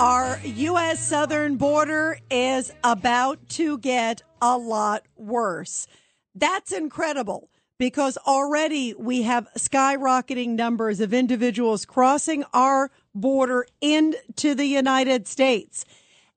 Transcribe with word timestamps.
our 0.00 0.40
U.S. 0.44 1.06
southern 1.06 1.56
border 1.58 2.18
is 2.30 2.72
about 2.82 3.50
to 3.50 3.76
get 3.76 4.22
a 4.40 4.56
lot 4.56 5.04
worse. 5.14 5.86
That's 6.34 6.72
incredible 6.72 7.50
because 7.78 8.16
already 8.26 8.94
we 8.94 9.24
have 9.24 9.46
skyrocketing 9.58 10.56
numbers 10.56 11.00
of 11.00 11.12
individuals 11.12 11.84
crossing 11.84 12.44
our 12.54 12.90
border 13.14 13.66
into 13.82 14.54
the 14.54 14.64
United 14.64 15.28
States. 15.28 15.84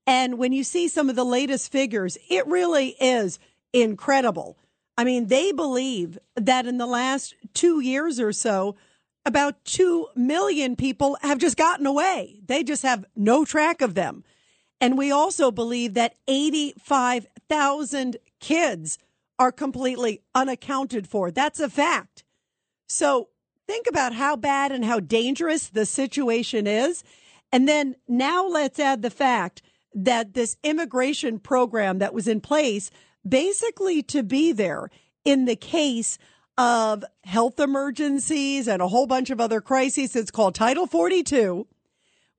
And 0.06 0.38
when 0.38 0.52
you 0.52 0.66
see 0.66 0.90
some 0.90 1.10
of 1.10 1.16
the 1.16 1.24
latest 1.24 1.72
figures, 1.72 2.18
it 2.30 2.46
really 2.48 2.98
is 3.00 3.40
incredible. 3.72 4.58
I 4.98 5.06
mean, 5.06 5.28
they 5.28 5.54
believe 5.54 6.18
that 6.36 6.68
in 6.68 6.80
the 6.80 6.86
last 6.86 7.34
two 7.54 7.80
years 7.80 8.20
or 8.20 8.34
so, 8.34 8.76
about 9.26 9.64
2 9.66 10.08
million 10.16 10.76
people 10.76 11.18
have 11.22 11.38
just 11.38 11.58
gotten 11.58 11.86
away. 11.86 12.42
They 12.46 12.64
just 12.64 12.84
have 12.84 13.06
no 13.16 13.46
track 13.46 13.82
of 13.82 13.96
them. 13.96 14.24
And 14.82 14.98
we 14.98 15.12
also 15.12 15.50
believe 15.50 15.94
that 15.94 16.16
85,000 16.28 18.18
kids 18.40 18.98
are 19.40 19.52
completely 19.52 20.22
unaccounted 20.36 21.08
for. 21.08 21.32
That's 21.32 21.60
a 21.60 21.70
fact. 21.70 22.24
So 22.88 23.30
think 23.66 23.88
about 23.88 24.14
how 24.14 24.36
bad 24.36 24.72
and 24.72 24.84
how 24.84 25.00
dangerous 25.00 25.70
the 25.70 25.86
situation 25.86 26.68
is. 26.68 27.04
And 27.52 27.68
then 27.68 27.96
now 28.08 28.46
let's 28.46 28.80
add 28.80 29.02
the 29.02 29.10
fact 29.10 29.62
that 29.94 30.34
this 30.34 30.58
immigration 30.64 31.40
program 31.40 32.00
that 32.00 32.14
was 32.14 32.28
in 32.28 32.42
place 32.42 32.92
basically 33.28 34.04
to 34.04 34.24
be 34.24 34.52
there 34.52 34.90
in 35.24 35.46
the 35.46 35.56
case 35.56 36.18
of 36.58 37.04
health 37.24 37.60
emergencies 37.60 38.68
and 38.68 38.82
a 38.82 38.88
whole 38.88 39.08
bunch 39.08 39.30
of 39.30 39.42
other 39.42 39.62
crises. 39.62 40.16
It's 40.16 40.32
called 40.32 40.56
Title 40.56 40.88
42. 40.88 41.68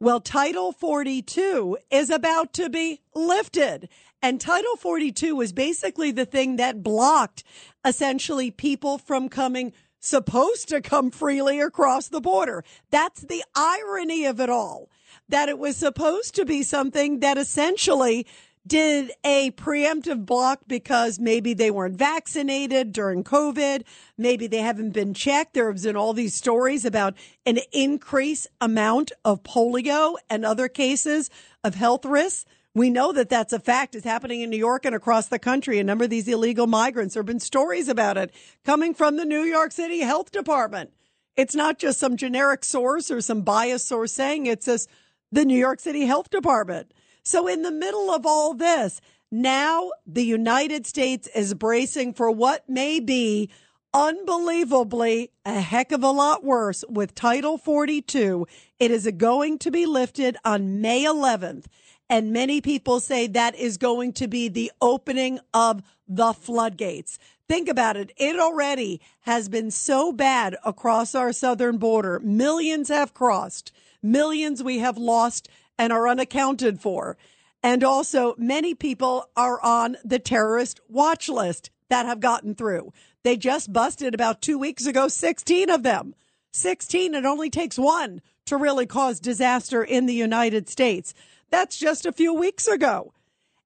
Well, 0.01 0.21
Title 0.21 0.73
42 0.73 1.79
is 1.91 2.11
about 2.11 2.53
to 2.55 2.69
be 2.69 3.01
lifted. 3.15 3.89
And 4.23 4.41
Title 4.41 4.77
42 4.77 5.37
was 5.37 5.53
basically 5.53 6.11
the 6.11 6.27
thing 6.27 6.57
that 6.57 6.83
blocked 6.83 7.45
essentially 7.85 8.51
people 8.51 8.99
from 8.99 9.29
coming 9.29 9.73
supposed 10.01 10.69
to 10.69 10.81
come 10.81 11.11
freely 11.11 11.61
across 11.61 12.09
the 12.09 12.21
border. 12.21 12.65
That's 12.91 13.23
the 13.23 13.43
irony 13.55 14.27
of 14.27 14.41
it 14.41 14.51
all. 14.51 14.91
That 15.29 15.49
it 15.49 15.59
was 15.59 15.77
supposed 15.77 16.35
to 16.35 16.45
be 16.45 16.63
something 16.63 17.21
that 17.21 17.39
essentially 17.39 18.27
did 18.67 19.13
a 19.25 19.51
preemptive 19.53 20.25
block 20.25 20.61
because 20.67 21.19
maybe 21.19 21.53
they 21.53 21.71
weren't 21.71 21.97
vaccinated 21.97 22.93
during 22.93 23.23
COVID. 23.23 23.83
Maybe 24.17 24.47
they 24.47 24.59
haven't 24.59 24.91
been 24.91 25.13
checked. 25.13 25.55
There 25.55 25.71
have 25.71 25.83
been 25.83 25.97
all 25.97 26.15
these 26.15 26.35
stories 26.35 26.85
about 26.85 27.15
an 27.45 27.59
increased 27.73 28.47
amount 28.61 29.13
of 29.25 29.43
polio 29.43 30.17
and 30.31 30.45
other 30.45 30.69
cases 30.69 31.29
of 31.63 31.75
health 31.75 32.05
risks. 32.07 32.47
We 32.75 32.91
know 32.91 33.13
that 33.13 33.29
that's 33.29 33.53
a 33.53 33.61
fact. 33.61 33.95
It's 33.95 34.05
happening 34.05 34.41
in 34.41 34.51
New 34.51 34.57
York 34.57 34.85
and 34.85 34.95
across 34.95 35.29
the 35.29 35.39
country. 35.39 35.79
A 35.79 35.85
number 35.85 36.05
of 36.05 36.11
these 36.11 36.27
illegal 36.27 36.67
migrants, 36.67 37.15
there 37.15 37.21
have 37.21 37.27
been 37.27 37.41
stories 37.41 37.89
about 37.89 38.17
it 38.17 38.35
coming 38.65 38.95
from 38.95 39.17
the 39.17 39.25
New 39.25 39.43
York 39.43 39.73
City 39.73 40.01
Health 40.01 40.33
Department. 40.33 40.91
It's 41.37 41.55
not 41.55 41.79
just 41.79 42.01
some 42.01 42.17
generic 42.17 42.65
source 42.65 43.11
or 43.11 43.21
some 43.21 43.43
biased 43.43 43.87
source 43.87 44.13
saying 44.13 44.47
it's 44.47 44.67
just 44.67 44.89
the 45.31 45.45
New 45.45 45.59
York 45.59 45.81
City 45.81 46.07
Health 46.07 46.31
Department. 46.31 46.93
So 47.25 47.49
in 47.49 47.63
the 47.63 47.71
middle 47.71 48.11
of 48.11 48.27
all 48.27 48.53
this, 48.53 49.01
now 49.31 49.91
the 50.07 50.25
United 50.25 50.87
States 50.87 51.27
is 51.35 51.55
bracing 51.55 52.13
for 52.13 52.31
what 52.31 52.69
may 52.69 53.01
be 53.01 53.49
unbelievably 53.95 55.31
a 55.47 55.61
heck 55.61 55.91
of 55.91 56.03
a 56.03 56.11
lot 56.11 56.45
worse 56.45 56.85
with 56.89 57.15
Title 57.15 57.57
42. 57.57 58.47
It 58.79 58.91
is 58.91 59.11
going 59.17 59.59
to 59.61 59.71
be 59.71 59.87
lifted 59.87 60.37
on 60.45 60.83
May 60.83 61.05
11th. 61.05 61.65
And 62.11 62.33
many 62.33 62.61
people 62.61 63.01
say 63.01 63.27
that 63.29 63.55
is 63.55 63.79
going 63.79 64.13
to 64.15 64.29
be 64.29 64.49
the 64.49 64.71
opening 64.83 65.41
of 65.55 65.83
the 66.07 66.35
floodgates. 66.35 67.19
Think 67.49 67.69
about 67.69 67.97
it. 67.97 68.13
It 68.19 68.39
already 68.39 69.01
has 69.21 69.49
been 69.49 69.71
so 69.71 70.13
bad 70.13 70.57
across 70.65 71.15
our 71.15 71.33
southern 71.33 71.79
border. 71.79 72.21
Millions 72.21 72.89
have 72.89 73.15
crossed. 73.15 73.73
Millions 74.03 74.63
we 74.63 74.79
have 74.81 74.99
lost 74.99 75.49
and 75.79 75.93
are 75.93 76.09
unaccounted 76.09 76.81
for. 76.81 77.17
And 77.63 77.83
also, 77.83 78.35
many 78.37 78.75
people 78.75 79.31
are 79.37 79.61
on 79.63 79.97
the 80.05 80.19
terrorist 80.19 80.81
watch 80.89 81.29
list 81.29 81.71
that 81.89 82.07
have 82.07 82.21
gotten 82.21 82.55
through. 82.55 82.93
They 83.23 83.37
just 83.37 83.73
busted 83.73 84.15
about 84.15 84.43
two 84.43 84.59
weeks 84.59 84.87
ago 84.87 85.09
16 85.09 85.71
of 85.71 85.83
them. 85.83 86.15
16, 86.53 87.15
it 87.15 87.25
only 87.25 87.51
takes 87.51 87.79
one 87.79 88.21
to 88.47 88.57
really 88.57 88.87
cause 88.87 89.19
disaster 89.19 89.83
in 89.83 90.07
the 90.07 90.15
United 90.15 90.69
States. 90.69 91.15
That's 91.51 91.79
just 91.79 92.07
a 92.07 92.13
few 92.13 92.35
weeks 92.35 92.69
ago. 92.69 93.13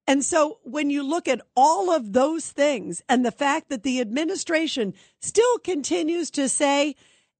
And 0.07 0.25
so 0.25 0.57
when 0.63 0.89
you 0.89 1.03
look 1.03 1.27
at 1.27 1.41
all 1.55 1.91
of 1.91 2.13
those 2.13 2.49
things 2.49 3.03
and 3.07 3.23
the 3.23 3.31
fact 3.31 3.69
that 3.69 3.83
the 3.83 4.01
administration 4.01 4.95
still 5.19 5.59
continues 5.59 6.31
to 6.31 6.49
say 6.49 6.95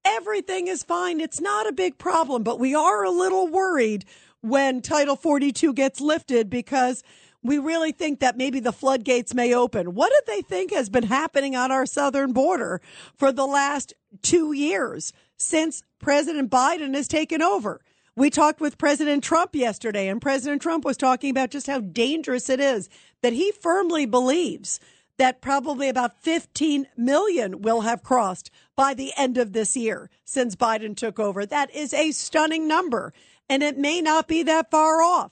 everything 0.06 0.68
is 0.68 0.84
fine, 0.84 1.19
it's 1.19 1.41
not 1.41 1.68
a 1.68 1.72
big 1.72 1.97
problem, 1.97 2.44
but 2.44 2.59
we 2.59 2.75
are 2.75 3.03
a 3.03 3.09
little 3.09 3.47
worried 3.47 4.06
when 4.41 4.81
Title 4.81 5.16
42 5.16 5.73
gets 5.73 6.00
lifted 6.00 6.50
because 6.50 7.03
we 7.41 7.57
really 7.57 7.91
think 7.91 8.19
that 8.19 8.38
maybe 8.38 8.59
the 8.59 8.73
floodgates 8.73 9.33
may 9.33 9.53
open. 9.53 9.94
What 9.95 10.11
do 10.11 10.33
they 10.33 10.41
think 10.41 10.73
has 10.73 10.89
been 10.89 11.03
happening 11.03 11.55
on 11.55 11.72
our 11.72 11.85
southern 11.85 12.33
border 12.33 12.81
for 13.16 13.31
the 13.31 13.45
last 13.45 13.94
two 14.22 14.51
years 14.51 15.13
since 15.38 15.83
President 15.99 16.51
Biden 16.51 16.95
has 16.95 17.07
taken 17.07 17.41
over? 17.41 17.81
We 18.16 18.29
talked 18.29 18.59
with 18.59 18.78
President 18.78 19.23
Trump 19.23 19.55
yesterday, 19.55 20.09
and 20.09 20.22
President 20.22 20.61
Trump 20.61 20.83
was 20.83 20.97
talking 20.97 21.29
about 21.29 21.51
just 21.51 21.67
how 21.67 21.79
dangerous 21.79 22.49
it 22.49 22.59
is 22.59 22.89
that 23.22 23.31
he 23.31 23.53
firmly 23.53 24.05
believes 24.05 24.79
that 25.17 25.41
probably 25.41 25.88
about 25.89 26.22
15 26.22 26.88
million 26.97 27.61
will 27.61 27.81
have 27.81 28.03
crossed 28.03 28.51
by 28.75 28.94
the 28.94 29.11
end 29.17 29.38
of 29.38 29.53
this 29.53 29.75
year 29.78 30.09
since 30.25 30.55
Biden 30.55 30.95
took 30.95 31.19
over. 31.19 31.45
That 31.45 31.73
is 31.73 31.94
a 31.94 32.11
stunning 32.11 32.67
number 32.67 33.13
and 33.49 33.63
it 33.63 33.77
may 33.77 34.01
not 34.01 34.27
be 34.27 34.43
that 34.43 34.71
far 34.71 35.01
off. 35.01 35.31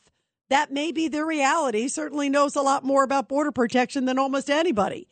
That 0.50 0.72
may 0.72 0.92
be 0.92 1.08
the 1.08 1.26
reality. 1.26 1.82
He 1.82 1.90
certainly 1.90 2.30
knows 2.30 2.56
a 2.56 2.62
lot 2.62 2.84
more 2.84 3.04
about 3.04 3.30
border 3.30 3.52
protection 3.52 4.06
than 4.06 4.18
almost 4.18 4.50
anybody. 4.50 5.08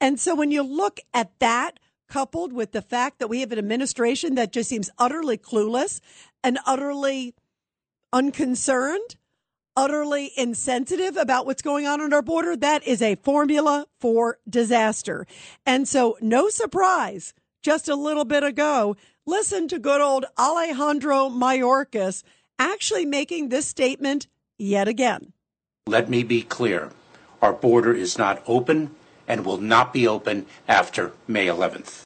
And 0.00 0.18
so 0.18 0.34
when 0.34 0.50
you 0.50 0.62
look 0.62 1.00
at 1.12 1.38
that, 1.40 1.78
coupled 2.08 2.52
with 2.52 2.72
the 2.72 2.82
fact 2.82 3.18
that 3.18 3.28
we 3.28 3.40
have 3.40 3.52
an 3.52 3.58
administration 3.58 4.34
that 4.34 4.52
just 4.52 4.68
seems 4.68 4.90
utterly 4.98 5.38
clueless 5.38 6.00
and 6.44 6.58
utterly 6.66 7.34
unconcerned, 8.12 9.16
utterly 9.74 10.30
insensitive 10.36 11.16
about 11.16 11.46
what's 11.46 11.62
going 11.62 11.86
on 11.86 12.02
on 12.02 12.12
our 12.12 12.20
border, 12.20 12.54
that 12.54 12.86
is 12.86 13.00
a 13.00 13.14
formula 13.16 13.86
for 13.98 14.38
disaster. 14.46 15.26
And 15.64 15.88
so, 15.88 16.18
no 16.20 16.50
surprise, 16.50 17.32
just 17.62 17.88
a 17.88 17.96
little 17.96 18.26
bit 18.26 18.42
ago, 18.42 18.94
Listen 19.26 19.68
to 19.68 19.78
good 19.78 20.00
old 20.00 20.24
Alejandro 20.36 21.28
Mayorkas 21.28 22.24
actually 22.58 23.06
making 23.06 23.48
this 23.50 23.66
statement 23.66 24.26
yet 24.58 24.88
again. 24.88 25.32
Let 25.86 26.10
me 26.10 26.24
be 26.24 26.42
clear. 26.42 26.90
Our 27.40 27.52
border 27.52 27.94
is 27.94 28.18
not 28.18 28.42
open 28.48 28.90
and 29.28 29.44
will 29.44 29.58
not 29.58 29.92
be 29.92 30.08
open 30.08 30.46
after 30.66 31.12
May 31.28 31.46
11th. 31.46 32.02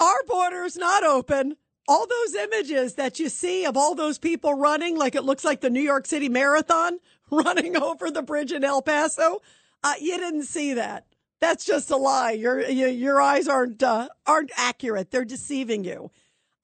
Our 0.00 0.24
border 0.26 0.64
is 0.64 0.76
not 0.76 1.04
open. 1.04 1.56
All 1.86 2.08
those 2.08 2.34
images 2.34 2.94
that 2.94 3.20
you 3.20 3.28
see 3.28 3.64
of 3.64 3.76
all 3.76 3.94
those 3.94 4.18
people 4.18 4.54
running, 4.54 4.96
like 4.96 5.14
it 5.14 5.22
looks 5.22 5.44
like 5.44 5.60
the 5.60 5.70
New 5.70 5.80
York 5.80 6.06
City 6.06 6.28
Marathon 6.28 6.98
running 7.30 7.76
over 7.76 8.10
the 8.10 8.22
bridge 8.22 8.50
in 8.50 8.64
El 8.64 8.82
Paso, 8.82 9.42
uh, 9.84 9.94
you 10.00 10.18
didn't 10.18 10.42
see 10.42 10.74
that. 10.74 11.06
That's 11.40 11.64
just 11.64 11.88
a 11.92 11.96
lie. 11.96 12.32
Your 12.32 12.68
your, 12.68 12.88
your 12.88 13.20
eyes 13.20 13.46
aren't 13.46 13.80
uh, 13.80 14.08
aren't 14.26 14.50
accurate. 14.56 15.12
They're 15.12 15.24
deceiving 15.24 15.84
you. 15.84 16.10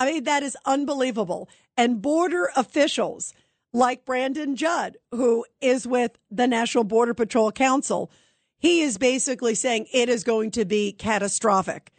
I 0.00 0.12
mean, 0.12 0.24
that 0.24 0.42
is 0.42 0.56
unbelievable. 0.64 1.48
And 1.76 2.02
border 2.02 2.50
officials 2.56 3.32
like 3.72 4.04
Brandon 4.04 4.56
Judd, 4.56 4.96
who 5.10 5.44
is 5.60 5.86
with 5.86 6.18
the 6.30 6.46
National 6.46 6.84
Border 6.84 7.14
Patrol 7.14 7.50
Council, 7.52 8.10
he 8.58 8.80
is 8.80 8.98
basically 8.98 9.54
saying 9.54 9.86
it 9.92 10.08
is 10.08 10.24
going 10.24 10.50
to 10.52 10.64
be 10.64 10.92
catastrophic. 10.92 11.92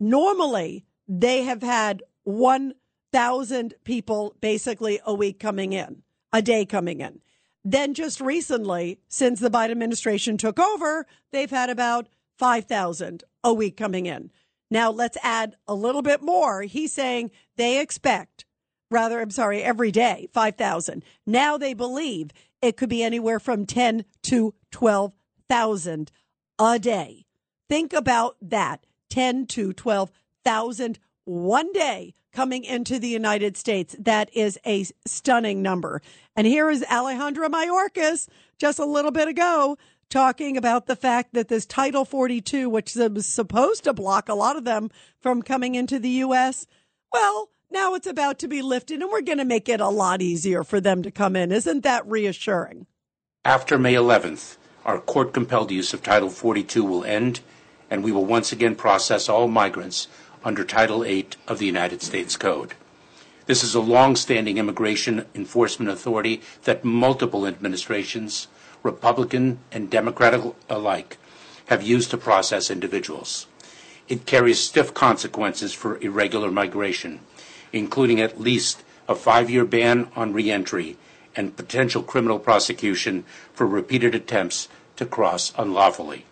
Normally, 0.00 0.84
they 1.06 1.44
have 1.44 1.62
had 1.62 2.02
1,000 2.24 3.74
people 3.84 4.34
basically 4.40 5.00
a 5.04 5.14
week 5.14 5.38
coming 5.38 5.72
in, 5.72 6.02
a 6.32 6.42
day 6.42 6.64
coming 6.64 7.00
in. 7.00 7.20
Then 7.64 7.94
just 7.94 8.20
recently, 8.20 8.98
since 9.08 9.40
the 9.40 9.50
Biden 9.50 9.72
administration 9.72 10.38
took 10.38 10.58
over, 10.58 11.06
they've 11.32 11.50
had 11.50 11.70
about 11.70 12.08
5,000 12.38 13.24
a 13.44 13.52
week 13.52 13.76
coming 13.76 14.06
in. 14.06 14.30
Now 14.70 14.90
let's 14.90 15.18
add 15.22 15.56
a 15.66 15.74
little 15.74 16.02
bit 16.02 16.22
more. 16.22 16.62
He's 16.62 16.92
saying 16.92 17.30
they 17.56 17.80
expect, 17.80 18.44
rather, 18.90 19.20
I'm 19.20 19.30
sorry, 19.30 19.62
every 19.62 19.90
day, 19.90 20.28
5,000. 20.32 21.02
Now 21.26 21.56
they 21.56 21.74
believe 21.74 22.30
it 22.60 22.76
could 22.76 22.88
be 22.88 23.02
anywhere 23.02 23.40
from 23.40 23.66
10 23.66 24.04
to 24.24 24.54
12,000 24.70 26.12
a 26.58 26.78
day. 26.78 27.24
Think 27.68 27.92
about 27.92 28.36
that 28.42 28.84
10 29.10 29.46
to 29.46 29.72
12,000 29.72 30.98
one 31.24 31.72
day 31.72 32.14
coming 32.32 32.64
into 32.64 32.98
the 32.98 33.08
United 33.08 33.56
States. 33.56 33.96
That 33.98 34.30
is 34.34 34.58
a 34.66 34.86
stunning 35.06 35.62
number. 35.62 36.00
And 36.36 36.46
here 36.46 36.70
is 36.70 36.84
Alejandro 36.90 37.48
Mayorkas 37.48 38.28
just 38.58 38.78
a 38.78 38.84
little 38.84 39.10
bit 39.10 39.28
ago 39.28 39.76
talking 40.08 40.56
about 40.56 40.86
the 40.86 40.96
fact 40.96 41.34
that 41.34 41.48
this 41.48 41.66
Title 41.66 42.04
42, 42.04 42.68
which 42.68 42.94
was 42.96 43.26
supposed 43.26 43.84
to 43.84 43.92
block 43.92 44.28
a 44.28 44.34
lot 44.34 44.56
of 44.56 44.64
them 44.64 44.90
from 45.20 45.42
coming 45.42 45.74
into 45.74 45.98
the 45.98 46.08
U.S., 46.08 46.66
well, 47.12 47.50
now 47.70 47.94
it's 47.94 48.06
about 48.06 48.38
to 48.40 48.48
be 48.48 48.62
lifted 48.62 49.00
and 49.00 49.10
we're 49.10 49.20
going 49.20 49.38
to 49.38 49.44
make 49.44 49.68
it 49.68 49.80
a 49.80 49.88
lot 49.88 50.22
easier 50.22 50.64
for 50.64 50.80
them 50.80 51.02
to 51.02 51.10
come 51.10 51.36
in. 51.36 51.52
Isn't 51.52 51.82
that 51.82 52.06
reassuring? 52.06 52.86
After 53.44 53.78
May 53.78 53.94
11th, 53.94 54.56
our 54.84 55.00
court 55.00 55.32
compelled 55.32 55.70
use 55.70 55.92
of 55.92 56.02
Title 56.02 56.30
42 56.30 56.82
will 56.84 57.04
end, 57.04 57.40
and 57.90 58.02
we 58.02 58.12
will 58.12 58.24
once 58.24 58.52
again 58.52 58.74
process 58.74 59.28
all 59.28 59.48
migrants 59.48 60.08
under 60.44 60.64
Title 60.64 61.04
8 61.04 61.36
of 61.46 61.58
the 61.58 61.66
United 61.66 62.02
States 62.02 62.36
Code. 62.36 62.74
This 63.46 63.64
is 63.64 63.74
a 63.74 63.80
long 63.80 64.16
standing 64.16 64.58
immigration 64.58 65.24
enforcement 65.34 65.90
authority 65.90 66.42
that 66.64 66.84
multiple 66.84 67.46
administrations 67.46 68.46
Republican 68.82 69.58
and 69.72 69.90
Democratic 69.90 70.42
alike, 70.68 71.18
have 71.66 71.82
used 71.82 72.10
to 72.10 72.16
process 72.16 72.70
individuals. 72.70 73.46
It 74.08 74.26
carries 74.26 74.58
stiff 74.58 74.94
consequences 74.94 75.74
for 75.74 76.00
irregular 76.00 76.50
migration, 76.50 77.20
including 77.72 78.20
at 78.20 78.40
least 78.40 78.82
a 79.08 79.14
five 79.14 79.50
year 79.50 79.64
ban 79.64 80.08
on 80.16 80.32
reentry 80.32 80.96
and 81.36 81.56
potential 81.56 82.02
criminal 82.02 82.38
prosecution 82.38 83.24
for 83.52 83.66
repeated 83.66 84.14
attempts 84.14 84.68
to 84.96 85.06
cross 85.06 85.52
unlawfully. 85.56 86.24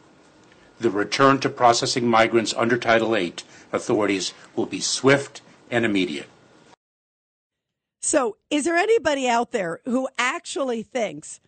The 0.80 0.90
return 0.90 1.38
to 1.40 1.48
processing 1.48 2.08
migrants 2.08 2.54
under 2.54 2.76
Title 2.76 3.12
VIII 3.14 3.34
authorities 3.72 4.34
will 4.54 4.66
be 4.66 4.80
swift 4.80 5.40
and 5.70 5.84
immediate. 5.84 6.28
So, 8.02 8.36
is 8.50 8.64
there 8.64 8.76
anybody 8.76 9.28
out 9.28 9.52
there 9.52 9.80
who 9.84 10.08
actually 10.18 10.82
thinks 10.82 11.40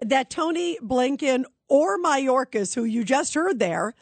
that 0.00 0.30
Tony 0.30 0.78
Blinken 0.82 1.44
or 1.68 1.98
Mayorkas, 1.98 2.74
who 2.74 2.84
you 2.84 3.04
just 3.04 3.34
heard 3.34 3.58
there, 3.58 3.94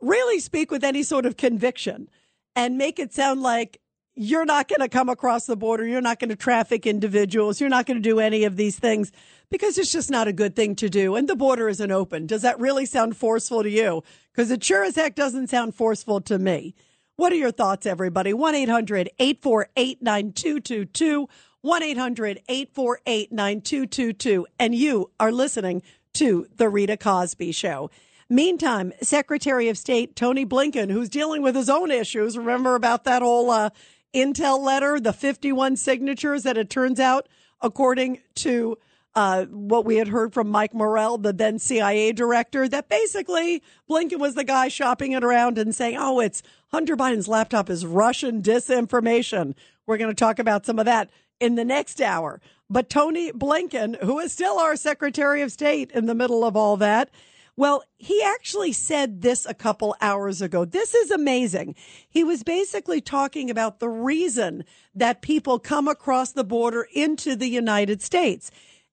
really 0.00 0.40
speak 0.40 0.70
with 0.70 0.84
any 0.84 1.02
sort 1.02 1.26
of 1.26 1.36
conviction 1.36 2.08
and 2.54 2.78
make 2.78 2.98
it 2.98 3.12
sound 3.12 3.42
like 3.42 3.80
you're 4.14 4.46
not 4.46 4.66
going 4.66 4.80
to 4.80 4.88
come 4.88 5.10
across 5.10 5.44
the 5.46 5.56
border. 5.56 5.86
You're 5.86 6.00
not 6.00 6.18
going 6.18 6.30
to 6.30 6.36
traffic 6.36 6.86
individuals. 6.86 7.60
You're 7.60 7.68
not 7.68 7.84
going 7.84 7.98
to 7.98 8.08
do 8.08 8.18
any 8.18 8.44
of 8.44 8.56
these 8.56 8.78
things 8.78 9.12
because 9.50 9.76
it's 9.76 9.92
just 9.92 10.10
not 10.10 10.26
a 10.26 10.32
good 10.32 10.56
thing 10.56 10.74
to 10.76 10.88
do. 10.88 11.16
And 11.16 11.28
the 11.28 11.36
border 11.36 11.68
isn't 11.68 11.90
open. 11.90 12.26
Does 12.26 12.42
that 12.42 12.58
really 12.58 12.86
sound 12.86 13.16
forceful 13.16 13.62
to 13.62 13.70
you? 13.70 14.02
Because 14.32 14.50
it 14.50 14.64
sure 14.64 14.84
as 14.84 14.96
heck 14.96 15.14
doesn't 15.14 15.48
sound 15.50 15.74
forceful 15.74 16.22
to 16.22 16.38
me. 16.38 16.74
What 17.16 17.32
are 17.32 17.36
your 17.36 17.52
thoughts, 17.52 17.86
everybody? 17.86 18.32
1 18.32 18.54
800 18.54 19.10
848 19.18 20.02
9222. 20.02 21.28
1 21.66 21.82
800 21.82 22.42
848 22.48 23.32
9222. 23.32 24.46
And 24.56 24.72
you 24.72 25.10
are 25.18 25.32
listening 25.32 25.82
to 26.12 26.46
The 26.54 26.68
Rita 26.68 26.96
Cosby 26.96 27.50
Show. 27.50 27.90
Meantime, 28.28 28.92
Secretary 29.02 29.68
of 29.68 29.76
State 29.76 30.14
Tony 30.14 30.46
Blinken, 30.46 30.92
who's 30.92 31.08
dealing 31.08 31.42
with 31.42 31.56
his 31.56 31.68
own 31.68 31.90
issues, 31.90 32.38
remember 32.38 32.76
about 32.76 33.02
that 33.02 33.20
whole 33.20 33.50
uh, 33.50 33.70
intel 34.14 34.60
letter, 34.60 35.00
the 35.00 35.12
51 35.12 35.76
signatures 35.76 36.44
that 36.44 36.56
it 36.56 36.70
turns 36.70 37.00
out, 37.00 37.28
according 37.60 38.20
to 38.36 38.78
uh, 39.16 39.46
what 39.46 39.84
we 39.84 39.96
had 39.96 40.06
heard 40.08 40.32
from 40.32 40.48
Mike 40.48 40.72
Morell, 40.72 41.18
the 41.18 41.32
then 41.32 41.58
CIA 41.58 42.12
director, 42.12 42.68
that 42.68 42.88
basically 42.88 43.60
Blinken 43.90 44.20
was 44.20 44.36
the 44.36 44.44
guy 44.44 44.68
shopping 44.68 45.12
it 45.12 45.24
around 45.24 45.58
and 45.58 45.74
saying, 45.74 45.96
oh, 45.98 46.20
it's 46.20 46.44
Hunter 46.68 46.96
Biden's 46.96 47.26
laptop 47.26 47.68
is 47.70 47.84
Russian 47.84 48.40
disinformation. 48.40 49.54
We're 49.86 49.98
going 49.98 50.10
to 50.10 50.14
talk 50.14 50.38
about 50.38 50.66
some 50.66 50.78
of 50.78 50.86
that 50.86 51.10
in 51.40 51.54
the 51.54 51.64
next 51.64 52.00
hour. 52.00 52.40
But 52.68 52.90
Tony 52.90 53.30
Blinken, 53.32 54.02
who 54.02 54.18
is 54.18 54.32
still 54.32 54.58
our 54.58 54.76
Secretary 54.76 55.42
of 55.42 55.52
State 55.52 55.92
in 55.92 56.06
the 56.06 56.14
middle 56.14 56.44
of 56.44 56.56
all 56.56 56.76
that, 56.78 57.10
well, 57.56 57.84
he 57.96 58.22
actually 58.22 58.72
said 58.72 59.22
this 59.22 59.46
a 59.46 59.54
couple 59.54 59.96
hours 60.00 60.42
ago. 60.42 60.64
This 60.66 60.94
is 60.94 61.10
amazing. 61.10 61.74
He 62.08 62.22
was 62.22 62.42
basically 62.42 63.00
talking 63.00 63.50
about 63.50 63.80
the 63.80 63.88
reason 63.88 64.64
that 64.94 65.22
people 65.22 65.58
come 65.58 65.88
across 65.88 66.32
the 66.32 66.44
border 66.44 66.86
into 66.92 67.34
the 67.34 67.48
United 67.48 68.02
States. 68.02 68.50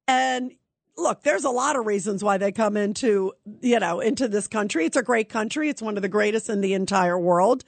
And 0.07 0.53
look, 0.95 1.23
there's 1.23 1.43
a 1.43 1.49
lot 1.49 1.75
of 1.75 1.85
reasons 1.85 2.23
why 2.23 2.37
they 2.37 2.53
come 2.53 2.77
into, 2.77 3.33
you 3.61 3.79
know, 3.79 3.99
into 3.99 4.29
this 4.29 4.47
country. 4.47 4.85
It's 4.85 4.97
a 4.97 5.03
great 5.03 5.27
country. 5.27 5.67
It's 5.67 5.81
one 5.81 5.97
of 5.97 6.01
the 6.01 6.09
greatest 6.09 6.49
in 6.49 6.61
the 6.61 6.73
entire 6.73 7.19
world. 7.19 7.65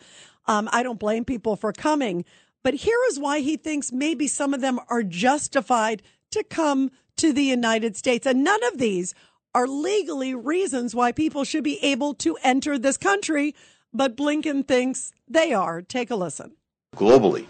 Um, 0.48 0.70
I 0.72 0.84
don't 0.84 1.00
blame 1.00 1.26
people 1.26 1.56
for 1.56 1.74
coming, 1.74 2.24
but 2.66 2.74
here 2.74 2.98
is 3.10 3.20
why 3.20 3.42
he 3.42 3.58
thinks 3.58 3.92
maybe 3.92 4.28
some 4.28 4.52
of 4.52 4.60
them 4.60 4.80
are 4.90 5.04
justified 5.04 6.02
to 6.32 6.44
come 6.44 6.90
to 7.16 7.32
the 7.32 7.44
United 7.44 7.96
States. 7.96 8.26
And 8.26 8.44
none 8.44 8.64
of 8.64 8.80
these 8.80 9.14
are 9.54 9.68
legally 9.68 10.34
reasons 10.34 10.96
why 10.96 11.12
people 11.12 11.44
should 11.44 11.64
be 11.64 11.78
able 11.84 12.16
to 12.16 12.36
enter 12.44 12.80
this 12.80 12.98
country. 12.98 13.54
But 13.94 14.18
Blinken 14.18 14.68
thinks 14.68 15.14
they 15.28 15.54
are. 15.54 15.84
Take 15.84 16.10
a 16.10 16.16
listen. 16.16 16.54
Globally, 16.96 17.46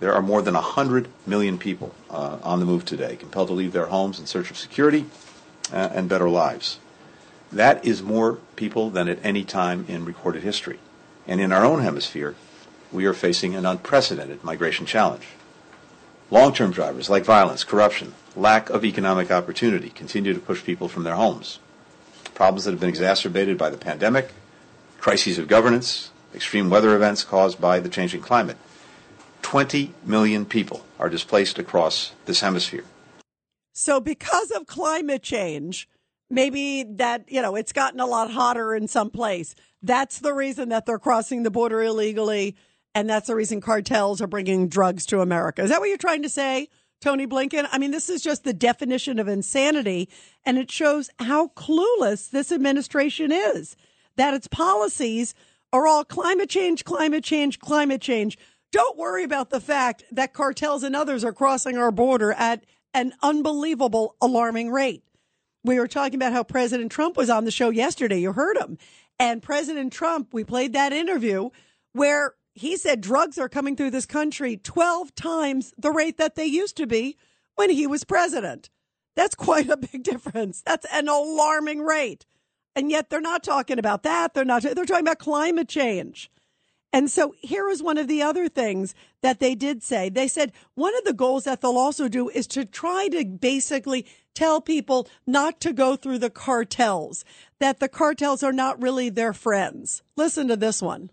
there 0.00 0.12
are 0.12 0.20
more 0.20 0.42
than 0.42 0.54
100 0.54 1.06
million 1.28 1.56
people 1.56 1.94
uh, 2.10 2.38
on 2.42 2.58
the 2.58 2.66
move 2.66 2.84
today, 2.84 3.14
compelled 3.14 3.46
to 3.48 3.54
leave 3.54 3.72
their 3.72 3.86
homes 3.86 4.18
in 4.18 4.26
search 4.26 4.50
of 4.50 4.58
security 4.58 5.06
uh, 5.72 5.90
and 5.94 6.08
better 6.08 6.28
lives. 6.28 6.80
That 7.52 7.84
is 7.84 8.02
more 8.02 8.40
people 8.56 8.90
than 8.90 9.08
at 9.08 9.24
any 9.24 9.44
time 9.44 9.84
in 9.86 10.04
recorded 10.04 10.42
history. 10.42 10.80
And 11.24 11.40
in 11.40 11.52
our 11.52 11.64
own 11.64 11.82
hemisphere, 11.82 12.34
we 12.92 13.06
are 13.06 13.14
facing 13.14 13.54
an 13.54 13.66
unprecedented 13.66 14.42
migration 14.44 14.86
challenge. 14.86 15.26
Long 16.30 16.52
term 16.52 16.70
drivers 16.70 17.10
like 17.10 17.24
violence, 17.24 17.64
corruption, 17.64 18.14
lack 18.36 18.70
of 18.70 18.84
economic 18.84 19.30
opportunity 19.30 19.90
continue 19.90 20.32
to 20.32 20.40
push 20.40 20.64
people 20.64 20.88
from 20.88 21.02
their 21.02 21.16
homes. 21.16 21.58
Problems 22.34 22.64
that 22.64 22.70
have 22.70 22.80
been 22.80 22.88
exacerbated 22.88 23.58
by 23.58 23.70
the 23.70 23.76
pandemic, 23.76 24.32
crises 24.98 25.38
of 25.38 25.48
governance, 25.48 26.10
extreme 26.34 26.70
weather 26.70 26.94
events 26.94 27.24
caused 27.24 27.60
by 27.60 27.80
the 27.80 27.88
changing 27.88 28.20
climate. 28.20 28.56
20 29.42 29.92
million 30.04 30.44
people 30.44 30.84
are 30.98 31.08
displaced 31.08 31.58
across 31.58 32.12
this 32.26 32.40
hemisphere. 32.40 32.84
So, 33.72 34.00
because 34.00 34.50
of 34.50 34.66
climate 34.66 35.22
change, 35.22 35.88
maybe 36.28 36.84
that, 36.84 37.24
you 37.28 37.42
know, 37.42 37.56
it's 37.56 37.72
gotten 37.72 38.00
a 38.00 38.06
lot 38.06 38.30
hotter 38.30 38.74
in 38.74 38.86
some 38.86 39.10
place. 39.10 39.54
That's 39.82 40.18
the 40.18 40.34
reason 40.34 40.68
that 40.68 40.86
they're 40.86 40.98
crossing 40.98 41.42
the 41.42 41.50
border 41.50 41.82
illegally 41.82 42.56
and 42.94 43.08
that's 43.08 43.28
the 43.28 43.36
reason 43.36 43.60
cartels 43.60 44.20
are 44.20 44.26
bringing 44.26 44.68
drugs 44.68 45.06
to 45.06 45.20
America. 45.20 45.62
Is 45.62 45.70
that 45.70 45.80
what 45.80 45.88
you're 45.88 45.98
trying 45.98 46.22
to 46.22 46.28
say, 46.28 46.68
Tony 47.00 47.26
Blinken? 47.26 47.68
I 47.70 47.78
mean, 47.78 47.90
this 47.90 48.10
is 48.10 48.22
just 48.22 48.44
the 48.44 48.52
definition 48.52 49.18
of 49.18 49.28
insanity, 49.28 50.08
and 50.44 50.58
it 50.58 50.70
shows 50.70 51.10
how 51.18 51.48
clueless 51.48 52.30
this 52.30 52.52
administration 52.52 53.32
is. 53.32 53.76
That 54.16 54.34
its 54.34 54.48
policies 54.48 55.34
are 55.72 55.86
all 55.86 56.04
climate 56.04 56.50
change, 56.50 56.84
climate 56.84 57.24
change, 57.24 57.58
climate 57.60 58.00
change. 58.00 58.36
Don't 58.72 58.98
worry 58.98 59.24
about 59.24 59.50
the 59.50 59.60
fact 59.60 60.04
that 60.12 60.32
cartels 60.32 60.82
and 60.82 60.94
others 60.94 61.24
are 61.24 61.32
crossing 61.32 61.78
our 61.78 61.90
border 61.90 62.32
at 62.32 62.64
an 62.92 63.12
unbelievable, 63.22 64.16
alarming 64.20 64.70
rate. 64.70 65.04
We 65.64 65.78
were 65.78 65.88
talking 65.88 66.16
about 66.16 66.32
how 66.32 66.42
President 66.42 66.90
Trump 66.90 67.16
was 67.16 67.30
on 67.30 67.44
the 67.44 67.50
show 67.50 67.70
yesterday. 67.70 68.20
You 68.20 68.32
heard 68.32 68.56
him. 68.56 68.78
And 69.18 69.42
President 69.42 69.92
Trump, 69.92 70.32
we 70.32 70.44
played 70.44 70.72
that 70.72 70.92
interview 70.92 71.50
where 71.92 72.34
he 72.54 72.76
said 72.76 73.00
drugs 73.00 73.38
are 73.38 73.48
coming 73.48 73.76
through 73.76 73.90
this 73.90 74.06
country 74.06 74.56
12 74.56 75.14
times 75.14 75.72
the 75.78 75.90
rate 75.90 76.18
that 76.18 76.34
they 76.34 76.46
used 76.46 76.76
to 76.76 76.86
be 76.86 77.16
when 77.54 77.70
he 77.70 77.86
was 77.86 78.04
president. 78.04 78.70
That's 79.16 79.34
quite 79.34 79.68
a 79.68 79.76
big 79.76 80.02
difference. 80.04 80.62
That's 80.62 80.86
an 80.92 81.08
alarming 81.08 81.80
rate. 81.80 82.26
And 82.76 82.90
yet 82.90 83.10
they're 83.10 83.20
not 83.20 83.42
talking 83.42 83.78
about 83.78 84.02
that. 84.04 84.34
They're 84.34 84.44
not, 84.44 84.62
they're 84.62 84.84
talking 84.84 85.06
about 85.06 85.18
climate 85.18 85.68
change. 85.68 86.30
And 86.92 87.10
so 87.10 87.34
here 87.40 87.68
is 87.68 87.82
one 87.82 87.98
of 87.98 88.08
the 88.08 88.22
other 88.22 88.48
things 88.48 88.94
that 89.22 89.38
they 89.38 89.54
did 89.54 89.82
say. 89.82 90.08
They 90.08 90.26
said 90.26 90.52
one 90.74 90.96
of 90.96 91.04
the 91.04 91.12
goals 91.12 91.44
that 91.44 91.60
they'll 91.60 91.78
also 91.78 92.08
do 92.08 92.28
is 92.28 92.46
to 92.48 92.64
try 92.64 93.08
to 93.08 93.24
basically 93.24 94.06
tell 94.34 94.60
people 94.60 95.08
not 95.26 95.60
to 95.60 95.72
go 95.72 95.94
through 95.94 96.18
the 96.18 96.30
cartels, 96.30 97.24
that 97.60 97.78
the 97.78 97.88
cartels 97.88 98.42
are 98.42 98.52
not 98.52 98.82
really 98.82 99.08
their 99.08 99.32
friends. 99.32 100.02
Listen 100.16 100.48
to 100.48 100.56
this 100.56 100.82
one. 100.82 101.10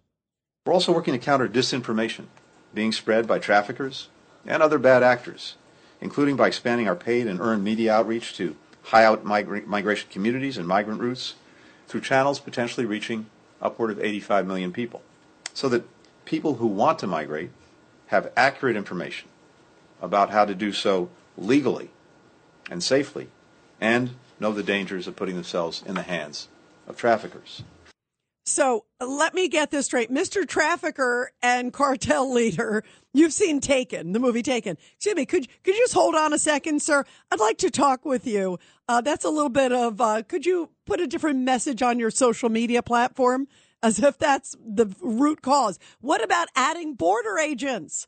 We're 0.68 0.74
also 0.74 0.92
working 0.92 1.14
to 1.14 1.18
counter 1.18 1.48
disinformation 1.48 2.26
being 2.74 2.92
spread 2.92 3.26
by 3.26 3.40
traffickers 3.40 4.10
and 4.46 4.62
other 4.62 4.78
bad 4.78 5.02
actors, 5.02 5.56
including 6.02 6.36
by 6.36 6.48
expanding 6.48 6.90
our 6.90 6.96
paid 6.96 7.26
and 7.26 7.40
earned 7.40 7.64
media 7.64 7.94
outreach 7.94 8.36
to 8.36 8.58
high 8.84 9.06
out 9.06 9.24
migra- 9.24 9.66
migration 9.66 10.10
communities 10.12 10.58
and 10.58 10.68
migrant 10.68 11.00
routes 11.00 11.36
through 11.88 12.02
channels 12.02 12.42
potentially 12.42 12.86
reaching 12.86 13.28
upward 13.62 13.92
of 13.92 14.02
85 14.02 14.46
million 14.46 14.74
people, 14.74 15.02
so 15.54 15.70
that 15.70 15.88
people 16.26 16.56
who 16.56 16.68
want 16.68 17.00
to 17.00 17.08
migrate 17.08 17.52
have 18.08 18.34
accurate 18.36 18.76
information 18.76 19.30
about 20.02 20.32
how 20.32 20.44
to 20.44 20.54
do 20.54 20.74
so 20.74 21.10
legally 21.38 21.92
and 22.70 22.84
safely 22.84 23.30
and 23.80 24.10
know 24.38 24.52
the 24.52 24.64
dangers 24.64 25.08
of 25.08 25.16
putting 25.16 25.36
themselves 25.36 25.82
in 25.88 25.96
the 25.96 26.02
hands 26.02 26.50
of 26.90 26.98
traffickers. 26.98 27.64
So 28.48 28.86
let 29.06 29.34
me 29.34 29.50
get 29.50 29.72
this 29.72 29.88
straight. 29.88 30.10
Mr. 30.10 30.48
Trafficker 30.48 31.32
and 31.44 31.74
cartel 31.74 32.32
leader, 32.34 32.82
you've 33.14 33.34
seen 33.34 33.60
Taken, 33.60 34.14
the 34.14 34.20
movie 34.20 34.42
Taken. 34.42 34.78
Excuse 34.96 35.16
me, 35.16 35.26
could, 35.26 35.48
could 35.64 35.76
you 35.76 35.82
just 35.82 35.94
hold 35.94 36.16
on 36.16 36.32
a 36.32 36.40
second, 36.40 36.82
sir? 36.82 37.04
I'd 37.30 37.42
like 37.42 37.58
to 37.58 37.70
talk 37.70 38.06
with 38.06 38.26
you. 38.26 38.58
Uh, 38.88 39.02
that's 39.02 39.26
a 39.26 39.30
little 39.30 39.50
bit 39.50 39.74
of, 39.74 40.00
uh, 40.00 40.24
could 40.24 40.46
you 40.46 40.70
put 40.86 41.02
a 41.02 41.08
different 41.08 41.40
message 41.40 41.82
on 41.82 42.00
your 42.00 42.10
social 42.10 42.48
media 42.48 42.82
platform 42.82 43.50
as 43.84 44.00
if 44.02 44.18
that's 44.18 44.56
the 44.66 44.96
root 45.02 45.42
cause? 45.42 45.78
What 46.00 46.24
about 46.24 46.48
adding 46.56 46.94
border 46.94 47.38
agents? 47.38 48.08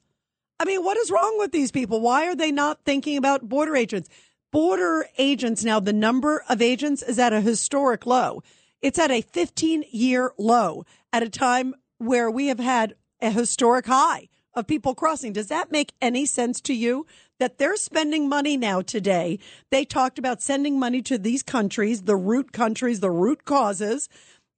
I 0.58 0.64
mean, 0.64 0.86
what 0.86 0.98
is 0.98 1.12
wrong 1.12 1.36
with 1.38 1.52
these 1.52 1.72
people? 1.72 2.00
Why 2.00 2.28
are 2.28 2.36
they 2.36 2.54
not 2.54 2.86
thinking 2.86 3.18
about 3.18 3.50
border 3.50 3.76
agents? 3.76 4.08
Border 4.54 5.06
agents 5.18 5.66
now, 5.66 5.82
the 5.82 5.92
number 5.92 6.46
of 6.48 6.62
agents 6.62 7.04
is 7.04 7.20
at 7.20 7.34
a 7.34 7.42
historic 7.42 8.06
low. 8.06 8.42
It's 8.82 9.00
at 9.00 9.12
a 9.12 9.22
15 9.22 9.86
year 9.92 10.32
low 10.38 10.86
at 11.12 11.24
a 11.24 11.30
time 11.30 11.76
where 11.98 12.32
we 12.32 12.48
have 12.48 12.60
had 12.60 12.96
a 13.22 13.32
historic 13.32 13.86
high 13.88 14.30
of 14.54 14.68
people 14.68 14.96
crossing. 14.96 15.34
Does 15.34 15.48
that 15.48 15.72
make 15.72 15.94
any 16.02 16.26
sense 16.26 16.62
to 16.62 16.74
you 16.74 17.06
that 17.40 17.58
they're 17.58 17.76
spending 17.76 18.30
money 18.30 18.56
now 18.56 18.82
today? 18.82 19.40
They 19.70 19.84
talked 19.84 20.18
about 20.18 20.42
sending 20.42 20.80
money 20.80 21.02
to 21.04 21.18
these 21.18 21.44
countries, 21.44 22.04
the 22.04 22.16
root 22.16 22.54
countries, 22.54 23.02
the 23.02 23.12
root 23.12 23.44
causes, 23.44 24.08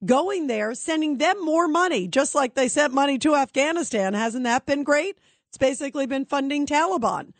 going 0.05 0.47
there, 0.47 0.73
sending 0.75 1.17
them 1.17 1.43
more 1.43 1.67
money, 1.67 2.07
just 2.07 2.35
like 2.35 2.53
they 2.53 2.67
sent 2.67 2.93
money 2.93 3.17
to 3.19 3.35
Afghanistan. 3.35 4.13
Hasn't 4.13 4.43
that 4.43 4.65
been 4.65 4.83
great? 4.83 5.17
It's 5.49 5.57
basically 5.57 6.05
been 6.05 6.25
funding 6.25 6.65
Taliban. 6.65 7.33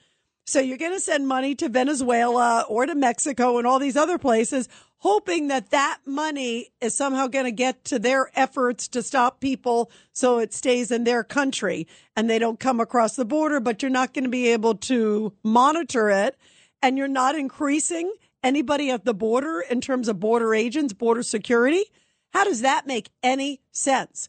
So 0.51 0.60
you're 0.60 0.77
going 0.77 0.91
to 0.91 1.00
send 1.00 1.29
money 1.29 1.55
to 1.55 1.70
Venezuela 1.70 2.65
or 2.67 2.86
to 2.86 2.93
Mexico 2.93 3.58
and 3.58 3.65
all 3.65 3.79
these 3.79 3.96
other 3.96 4.17
places, 4.17 4.67
hoping 4.98 5.48
that 5.48 5.70
that 5.70 6.00
money 6.05 6.74
is 6.81 6.93
somehow 6.93 7.27
going 7.27 7.46
to 7.46 7.53
get 7.53 7.86
to 7.86 7.98
their 7.98 8.29
efforts 8.36 8.89
to 8.89 9.01
stop 9.01 9.39
people 9.39 9.89
so 10.12 10.39
it 10.39 10.53
stays 10.53 10.91
in 10.91 11.05
their 11.05 11.24
country 11.24 11.88
and 12.17 12.29
they 12.29 12.38
don't 12.38 12.60
come 12.60 12.81
across 12.81 13.15
the 13.15 13.24
border, 13.24 13.62
but 13.62 13.81
you're 13.81 13.89
not 13.89 14.13
going 14.13 14.25
to 14.25 14.29
be 14.29 14.50
able 14.50 14.75
to 14.75 15.31
monitor 15.41 16.10
it 16.10 16.38
and 16.81 16.98
you're 16.98 17.08
not 17.08 17.34
increasing 17.34 18.12
anybody 18.43 18.89
at 18.89 19.05
the 19.05 19.13
border 19.13 19.63
in 19.70 19.79
terms 19.79 20.10
of 20.10 20.20
border 20.20 20.53
agents, 20.53 20.91
border 20.91 21.24
security. 21.24 21.86
How 22.34 22.43
does 22.43 22.60
that 22.60 22.86
make 22.86 23.10
any 23.24 23.62
sense? 23.72 24.27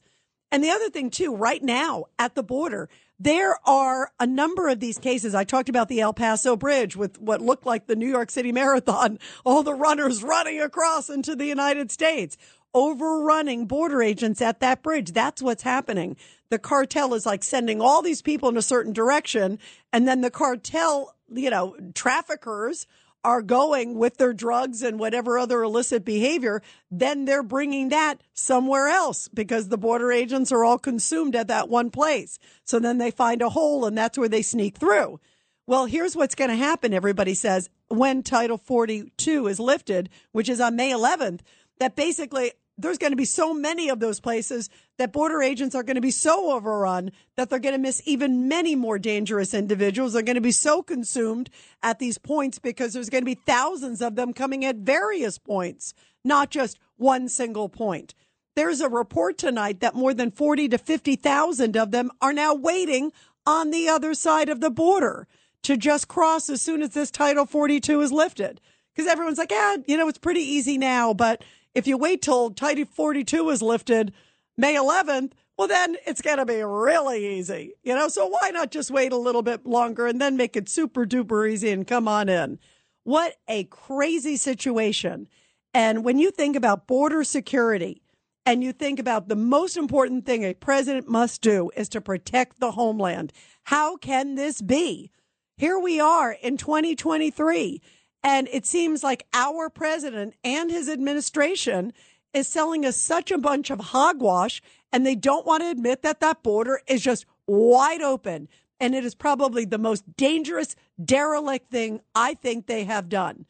And 0.53 0.63
the 0.63 0.71
other 0.71 0.89
thing 0.89 1.11
too, 1.11 1.35
right 1.35 1.65
now 1.65 2.05
at 2.17 2.37
the 2.37 2.45
border, 2.45 2.89
there 3.23 3.57
are 3.65 4.11
a 4.19 4.27
number 4.27 4.69
of 4.69 4.81
these 4.81 4.99
cases. 4.99 5.33
I 5.33 5.45
talked 5.45 5.69
about 5.69 5.89
the 5.89 6.01
El 6.01 6.13
Paso 6.13 6.57
Bridge 6.57 6.97
with 6.97 7.21
what 7.21 7.41
looked 7.41 7.65
like 7.65 7.87
the 7.87 7.95
New 7.95 8.09
York 8.09 8.31
City 8.33 8.51
Marathon, 8.51 9.19
all 9.45 9.63
the 9.63 9.75
runners 9.75 10.25
running 10.25 10.61
across 10.61 11.09
into 11.09 11.37
the 11.37 11.47
United 11.47 11.93
States, 11.93 12.37
overrunning 12.75 13.67
border 13.67 14.03
agents 14.03 14.43
at 14.43 14.59
that 14.59 14.83
bridge. 14.83 15.13
That's 15.13 15.41
what's 15.41 15.63
happening. 15.63 16.17
The 16.49 16.59
cartel 16.59 17.15
is 17.15 17.25
like 17.25 17.45
sending 17.45 17.81
all 17.81 18.03
these 18.03 18.23
people 18.23 18.49
in 18.49 18.57
a 18.57 18.63
certain 18.63 18.93
direction, 18.93 19.61
and 19.93 20.09
then 20.09 20.23
the 20.23 20.31
cartel, 20.31 21.15
you 21.33 21.51
know, 21.51 21.77
traffickers 21.95 22.89
are 23.25 23.43
going 23.43 23.97
with 23.97 24.17
their 24.17 24.33
drugs 24.33 24.83
and 24.83 24.99
whatever 24.99 25.39
other 25.39 25.63
illicit 25.63 26.05
behavior, 26.05 26.63
then 26.91 27.25
they're 27.25 27.43
bringing 27.43 27.89
that 27.91 28.21
somewhere 28.35 28.89
else 28.89 29.29
because 29.29 29.69
the 29.69 29.79
border 29.79 30.11
agents 30.11 30.51
are 30.51 30.65
all 30.65 30.79
consumed 30.79 31.37
at 31.37 31.49
that 31.49 31.69
one 31.69 31.91
place. 31.91 32.39
So 32.65 32.79
then 32.79 32.99
they 32.99 33.11
find 33.11 33.41
a 33.41 33.51
hole 33.51 33.85
and 33.85 33.97
that's 33.97 34.19
where 34.19 34.29
they 34.29 34.43
sneak 34.43 34.77
through. 34.77 35.21
Well, 35.67 35.87
here's 35.87 36.17
what's 36.17 36.35
going 36.35 36.51
to 36.51 36.57
happen, 36.57 36.93
everybody 36.93 37.35
says, 37.35 37.71
when 37.89 38.23
Title 38.23 38.59
42 38.59 39.47
is 39.47 39.61
lifted, 39.61 40.09
which 40.33 40.49
is 40.49 40.61
on 40.61 40.75
May 40.75 40.91
11th, 40.91 41.41
that 41.79 41.95
basically 41.95 42.53
there's 42.83 42.99
going 42.99 43.13
to 43.13 43.17
be 43.17 43.25
so 43.25 43.55
many 43.55 43.89
of 43.89 44.01
those 44.01 44.21
places 44.21 44.69
that 44.99 45.13
border 45.13 45.43
agents 45.43 45.75
are 45.75 45.83
going 45.83 45.97
to 45.97 46.01
be 46.01 46.11
so 46.11 46.53
overrun 46.53 47.13
that 47.37 47.49
they're 47.49 47.59
going 47.59 47.75
to 47.75 47.81
miss 47.81 48.03
even 48.05 48.49
many 48.49 48.75
more 48.75 48.99
dangerous 48.99 49.55
individuals. 49.55 50.13
They're 50.13 50.23
going 50.23 50.35
to 50.35 50.41
be 50.41 50.53
so 50.53 50.83
consumed 50.83 51.51
at 51.83 51.99
these 51.99 52.19
points 52.19 52.59
because 52.59 52.93
there's 52.93 53.11
going 53.11 53.23
to 53.23 53.27
be 53.27 53.41
thousands 53.47 54.03
of 54.03 54.17
them 54.17 54.33
coming 54.33 54.65
at 54.65 54.77
various 54.77 55.39
points, 55.39 55.95
not 56.25 56.51
just 56.51 56.79
one 56.97 57.29
single 57.29 57.69
point. 57.69 58.15
There's 58.55 58.81
a 58.81 58.89
report 58.89 59.39
tonight 59.39 59.81
that 59.81 59.95
more 59.95 60.13
than 60.13 60.31
40 60.31 60.69
to 60.69 60.79
50,000 60.79 61.77
of 61.77 61.91
them 61.91 62.11
are 62.21 62.35
now 62.35 62.55
waiting 62.55 63.13
on 63.47 63.71
the 63.71 63.89
other 63.89 64.15
side 64.15 64.49
of 64.49 64.61
the 64.61 64.71
border 64.71 65.27
to 65.63 65.77
just 65.77 66.09
cross 66.09 66.51
as 66.51 66.61
soon 66.61 66.83
as 66.83 66.91
this 66.91 67.11
Title 67.11 67.47
42 67.47 68.01
is 68.01 68.13
lifted. 68.13 68.61
Because 68.95 69.11
everyone's 69.11 69.39
like, 69.39 69.51
yeah, 69.51 69.77
you 69.87 69.97
know, 69.97 70.09
it's 70.09 70.19
pretty 70.19 70.41
easy 70.41 70.77
now, 70.77 71.15
but 71.15 71.43
if 71.75 71.87
you 71.87 71.97
wait 71.97 72.23
till 72.23 72.51
Title 72.51 72.85
42 72.85 73.51
is 73.51 73.63
lifted 73.63 74.13
May 74.57 74.75
11th, 74.75 75.33
well, 75.57 75.69
then 75.69 75.97
it's 76.07 76.23
going 76.23 76.39
to 76.39 76.47
be 76.47 76.63
really 76.63 77.39
easy, 77.39 77.75
you 77.83 77.95
know? 77.95 78.09
So 78.09 78.27
why 78.27 78.51
not 78.51 78.71
just 78.71 78.91
wait 78.91 79.13
a 79.13 79.19
little 79.19 79.43
bit 79.43 79.67
longer 79.67 80.07
and 80.07 80.21
then 80.21 80.37
make 80.37 80.57
it 80.57 80.69
super 80.69 81.05
duper 81.05 81.51
easy 81.51 81.71
and 81.71 81.87
come 81.87 82.09
on 82.09 82.29
in? 82.29 82.59
What 83.05 83.37
a 83.49 83.65
crazy 83.65 84.37
situation. 84.37 85.29
And 85.75 86.05
when 86.05 86.19
you 86.19 86.31
think 86.31 86.57
about 86.57 86.87
border 86.87 87.25
security 87.25 88.03
and 88.45 88.63
you 88.63 88.73
think 88.73 88.99
about 88.99 89.29
the 89.29 89.37
most 89.37 89.77
important 89.77 90.27
thing 90.27 90.45
a 90.45 90.55
president 90.55 91.09
must 91.09 91.43
do 91.43 91.71
is 91.77 91.89
to 91.91 92.01
protect 92.01 92.61
the 92.61 92.73
homeland, 92.73 93.33
how 93.65 93.97
can 93.97 94.35
this 94.35 94.61
be? 94.61 95.11
Here 95.57 95.79
we 95.79 96.01
are 96.01 96.33
in 96.33 96.57
2023 96.57 97.81
and 98.23 98.49
it 98.53 98.67
seems 98.67 99.03
like 99.03 99.27
our 99.33 99.69
president 99.69 100.35
and 100.45 100.71
his 100.71 100.89
administration 100.89 101.93
is 102.33 102.49
selling 102.49 102.85
us 102.87 102.97
such 102.97 103.31
a 103.31 103.39
bunch 103.39 103.71
of 103.71 103.81
hogwash, 103.81 104.63
and 104.93 105.05
they 105.05 105.15
don't 105.15 105.47
want 105.47 105.63
to 105.63 105.71
admit 105.71 106.03
that 106.03 106.21
that 106.21 106.43
border 106.43 106.81
is 106.87 107.03
just 107.03 107.27
wide 107.47 108.03
open. 108.03 108.49
And 108.81 108.95
it 108.95 109.05
is 109.05 109.15
probably 109.15 109.65
the 109.65 109.79
most 109.79 110.17
dangerous, 110.17 110.75
derelict 111.03 111.71
thing 111.71 112.01
I 112.15 112.35
think 112.35 112.67
they 112.67 112.85
have 112.85 113.09
done. 113.09 113.47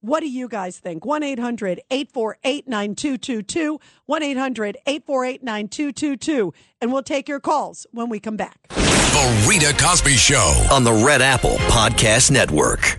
What 0.00 0.20
do 0.20 0.28
you 0.28 0.46
guys 0.48 0.78
think? 0.78 1.04
1 1.04 1.22
800 1.24 1.80
848 1.90 2.68
9222. 2.68 3.80
1 4.04 4.22
800 4.22 4.76
848 4.86 5.42
9222. 5.42 6.54
And 6.80 6.92
we'll 6.92 7.02
take 7.02 7.28
your 7.28 7.40
calls 7.40 7.86
when 7.90 8.08
we 8.08 8.20
come 8.20 8.36
back. 8.36 8.68
The 8.68 9.46
Rita 9.48 9.74
Cosby 9.82 10.12
Show. 10.12 10.68
on 10.70 10.84
the 10.84 10.92
Red 10.92 11.22
Apple 11.22 11.56
Podcast 11.68 12.30
Network. 12.30 12.98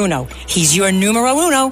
He's 0.47 0.75
your 0.75 0.91
numero 0.91 1.37
uno. 1.37 1.71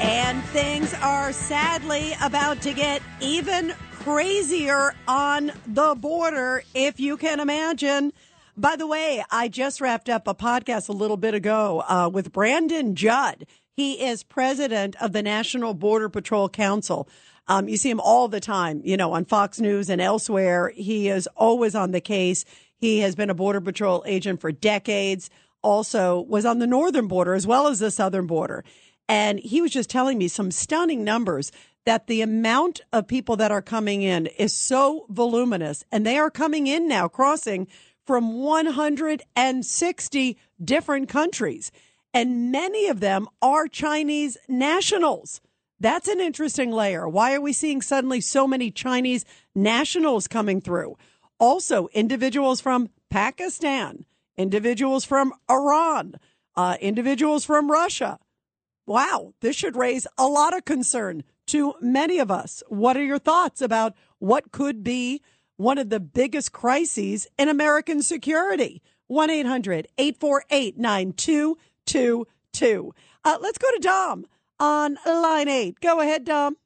And 0.00 0.42
things 0.46 0.92
are 0.94 1.32
sadly 1.32 2.14
about 2.20 2.60
to 2.62 2.72
get 2.72 3.02
even 3.20 3.72
crazier 4.00 4.94
on 5.06 5.52
the 5.66 5.94
border, 5.94 6.62
if 6.74 6.98
you 6.98 7.18
can 7.18 7.38
imagine. 7.38 8.12
By 8.56 8.76
the 8.76 8.86
way, 8.86 9.22
I 9.30 9.48
just 9.48 9.78
wrapped 9.78 10.08
up 10.08 10.26
a 10.26 10.34
podcast 10.34 10.88
a 10.88 10.92
little 10.92 11.18
bit 11.18 11.34
ago 11.34 11.84
uh, 11.86 12.08
with 12.10 12.32
Brandon 12.32 12.94
Judd. 12.94 13.46
He 13.76 14.02
is 14.02 14.22
president 14.22 14.96
of 15.02 15.12
the 15.12 15.22
National 15.22 15.74
Border 15.74 16.08
Patrol 16.08 16.48
Council. 16.48 17.08
Um, 17.46 17.68
you 17.68 17.76
see 17.76 17.90
him 17.90 18.00
all 18.00 18.26
the 18.28 18.40
time, 18.40 18.80
you 18.84 18.96
know, 18.96 19.12
on 19.12 19.26
Fox 19.26 19.60
News 19.60 19.90
and 19.90 20.00
elsewhere. 20.00 20.72
He 20.74 21.08
is 21.08 21.28
always 21.36 21.74
on 21.74 21.90
the 21.90 22.00
case. 22.00 22.46
He 22.78 23.00
has 23.00 23.14
been 23.14 23.28
a 23.28 23.34
Border 23.34 23.60
Patrol 23.60 24.02
agent 24.06 24.40
for 24.40 24.50
decades, 24.50 25.28
also 25.62 26.20
was 26.22 26.46
on 26.46 26.58
the 26.58 26.66
northern 26.66 27.06
border 27.06 27.34
as 27.34 27.46
well 27.46 27.66
as 27.66 27.80
the 27.80 27.90
southern 27.90 28.26
border. 28.26 28.64
And 29.10 29.40
he 29.40 29.60
was 29.60 29.72
just 29.72 29.90
telling 29.90 30.18
me 30.18 30.28
some 30.28 30.50
stunning 30.50 31.02
numbers 31.02 31.50
that 31.86 32.06
the 32.06 32.20
amount 32.20 32.82
of 32.92 33.08
people 33.08 33.36
that 33.36 33.50
are 33.50 33.62
coming 33.62 34.02
in 34.02 34.26
is 34.26 34.56
so 34.56 35.06
voluminous 35.08 35.84
and 35.90 36.04
they 36.04 36.18
are 36.18 36.30
coming 36.30 36.66
in 36.66 36.86
now 36.86 37.08
crossing 37.08 37.66
from 38.04 38.34
160 38.34 40.38
different 40.62 41.08
countries. 41.08 41.72
And 42.12 42.50
many 42.50 42.88
of 42.88 43.00
them 43.00 43.28
are 43.40 43.68
Chinese 43.68 44.36
nationals. 44.48 45.40
That's 45.78 46.08
an 46.08 46.20
interesting 46.20 46.72
layer. 46.72 47.08
Why 47.08 47.34
are 47.34 47.40
we 47.40 47.52
seeing 47.52 47.80
suddenly 47.80 48.20
so 48.20 48.46
many 48.46 48.70
Chinese 48.70 49.24
nationals 49.54 50.28
coming 50.28 50.60
through? 50.60 50.96
Also, 51.38 51.88
individuals 51.94 52.60
from 52.60 52.90
Pakistan, 53.08 54.04
individuals 54.36 55.04
from 55.04 55.32
Iran, 55.50 56.16
uh, 56.54 56.76
individuals 56.80 57.44
from 57.44 57.70
Russia. 57.70 58.18
Wow, 58.86 59.32
this 59.40 59.56
should 59.56 59.76
raise 59.76 60.06
a 60.18 60.26
lot 60.26 60.54
of 60.54 60.64
concern 60.64 61.22
to 61.50 61.74
many 61.80 62.18
of 62.18 62.30
us. 62.30 62.62
What 62.68 62.96
are 62.96 63.04
your 63.04 63.18
thoughts 63.18 63.60
about 63.60 63.94
what 64.20 64.52
could 64.52 64.84
be 64.84 65.20
one 65.56 65.78
of 65.78 65.90
the 65.90 65.98
biggest 65.98 66.52
crises 66.52 67.26
in 67.38 67.48
American 67.48 68.02
security? 68.02 68.80
1 69.08 69.30
800 69.30 69.88
848 69.98 70.78
9222. 70.78 72.94
Uh, 73.24 73.38
let's 73.40 73.58
go 73.58 73.68
to 73.72 73.78
Dom 73.80 74.26
on 74.60 74.96
line 75.04 75.48
eight. 75.48 75.80
Go 75.80 75.98
ahead, 76.00 76.24
Dom. 76.24 76.56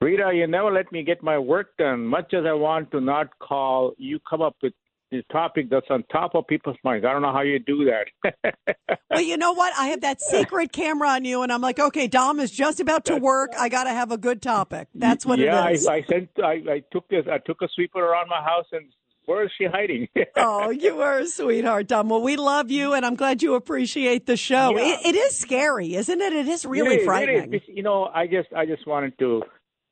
Rita, 0.00 0.30
you 0.32 0.46
never 0.46 0.70
let 0.70 0.92
me 0.92 1.02
get 1.02 1.20
my 1.24 1.36
work 1.36 1.76
done. 1.76 2.06
Much 2.06 2.32
as 2.34 2.44
I 2.46 2.52
want 2.52 2.92
to 2.92 3.00
not 3.00 3.36
call, 3.40 3.94
you 3.98 4.20
come 4.30 4.40
up 4.40 4.54
with 4.62 4.74
the 5.10 5.22
topic 5.32 5.70
that's 5.70 5.86
on 5.90 6.04
top 6.12 6.34
of 6.34 6.46
people's 6.46 6.76
minds. 6.84 7.06
I 7.06 7.12
don't 7.12 7.22
know 7.22 7.32
how 7.32 7.42
you 7.42 7.58
do 7.58 7.86
that. 7.86 8.66
well, 9.10 9.20
you 9.20 9.36
know 9.36 9.52
what? 9.52 9.72
I 9.78 9.88
have 9.88 10.02
that 10.02 10.20
secret 10.20 10.72
camera 10.72 11.08
on 11.10 11.24
you, 11.24 11.42
and 11.42 11.52
I'm 11.52 11.60
like, 11.60 11.78
okay, 11.78 12.06
Dom 12.06 12.40
is 12.40 12.50
just 12.50 12.80
about 12.80 13.04
to 13.06 13.16
work. 13.16 13.52
I 13.58 13.68
got 13.68 13.84
to 13.84 13.90
have 13.90 14.12
a 14.12 14.18
good 14.18 14.42
topic. 14.42 14.88
That's 14.94 15.24
what 15.24 15.38
yeah, 15.38 15.68
it 15.68 15.74
is. 15.74 15.86
I, 15.86 15.94
I 15.94 16.04
sent. 16.08 16.30
I, 16.42 16.52
I 16.70 16.82
took 16.92 17.08
this. 17.08 17.24
I 17.30 17.38
took 17.38 17.62
a 17.62 17.68
sweeper 17.74 18.00
around 18.00 18.28
my 18.28 18.42
house 18.42 18.66
and. 18.72 18.86
Where 19.24 19.44
is 19.44 19.50
she 19.58 19.66
hiding? 19.66 20.08
oh, 20.36 20.70
you 20.70 21.02
are 21.02 21.18
a 21.18 21.26
sweetheart, 21.26 21.86
Dom. 21.86 22.08
Well, 22.08 22.22
we 22.22 22.36
love 22.36 22.70
you, 22.70 22.94
and 22.94 23.04
I'm 23.04 23.14
glad 23.14 23.42
you 23.42 23.56
appreciate 23.56 24.24
the 24.24 24.38
show. 24.38 24.70
Yeah. 24.74 24.84
It, 24.84 25.08
it 25.08 25.14
is 25.16 25.38
scary, 25.38 25.96
isn't 25.96 26.18
it? 26.18 26.32
It 26.32 26.48
is 26.48 26.64
really 26.64 26.94
it 26.94 27.00
is, 27.00 27.04
frightening. 27.04 27.52
Is. 27.52 27.60
You 27.66 27.82
know, 27.82 28.04
I 28.04 28.26
just, 28.26 28.50
I 28.56 28.64
just 28.64 28.86
wanted 28.86 29.18
to 29.18 29.42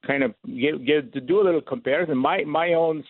kind 0.07 0.23
of 0.23 0.35
give, 0.47 0.85
give 0.85 1.13
to 1.13 1.21
do 1.21 1.41
a 1.41 1.45
little 1.45 1.61
comparison. 1.61 2.17
My 2.17 2.45
my 2.45 2.75
own 2.75 3.05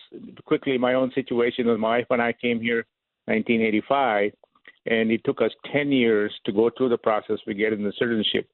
quickly 0.45 0.77
my 0.77 0.93
own 0.93 1.11
situation 1.13 1.67
with 1.67 1.79
my 1.79 1.99
wife 1.99 2.05
when 2.07 2.21
I 2.21 2.33
came 2.33 2.59
here, 2.59 2.85
1985, 3.25 4.31
and 4.87 5.11
it 5.11 5.21
took 5.23 5.41
us 5.41 5.51
10 5.71 5.91
years 5.91 6.33
to 6.45 6.51
go 6.51 6.69
through 6.75 6.89
the 6.89 6.97
process 6.97 7.37
for 7.43 7.53
getting 7.53 7.83
the 7.83 7.93
citizenship. 7.99 8.49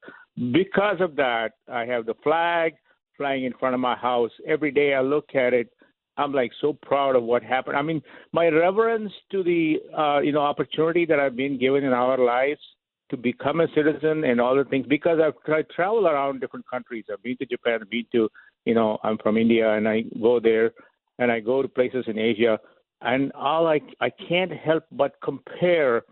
Because 0.52 1.00
of 1.00 1.16
that, 1.16 1.52
I 1.72 1.84
have 1.86 2.06
the 2.06 2.14
flag 2.22 2.74
flying 3.16 3.44
in 3.44 3.52
front 3.58 3.74
of 3.74 3.80
my 3.80 3.96
house 3.96 4.32
every 4.46 4.70
day. 4.70 4.94
I 4.94 5.00
look 5.00 5.34
at 5.34 5.54
it. 5.54 5.68
I'm 6.16 6.32
like 6.32 6.52
so 6.60 6.72
proud 6.82 7.16
of 7.16 7.24
what 7.24 7.42
happened. 7.42 7.76
I 7.76 7.82
mean, 7.82 8.00
my 8.32 8.48
reverence 8.48 9.12
to 9.32 9.42
the 9.42 9.76
uh, 9.96 10.20
you 10.20 10.32
know 10.32 10.40
opportunity 10.40 11.04
that 11.06 11.18
I've 11.18 11.36
been 11.36 11.58
given 11.58 11.84
in 11.84 11.92
our 11.92 12.18
lives 12.18 12.60
to 13.10 13.16
become 13.16 13.60
a 13.60 13.68
citizen 13.74 14.24
and 14.24 14.40
all 14.40 14.56
the 14.56 14.64
things 14.64 14.86
because 14.88 15.18
I've 15.22 15.34
I 15.52 15.62
travel 15.74 16.08
around 16.08 16.40
different 16.40 16.66
countries. 16.68 17.04
I've 17.12 17.22
been 17.22 17.36
to 17.38 17.46
Japan, 17.46 17.80
I've 17.82 17.90
been 17.90 18.06
to 18.12 18.28
you 18.64 18.74
know 18.74 18.98
I'm 19.02 19.18
from 19.18 19.36
India 19.36 19.72
and 19.74 19.88
I 19.88 20.04
go 20.20 20.40
there 20.40 20.72
and 21.18 21.30
I 21.30 21.40
go 21.40 21.62
to 21.62 21.68
places 21.68 22.04
in 22.06 22.18
Asia 22.18 22.58
and 23.02 23.32
all 23.32 23.66
I 23.66 23.80
I 24.00 24.10
can't 24.28 24.52
help 24.52 24.84
but 24.92 25.12
compare 25.22 26.02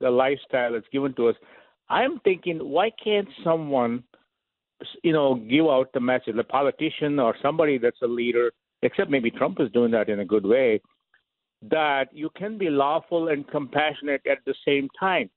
the 0.00 0.10
lifestyle 0.10 0.72
that's 0.72 0.86
given 0.92 1.14
to 1.14 1.28
us. 1.28 1.36
I'm 1.88 2.20
thinking 2.20 2.58
why 2.58 2.90
can't 3.02 3.28
someone 3.42 4.04
you 5.02 5.12
know 5.12 5.34
give 5.34 5.66
out 5.66 5.92
the 5.92 6.00
message, 6.00 6.36
a 6.38 6.44
politician 6.44 7.18
or 7.18 7.34
somebody 7.42 7.78
that's 7.78 8.02
a 8.02 8.06
leader, 8.06 8.52
except 8.82 9.10
maybe 9.10 9.30
Trump 9.30 9.60
is 9.60 9.70
doing 9.72 9.90
that 9.92 10.08
in 10.08 10.20
a 10.20 10.24
good 10.24 10.46
way, 10.46 10.80
that 11.62 12.06
you 12.12 12.30
can 12.36 12.58
be 12.58 12.70
lawful 12.70 13.28
and 13.28 13.48
compassionate 13.48 14.22
at 14.30 14.38
the 14.46 14.54
same 14.64 14.88
time. 14.98 15.30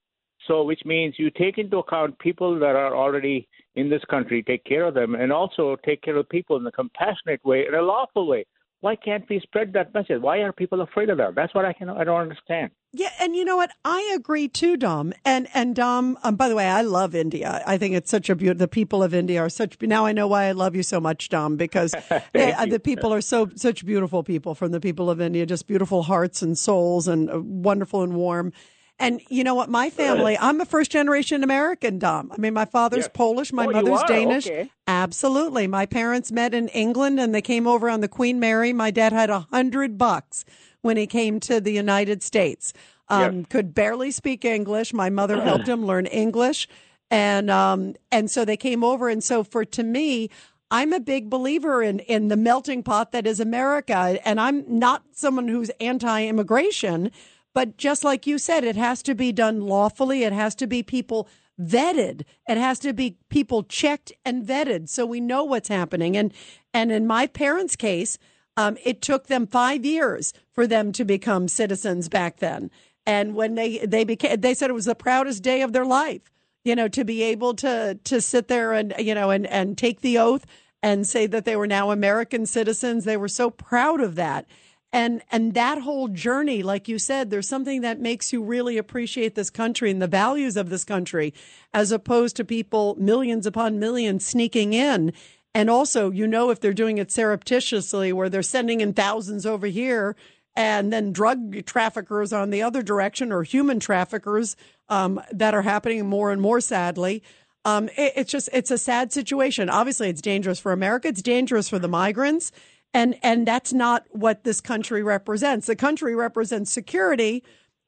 So, 0.46 0.64
which 0.64 0.80
means 0.84 1.14
you 1.18 1.30
take 1.30 1.58
into 1.58 1.78
account 1.78 2.18
people 2.18 2.58
that 2.58 2.76
are 2.76 2.96
already 2.96 3.48
in 3.74 3.90
this 3.90 4.02
country, 4.10 4.42
take 4.42 4.64
care 4.64 4.86
of 4.86 4.94
them, 4.94 5.14
and 5.14 5.32
also 5.32 5.76
take 5.84 6.02
care 6.02 6.16
of 6.16 6.28
people 6.28 6.56
in 6.56 6.66
a 6.66 6.72
compassionate 6.72 7.44
way, 7.44 7.66
in 7.66 7.74
a 7.74 7.82
lawful 7.82 8.26
way. 8.26 8.46
Why 8.80 8.96
can't 8.96 9.24
we 9.28 9.40
spread 9.40 9.74
that 9.74 9.92
message? 9.92 10.22
Why 10.22 10.38
are 10.38 10.52
people 10.52 10.80
afraid 10.80 11.10
of 11.10 11.18
that? 11.18 11.34
That's 11.34 11.54
what 11.54 11.66
I 11.66 11.74
can 11.74 11.90
I 11.90 12.02
don't 12.02 12.20
understand. 12.20 12.70
Yeah, 12.92 13.10
and 13.20 13.36
you 13.36 13.44
know 13.44 13.56
what? 13.56 13.70
I 13.84 14.12
agree 14.16 14.48
too, 14.48 14.76
Dom. 14.78 15.12
And 15.24 15.48
and 15.52 15.76
Dom. 15.76 16.18
Um, 16.24 16.36
by 16.36 16.48
the 16.48 16.56
way, 16.56 16.66
I 16.66 16.80
love 16.80 17.14
India. 17.14 17.62
I 17.66 17.76
think 17.76 17.94
it's 17.94 18.10
such 18.10 18.30
a 18.30 18.34
beautiful. 18.34 18.58
The 18.58 18.68
people 18.68 19.02
of 19.02 19.12
India 19.12 19.40
are 19.40 19.50
such. 19.50 19.76
Now 19.82 20.06
I 20.06 20.12
know 20.12 20.26
why 20.26 20.44
I 20.44 20.52
love 20.52 20.74
you 20.74 20.82
so 20.82 20.98
much, 20.98 21.28
Dom, 21.28 21.56
because 21.56 21.94
they, 22.32 22.52
uh, 22.54 22.64
the 22.66 22.80
people 22.80 23.12
are 23.12 23.20
so 23.20 23.50
such 23.54 23.84
beautiful 23.84 24.22
people 24.24 24.54
from 24.54 24.72
the 24.72 24.80
people 24.80 25.10
of 25.10 25.20
India. 25.20 25.44
Just 25.44 25.66
beautiful 25.66 26.02
hearts 26.04 26.40
and 26.40 26.56
souls, 26.56 27.06
and 27.06 27.30
uh, 27.30 27.40
wonderful 27.40 28.02
and 28.02 28.14
warm. 28.14 28.52
And 29.00 29.22
you 29.30 29.42
know 29.42 29.54
what? 29.54 29.70
My 29.70 29.88
family, 29.90 30.36
I'm 30.38 30.60
a 30.60 30.66
first 30.66 30.90
generation 30.90 31.42
American, 31.42 31.98
Dom. 31.98 32.30
I 32.30 32.36
mean, 32.36 32.52
my 32.54 32.66
father's. 32.66 33.08
Polish, 33.08 33.52
my 33.52 33.66
Oh, 33.66 33.70
mother's? 33.70 34.02
Danish. 34.06 34.46
Okay. 34.46 34.70
Absolutely. 34.86 35.66
My 35.66 35.86
parents 35.86 36.30
met 36.30 36.52
in 36.54 36.68
England 36.68 37.18
and 37.18 37.34
they 37.34 37.40
came 37.42 37.66
over 37.66 37.88
on 37.88 38.02
the 38.02 38.08
Queen 38.08 38.38
Mary. 38.38 38.72
My 38.72 38.90
dad 38.90 39.12
had 39.12 39.30
a 39.30 39.40
hundred 39.50 39.96
bucks 39.96 40.44
when 40.82 40.96
he 40.96 41.06
came 41.06 41.40
to 41.40 41.60
the 41.60 41.72
United 41.72 42.22
States. 42.22 42.72
Um, 43.08 43.44
could 43.46 43.74
barely 43.74 44.10
speak 44.12 44.44
English. 44.44 44.92
My 44.92 45.10
mother 45.10 45.40
helped 45.42 45.66
him 45.66 45.84
learn 45.84 46.06
English. 46.06 46.68
And, 47.10 47.50
um, 47.50 47.94
and 48.12 48.30
so 48.30 48.44
they 48.44 48.56
came 48.56 48.84
over. 48.84 49.08
And 49.08 49.24
so 49.24 49.42
for, 49.42 49.64
to 49.64 49.82
me, 49.82 50.30
I'm 50.70 50.92
a 50.92 51.00
big 51.00 51.28
believer 51.28 51.82
in, 51.82 51.98
in 52.00 52.28
the 52.28 52.36
melting 52.36 52.84
pot 52.84 53.10
that 53.10 53.26
is 53.26 53.40
America. 53.40 54.18
And 54.24 54.40
I'm 54.40 54.62
not 54.68 55.02
someone 55.10 55.48
who's 55.48 55.70
anti-immigration, 55.80 57.10
but 57.54 57.76
just 57.76 58.04
like 58.04 58.26
you 58.26 58.38
said, 58.38 58.64
it 58.64 58.76
has 58.76 59.02
to 59.02 59.14
be 59.14 59.32
done 59.32 59.60
lawfully. 59.60 60.22
It 60.22 60.32
has 60.32 60.54
to 60.56 60.66
be 60.66 60.82
people 60.82 61.28
vetted. 61.60 62.22
It 62.48 62.56
has 62.56 62.78
to 62.80 62.92
be 62.92 63.16
people 63.28 63.62
checked 63.62 64.12
and 64.24 64.44
vetted 64.44 64.88
so 64.88 65.04
we 65.04 65.20
know 65.20 65.44
what's 65.44 65.68
happening. 65.68 66.16
And 66.16 66.32
and 66.72 66.92
in 66.92 67.06
my 67.06 67.26
parents' 67.26 67.76
case, 67.76 68.18
um, 68.56 68.76
it 68.84 69.02
took 69.02 69.26
them 69.26 69.46
five 69.46 69.84
years 69.84 70.32
for 70.52 70.66
them 70.66 70.92
to 70.92 71.04
become 71.04 71.48
citizens 71.48 72.08
back 72.08 72.38
then. 72.38 72.70
And 73.06 73.34
when 73.34 73.54
they 73.54 73.78
they 73.78 74.04
became, 74.04 74.40
they 74.40 74.54
said 74.54 74.70
it 74.70 74.74
was 74.74 74.84
the 74.84 74.94
proudest 74.94 75.42
day 75.42 75.62
of 75.62 75.72
their 75.72 75.84
life. 75.84 76.22
You 76.64 76.76
know, 76.76 76.88
to 76.88 77.04
be 77.04 77.22
able 77.22 77.54
to 77.54 77.98
to 78.04 78.20
sit 78.20 78.48
there 78.48 78.72
and 78.72 78.94
you 78.98 79.14
know 79.14 79.30
and 79.30 79.46
and 79.46 79.76
take 79.76 80.00
the 80.00 80.18
oath 80.18 80.46
and 80.82 81.06
say 81.06 81.26
that 81.26 81.44
they 81.44 81.56
were 81.56 81.66
now 81.66 81.90
American 81.90 82.46
citizens. 82.46 83.04
They 83.04 83.16
were 83.16 83.28
so 83.28 83.50
proud 83.50 84.00
of 84.00 84.14
that 84.14 84.46
and 84.92 85.22
and 85.30 85.54
that 85.54 85.78
whole 85.82 86.08
journey 86.08 86.62
like 86.62 86.88
you 86.88 86.98
said 86.98 87.30
there's 87.30 87.48
something 87.48 87.80
that 87.80 88.00
makes 88.00 88.32
you 88.32 88.42
really 88.42 88.76
appreciate 88.76 89.34
this 89.34 89.50
country 89.50 89.90
and 89.90 90.02
the 90.02 90.06
values 90.06 90.56
of 90.56 90.68
this 90.68 90.84
country 90.84 91.32
as 91.72 91.92
opposed 91.92 92.36
to 92.36 92.44
people 92.44 92.96
millions 92.98 93.46
upon 93.46 93.78
millions 93.78 94.26
sneaking 94.26 94.72
in. 94.72 95.12
And 95.54 95.70
also 95.70 96.10
you 96.10 96.26
know 96.26 96.50
if 96.50 96.60
they're 96.60 96.72
doing 96.72 96.98
it 96.98 97.10
surreptitiously 97.10 98.12
where 98.12 98.28
they're 98.28 98.42
sending 98.42 98.80
in 98.80 98.92
thousands 98.92 99.46
over 99.46 99.66
here 99.66 100.16
and 100.56 100.92
then 100.92 101.12
drug 101.12 101.64
traffickers 101.64 102.32
on 102.32 102.50
the 102.50 102.62
other 102.62 102.82
direction 102.82 103.32
or 103.32 103.44
human 103.44 103.78
traffickers 103.78 104.56
um, 104.88 105.20
that 105.30 105.54
are 105.54 105.62
happening 105.62 106.06
more 106.06 106.32
and 106.32 106.42
more 106.42 106.60
sadly. 106.60 107.22
Um, 107.64 107.88
it, 107.96 108.12
it's 108.16 108.32
just 108.32 108.48
it's 108.52 108.70
a 108.70 108.78
sad 108.78 109.12
situation. 109.12 109.70
Obviously 109.70 110.08
it's 110.08 110.20
dangerous 110.20 110.58
for 110.58 110.72
america. 110.72 111.08
It's 111.08 111.22
dangerous 111.22 111.68
for 111.68 111.78
the 111.78 111.88
migrants 111.88 112.50
and 112.94 113.16
and 113.22 113.46
that's 113.46 113.72
not 113.72 114.04
what 114.10 114.44
this 114.44 114.60
country 114.60 115.02
represents. 115.02 115.66
The 115.66 115.76
country 115.76 116.14
represents 116.14 116.70
security, 116.72 117.42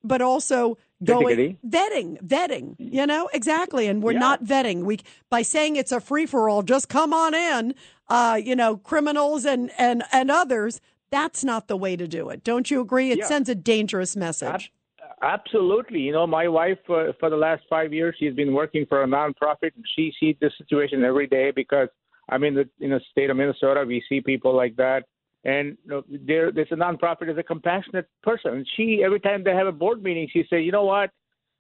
but 0.05 0.21
also 0.23 0.79
going 1.05 1.27
Dignity. 1.37 1.59
vetting, 1.67 2.23
vetting. 2.23 2.77
You 2.79 3.07
know 3.07 3.29
exactly, 3.33 3.87
and 3.89 4.03
we're 4.03 4.13
Yeah. 4.13 4.19
not 4.21 4.45
vetting. 4.45 4.85
We 4.85 5.01
by 5.31 5.43
saying 5.43 5.77
it's 5.77 5.93
a 5.93 6.01
free 6.01 6.27
for 6.27 6.49
all, 6.49 6.63
just 6.63 6.89
come 6.89 7.13
on 7.13 7.35
in. 7.35 7.75
Uh, 8.09 8.39
you 8.43 8.55
know, 8.55 8.77
criminals 8.77 9.45
and 9.45 9.71
and 9.79 10.03
and 10.13 10.31
others. 10.31 10.81
That's 11.11 11.45
not 11.45 11.69
the 11.69 11.77
way 11.77 11.95
to 11.97 12.09
do 12.09 12.31
it. 12.31 12.43
Don't 12.43 12.71
you 12.71 12.81
agree? 12.81 13.11
It 13.11 13.19
Yeah. 13.19 13.27
sends 13.27 13.49
a 13.51 13.55
dangerous 13.55 14.17
message. 14.17 14.73
Absolutely. 15.21 16.01
You 16.01 16.13
know, 16.13 16.27
my 16.27 16.49
wife 16.49 16.79
uh, 16.89 17.13
for 17.21 17.31
the 17.31 17.37
last 17.37 17.63
five 17.69 17.93
years, 17.93 18.17
she's 18.19 18.35
been 18.35 18.53
working 18.55 18.87
for 18.87 19.03
a 19.03 19.07
nonprofit. 19.07 19.73
And 19.77 19.85
she 19.95 20.13
sees 20.19 20.37
this 20.41 20.53
situation 20.59 21.05
every 21.05 21.27
day 21.27 21.51
because 21.55 21.89
I'm 22.29 22.45
in 22.45 22.55
the 22.55 22.69
in 22.81 22.91
the 22.91 23.01
state 23.11 23.31
of 23.31 23.37
Minnesota. 23.37 23.85
We 23.87 24.03
see 24.09 24.21
people 24.21 24.55
like 24.55 24.77
that, 24.77 25.05
and 25.45 25.77
you 25.85 25.91
know, 25.91 26.03
there 26.09 26.53
there's 26.53 26.73
a 26.73 26.77
nonprofit 26.77 27.31
is 27.31 27.39
a 27.39 27.43
compassionate 27.43 28.09
person. 28.23 28.55
And 28.55 28.69
she 28.77 29.03
every 29.05 29.21
time 29.21 29.43
they 29.45 29.55
have 29.55 29.67
a 29.67 29.73
board 29.73 30.03
meeting, 30.03 30.29
she 30.33 30.45
says, 30.49 30.61
you 30.63 30.73
know 30.73 30.85
what, 30.85 31.11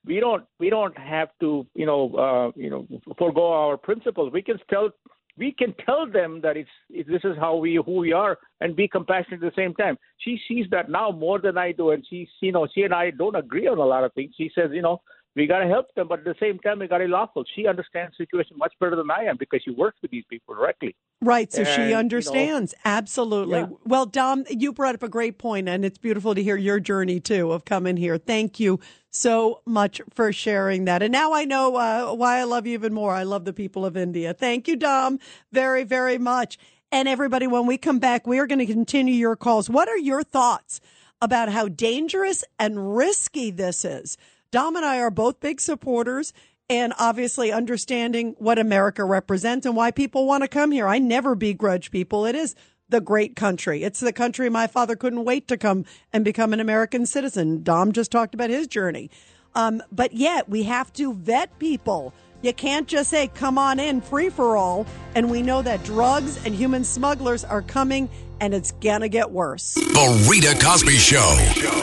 we 0.05 0.20
don't 0.20 0.44
we 0.59 0.70
don't 0.70 0.96
have 0.98 1.29
to 1.40 1.66
you 1.75 1.87
know 1.87 2.14
uh, 2.14 2.61
you 2.61 2.70
know 2.70 2.87
forego 3.18 3.53
our 3.53 3.77
principles. 3.77 4.33
We 4.33 4.42
can 4.42 4.59
tell 4.70 4.90
we 5.37 5.53
can 5.53 5.75
tell 5.87 6.11
them 6.11 6.40
that 6.42 6.57
it's 6.57 6.70
it, 6.90 7.07
this 7.09 7.22
is 7.25 7.37
how 7.38 7.57
we 7.57 7.81
who 7.85 7.96
we 7.96 8.12
are 8.12 8.38
and 8.61 8.77
be 8.77 8.88
compassionate 8.88 9.42
at 9.42 9.55
the 9.55 9.61
same 9.61 9.75
time. 9.75 9.96
She 10.18 10.40
sees 10.48 10.66
that 10.70 10.90
now 10.90 11.11
more 11.11 11.40
than 11.40 11.57
I 11.57 11.72
do, 11.72 11.90
and 11.90 12.05
she 12.09 12.29
you 12.40 12.53
know 12.53 12.66
she 12.72 12.83
and 12.83 12.94
I 12.94 13.11
don't 13.11 13.37
agree 13.37 13.66
on 13.66 13.79
a 13.79 13.85
lot 13.85 14.05
of 14.05 14.12
things. 14.12 14.35
She 14.37 14.51
says 14.55 14.70
you 14.72 14.83
know 14.83 15.01
we 15.35 15.47
got 15.47 15.61
to 15.61 15.66
help 15.66 15.95
them, 15.95 16.09
but 16.09 16.18
at 16.21 16.25
the 16.25 16.35
same 16.38 16.59
time, 16.59 16.81
we 16.81 16.87
got 16.87 16.99
to 16.99 17.05
be 17.07 17.11
lawful. 17.11 17.45
She 17.57 17.66
understands 17.66 18.14
the 18.18 18.25
situation 18.25 18.57
much 18.59 18.75
better 18.79 18.97
than 18.97 19.11
I 19.11 19.25
am 19.25 19.37
because 19.38 19.62
she 19.64 19.71
works 19.71 19.97
with 20.03 20.11
these 20.11 20.25
people 20.29 20.55
directly. 20.55 20.95
Right. 21.23 21.51
So 21.51 21.61
And, 21.61 21.68
she 21.68 21.83
you 21.85 21.90
know, 21.90 21.99
understands. 21.99 22.75
Absolutely. 22.85 23.61
Yeah. 23.61 23.68
Well, 23.87 24.05
Dom, 24.05 24.45
you 24.51 24.73
brought 24.73 24.95
up 24.95 25.03
a 25.03 25.09
great 25.09 25.38
point, 25.38 25.68
and 25.68 25.85
it's 25.85 25.97
beautiful 25.97 26.35
to 26.35 26.42
hear 26.42 26.57
your 26.57 26.81
journey 26.81 27.18
too 27.18 27.51
of 27.51 27.64
coming 27.64 27.97
here. 27.97 28.18
Thank 28.18 28.61
you 28.61 28.79
so 29.11 29.62
much 29.64 30.03
for 30.12 30.33
sharing 30.33 30.85
that. 30.85 31.03
And 31.03 31.12
now 31.12 31.33
I 31.33 31.45
know 31.45 31.77
uh, 31.77 32.14
why 32.14 32.38
I 32.38 32.45
love 32.45 32.66
you 32.66 32.75
even 32.75 32.92
more. 32.92 33.12
I 33.12 33.23
love 33.23 33.45
the 33.47 33.53
people 33.53 33.87
of 33.87 33.97
India. 33.97 34.35
Thank 34.35 34.68
you, 34.68 34.77
Dom, 34.77 35.18
very, 35.51 35.85
very 35.85 36.18
much. 36.18 36.59
And 36.90 37.09
everybody, 37.09 37.47
when 37.47 37.66
we 37.66 37.79
come 37.79 38.01
back, 38.01 38.27
we 38.27 38.38
are 38.38 38.47
going 38.47 38.59
to 38.59 38.66
continue 38.66 39.14
your 39.14 39.37
calls. 39.37 39.71
What 39.71 39.88
are 39.88 39.97
your 39.97 40.23
thoughts 40.23 40.79
about 41.23 41.49
how 41.49 41.68
dangerous 41.68 42.45
and 42.59 42.95
risky 42.95 43.51
this 43.51 43.83
is? 43.85 44.18
Dom 44.53 44.77
and 44.77 44.85
I 44.85 44.99
are 44.99 45.11
both 45.11 45.41
big 45.41 45.62
supporters 45.62 46.35
and 46.69 46.93
obviously 46.99 47.51
understanding 47.51 48.35
what 48.38 48.59
America 48.59 49.03
represents 49.03 49.65
and 49.65 49.75
why 49.75 49.91
people 49.91 50.27
want 50.27 50.43
to 50.43 50.49
come 50.49 50.71
here. 50.73 50.87
I 50.87 50.99
never 50.99 51.35
begrudge 51.35 51.91
people. 51.91 52.27
It 52.27 52.35
is 52.35 52.55
the 52.87 53.01
great 53.01 53.35
country. 53.35 53.83
It's 53.83 54.01
the 54.01 54.12
country 54.12 54.51
my 54.51 54.67
father 54.67 54.95
couldn't 54.95 55.25
wait 55.25 55.49
to 55.49 55.57
come 55.57 55.87
and 56.12 56.23
become 56.23 56.53
an 56.53 56.61
American 56.61 57.07
citizen. 57.07 57.62
Dom 57.62 57.93
just 57.93 58.11
talked 58.11 58.35
about 58.35 58.51
his 58.51 58.67
journey. 58.67 59.11
Um, 59.55 59.83
but 59.91 60.12
yet 60.12 60.51
we 60.51 60.65
have 60.65 60.93
to 60.95 61.15
vet 61.15 61.59
people. 61.59 62.12
You 62.43 62.53
can't 62.53 62.87
just 62.87 63.09
say, 63.09 63.29
come 63.29 63.57
on 63.57 63.81
in, 63.81 64.03
free 64.03 64.29
for 64.29 64.59
all. 64.59 64.85
And 65.15 65.31
we 65.31 65.41
know 65.41 65.62
that 65.62 65.83
drugs 65.83 66.45
and 66.45 66.55
human 66.55 66.85
smugglers 66.85 67.43
are 67.43 67.62
coming 67.62 68.11
and 68.38 68.53
it's 68.53 68.73
going 68.73 69.01
to 69.01 69.09
get 69.09 69.31
worse. 69.31 69.73
The 69.73 70.29
Rita 70.31 70.62
Cosby 70.62 70.97
Show. 70.99 71.82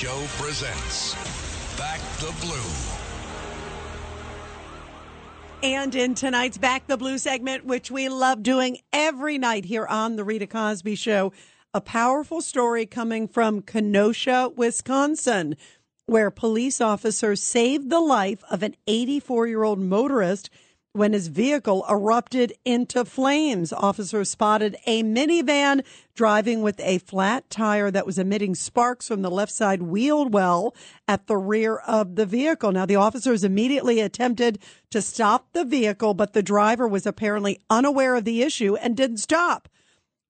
Show 0.00 0.24
presents 0.38 1.14
Back 1.76 2.00
the 2.20 2.34
Blue. 2.40 2.56
And 5.62 5.94
in 5.94 6.14
tonight's 6.14 6.56
Back 6.56 6.86
the 6.86 6.96
Blue 6.96 7.18
segment, 7.18 7.66
which 7.66 7.90
we 7.90 8.08
love 8.08 8.42
doing 8.42 8.78
every 8.94 9.36
night 9.36 9.66
here 9.66 9.84
on 9.84 10.16
The 10.16 10.24
Rita 10.24 10.46
Cosby 10.46 10.94
Show, 10.94 11.34
a 11.74 11.82
powerful 11.82 12.40
story 12.40 12.86
coming 12.86 13.28
from 13.28 13.60
Kenosha, 13.60 14.50
Wisconsin, 14.56 15.54
where 16.06 16.30
police 16.30 16.80
officers 16.80 17.42
saved 17.42 17.90
the 17.90 18.00
life 18.00 18.42
of 18.50 18.62
an 18.62 18.76
84 18.86 19.48
year 19.48 19.64
old 19.64 19.80
motorist 19.80 20.48
when 20.92 21.12
his 21.12 21.28
vehicle 21.28 21.84
erupted 21.88 22.52
into 22.64 23.04
flames. 23.04 23.72
Officers 23.72 24.30
spotted 24.30 24.76
a 24.86 25.02
minivan 25.02 25.84
driving 26.14 26.62
with 26.62 26.80
a 26.80 26.98
flat 26.98 27.48
tire 27.48 27.90
that 27.90 28.06
was 28.06 28.18
emitting 28.18 28.54
sparks 28.54 29.06
from 29.06 29.22
the 29.22 29.30
left 29.30 29.52
side 29.52 29.82
wheel 29.82 30.28
well 30.28 30.74
at 31.06 31.26
the 31.26 31.36
rear 31.36 31.76
of 31.76 32.16
the 32.16 32.26
vehicle. 32.26 32.72
Now, 32.72 32.86
the 32.86 32.96
officers 32.96 33.44
immediately 33.44 34.00
attempted 34.00 34.58
to 34.90 35.00
stop 35.00 35.52
the 35.52 35.64
vehicle, 35.64 36.14
but 36.14 36.32
the 36.32 36.42
driver 36.42 36.88
was 36.88 37.06
apparently 37.06 37.60
unaware 37.70 38.16
of 38.16 38.24
the 38.24 38.42
issue 38.42 38.74
and 38.76 38.96
didn't 38.96 39.18
stop. 39.18 39.68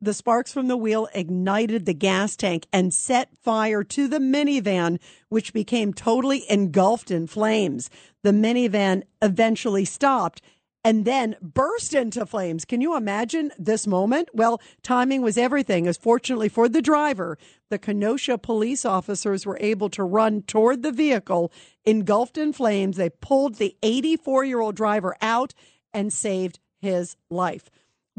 The 0.03 0.15
sparks 0.15 0.51
from 0.51 0.69
the 0.69 0.79
wheel 0.79 1.09
ignited 1.15 1.85
the 1.85 1.93
gas 1.93 2.35
tank 2.35 2.67
and 2.73 2.95
set 2.95 3.29
fire 3.43 3.85
to 3.85 4.09
the 4.09 4.19
minivan, 4.19 4.99
which 5.29 5.53
became 5.53 5.93
totally 5.93 6.51
engulfed 6.51 7.11
in 7.11 7.27
flames. 7.27 7.91
The 8.23 8.33
minivan 8.33 9.03
eventually 9.21 9.85
stopped 9.85 10.41
and 10.83 11.05
then 11.05 11.37
burst 11.43 11.93
into 11.93 12.25
flames. 12.25 12.65
Can 12.65 12.81
you 12.81 12.97
imagine 12.97 13.53
this 13.59 13.87
moment? 13.87 14.31
Well, 14.33 14.63
timing 14.83 15.21
was 15.21 15.37
everything. 15.37 15.87
As 15.87 15.99
fortunately 15.99 16.49
for 16.49 16.67
the 16.67 16.81
driver, 16.81 17.37
the 17.69 17.79
Kenosha 17.79 18.39
police 18.39 18.87
officers 18.87 19.45
were 19.45 19.59
able 19.61 19.91
to 19.91 20.03
run 20.03 20.41
toward 20.41 20.83
the 20.83 20.93
vehicle 20.93 21.53
engulfed 21.85 22.39
in 22.39 22.55
flames. 22.55 22.97
They 22.97 23.11
pulled 23.11 23.57
the 23.57 23.77
84 23.83 24.47
year 24.47 24.61
old 24.61 24.77
driver 24.77 25.15
out 25.21 25.53
and 25.93 26.11
saved 26.11 26.59
his 26.79 27.17
life 27.29 27.69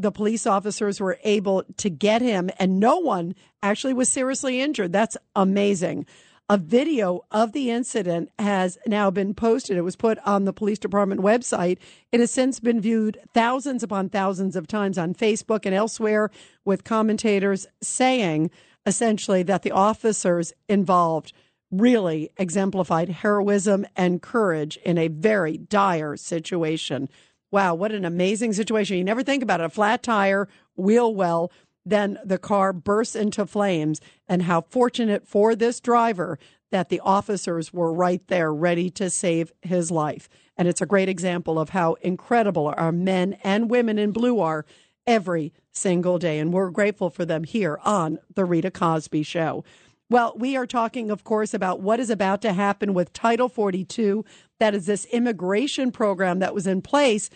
the 0.01 0.11
police 0.11 0.45
officers 0.47 0.99
were 0.99 1.17
able 1.23 1.63
to 1.77 1.89
get 1.89 2.21
him 2.21 2.49
and 2.59 2.79
no 2.79 2.97
one 2.97 3.35
actually 3.63 3.93
was 3.93 4.09
seriously 4.09 4.61
injured. 4.61 4.91
That's 4.91 5.17
amazing. 5.35 6.05
A 6.49 6.57
video 6.57 7.21
of 7.31 7.53
the 7.53 7.71
incident 7.71 8.29
has 8.37 8.77
now 8.85 9.09
been 9.09 9.33
posted. 9.33 9.77
It 9.77 9.83
was 9.83 9.95
put 9.95 10.17
on 10.25 10.43
the 10.43 10.51
police 10.51 10.79
department 10.79 11.21
website. 11.21 11.77
It 12.11 12.19
has 12.19 12.29
since 12.31 12.59
been 12.59 12.81
viewed 12.81 13.17
thousands 13.33 13.83
upon 13.83 14.09
thousands 14.09 14.57
of 14.57 14.67
times 14.67 14.97
on 14.97 15.13
Facebook 15.13 15.65
and 15.65 15.73
elsewhere 15.73 16.29
with 16.65 16.83
commentators 16.83 17.67
saying 17.81 18.51
essentially 18.85 19.43
that 19.43 19.61
the 19.61 19.71
officers 19.71 20.51
involved 20.67 21.31
really 21.71 22.31
exemplified 22.37 23.07
heroism 23.07 23.85
and 23.95 24.21
courage 24.21 24.77
in 24.83 24.97
a 24.97 25.07
very 25.07 25.57
dire 25.57 26.17
situation. 26.17 27.07
Wow, 27.51 27.75
what 27.75 27.91
an 27.91 28.05
amazing 28.05 28.53
situation. 28.53 28.97
You 28.97 29.03
never 29.03 29.23
think 29.23 29.43
about 29.43 29.59
it. 29.59 29.65
A 29.65 29.69
flat 29.69 30.01
tire, 30.01 30.47
wheel 30.75 31.13
well, 31.13 31.51
then 31.85 32.17
the 32.23 32.37
car 32.37 32.71
bursts 32.71 33.15
into 33.15 33.45
flames. 33.45 33.99
And 34.27 34.43
how 34.43 34.61
fortunate 34.61 35.27
for 35.27 35.55
this 35.55 35.79
driver 35.81 36.39
that 36.71 36.89
the 36.89 37.01
officers 37.01 37.73
were 37.73 37.91
right 37.91 38.25
there 38.27 38.53
ready 38.53 38.89
to 38.91 39.09
save 39.09 39.51
his 39.61 39.91
life. 39.91 40.29
And 40.57 40.67
it's 40.67 40.81
a 40.81 40.85
great 40.85 41.09
example 41.09 41.59
of 41.59 41.69
how 41.69 41.93
incredible 42.01 42.73
our 42.77 42.91
men 42.91 43.37
and 43.43 43.69
women 43.69 43.99
in 43.99 44.11
blue 44.11 44.39
are 44.39 44.65
every 45.05 45.53
single 45.71 46.17
day. 46.17 46.39
And 46.39 46.53
we're 46.53 46.69
grateful 46.69 47.09
for 47.09 47.25
them 47.25 47.43
here 47.43 47.79
on 47.83 48.19
The 48.33 48.45
Rita 48.45 48.71
Cosby 48.71 49.23
Show. 49.23 49.65
Well, 50.09 50.33
we 50.37 50.57
are 50.57 50.67
talking, 50.67 51.09
of 51.09 51.23
course, 51.23 51.53
about 51.53 51.79
what 51.79 51.99
is 51.99 52.09
about 52.09 52.41
to 52.41 52.53
happen 52.53 52.93
with 52.93 53.13
Title 53.13 53.47
42. 53.47 54.25
That 54.61 54.75
is 54.75 54.85
this 54.85 55.05
immigration 55.05 55.91
program 55.91 56.37
that 56.37 56.53
was 56.53 56.67
in 56.67 56.83
place, 56.83 57.31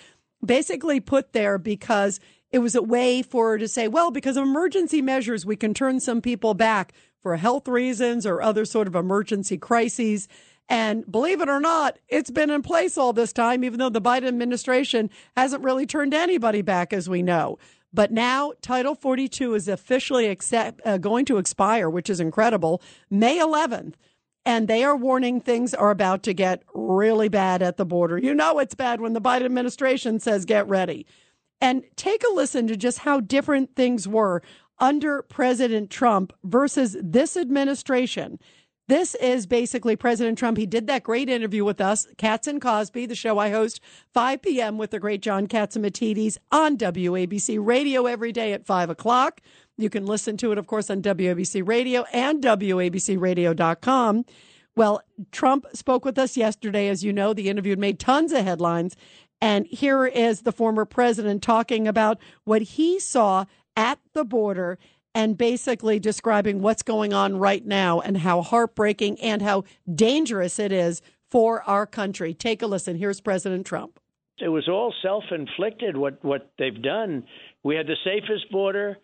basically 0.45 0.99
put 0.99 1.33
there 1.33 1.57
because 1.57 2.19
it 2.51 2.59
was 2.59 2.75
a 2.75 2.83
way 2.83 3.23
for 3.23 3.57
to 3.57 3.67
say, 3.67 3.87
well, 3.87 4.11
because 4.11 4.37
of 4.37 4.43
emergency 4.43 5.01
measures, 5.01 5.43
we 5.43 5.55
can 5.55 5.73
turn 5.73 5.99
some 5.99 6.21
people 6.21 6.53
back 6.53 6.93
for 7.23 7.35
health 7.37 7.67
reasons 7.67 8.27
or 8.27 8.43
other 8.43 8.63
sort 8.63 8.87
of 8.87 8.93
emergency 8.93 9.57
crises. 9.57 10.27
And 10.69 11.11
believe 11.11 11.41
it 11.41 11.49
or 11.49 11.59
not, 11.59 11.97
it's 12.09 12.29
been 12.29 12.51
in 12.51 12.61
place 12.61 12.95
all 12.95 13.11
this 13.11 13.33
time, 13.33 13.63
even 13.63 13.79
though 13.79 13.89
the 13.89 13.99
Biden 13.99 14.27
administration 14.27 15.09
hasn't 15.35 15.63
really 15.63 15.87
turned 15.87 16.13
anybody 16.13 16.61
back, 16.61 16.93
as 16.93 17.09
we 17.09 17.23
know. 17.23 17.57
But 17.91 18.11
now 18.11 18.53
Title 18.61 18.93
42 18.93 19.55
is 19.55 19.67
officially 19.67 20.27
accept, 20.27 20.79
uh, 20.85 20.99
going 20.99 21.25
to 21.25 21.37
expire, 21.37 21.89
which 21.89 22.07
is 22.07 22.19
incredible, 22.19 22.83
May 23.09 23.39
11th. 23.39 23.95
And 24.45 24.67
they 24.67 24.83
are 24.83 24.95
warning 24.95 25.41
things 25.41 25.73
are 25.73 25.89
about 25.89 26.21
to 26.23 26.33
get 26.33 26.63
really 26.73 27.29
bad 27.29 27.61
at 27.61 27.77
the 27.77 27.85
border. 27.85 28.17
You 28.17 28.33
know 28.33 28.59
it's 28.59 28.75
bad 28.75 29.01
when 29.01 29.13
the 29.13 29.21
Biden 29.21 29.45
administration 29.45 30.19
says 30.19 30.45
get 30.45 30.67
ready. 30.67 31.05
And 31.61 31.83
take 31.95 32.23
a 32.23 32.33
listen 32.33 32.67
to 32.67 32.77
just 32.77 32.99
how 32.99 33.21
different 33.21 33.75
things 33.75 34.07
were 34.07 34.41
under 34.79 35.23
President 35.23 35.89
Trump 35.89 36.33
versus 36.43 36.95
this 37.01 37.35
administration. 37.37 38.39
This 38.87 39.15
is 39.15 39.47
basically 39.47 39.95
President 39.95 40.37
Trump. 40.37 40.57
He 40.59 40.67
did 40.67 40.85
that 40.87 41.01
great 41.01 41.27
interview 41.27 41.65
with 41.65 41.81
us, 41.81 42.05
Cats 42.19 42.45
and 42.45 42.61
Cosby, 42.61 43.07
the 43.07 43.15
show 43.15 43.39
I 43.39 43.49
host 43.49 43.79
5 44.13 44.43
p.m. 44.43 44.77
with 44.77 44.91
the 44.91 44.99
great 44.99 45.23
John 45.23 45.47
Catsimatidis 45.47 46.37
on 46.51 46.77
WABC 46.77 47.57
radio 47.59 48.05
every 48.05 48.31
day 48.31 48.53
at 48.53 48.65
5 48.65 48.91
o'clock. 48.91 49.41
You 49.77 49.89
can 49.89 50.05
listen 50.05 50.37
to 50.37 50.51
it, 50.51 50.57
of 50.57 50.67
course, 50.67 50.89
on 50.89 51.01
WABC 51.01 51.67
radio 51.67 52.05
and 52.13 52.41
WABCradio.com. 52.41 54.25
Well, 54.75 55.01
Trump 55.31 55.65
spoke 55.73 56.05
with 56.05 56.17
us 56.17 56.37
yesterday. 56.37 56.87
As 56.87 57.03
you 57.03 57.13
know, 57.13 57.33
the 57.33 57.49
interview 57.49 57.75
made 57.75 57.99
tons 57.99 58.31
of 58.31 58.43
headlines. 58.43 58.95
And 59.41 59.65
here 59.67 60.05
is 60.05 60.41
the 60.41 60.51
former 60.51 60.85
president 60.85 61.41
talking 61.41 61.87
about 61.87 62.19
what 62.45 62.61
he 62.61 62.99
saw 62.99 63.45
at 63.75 63.99
the 64.13 64.23
border 64.23 64.77
and 65.13 65.37
basically 65.37 65.99
describing 65.99 66.61
what's 66.61 66.83
going 66.83 67.13
on 67.13 67.37
right 67.37 67.65
now 67.65 68.01
and 68.01 68.17
how 68.17 68.41
heartbreaking 68.41 69.19
and 69.21 69.41
how 69.41 69.63
dangerous 69.93 70.59
it 70.59 70.71
is 70.71 71.01
for 71.29 71.63
our 71.63 71.85
country. 71.85 72.33
Take 72.33 72.61
a 72.61 72.67
listen. 72.67 72.97
Here's 72.97 73.21
President 73.21 73.65
Trump. 73.65 73.99
it 74.39 74.49
was 74.49 74.67
all 74.67 74.93
self-inflicted 75.01 75.95
what 75.95 76.23
what 76.23 76.51
they've 76.59 76.81
done. 76.81 77.23
We 77.63 77.75
had 77.75 77.87
the 77.87 77.97
safest 78.03 78.51
border 78.51 78.97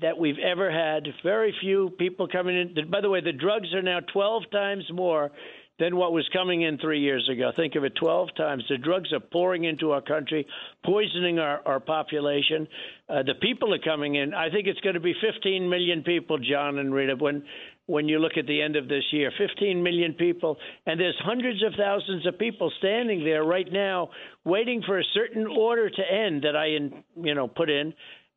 that 0.00 0.18
we've 0.18 0.38
ever 0.38 0.70
had. 0.70 1.06
Very 1.22 1.54
few 1.60 1.90
people 1.98 2.28
coming 2.28 2.56
in. 2.56 2.90
By 2.90 3.00
the 3.00 3.10
way, 3.10 3.20
the 3.20 3.32
drugs 3.32 3.72
are 3.74 3.82
now 3.82 4.00
12 4.12 4.44
times 4.50 4.84
more 4.92 5.30
than 5.78 5.96
what 5.96 6.12
was 6.12 6.26
coming 6.32 6.62
in 6.62 6.78
three 6.78 7.00
years 7.00 7.28
ago. 7.30 7.52
Think 7.54 7.74
of 7.74 7.84
it 7.84 7.94
12 7.96 8.30
times. 8.36 8.64
The 8.68 8.78
drugs 8.78 9.12
are 9.12 9.20
pouring 9.20 9.64
into 9.64 9.90
our 9.90 10.00
country, 10.00 10.46
poisoning 10.84 11.38
our, 11.38 11.60
our 11.66 11.80
population. 11.80 12.66
Uh, 13.08 13.22
the 13.22 13.34
people 13.40 13.74
are 13.74 13.78
coming 13.78 14.14
in. 14.14 14.32
I 14.32 14.48
think 14.48 14.66
it's 14.66 14.80
going 14.80 14.94
to 14.94 15.00
be 15.00 15.14
15 15.20 15.68
million 15.68 16.02
people, 16.02 16.38
John 16.38 16.78
and 16.78 16.94
Rita, 16.94 17.16
when 17.16 17.44
when 17.88 18.08
you 18.08 18.18
look 18.18 18.32
at 18.36 18.46
the 18.48 18.60
end 18.60 18.74
of 18.74 18.88
this 18.88 19.04
year 19.12 19.30
15 19.38 19.80
million 19.80 20.14
people 20.14 20.56
and 20.86 20.98
there's 20.98 21.14
hundreds 21.20 21.62
of 21.62 21.72
thousands 21.78 22.26
of 22.26 22.36
people 22.36 22.72
standing 22.78 23.22
there 23.22 23.44
right 23.44 23.72
now 23.72 24.10
waiting 24.44 24.82
for 24.84 24.98
a 24.98 25.04
certain 25.14 25.46
order 25.46 25.88
to 25.88 26.02
end 26.02 26.42
that 26.42 26.56
I 26.56 26.66
you 26.66 27.34
know 27.36 27.46
put 27.46 27.70
in 27.70 27.94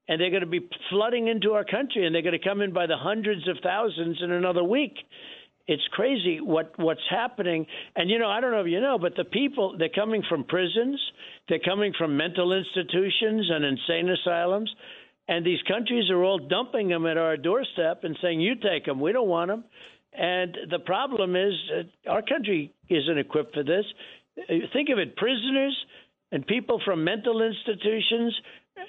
and 0.09 0.19
they're 0.19 0.31
going 0.31 0.41
to 0.41 0.47
be 0.47 0.67
flooding 0.89 1.29
into 1.29 1.53
our 1.53 1.63
country 1.63 2.05
and 2.05 2.13
they're 2.13 2.21
going 2.21 2.37
to 2.37 2.45
come 2.45 2.59
in 2.59 2.73
by 2.73 2.87
the 2.87 2.97
hundreds 2.97 3.47
of 3.47 3.55
thousands 3.63 4.17
in 4.21 4.31
another 4.31 4.63
week 4.63 4.97
it's 5.69 5.87
crazy 5.91 6.41
what 6.41 6.73
what's 6.77 7.07
happening. 7.11 7.67
And 7.95 8.09
you 8.09 8.17
know, 8.17 8.27
I 8.27 8.41
don't 8.41 8.51
know 8.51 8.61
if 8.61 8.67
you 8.67 8.81
know, 8.81 8.97
but 8.97 9.15
the 9.15 9.23
people 9.23 9.75
they're 9.77 9.87
coming 9.87 10.23
from 10.27 10.43
prisons, 10.43 10.99
they're 11.47 11.59
coming 11.59 11.93
from 11.95 12.17
mental 12.17 12.53
institutions 12.53 13.51
and 13.51 13.63
insane 13.63 14.09
asylums, 14.09 14.73
and 15.27 15.45
these 15.45 15.61
countries 15.67 16.09
are 16.09 16.23
all 16.23 16.39
dumping 16.39 16.87
them 16.87 17.05
at 17.05 17.17
our 17.17 17.37
doorstep 17.37 18.03
and 18.03 18.17
saying, 18.19 18.41
"You 18.41 18.55
take 18.55 18.85
them, 18.85 18.99
we 18.99 19.11
don't 19.11 19.27
want 19.27 19.49
them." 19.49 19.63
And 20.11 20.57
the 20.71 20.79
problem 20.79 21.35
is, 21.35 21.53
uh, 21.71 22.09
our 22.09 22.23
country 22.23 22.73
isn't 22.89 23.19
equipped 23.19 23.53
for 23.53 23.61
this. 23.61 23.85
Think 24.73 24.89
of 24.89 24.97
it: 24.97 25.15
prisoners 25.17 25.77
and 26.31 26.47
people 26.47 26.81
from 26.83 27.03
mental 27.03 27.43
institutions. 27.43 28.35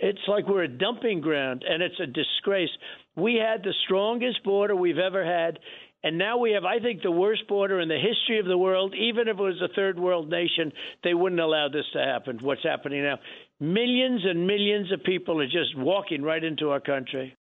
It's 0.00 0.26
like 0.28 0.46
we're 0.46 0.64
a 0.64 0.68
dumping 0.68 1.20
ground, 1.20 1.64
and 1.68 1.82
it's 1.82 2.00
a 2.00 2.06
disgrace. 2.06 2.70
We 3.16 3.34
had 3.34 3.62
the 3.62 3.74
strongest 3.84 4.42
border 4.44 4.74
we've 4.74 4.98
ever 4.98 5.24
had. 5.24 5.58
And 6.02 6.16
now 6.16 6.38
we 6.38 6.52
have, 6.52 6.64
I 6.64 6.78
think, 6.78 7.02
the 7.02 7.10
worst 7.10 7.46
border 7.46 7.78
in 7.78 7.88
the 7.88 7.98
history 7.98 8.38
of 8.38 8.46
the 8.46 8.56
world. 8.56 8.94
Even 8.94 9.28
if 9.28 9.38
it 9.38 9.42
was 9.42 9.60
a 9.62 9.74
third 9.74 9.98
world 9.98 10.30
nation, 10.30 10.72
they 11.04 11.12
wouldn't 11.12 11.40
allow 11.40 11.68
this 11.68 11.84
to 11.92 11.98
happen. 11.98 12.38
What's 12.40 12.62
happening 12.62 13.02
now? 13.02 13.18
Millions 13.60 14.22
and 14.24 14.46
millions 14.46 14.90
of 14.92 15.04
people 15.04 15.40
are 15.42 15.46
just 15.46 15.76
walking 15.76 16.22
right 16.22 16.42
into 16.42 16.70
our 16.70 16.80
country. 16.80 17.36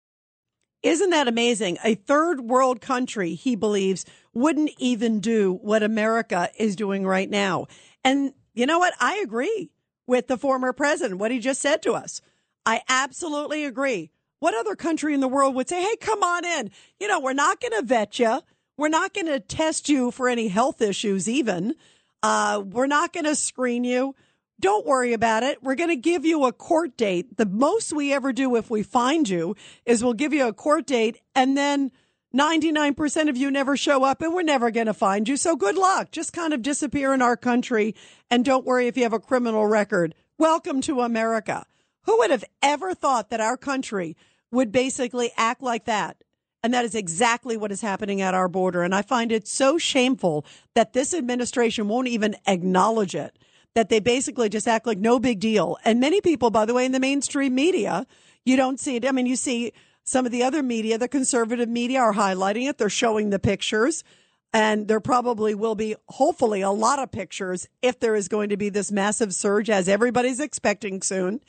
Isn't 0.84 1.10
that 1.12 1.30
amazing? 1.30 1.78
A 1.84 1.96
third 1.96 2.42
world 2.42 2.82
country, 2.82 3.36
he 3.36 3.56
believes, 3.56 4.06
wouldn't 4.34 4.72
even 4.78 5.22
do 5.22 5.60
what 5.62 5.84
America 5.84 6.50
is 6.58 6.76
doing 6.76 7.06
right 7.06 7.30
now. 7.30 7.68
And 8.04 8.34
you 8.54 8.66
know 8.66 8.80
what? 8.80 8.94
I 9.00 9.18
agree 9.18 9.72
with 10.06 10.28
the 10.28 10.38
former 10.38 10.74
president, 10.74 11.20
what 11.20 11.32
he 11.32 11.40
just 11.40 11.62
said 11.62 11.82
to 11.84 11.94
us. 11.94 12.22
I 12.66 12.82
absolutely 12.88 13.66
agree. 13.66 14.12
What 14.40 14.54
other 14.54 14.76
country 14.76 15.14
in 15.14 15.20
the 15.20 15.28
world 15.28 15.56
would 15.56 15.68
say, 15.68 15.82
hey, 15.82 15.96
come 15.98 16.24
on 16.24 16.46
in? 16.46 16.72
You 17.00 17.08
know, 17.08 17.20
we're 17.20 17.34
not 17.34 17.60
going 17.60 17.74
to 17.74 17.86
vet 17.86 18.20
you. 18.20 18.40
We're 18.78 18.88
not 18.88 19.14
going 19.14 19.28
to 19.28 19.40
test 19.40 19.90
you 19.90 20.12
for 20.12 20.30
any 20.30 20.48
health 20.48 20.82
issues, 20.82 21.28
even. 21.28 21.76
Uh, 22.24 22.64
we're 22.66 22.88
not 22.88 23.12
going 23.12 23.26
to 23.26 23.36
screen 23.36 23.84
you. 23.84 24.16
Don't 24.60 24.86
worry 24.86 25.14
about 25.14 25.44
it. 25.44 25.64
We're 25.64 25.76
going 25.76 25.90
to 25.90 25.96
give 25.96 26.26
you 26.26 26.46
a 26.46 26.54
court 26.54 26.98
date. 26.98 27.38
The 27.38 27.46
most 27.46 27.94
we 27.94 28.14
ever 28.14 28.34
do 28.34 28.56
if 28.56 28.70
we 28.70 28.84
find 28.84 29.28
you 29.28 29.56
is 29.86 30.04
we'll 30.04 30.14
give 30.14 30.34
you 30.34 30.48
a 30.48 30.54
court 30.54 30.86
date 30.86 31.20
and 31.34 31.58
then 31.58 31.92
99% 32.36 33.30
of 33.30 33.38
you 33.38 33.50
never 33.50 33.76
show 33.76 34.04
up 34.04 34.22
and 34.22 34.34
we're 34.34 34.44
never 34.44 34.70
going 34.70 34.88
to 34.88 34.94
find 34.94 35.28
you. 35.28 35.38
So 35.38 35.56
good 35.56 35.78
luck. 35.78 36.12
Just 36.12 36.34
kind 36.34 36.54
of 36.54 36.62
disappear 36.62 37.14
in 37.14 37.22
our 37.22 37.38
country 37.38 37.96
and 38.30 38.44
don't 38.44 38.66
worry 38.66 38.88
if 38.88 38.98
you 38.98 39.04
have 39.04 39.14
a 39.14 39.20
criminal 39.20 39.66
record. 39.66 40.14
Welcome 40.38 40.82
to 40.82 41.02
America. 41.02 41.66
Who 42.04 42.18
would 42.20 42.32
have 42.32 42.46
ever 42.62 42.94
thought 42.94 43.30
that 43.30 43.42
our 43.42 43.58
country 43.58 44.16
would 44.52 44.72
basically 44.72 45.32
act 45.38 45.62
like 45.62 45.86
that. 45.86 46.24
And 46.62 46.74
that 46.74 46.86
is 46.86 46.96
exactly 46.96 47.56
what 47.56 47.72
is 47.72 47.82
happening 47.82 48.22
at 48.22 48.34
our 48.34 48.50
border. 48.50 48.84
And 48.84 48.94
I 48.94 49.02
find 49.02 49.32
it 49.32 49.48
so 49.48 49.78
shameful 49.78 50.46
that 50.76 50.94
this 50.94 51.14
administration 51.14 51.88
won't 51.88 52.10
even 52.10 52.36
acknowledge 52.48 53.16
it, 53.16 53.38
that 53.76 53.90
they 53.90 54.00
basically 54.00 54.50
just 54.50 54.68
act 54.68 54.86
like 54.86 54.98
no 54.98 55.20
big 55.20 55.40
deal. 55.40 55.78
And 55.86 56.00
many 56.00 56.20
people, 56.20 56.50
by 56.50 56.66
the 56.66 56.74
way, 56.74 56.86
in 56.86 56.92
the 56.92 57.00
mainstream 57.00 57.56
media, 57.56 58.06
you 58.46 58.58
don't 58.58 58.80
see 58.80 58.98
it. 58.98 59.06
I 59.06 59.12
mean, 59.12 59.26
you 59.26 59.38
see 59.38 59.72
some 60.04 60.26
of 60.26 60.32
the 60.32 60.44
other 60.44 60.62
media, 60.62 60.98
the 60.98 61.08
conservative 61.08 61.70
media 61.70 62.00
are 62.00 62.14
highlighting 62.14 62.68
it. 62.68 62.78
They're 62.78 62.90
showing 62.90 63.30
the 63.30 63.40
pictures. 63.40 64.04
And 64.52 64.88
there 64.88 65.00
probably 65.00 65.54
will 65.54 65.76
be, 65.76 65.96
hopefully, 66.08 66.62
a 66.62 66.72
lot 66.72 66.98
of 67.00 67.12
pictures 67.12 67.68
if 67.82 68.00
there 68.00 68.16
is 68.16 68.28
going 68.28 68.50
to 68.50 68.58
be 68.58 68.70
this 68.70 68.92
massive 68.92 69.34
surge, 69.34 69.70
as 69.70 69.88
everybody's 69.88 70.40
expecting 70.40 71.04
soon 71.04 71.40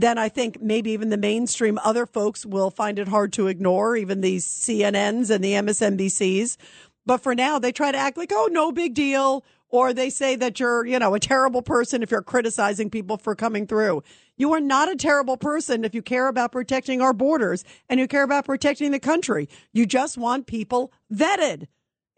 then 0.00 0.16
I 0.16 0.28
think 0.28 0.62
maybe 0.62 0.92
even 0.92 1.08
the 1.08 1.16
mainstream 1.16 1.76
other 1.82 2.06
folks 2.06 2.46
will 2.46 2.70
find 2.70 3.00
it 3.00 3.08
hard 3.08 3.32
to 3.32 3.48
ignore, 3.48 3.96
even 3.96 4.20
these 4.20 4.46
CNNs 4.46 5.28
and 5.28 5.42
the 5.42 5.54
MSNBCs. 5.54 6.56
But 7.04 7.18
for 7.18 7.34
now, 7.34 7.58
they 7.58 7.72
try 7.72 7.90
to 7.90 7.98
act 7.98 8.16
like, 8.16 8.30
oh, 8.32 8.48
no 8.52 8.70
big 8.70 8.94
deal. 8.94 9.44
Or 9.70 9.92
they 9.92 10.08
say 10.08 10.36
that 10.36 10.60
you're, 10.60 10.86
you 10.86 11.00
know, 11.00 11.14
a 11.14 11.20
terrible 11.20 11.62
person 11.62 12.04
if 12.04 12.12
you're 12.12 12.22
criticizing 12.22 12.90
people 12.90 13.16
for 13.16 13.34
coming 13.34 13.66
through. 13.66 14.04
You 14.36 14.52
are 14.52 14.60
not 14.60 14.88
a 14.88 14.94
terrible 14.94 15.36
person 15.36 15.84
if 15.84 15.96
you 15.96 16.02
care 16.02 16.28
about 16.28 16.52
protecting 16.52 17.02
our 17.02 17.12
borders 17.12 17.64
and 17.88 17.98
you 17.98 18.06
care 18.06 18.22
about 18.22 18.44
protecting 18.44 18.92
the 18.92 19.00
country. 19.00 19.48
You 19.72 19.84
just 19.84 20.16
want 20.16 20.46
people 20.46 20.92
vetted. 21.12 21.66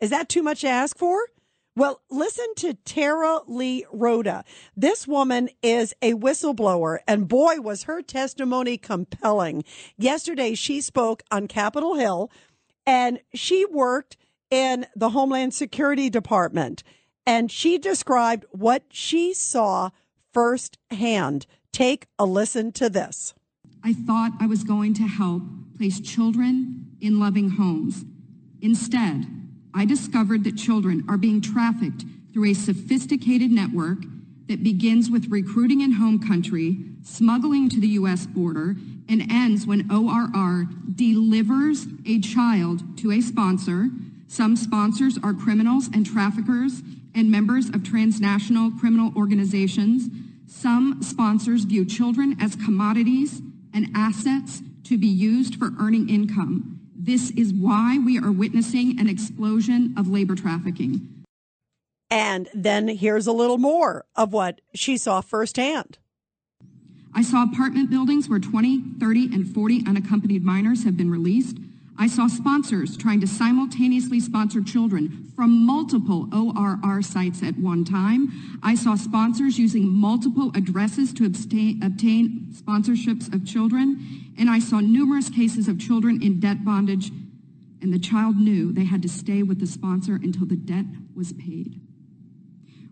Is 0.03 0.11
that 0.11 0.29
too 0.29 0.43
much 0.43 0.61
to 0.61 0.69
ask 0.69 0.99
for? 0.99 1.19
Well, 1.77 2.03
listen 2.11 2.47
to 2.57 2.75
Tara 2.75 3.41
Lee 3.47 3.87
Rodas. 3.95 4.43
This 4.77 5.07
woman 5.07 5.51
is 5.63 5.95
a 6.03 6.15
whistleblower, 6.15 6.99
and 7.07 7.29
boy, 7.29 7.61
was 7.61 7.85
her 7.85 8.03
testimony 8.03 8.77
compelling. 8.77 9.65
Yesterday, 9.97 10.55
she 10.55 10.81
spoke 10.81 11.23
on 11.31 11.47
Capitol 11.47 11.95
Hill, 11.95 12.31
and 12.85 13.21
she 13.33 13.65
worked 13.67 14.17
in 14.51 14.87
the 14.97 15.11
Homeland 15.11 15.55
Security 15.55 16.11
Department, 16.11 16.83
and 17.25 17.53
she 17.53 17.79
described 17.79 18.45
what 18.51 18.83
she 18.91 19.33
saw 19.33 19.91
firsthand. 20.33 21.47
Take 21.73 22.09
a 22.19 22.27
listen 22.27 22.73
to 22.73 22.91
this. 22.91 23.33
I 23.85 23.93
thought 23.93 24.33
I 24.41 24.47
was 24.47 24.65
going 24.65 24.93
to 24.95 25.05
help 25.05 25.43
place 25.79 26.01
children 26.01 26.97
in 27.01 27.21
loving 27.21 27.51
homes. 27.51 28.05
Instead, 28.61 29.27
I 29.75 29.85
discovered 29.85 30.45
that 30.45 30.57
children 30.57 31.05
are 31.09 31.17
being 31.17 31.41
trafficked 31.41 32.05
through 32.33 32.51
a 32.51 32.55
sophisticated 32.55 33.51
network 33.51 33.99
that 34.49 34.65
begins 34.65 35.11
with 35.11 35.31
recruiting 35.31 35.81
in 35.81 35.93
home 35.93 36.19
country, 36.19 36.79
smuggling 37.03 37.69
to 37.71 37.81
the 37.81 37.89
U.S. 37.89 38.27
border, 38.27 38.77
and 39.09 39.31
ends 39.31 39.67
when 39.67 39.91
ORR 39.91 40.67
delivers 40.95 41.87
a 42.07 42.21
child 42.21 42.99
to 42.99 43.13
a 43.13 43.21
sponsor. 43.21 43.89
Some 44.27 44.57
sponsors 44.57 45.19
are 45.23 45.35
criminals 45.35 45.89
and 45.93 46.07
traffickers 46.07 46.83
and 47.15 47.31
members 47.31 47.69
of 47.71 47.83
transnational 47.83 48.71
criminal 48.73 49.13
organizations. 49.17 50.09
Some 50.47 51.03
sponsors 51.03 51.65
view 51.65 51.85
children 51.85 52.37
as 52.41 52.55
commodities 52.57 53.41
and 53.75 53.89
assets 53.95 54.63
to 54.85 54.99
be 54.99 55.07
used 55.07 55.57
for 55.57 55.71
earning 55.79 56.09
income. 56.09 56.70
This 57.03 57.31
is 57.31 57.55
why 57.55 57.99
we 57.99 58.19
are 58.19 58.31
witnessing 58.31 59.01
an 59.01 59.09
explosion 59.09 59.95
of 59.97 60.07
labor 60.09 60.35
trafficking. 60.35 61.25
And 62.11 62.47
then 62.53 62.89
here's 62.89 63.27
a 63.27 63.33
little 63.33 63.57
more 63.57 64.05
of 64.17 64.35
what 64.35 64.61
she 64.75 64.99
saw 64.99 65.23
firsthand. 65.23 65.97
I 67.15 67.23
saw 67.23 67.43
apartment 67.45 67.89
buildings 67.89 68.29
where 68.29 68.39
20, 68.39 68.83
30, 69.01 69.35
and 69.35 69.49
40 69.49 69.85
unaccompanied 69.89 70.45
minors 70.45 70.85
have 70.85 70.99
been 70.99 71.11
released. 71.11 71.57
I 72.01 72.07
saw 72.07 72.29
sponsors 72.29 72.97
trying 72.97 73.21
to 73.21 73.27
simultaneously 73.27 74.21
sponsor 74.21 74.63
children 74.63 75.31
from 75.37 75.67
multiple 75.67 76.31
ORR 76.33 77.03
sites 77.03 77.43
at 77.43 77.59
one 77.59 77.85
time. 77.85 78.59
I 78.63 78.75
saw 78.75 78.95
sponsors 78.95 79.59
using 79.59 79.87
multiple 79.87 80.51
addresses 80.55 81.13
to 81.13 81.27
obtain, 81.27 81.83
obtain 81.83 82.47
sponsorships 82.53 83.31
of 83.35 83.45
children. 83.45 84.33
And 84.39 84.49
I 84.49 84.61
saw 84.61 84.81
numerous 84.81 85.29
cases 85.29 85.69
of 85.69 85.79
children 85.79 86.23
in 86.23 86.41
debt 86.41 86.65
bondage. 86.65 87.11
And 87.83 87.93
the 87.93 87.99
child 87.99 88.39
knew 88.39 88.73
they 88.73 88.87
had 88.87 89.03
to 89.03 89.09
stay 89.09 89.43
with 89.43 89.61
the 89.61 89.67
sponsor 89.67 90.15
until 90.15 90.47
the 90.47 90.57
debt 90.57 90.87
was 91.15 91.35
paid. 91.35 91.83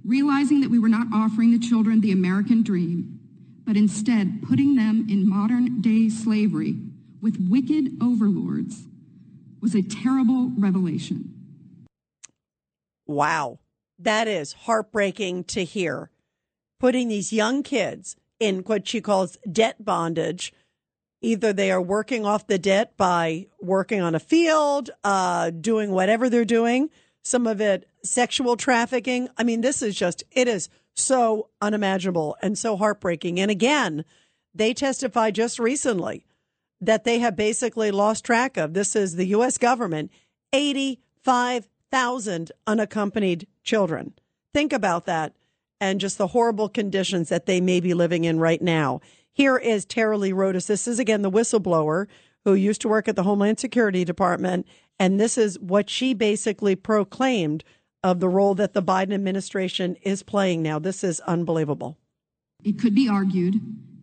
Realizing 0.04 0.60
that 0.60 0.70
we 0.70 0.78
were 0.78 0.86
not 0.86 1.06
offering 1.14 1.50
the 1.50 1.58
children 1.58 2.02
the 2.02 2.12
American 2.12 2.62
dream, 2.62 3.20
but 3.64 3.74
instead 3.74 4.42
putting 4.46 4.74
them 4.74 5.06
in 5.08 5.26
modern 5.26 5.80
day 5.80 6.10
slavery 6.10 6.76
with 7.22 7.38
wicked 7.48 7.96
overlords 8.02 8.84
was 9.60 9.74
a 9.74 9.82
terrible 9.82 10.50
revelation. 10.56 11.34
Wow. 13.06 13.58
That 13.98 14.28
is 14.28 14.52
heartbreaking 14.52 15.44
to 15.44 15.64
hear. 15.64 16.10
Putting 16.78 17.08
these 17.08 17.32
young 17.32 17.62
kids 17.62 18.16
in 18.38 18.60
what 18.60 18.86
she 18.86 19.00
calls 19.00 19.36
debt 19.50 19.84
bondage. 19.84 20.52
Either 21.20 21.52
they 21.52 21.72
are 21.72 21.82
working 21.82 22.24
off 22.24 22.46
the 22.46 22.58
debt 22.58 22.96
by 22.96 23.46
working 23.60 24.00
on 24.00 24.14
a 24.14 24.20
field, 24.20 24.90
uh, 25.02 25.50
doing 25.50 25.90
whatever 25.90 26.30
they're 26.30 26.44
doing, 26.44 26.90
some 27.24 27.46
of 27.46 27.60
it 27.60 27.88
sexual 28.04 28.56
trafficking. 28.56 29.28
I 29.36 29.42
mean, 29.42 29.60
this 29.60 29.82
is 29.82 29.96
just, 29.96 30.22
it 30.30 30.46
is 30.46 30.68
so 30.94 31.48
unimaginable 31.60 32.36
and 32.40 32.56
so 32.56 32.76
heartbreaking. 32.76 33.40
And 33.40 33.50
again, 33.50 34.04
they 34.54 34.72
testified 34.72 35.34
just 35.34 35.58
recently 35.58 36.24
that 36.80 37.04
they 37.04 37.18
have 37.18 37.36
basically 37.36 37.90
lost 37.90 38.24
track 38.24 38.56
of. 38.56 38.74
This 38.74 38.94
is 38.94 39.16
the 39.16 39.26
U.S. 39.26 39.58
government, 39.58 40.10
85,000 40.52 42.52
unaccompanied 42.66 43.46
children. 43.62 44.14
Think 44.54 44.72
about 44.72 45.06
that 45.06 45.34
and 45.80 46.00
just 46.00 46.18
the 46.18 46.28
horrible 46.28 46.68
conditions 46.68 47.28
that 47.28 47.46
they 47.46 47.60
may 47.60 47.80
be 47.80 47.94
living 47.94 48.24
in 48.24 48.40
right 48.40 48.62
now. 48.62 49.00
Here 49.32 49.56
is 49.56 49.84
Tara 49.84 50.18
Lee 50.18 50.32
Rodas. 50.32 50.66
This 50.66 50.88
is 50.88 50.98
again 50.98 51.22
the 51.22 51.30
whistleblower 51.30 52.06
who 52.44 52.54
used 52.54 52.80
to 52.82 52.88
work 52.88 53.08
at 53.08 53.16
the 53.16 53.22
Homeland 53.22 53.60
Security 53.60 54.04
Department. 54.04 54.66
And 54.98 55.20
this 55.20 55.38
is 55.38 55.58
what 55.60 55.88
she 55.88 56.14
basically 56.14 56.74
proclaimed 56.74 57.62
of 58.02 58.20
the 58.20 58.28
role 58.28 58.54
that 58.54 58.74
the 58.74 58.82
Biden 58.82 59.12
administration 59.12 59.96
is 60.02 60.22
playing 60.22 60.62
now. 60.62 60.78
This 60.78 61.04
is 61.04 61.20
unbelievable. 61.20 61.98
It 62.64 62.78
could 62.78 62.94
be 62.94 63.08
argued 63.08 63.54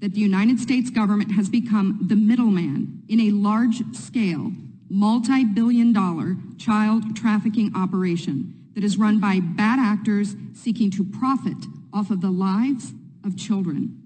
that 0.01 0.13
the 0.13 0.19
United 0.19 0.59
States 0.59 0.89
government 0.89 1.31
has 1.33 1.49
become 1.49 1.99
the 2.07 2.15
middleman 2.15 3.03
in 3.07 3.19
a 3.19 3.31
large 3.31 3.81
scale, 3.93 4.51
multi 4.89 5.43
billion 5.45 5.93
dollar 5.93 6.35
child 6.57 7.15
trafficking 7.15 7.71
operation 7.75 8.53
that 8.75 8.83
is 8.83 8.97
run 8.97 9.19
by 9.19 9.39
bad 9.39 9.79
actors 9.79 10.35
seeking 10.53 10.91
to 10.91 11.03
profit 11.03 11.57
off 11.93 12.11
of 12.11 12.21
the 12.21 12.29
lives 12.29 12.93
of 13.23 13.37
children. 13.37 14.01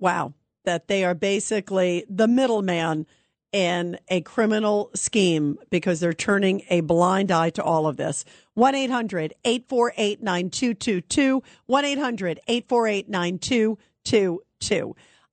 Wow. 0.00 0.34
That 0.64 0.88
they 0.88 1.04
are 1.04 1.14
basically 1.14 2.06
the 2.08 2.26
middleman 2.26 3.06
in 3.52 3.98
a 4.08 4.20
criminal 4.22 4.90
scheme 4.94 5.58
because 5.70 6.00
they're 6.00 6.12
turning 6.12 6.62
a 6.70 6.80
blind 6.80 7.30
eye 7.30 7.50
to 7.50 7.62
all 7.62 7.86
of 7.86 7.96
this. 7.96 8.24
1 8.54 8.74
800 8.74 9.34
848 9.44 10.22
9222. 10.22 11.42
1 11.66 11.84
800 11.84 12.40
848 12.48 13.08
9222. 13.08 13.78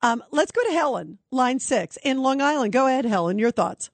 Um, 0.04 0.24
let's 0.32 0.52
go 0.52 0.64
to 0.64 0.72
Helen, 0.72 1.20
line 1.30 1.60
six 1.60 1.98
in 2.04 2.22
Long 2.22 2.42
Island. 2.42 2.74
Go 2.74 2.88
ahead, 2.88 3.06
Helen. 3.06 3.38
Your 3.38 3.52
thoughts. 3.52 3.92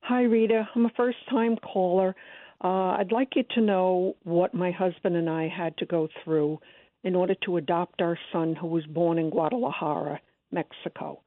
Hi, 0.00 0.22
Rita. 0.22 0.68
I'm 0.74 0.86
a 0.86 0.90
first 0.96 1.18
time 1.28 1.56
caller. 1.56 2.16
Uh, 2.62 2.96
I'd 2.98 3.12
like 3.12 3.36
you 3.36 3.44
to 3.54 3.60
know 3.60 4.16
what 4.24 4.54
my 4.54 4.70
husband 4.70 5.16
and 5.16 5.30
I 5.30 5.48
had 5.48 5.76
to 5.78 5.86
go 5.86 6.08
through 6.24 6.58
in 7.04 7.14
order 7.14 7.34
to 7.44 7.58
adopt 7.58 8.00
our 8.00 8.18
son 8.32 8.56
who 8.56 8.66
was 8.66 8.84
born 8.86 9.18
in 9.18 9.30
Guadalajara, 9.30 10.20
Mexico. 10.50 11.20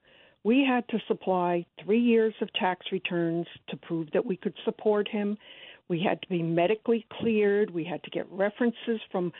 We 0.43 0.65
had 0.67 0.87
to 0.89 0.99
supply 1.07 1.65
three 1.83 2.01
years 2.01 2.33
of 2.41 2.51
tax 2.53 2.87
returns 2.91 3.45
to 3.69 3.77
prove 3.77 4.09
that 4.13 4.25
we 4.25 4.35
could 4.35 4.55
support 4.65 5.07
him. 5.07 5.37
We 5.87 6.01
had 6.01 6.21
to 6.23 6.27
be 6.27 6.41
medically 6.41 7.05
cleared. 7.19 7.69
We 7.69 7.83
had 7.83 8.03
to 8.03 8.09
get 8.09 8.29
references 8.31 8.99
from 9.11 9.31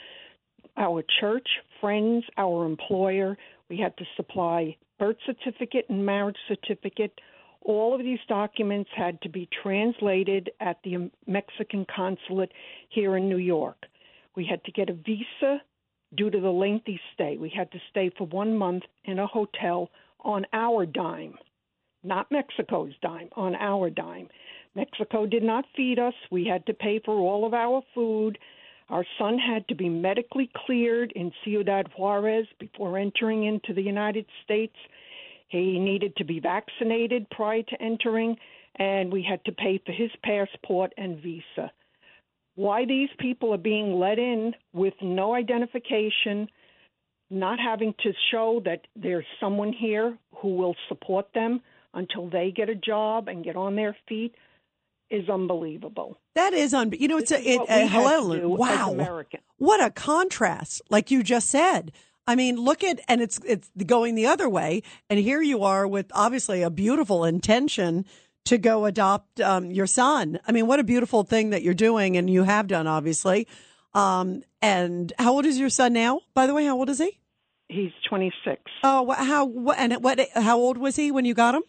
our 0.77 1.03
church, 1.19 1.47
friends, 1.81 2.23
our 2.37 2.65
employer. 2.65 3.37
We 3.69 3.77
had 3.77 3.97
to 3.97 4.05
supply 4.15 4.77
birth 4.99 5.17
certificate 5.25 5.85
and 5.89 6.05
marriage 6.05 6.37
certificate. 6.47 7.19
All 7.63 7.93
of 7.93 8.01
these 8.01 8.19
documents 8.27 8.89
had 8.95 9.21
to 9.23 9.29
be 9.29 9.49
translated 9.61 10.51
at 10.59 10.77
the 10.83 11.11
Mexican 11.27 11.85
consulate 11.93 12.51
here 12.89 13.17
in 13.17 13.27
New 13.27 13.37
York. 13.37 13.77
We 14.35 14.45
had 14.45 14.63
to 14.63 14.71
get 14.71 14.89
a 14.89 14.93
visa 14.93 15.61
due 16.15 16.29
to 16.29 16.39
the 16.39 16.49
lengthy 16.49 16.99
stay. 17.13 17.37
We 17.37 17.49
had 17.49 17.71
to 17.71 17.79
stay 17.89 18.11
for 18.17 18.27
one 18.27 18.55
month 18.55 18.83
in 19.05 19.19
a 19.19 19.27
hotel 19.27 19.89
on 20.21 20.45
our 20.53 20.85
dime, 20.85 21.35
not 22.03 22.31
Mexico's 22.31 22.93
dime, 23.01 23.29
on 23.35 23.55
our 23.55 23.89
dime. 23.89 24.29
Mexico 24.75 25.25
did 25.25 25.43
not 25.43 25.65
feed 25.75 25.99
us. 25.99 26.13
We 26.29 26.45
had 26.45 26.65
to 26.67 26.73
pay 26.73 26.99
for 27.03 27.15
all 27.15 27.45
of 27.45 27.53
our 27.53 27.81
food. 27.93 28.37
Our 28.91 29.06
son 29.17 29.38
had 29.39 29.65
to 29.69 29.75
be 29.75 29.88
medically 29.88 30.51
cleared 30.65 31.13
in 31.13 31.32
Ciudad 31.45 31.88
Juarez 31.97 32.45
before 32.60 32.97
entering 32.97 33.45
into 33.45 33.73
the 33.73 33.82
United 33.82 34.25
States. 34.43 34.75
He 35.47 35.80
needed 35.80 36.17
to 36.17 36.25
be 36.25 36.41
vaccinated 36.41 37.30
prior 37.30 37.63
to 37.63 37.82
entering, 37.82 38.36
and 38.75 39.12
we 39.12 39.23
had 39.23 39.43
to 39.45 39.54
pay 39.54 39.82
for 39.86 39.93
his 39.93 40.12
passport 40.23 40.91
and 40.97 41.21
visa. 41.21 41.71
Why 42.56 42.84
these 42.86 43.10
people 43.17 43.54
are 43.54 43.58
being 43.58 43.97
let 43.97 44.19
in 44.19 44.54
with 44.73 44.93
no 45.01 45.36
identification, 45.36 46.49
not 47.30 47.60
having 47.60 47.93
to 48.04 48.12
show 48.30 48.62
that 48.65 48.88
there's 48.97 49.25
someone 49.39 49.71
here 49.71 50.17
who 50.36 50.56
will 50.58 50.75
support 50.89 51.27
them 51.34 51.62
until 51.93 52.30
they 52.30 52.51
get 52.51 52.67
a 52.67 52.75
job 52.75 53.30
and 53.30 53.41
get 53.43 53.56
on 53.56 53.77
their 53.77 53.95
feet 54.10 54.36
is 55.12 55.30
unbelievable. 55.30 56.17
That 56.36 56.54
is 56.54 56.74
un. 56.74 56.91
You 56.97 57.08
know, 57.08 57.17
it's 57.17 57.30
This 57.30 57.45
a 57.45 57.50
it, 57.50 57.60
we 57.60 57.65
uh, 57.67 57.67
had 57.67 57.82
to 57.82 57.88
Helen. 57.88 58.39
do 58.39 58.54
as 58.54 58.60
Wow, 58.60 59.28
what 59.58 59.84
a 59.84 59.89
contrast! 59.91 60.82
Like 60.89 61.12
you 61.12 61.21
just 61.24 61.50
said. 61.50 61.91
I 62.28 62.36
mean, 62.36 62.56
look 62.56 62.84
at 62.84 63.02
and 63.08 63.19
it's 63.21 63.39
it's 63.45 63.69
going 63.86 64.15
the 64.15 64.28
other 64.28 64.47
way, 64.47 64.84
and 65.10 65.19
here 65.19 65.41
you 65.41 65.63
are 65.63 65.88
with 65.88 66.06
obviously 66.13 66.62
a 66.62 66.69
beautiful 66.69 67.26
intention 67.26 68.06
to 68.45 68.58
go 68.58 68.86
adopt 68.86 69.41
um, 69.41 69.69
your 69.71 69.88
son. 69.88 70.39
I 70.47 70.52
mean, 70.52 70.65
what 70.67 70.80
a 70.80 70.84
beautiful 70.84 71.24
thing 71.24 71.50
that 71.50 71.62
you're 71.63 71.74
doing, 71.74 72.17
and 72.17 72.30
you 72.30 72.43
have 72.43 72.67
done 72.67 72.88
obviously. 72.88 73.47
Um, 73.93 74.43
and 74.62 75.12
how 75.19 75.34
old 75.34 75.45
is 75.45 75.60
your 75.60 75.69
son 75.69 75.93
now? 75.93 76.21
By 76.34 76.47
the 76.47 76.54
way, 76.54 76.65
how 76.65 76.78
old 76.78 76.89
is 76.89 77.00
he? 77.00 77.19
He's 77.67 77.91
26. 78.08 78.62
Oh, 78.84 79.12
how 79.12 79.45
what 79.45 79.78
and 79.80 79.93
what? 80.04 80.19
How 80.36 80.58
old 80.58 80.78
was 80.78 80.95
he 80.95 81.12
when 81.12 81.26
you 81.26 81.34
got 81.34 81.56
him? 81.56 81.63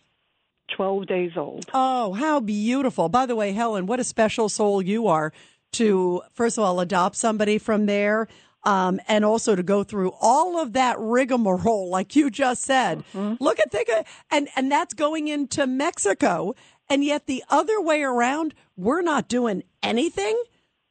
12 0.70 1.06
days 1.06 1.32
old. 1.36 1.66
Oh, 1.74 2.12
how 2.14 2.40
beautiful. 2.40 3.08
By 3.08 3.26
the 3.26 3.36
way, 3.36 3.52
Helen, 3.52 3.86
what 3.86 4.00
a 4.00 4.04
special 4.04 4.48
soul 4.48 4.82
you 4.82 5.06
are 5.06 5.32
to, 5.72 6.22
first 6.32 6.58
of 6.58 6.64
all, 6.64 6.80
adopt 6.80 7.16
somebody 7.16 7.58
from 7.58 7.86
there. 7.86 8.28
Um, 8.64 9.00
and 9.08 9.24
also 9.24 9.56
to 9.56 9.62
go 9.64 9.82
through 9.82 10.12
all 10.20 10.56
of 10.56 10.74
that 10.74 10.96
rigmarole, 11.00 11.90
like 11.90 12.14
you 12.14 12.30
just 12.30 12.62
said. 12.62 13.02
Look 13.12 13.58
at 13.58 13.72
think 13.72 13.88
of, 13.88 14.06
and 14.30 14.48
and 14.54 14.70
that's 14.70 14.94
going 14.94 15.26
into 15.26 15.66
Mexico, 15.66 16.54
and 16.88 17.02
yet 17.02 17.26
the 17.26 17.42
other 17.50 17.80
way 17.80 18.04
around, 18.04 18.54
we're 18.76 19.02
not 19.02 19.26
doing 19.26 19.64
anything. 19.82 20.40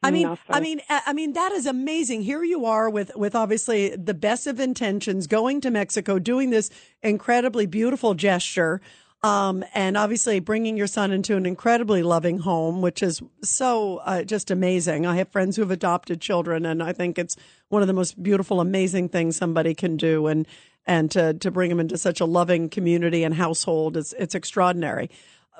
I 0.02 0.10
mean, 0.10 0.36
I 0.50 0.60
mean, 0.60 0.80
I 0.90 1.00
I 1.06 1.12
mean, 1.12 1.32
that 1.32 1.52
is 1.52 1.64
amazing. 1.64 2.22
Here 2.22 2.42
you 2.42 2.66
are 2.66 2.90
with, 2.90 3.12
with 3.16 3.34
obviously 3.34 3.96
the 3.96 4.14
best 4.14 4.46
of 4.46 4.60
intentions 4.60 5.26
going 5.26 5.60
to 5.62 5.70
Mexico, 5.70 6.18
doing 6.18 6.50
this 6.50 6.68
incredibly 7.02 7.64
beautiful 7.66 8.12
gesture. 8.14 8.80
Um, 9.24 9.64
and 9.72 9.96
obviously 9.96 10.40
bringing 10.40 10.76
your 10.76 10.88
son 10.88 11.12
into 11.12 11.36
an 11.36 11.46
incredibly 11.46 12.02
loving 12.02 12.38
home, 12.38 12.80
which 12.80 13.04
is 13.04 13.22
so 13.44 13.98
uh, 13.98 14.24
just 14.24 14.50
amazing. 14.50 15.06
I 15.06 15.14
have 15.16 15.28
friends 15.28 15.54
who 15.54 15.62
have 15.62 15.70
adopted 15.70 16.20
children, 16.20 16.66
and 16.66 16.82
I 16.82 16.92
think 16.92 17.18
it's 17.18 17.36
one 17.68 17.82
of 17.82 17.88
the 17.88 17.94
most 17.94 18.20
beautiful, 18.20 18.60
amazing 18.60 19.10
things 19.10 19.36
somebody 19.36 19.74
can 19.74 19.96
do. 19.96 20.26
And 20.26 20.46
and 20.86 21.08
to 21.12 21.34
to 21.34 21.50
bring 21.52 21.68
them 21.68 21.78
into 21.78 21.96
such 21.98 22.20
a 22.20 22.24
loving 22.24 22.68
community 22.68 23.22
and 23.22 23.34
household 23.34 23.96
is 23.96 24.12
it's 24.18 24.34
extraordinary. 24.34 25.08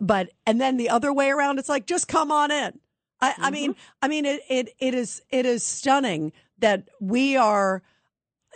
But 0.01 0.31
and 0.44 0.61
then 0.61 0.77
the 0.77 0.88
other 0.88 1.12
way 1.12 1.31
around, 1.31 1.61
it's 1.61 1.68
like 1.68 1.87
just 1.87 2.09
come 2.09 2.33
on 2.33 2.51
in. 2.51 2.81
I, 3.20 3.35
I 3.38 3.51
mean, 3.53 3.77
I 4.03 4.09
mean, 4.09 4.27
it, 4.27 4.42
it 4.48 4.75
it 4.81 4.94
is 4.94 5.22
it 5.31 5.46
is 5.46 5.62
stunning 5.62 6.33
that 6.59 6.88
we 7.01 7.37
are 7.37 7.83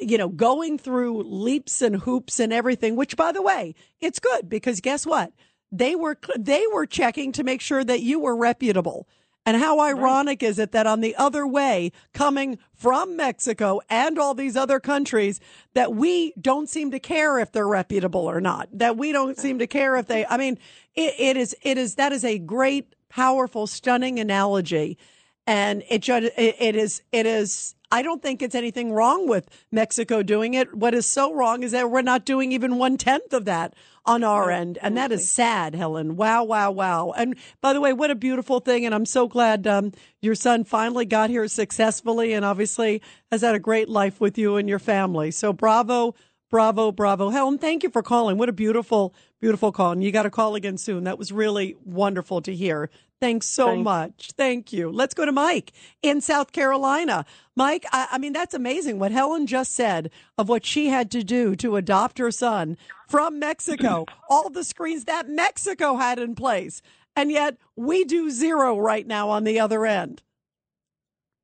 you 0.01 0.19
know, 0.19 0.29
going 0.29 0.79
through 0.79 1.23
leaps 1.23 1.83
and 1.83 1.97
hoops 1.97 2.41
and 2.41 2.53
everything, 2.53 2.97
which 2.97 3.17
by 3.17 3.33
the 3.33 3.43
way, 3.43 3.75
it's 4.01 4.19
good 4.19 4.49
because 4.49 4.81
guess 4.81 5.07
what? 5.07 5.33
They 5.73 5.95
were, 5.95 6.19
they 6.39 6.65
were 6.73 6.87
checking 6.87 7.33
to 7.33 7.45
make 7.45 7.61
sure 7.61 7.83
that 7.85 8.01
you 8.01 8.21
were 8.21 8.37
reputable. 8.37 9.09
And 9.47 9.57
how 9.57 9.79
ironic 9.79 10.43
is 10.43 10.59
it 10.59 10.73
that 10.73 10.89
on 10.89 11.03
the 11.03 11.15
other 11.15 11.47
way, 11.47 11.93
coming 12.13 12.59
from 12.75 13.15
Mexico 13.15 13.81
and 13.89 14.19
all 14.19 14.35
these 14.35 14.57
other 14.57 14.81
countries, 14.81 15.39
that 15.75 15.95
we 15.95 16.33
don't 16.41 16.69
seem 16.69 16.91
to 16.91 16.99
care 16.99 17.39
if 17.39 17.53
they're 17.53 17.69
reputable 17.69 18.29
or 18.29 18.41
not, 18.41 18.69
that 18.73 18.97
we 18.97 19.13
don't 19.13 19.39
seem 19.39 19.61
to 19.61 19.69
care 19.69 19.95
if 19.97 20.09
they, 20.09 20.27
I 20.27 20.37
mean, 20.37 20.59
it, 20.97 21.15
it 21.17 21.37
is, 21.37 21.55
it 21.63 21.79
is, 21.79 21.95
that 21.95 22.13
is 22.13 22.25
a 22.25 22.41
great, 22.41 22.97
powerful, 23.09 23.69
stunning 23.69 24.19
analogy. 24.19 24.99
And 25.47 25.85
it, 25.89 26.03
ju- 26.03 26.29
it, 26.37 26.57
it 26.59 26.75
is, 26.75 27.03
it 27.13 27.25
is, 27.25 27.76
I 27.91 28.03
don't 28.03 28.23
think 28.23 28.43
it's 28.43 28.55
anything 28.55 28.93
wrong 28.93 29.29
with 29.29 29.49
Mexico 29.71 30.23
doing 30.23 30.55
it. 30.55 30.75
What 30.75 30.95
is 30.95 31.07
so 31.07 31.33
wrong 31.33 31.63
is 31.63 31.73
that 31.73 31.91
we're 31.91 32.03
not 32.03 32.25
doing 32.25 32.53
even 32.53 32.79
one 32.79 32.97
tenth 32.97 33.33
of 33.33 33.45
that 33.45 33.75
on 34.05 34.25
our 34.25 34.51
end. 34.51 34.79
And 34.83 34.97
that 34.97 35.13
is 35.13 35.33
sad, 35.33 35.75
Helen. 35.75 36.17
Wow, 36.17 36.45
wow, 36.45 36.71
wow. 36.71 37.13
And 37.17 37.37
by 37.61 37.73
the 37.73 37.81
way, 37.81 37.93
what 37.93 38.11
a 38.11 38.17
beautiful 38.17 38.61
thing. 38.61 38.87
And 38.87 38.95
I'm 38.95 39.07
so 39.07 39.29
glad 39.29 39.67
um, 39.67 39.93
your 40.21 40.35
son 40.35 40.65
finally 40.65 41.05
got 41.05 41.31
here 41.31 41.47
successfully 41.49 42.33
and 42.33 42.45
obviously 42.45 43.03
has 43.31 43.43
had 43.43 43.55
a 43.55 43.61
great 43.61 43.89
life 43.89 44.21
with 44.21 44.39
you 44.39 44.57
and 44.57 44.69
your 44.69 44.79
family. 44.79 45.31
So 45.31 45.53
bravo, 45.53 46.15
bravo, 46.51 46.93
bravo. 46.93 47.31
Helen, 47.31 47.59
thank 47.59 47.83
you 47.83 47.91
for 47.91 48.03
calling. 48.03 48.39
What 48.39 48.49
a 48.49 48.53
beautiful, 48.53 49.15
beautiful 49.41 49.73
call. 49.73 49.93
And 49.93 50.03
you 50.03 50.13
got 50.13 50.25
to 50.25 50.31
call 50.31 50.55
again 50.55 50.79
soon. 50.79 51.05
That 51.05 51.19
was 51.19 51.33
really 51.33 51.77
wonderful 51.85 52.41
to 52.43 52.55
hear. 52.55 52.91
Thanks 53.21 53.47
so 53.47 53.69
Thanks. 53.69 53.85
much. 53.85 54.31
Thank 54.37 54.73
you. 54.73 54.91
Let's 54.91 55.15
go 55.15 55.25
to 55.25 55.33
Mike 55.33 55.73
in 56.03 56.21
South 56.21 56.53
Carolina. 56.53 57.25
Mike, 57.55 57.87
I, 57.91 58.09
I 58.13 58.19
mean, 58.19 58.35
that's 58.35 58.53
amazing 58.55 58.99
what 58.99 59.11
Helen 59.11 59.47
just 59.47 59.73
said 59.73 60.11
of 60.37 60.49
what 60.51 60.67
she 60.67 60.89
had 60.89 61.11
to 61.13 61.23
do 61.23 61.57
to 61.57 61.77
adopt 61.77 62.19
her 62.19 62.31
son 62.31 62.77
from 63.09 63.39
Mexico, 63.39 64.05
all 64.29 64.51
the 64.51 64.65
screens 64.65 65.05
that 65.05 65.29
Mexico 65.31 65.97
had 65.97 66.19
in 66.19 66.35
place. 66.35 66.83
and 67.15 67.31
yet 67.33 67.57
we 67.75 68.05
do 68.05 68.29
zero 68.31 68.79
right 68.79 69.07
now 69.07 69.31
on 69.31 69.45
the 69.45 69.59
other 69.59 69.87
end. 69.87 70.23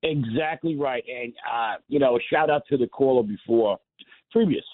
Exactly 0.03 0.77
right. 0.77 1.05
And, 1.09 1.33
uh, 1.51 1.75
you 1.89 1.99
know, 1.99 2.17
a 2.17 2.21
shout 2.31 2.51
out 2.51 2.63
to 2.69 2.77
the 2.77 2.89
caller 2.89 3.23
before, 3.23 3.79
previous, 4.31 4.65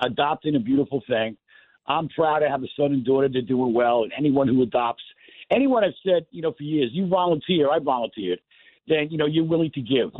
adopting 0.00 0.56
a 0.56 0.60
beautiful 0.60 1.02
thing. 1.08 1.36
I'm 1.88 2.08
proud 2.10 2.40
to 2.40 2.48
have 2.48 2.62
a 2.62 2.68
son 2.76 2.92
and 2.92 3.04
daughter. 3.04 3.28
They're 3.32 3.42
doing 3.42 3.72
well. 3.72 4.02
And 4.02 4.12
anyone 4.16 4.46
who 4.46 4.62
adopts, 4.62 5.02
anyone 5.50 5.84
I've 5.84 5.94
said, 6.06 6.26
you 6.30 6.42
know, 6.42 6.52
for 6.52 6.62
years, 6.62 6.90
you 6.92 7.08
volunteer, 7.08 7.70
I 7.70 7.78
volunteered, 7.78 8.40
then, 8.86 9.08
you 9.10 9.16
know, 9.16 9.26
you're 9.26 9.44
willing 9.44 9.70
to 9.72 9.80
give. 9.80 10.10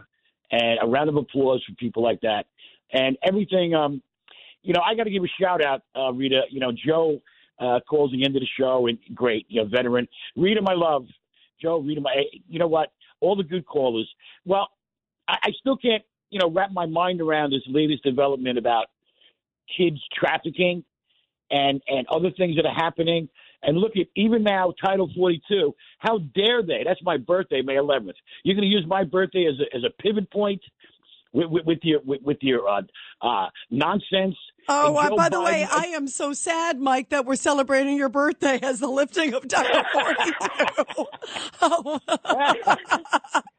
And 0.51 0.79
a 0.83 0.87
round 0.87 1.11
of 1.11 1.17
applause 1.17 1.63
for 1.69 1.75
people 1.75 2.03
like 2.03 2.23
that. 2.23 2.47
And 2.93 3.19
everything, 3.23 3.75
um, 3.75 4.03
you 4.63 4.73
know, 4.73 4.81
I 4.81 4.95
got 4.95 5.05
to 5.05 5.11
give 5.11 5.23
a 5.23 5.29
shout 5.41 5.63
out, 5.63 5.83
uh, 5.95 6.11
Rita. 6.13 6.43
You 6.51 6.61
know, 6.61 6.73
Joe 6.73 7.21
uh, 7.59 7.81
calls 7.89 8.13
the 8.13 8.25
end 8.25 8.35
of 8.35 8.41
the 8.41 8.49
show, 8.59 8.87
and 8.87 8.99
great, 9.15 9.45
you 9.49 9.63
know, 9.63 9.69
veteran. 9.69 10.09
Rita, 10.37 10.63
my 10.63 10.73
love. 10.73 11.07
Joe, 11.61 11.81
Rita, 11.81 12.01
my, 12.01 12.23
you 12.49 12.59
know 12.59 12.67
what? 12.67 12.93
All 13.21 13.37
the 13.37 13.43
good 13.43 13.67
callers. 13.67 14.09
Well, 14.47 14.69
I, 15.29 15.37
I 15.43 15.51
still 15.61 15.77
can't, 15.77 16.03
you 16.31 16.39
know, 16.39 16.51
wrap 16.51 16.73
my 16.73 16.87
mind 16.87 17.21
around 17.21 17.51
this 17.51 17.63
latest 17.67 18.03
development 18.05 18.57
about 18.59 18.87
kids 19.77 19.99
trafficking 20.19 20.83
and 21.51 21.81
and 21.89 22.07
other 22.09 22.31
things 22.37 22.57
that 22.57 22.67
are 22.67 22.75
happening. 22.75 23.29
And 23.63 23.77
look 23.77 23.93
at 23.97 24.07
even 24.15 24.45
now, 24.45 24.73
Title 24.85 25.11
42. 25.17 25.75
How 25.99 26.19
dare 26.19 26.63
they? 26.63 26.85
That's 26.87 27.03
my 27.03 27.17
birthday, 27.17 27.61
May 27.61 27.75
11th. 27.75 28.15
You're 28.45 28.55
going 28.55 28.69
to 28.69 28.73
use 28.73 28.85
my 28.87 29.03
birthday 29.03 29.47
as 29.47 29.59
a, 29.59 29.77
as 29.77 29.83
a 29.83 29.91
pivot 30.01 30.31
point 30.31 30.63
with, 31.33 31.51
with, 31.51 31.67
with 31.67 31.79
your 31.83 32.01
with, 32.05 32.23
with 32.23 32.39
your 32.41 32.69
uh, 32.69 32.83
uh, 33.21 33.47
nonsense. 33.71 34.37
Oh, 34.69 34.97
uh, 34.97 35.17
by 35.17 35.29
the 35.29 35.41
way, 35.41 35.67
I 35.71 35.87
am 35.95 36.09
so 36.09 36.33
sad, 36.33 36.79
Mike, 36.79 37.09
that 37.09 37.25
we're 37.25 37.37
celebrating 37.37 37.97
your 37.97 38.11
birthday 38.11 38.59
as 38.63 38.81
the 38.81 38.89
lifting 38.89 39.35
of 39.35 39.49
Title 39.49 39.83
42. 39.93 41.05
Oh. 41.63 42.01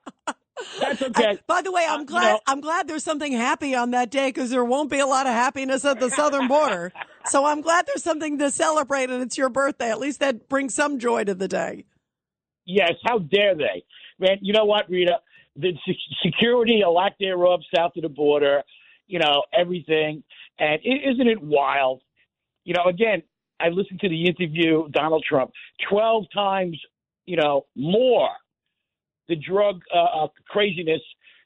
That's 0.79 1.01
okay. 1.01 1.37
By 1.47 1.61
the 1.61 1.71
way, 1.71 1.85
I'm 1.87 1.97
Uh, 1.97 1.99
you 2.01 2.05
glad 2.05 2.31
know- 2.31 2.39
I'm 2.47 2.61
glad 2.61 2.87
there's 2.87 3.03
something 3.03 3.31
happy 3.33 3.75
on 3.75 3.91
that 3.91 4.09
day 4.11 4.29
because 4.29 4.49
there 4.49 4.63
won't 4.65 4.89
be 4.89 4.99
a 4.99 5.05
lot 5.05 5.25
of 5.27 5.33
happiness 5.33 5.85
at 5.85 5.99
the 5.99 6.09
southern 6.09 6.47
border. 6.47 6.91
so 7.25 7.45
I'm 7.45 7.61
glad 7.61 7.85
there's 7.87 8.03
something 8.03 8.37
to 8.39 8.49
celebrate, 8.51 9.09
and 9.09 9.21
it's 9.21 9.37
your 9.37 9.49
birthday. 9.49 9.89
At 9.91 9.99
least 9.99 10.19
that 10.21 10.47
brings 10.49 10.73
some 10.73 10.99
joy 10.99 11.23
to 11.25 11.33
the 11.35 11.47
day. 11.47 11.85
Yes, 12.65 12.93
how 13.05 13.19
dare 13.19 13.55
they? 13.55 13.83
Man, 14.19 14.37
you 14.41 14.53
know 14.53 14.65
what, 14.65 14.89
Rita? 14.89 15.19
The 15.55 15.73
se- 15.85 15.97
security, 16.23 16.81
a 16.81 16.89
lack 16.89 17.17
thereof, 17.19 17.61
south 17.75 17.93
of 17.95 18.03
the 18.03 18.09
border, 18.09 18.63
you 19.07 19.19
know, 19.19 19.43
everything. 19.57 20.23
And 20.59 20.79
is 20.83 21.15
isn't 21.15 21.27
it 21.27 21.41
wild? 21.41 22.01
You 22.65 22.73
know, 22.75 22.83
again, 22.85 23.23
I 23.59 23.69
listened 23.69 23.99
to 24.01 24.09
the 24.09 24.25
interview, 24.27 24.87
Donald 24.89 25.23
Trump, 25.27 25.51
12 25.89 26.25
times, 26.33 26.79
you 27.25 27.35
know, 27.37 27.65
more 27.75 28.29
the 29.29 29.35
drug 29.35 29.81
uh, 29.95 30.23
uh, 30.23 30.27
craziness 30.49 31.01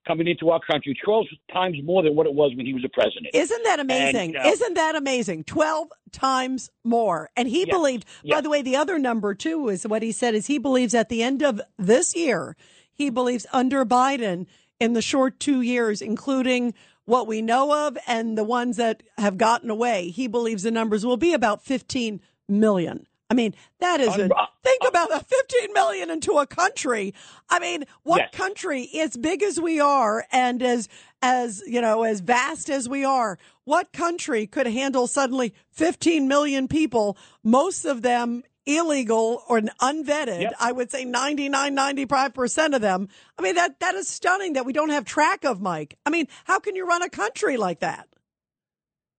coming 0.07 0.27
into 0.27 0.49
our 0.49 0.59
country, 0.69 0.97
12 1.03 1.25
times 1.51 1.77
more 1.83 2.03
than 2.03 2.15
what 2.15 2.25
it 2.25 2.33
was 2.33 2.51
when 2.55 2.65
he 2.65 2.73
was 2.73 2.83
a 2.83 2.89
president. 2.89 3.27
Isn't 3.33 3.63
that 3.63 3.79
amazing? 3.79 4.35
And, 4.35 4.43
know, 4.43 4.49
Isn't 4.49 4.73
that 4.73 4.95
amazing? 4.95 5.43
12 5.45 5.87
times 6.11 6.69
more. 6.83 7.29
And 7.37 7.47
he 7.47 7.65
believed, 7.65 8.05
by 8.27 8.41
the 8.41 8.49
way, 8.49 8.61
the 8.61 8.75
other 8.75 8.99
number 8.99 9.33
too 9.33 9.69
is 9.69 9.87
what 9.87 10.03
he 10.03 10.11
said 10.11 10.35
is 10.35 10.47
he 10.47 10.57
believes 10.57 10.93
at 10.93 11.09
the 11.09 11.23
end 11.23 11.41
of 11.41 11.61
this 11.77 12.15
year, 12.15 12.57
he 12.91 13.09
believes 13.09 13.45
under 13.53 13.85
Biden 13.85 14.45
in 14.79 14.93
the 14.93 15.01
short 15.01 15.39
two 15.39 15.61
years, 15.61 16.01
including 16.01 16.73
what 17.05 17.27
we 17.27 17.41
know 17.41 17.87
of 17.87 17.97
and 18.07 18.37
the 18.37 18.43
ones 18.43 18.77
that 18.77 19.03
have 19.17 19.37
gotten 19.37 19.69
away, 19.69 20.09
he 20.09 20.27
believes 20.27 20.63
the 20.63 20.71
numbers 20.71 21.05
will 21.05 21.17
be 21.17 21.33
about 21.33 21.63
15 21.63 22.21
million. 22.47 23.07
I 23.33 23.35
mean, 23.35 23.55
that 23.79 23.99
is 23.99 24.15
a, 24.15 24.25
uh, 24.25 24.45
think 24.63 24.83
uh, 24.85 24.89
about 24.89 25.11
a 25.11 25.19
15 25.19 25.73
million 25.73 26.11
into 26.11 26.33
a 26.33 26.45
country. 26.45 27.15
I 27.49 27.57
mean, 27.57 27.85
what 28.03 28.19
Yes. 28.19 28.29
country 28.31 28.87
as 28.99 29.17
big 29.17 29.41
as 29.41 29.59
we 29.59 29.79
are 29.79 30.23
and 30.31 30.61
as 30.61 30.87
as 31.23 31.63
you 31.65 31.81
know 31.81 32.03
as 32.03 32.19
vast 32.19 32.69
as 32.69 32.87
we 32.87 33.03
are 33.03 33.39
what 33.63 33.91
country 33.91 34.45
could 34.45 34.67
handle 34.67 35.07
suddenly 35.07 35.51
15 35.71 36.27
million 36.27 36.67
people 36.67 37.17
most 37.43 37.85
of 37.85 38.03
them 38.03 38.43
illegal 38.65 39.41
or 39.47 39.61
unvetted 39.61 40.51
i 40.59 40.71
would 40.71 40.91
say 40.91 41.05
99 41.05 41.75
95% 41.75 42.75
of 42.75 42.81
them 42.81 43.07
i 43.37 43.41
mean 43.41 43.55
that 43.55 43.79
that 43.79 43.95
is 43.95 44.07
stunning 44.09 44.53
that 44.53 44.65
we 44.65 44.73
don't 44.73 44.89
have 44.89 45.05
track 45.05 45.45
of 45.45 45.61
mike 45.61 45.97
i 46.05 46.09
mean 46.09 46.27
how 46.43 46.59
can 46.59 46.75
you 46.75 46.85
run 46.85 47.01
a 47.01 47.09
country 47.09 47.55
like 47.55 47.79
that 47.79 48.07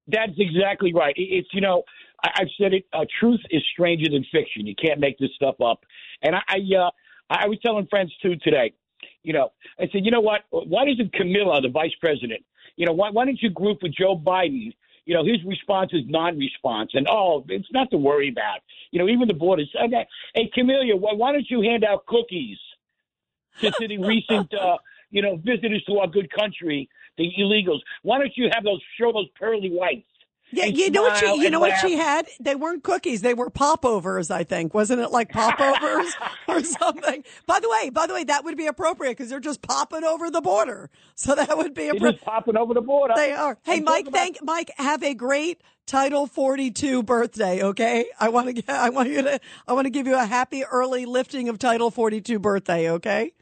That's 0.07 0.33
exactly 0.37 0.93
right. 0.93 1.15
It's 1.17 1.49
you 1.53 1.63
know 1.63 1.85
I, 2.25 2.31
I've 2.41 2.49
said 2.61 2.73
it. 2.73 2.87
Uh, 2.93 3.05
truth 3.21 3.41
is 3.51 3.63
stranger 3.73 4.11
than 4.11 4.25
fiction. 4.33 4.67
You 4.67 4.75
can't 4.75 4.99
make 4.99 5.19
this 5.19 5.31
stuff 5.37 5.57
up. 5.61 5.85
And 6.23 6.35
I 6.35 6.41
I, 6.49 6.59
uh, 6.77 6.91
I 7.31 7.47
was 7.47 7.59
telling 7.65 7.87
friends 7.89 8.13
too 8.23 8.37
today. 8.37 8.73
You 9.23 9.35
know, 9.35 9.53
I 9.79 9.89
said, 9.93 10.05
you 10.05 10.11
know 10.11 10.21
what? 10.21 10.43
Why 10.51 10.87
doesn't 10.87 11.13
Camilla, 11.13 11.61
the 11.61 11.69
vice 11.69 11.95
president, 12.01 12.45
you 12.77 12.87
know, 12.87 12.93
why 12.93 13.11
why 13.11 13.25
don't 13.25 13.41
you 13.41 13.51
group 13.51 13.79
with 13.83 13.95
Joe 13.95 14.17
Biden? 14.19 14.73
You 15.07 15.15
know, 15.15 15.25
his 15.25 15.45
response 15.45 15.91
is 15.93 16.03
non-response, 16.07 16.93
and 16.95 17.07
oh, 17.11 17.45
it's 17.49 17.69
not 17.73 17.91
to 17.91 17.99
worry 17.99 18.31
about. 18.31 18.61
You 18.91 19.01
know, 19.01 19.09
even 19.09 19.29
the 19.29 19.35
borders. 19.35 19.71
Okay, 19.85 20.07
Hey, 20.35 20.51
Camilla, 20.55 20.85
why, 20.97 21.13
why 21.13 21.33
don't 21.33 21.49
you 21.51 21.61
hand 21.61 21.85
out 21.85 22.07
cookies 22.07 22.57
to, 23.61 23.71
to 23.81 23.89
the 23.89 23.99
recent, 23.99 24.53
uh, 24.55 24.79
you 25.11 25.21
know, 25.21 25.37
visitors 25.37 25.85
to 25.89 25.99
our 25.99 26.07
good 26.07 26.31
country, 26.33 26.89
the 27.19 27.31
illegals? 27.39 27.81
Why 28.03 28.19
don't 28.19 28.33
you 28.35 28.49
have 28.55 28.65
those 28.65 28.81
show 28.99 29.13
those 29.13 29.29
pearly 29.39 29.69
whites? 29.69 30.07
Yeah, 30.51 30.67
you 30.67 30.91
know 30.91 31.03
what 31.03 31.17
she 31.19 31.27
you 31.43 31.51
know 31.51 31.61
what 31.61 31.79
she 31.81 31.95
had? 31.95 32.27
They 32.41 32.55
weren't 32.55 32.83
cookies, 32.85 33.23
they 33.23 33.35
were 33.35 33.51
popovers, 33.51 34.31
I 34.31 34.45
think. 34.45 34.73
Wasn't 34.75 35.01
it 35.01 35.11
like 35.11 35.31
popovers 35.31 36.15
or 36.49 36.63
something? 36.63 37.25
By 37.47 37.61
the 37.61 37.69
way, 37.69 37.91
by 37.91 38.07
the 38.07 38.15
way, 38.15 38.25
that 38.25 38.45
would 38.45 38.57
be 38.57 38.67
appropriate 38.67 39.13
because 39.13 39.29
they're 39.31 39.41
just 39.41 39.63
popping 39.63 40.05
over 40.05 40.31
the 40.31 40.41
border. 40.41 40.91
So 41.15 41.35
that 41.35 41.57
would 41.57 41.75
be 41.75 41.89
appropriate. 41.89 42.13
just 42.15 42.25
popping 42.25 42.57
over 42.57 42.73
the 42.75 42.81
border. 42.81 43.15
They 43.17 43.33
are. 43.33 43.59
Hey, 43.65 43.79
I'm 43.79 43.85
Mike, 43.85 44.05
talking 44.05 44.09
about- 44.09 44.19
thank 44.19 44.39
Mike. 44.43 44.71
Have 44.79 45.03
a 45.03 45.15
great 45.15 45.61
Title 45.87 46.27
42 46.27 47.03
birthday. 47.03 47.63
Okay, 47.63 48.07
I 48.19 48.31
want 48.31 48.57
to. 48.57 48.63
I 48.73 48.89
want 48.89 49.11
you 49.11 49.21
to. 49.23 49.39
I 49.69 49.75
want 49.75 49.85
to 49.85 49.91
give 49.91 50.07
you 50.07 50.15
a 50.15 50.25
happy 50.25 50.65
early 50.65 51.05
lifting 51.05 51.51
of 51.51 51.59
Title 51.59 51.91
42 51.91 52.39
birthday. 52.39 52.89
Okay. 52.91 53.33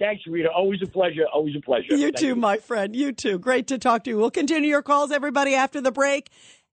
Thanks, 0.00 0.26
Rita. 0.26 0.50
Always 0.50 0.80
a 0.82 0.86
pleasure. 0.86 1.26
Always 1.30 1.54
a 1.54 1.60
pleasure. 1.60 1.94
You 1.94 2.06
Thank 2.06 2.16
too, 2.16 2.34
my 2.34 2.56
friend. 2.56 2.96
You 2.96 3.12
too. 3.12 3.38
Great 3.38 3.66
to 3.66 3.78
talk 3.78 4.02
to 4.04 4.10
you. 4.10 4.16
We'll 4.16 4.30
continue 4.30 4.70
your 4.70 4.82
calls, 4.82 5.12
everybody, 5.12 5.54
after 5.54 5.82
the 5.82 5.92
break. 5.92 6.30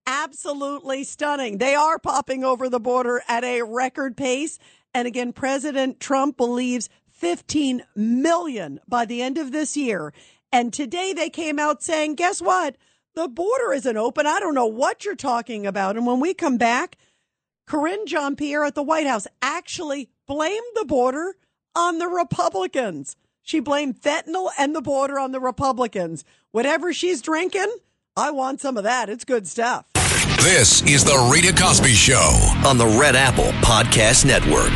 Absolutely 0.07 1.03
stunning. 1.03 1.57
They 1.57 1.75
are 1.75 1.99
popping 1.99 2.45
over 2.45 2.69
the 2.69 2.79
border 2.79 3.21
at 3.27 3.43
a 3.43 3.63
record 3.63 4.15
pace. 4.15 4.57
And 4.93 5.09
again, 5.09 5.33
President 5.33 5.99
Trump 5.99 6.37
believes 6.37 6.89
15 7.09 7.83
million 7.97 8.79
by 8.87 9.03
the 9.03 9.21
end 9.21 9.37
of 9.37 9.51
this 9.51 9.75
year. 9.75 10.13
And 10.49 10.71
today 10.71 11.11
they 11.11 11.29
came 11.29 11.59
out 11.59 11.83
saying, 11.83 12.15
guess 12.15 12.41
what? 12.41 12.77
The 13.13 13.27
border 13.27 13.73
isn't 13.73 13.97
open. 13.97 14.25
I 14.25 14.39
don't 14.39 14.55
know 14.55 14.67
what 14.67 15.03
you're 15.03 15.15
talking 15.15 15.67
about. 15.67 15.97
And 15.97 16.07
when 16.07 16.21
we 16.21 16.33
come 16.33 16.57
back, 16.57 16.95
Karine 17.67 18.05
Jean-Pierre 18.05 18.63
at 18.63 18.75
the 18.75 18.83
White 18.83 19.07
House 19.07 19.27
actually 19.41 20.07
blamed 20.25 20.63
the 20.75 20.85
border 20.85 21.35
on 21.77 21.99
the 21.99 22.07
Republicans. 22.07 23.15
She 23.43 23.59
blamed 23.59 24.01
fentanyl 24.01 24.49
and 24.57 24.75
the 24.75 24.81
border 24.81 25.19
on 25.19 25.31
the 25.31 25.39
Republicans. 25.39 26.25
Whatever 26.51 26.91
she's 26.91 27.21
drinking, 27.21 27.71
I 28.17 28.31
want 28.31 28.59
some 28.59 28.77
of 28.77 28.83
that. 28.83 29.09
It's 29.09 29.23
good 29.23 29.47
stuff. 29.47 29.85
This 30.41 30.81
is 30.83 31.05
the 31.05 31.29
Rita 31.31 31.53
Cosby 31.53 31.93
Show. 31.93 32.31
on 32.65 32.77
the 32.77 32.87
Red 32.99 33.15
Apple 33.15 33.51
Podcast 33.61 34.25
Network. 34.25 34.73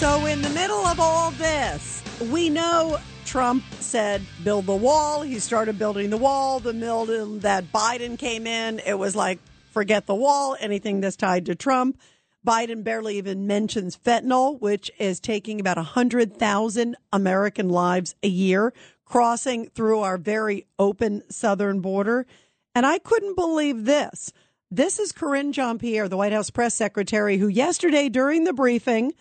So, 0.00 0.24
in 0.24 0.40
the 0.40 0.48
middle 0.48 0.86
of 0.86 0.98
all 0.98 1.30
this, 1.32 2.02
we 2.32 2.48
know 2.48 2.98
Trump 3.26 3.62
said 3.80 4.22
build 4.42 4.64
the 4.64 4.74
wall. 4.74 5.20
He 5.20 5.38
started 5.38 5.78
building 5.78 6.08
the 6.08 6.16
wall. 6.16 6.58
The 6.58 6.72
mill 6.72 7.04
that 7.40 7.70
Biden 7.70 8.18
came 8.18 8.46
in, 8.46 8.78
it 8.86 8.98
was 8.98 9.14
like 9.14 9.40
forget 9.72 10.06
the 10.06 10.14
wall, 10.14 10.56
anything 10.58 11.02
that's 11.02 11.16
tied 11.16 11.44
to 11.44 11.54
Trump. 11.54 12.00
Biden 12.46 12.82
barely 12.82 13.18
even 13.18 13.46
mentions 13.46 13.94
fentanyl, 13.94 14.58
which 14.58 14.90
is 14.98 15.20
taking 15.20 15.60
about 15.60 15.76
100,000 15.76 16.96
American 17.12 17.68
lives 17.68 18.14
a 18.22 18.28
year 18.28 18.72
crossing 19.04 19.68
through 19.68 20.00
our 20.00 20.16
very 20.16 20.64
open 20.78 21.22
southern 21.28 21.80
border. 21.80 22.26
And 22.74 22.86
I 22.86 23.00
couldn't 23.00 23.36
believe 23.36 23.84
this. 23.84 24.32
This 24.70 24.98
is 24.98 25.12
Karine 25.12 25.52
Jean-Pierre, 25.52 26.08
the 26.08 26.16
White 26.16 26.32
House 26.32 26.48
press 26.48 26.74
secretary, 26.74 27.36
who 27.36 27.48
yesterday 27.48 28.08
during 28.08 28.44
the 28.44 28.54
briefing 28.54 29.12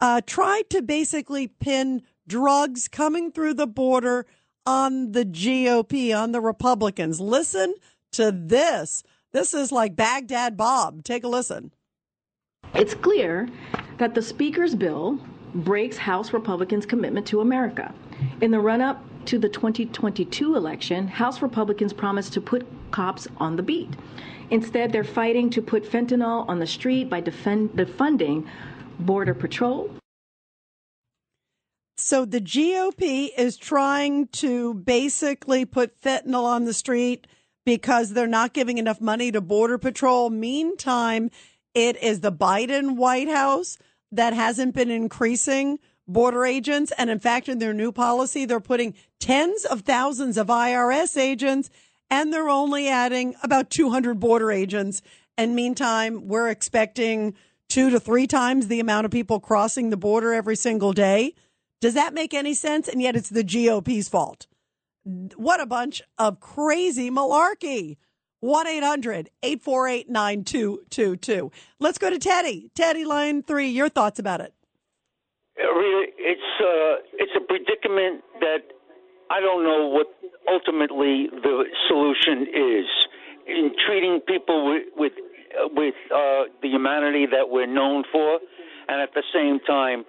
uh, 0.00 0.20
tried 0.26 0.70
to 0.70 0.82
basically 0.82 1.48
pin 1.48 2.02
drugs 2.26 2.88
coming 2.88 3.32
through 3.32 3.54
the 3.54 3.66
border 3.66 4.26
on 4.66 5.12
the 5.12 5.24
GOP, 5.24 6.16
on 6.16 6.32
the 6.32 6.40
Republicans. 6.40 7.20
Listen 7.20 7.74
to 8.12 8.32
this. 8.32 9.02
This 9.32 9.54
is 9.54 9.72
like 9.72 9.96
Baghdad 9.96 10.56
Bob. 10.56 11.04
Take 11.04 11.24
a 11.24 11.28
listen. 11.28 11.72
It's 12.74 12.94
clear 12.94 13.48
that 13.98 14.14
the 14.14 14.22
Speaker's 14.22 14.74
bill 14.74 15.18
breaks 15.54 15.96
House 15.96 16.32
Republicans' 16.32 16.86
commitment 16.86 17.26
to 17.26 17.40
America. 17.40 17.92
In 18.40 18.50
the 18.50 18.60
run 18.60 18.80
up 18.80 19.02
to 19.26 19.38
the 19.38 19.48
2022 19.48 20.56
election, 20.56 21.08
House 21.08 21.42
Republicans 21.42 21.92
promised 21.92 22.32
to 22.34 22.40
put 22.40 22.66
cops 22.90 23.26
on 23.38 23.56
the 23.56 23.62
beat. 23.62 23.90
Instead, 24.50 24.92
they're 24.92 25.04
fighting 25.04 25.50
to 25.50 25.62
put 25.62 25.84
fentanyl 25.84 26.48
on 26.48 26.58
the 26.58 26.66
street 26.66 27.08
by 27.08 27.20
defend- 27.20 27.70
defunding 27.70 28.46
Border 29.00 29.34
Patrol. 29.34 29.90
So 31.96 32.24
the 32.24 32.40
GOP 32.40 33.28
is 33.36 33.56
trying 33.56 34.28
to 34.28 34.74
basically 34.74 35.64
put 35.64 36.00
fentanyl 36.00 36.44
on 36.44 36.64
the 36.64 36.72
street 36.72 37.26
because 37.66 38.14
they're 38.14 38.26
not 38.26 38.54
giving 38.54 38.78
enough 38.78 39.00
money 39.00 39.30
to 39.32 39.40
Border 39.40 39.76
Patrol. 39.76 40.30
Meantime, 40.30 41.30
it 41.74 42.02
is 42.02 42.20
the 42.20 42.32
Biden 42.32 42.96
White 42.96 43.28
House 43.28 43.76
that 44.10 44.32
hasn't 44.32 44.74
been 44.74 44.90
increasing 44.90 45.78
border 46.08 46.44
agents. 46.44 46.92
And 46.96 47.10
in 47.10 47.20
fact, 47.20 47.48
in 47.48 47.58
their 47.58 47.74
new 47.74 47.92
policy, 47.92 48.44
they're 48.44 48.60
putting 48.60 48.94
tens 49.18 49.64
of 49.64 49.82
thousands 49.82 50.36
of 50.36 50.48
IRS 50.48 51.16
agents 51.16 51.70
and 52.10 52.32
they're 52.32 52.48
only 52.48 52.88
adding 52.88 53.36
about 53.42 53.70
200 53.70 54.18
border 54.18 54.50
agents. 54.50 55.00
And 55.38 55.54
meantime, 55.54 56.26
we're 56.26 56.48
expecting 56.48 57.34
two 57.70 57.88
to 57.90 57.98
three 57.98 58.26
times 58.26 58.68
the 58.68 58.80
amount 58.80 59.06
of 59.06 59.10
people 59.10 59.40
crossing 59.40 59.88
the 59.88 59.96
border 59.96 60.34
every 60.34 60.56
single 60.56 60.92
day. 60.92 61.34
Does 61.80 61.94
that 61.94 62.12
make 62.12 62.34
any 62.34 62.52
sense? 62.52 62.88
And 62.88 63.00
yet 63.00 63.16
it's 63.16 63.30
the 63.30 63.44
GOP's 63.44 64.08
fault. 64.08 64.46
What 65.04 65.60
a 65.60 65.66
bunch 65.66 66.02
of 66.18 66.40
crazy 66.40 67.10
malarkey. 67.10 67.96
1 68.40 68.66
800 68.66 69.30
848 69.42 70.08
9222. 70.08 71.52
Let's 71.78 71.98
go 71.98 72.10
to 72.10 72.18
Teddy. 72.18 72.70
Teddy, 72.74 73.04
line 73.04 73.42
three. 73.42 73.68
Your 73.68 73.88
thoughts 73.88 74.18
about 74.18 74.40
it? 74.40 74.54
It's 75.58 76.50
uh, 76.60 77.02
it's 77.18 77.32
a 77.36 77.40
predicament 77.40 78.22
that 78.40 78.62
I 79.30 79.40
don't 79.40 79.64
know 79.64 79.88
what 79.88 80.06
ultimately 80.48 81.28
the 81.42 81.64
solution 81.88 82.46
is 82.48 82.86
in 83.46 83.72
treating 83.86 84.20
people 84.26 84.68
with 84.70 84.84
with, 84.96 85.12
with 85.72 85.94
uh, 86.14 86.44
the 86.62 86.68
humanity 86.68 87.26
that 87.26 87.48
we're 87.48 87.66
known 87.66 88.04
for, 88.12 88.38
and 88.88 89.00
at 89.00 89.14
the 89.14 89.22
same 89.32 89.60
time 89.66 90.04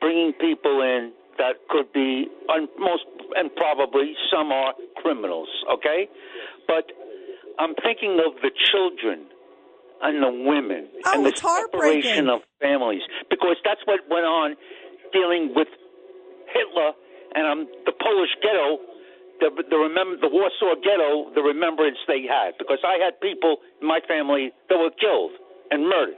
bringing 0.00 0.32
people 0.32 0.82
in 0.82 1.12
that 1.38 1.54
could 1.68 1.92
be 1.92 2.28
un- 2.48 2.68
most 2.78 3.04
and 3.36 3.54
probably 3.56 4.14
some 4.30 4.52
are 4.52 4.74
criminals. 4.96 5.48
Okay, 5.72 6.08
but 6.66 6.90
I'm 7.58 7.74
thinking 7.82 8.20
of 8.24 8.40
the 8.42 8.50
children 8.72 9.26
and 10.02 10.22
the 10.22 10.48
women 10.48 10.88
oh, 11.06 11.12
and 11.14 11.26
the 11.26 11.36
separation 11.36 12.28
of 12.28 12.40
families 12.60 13.02
because 13.30 13.56
that's 13.64 13.80
what 13.86 14.00
went 14.10 14.26
on 14.26 14.56
dealing 15.12 15.52
with 15.54 15.68
Hitler 16.52 16.92
and 17.34 17.46
um, 17.46 17.66
the 17.86 17.92
Polish 17.92 18.30
ghetto, 18.42 18.78
the 19.40 19.50
the 19.70 19.76
remember 19.76 20.16
the 20.20 20.28
Warsaw 20.28 20.80
ghetto, 20.82 21.32
the 21.34 21.42
remembrance 21.42 21.98
they 22.06 22.22
had 22.22 22.54
because 22.58 22.78
I 22.84 23.02
had 23.02 23.20
people 23.20 23.58
in 23.80 23.88
my 23.88 24.00
family 24.06 24.52
that 24.68 24.78
were 24.78 24.90
killed 24.90 25.32
and 25.70 25.88
murdered. 25.88 26.16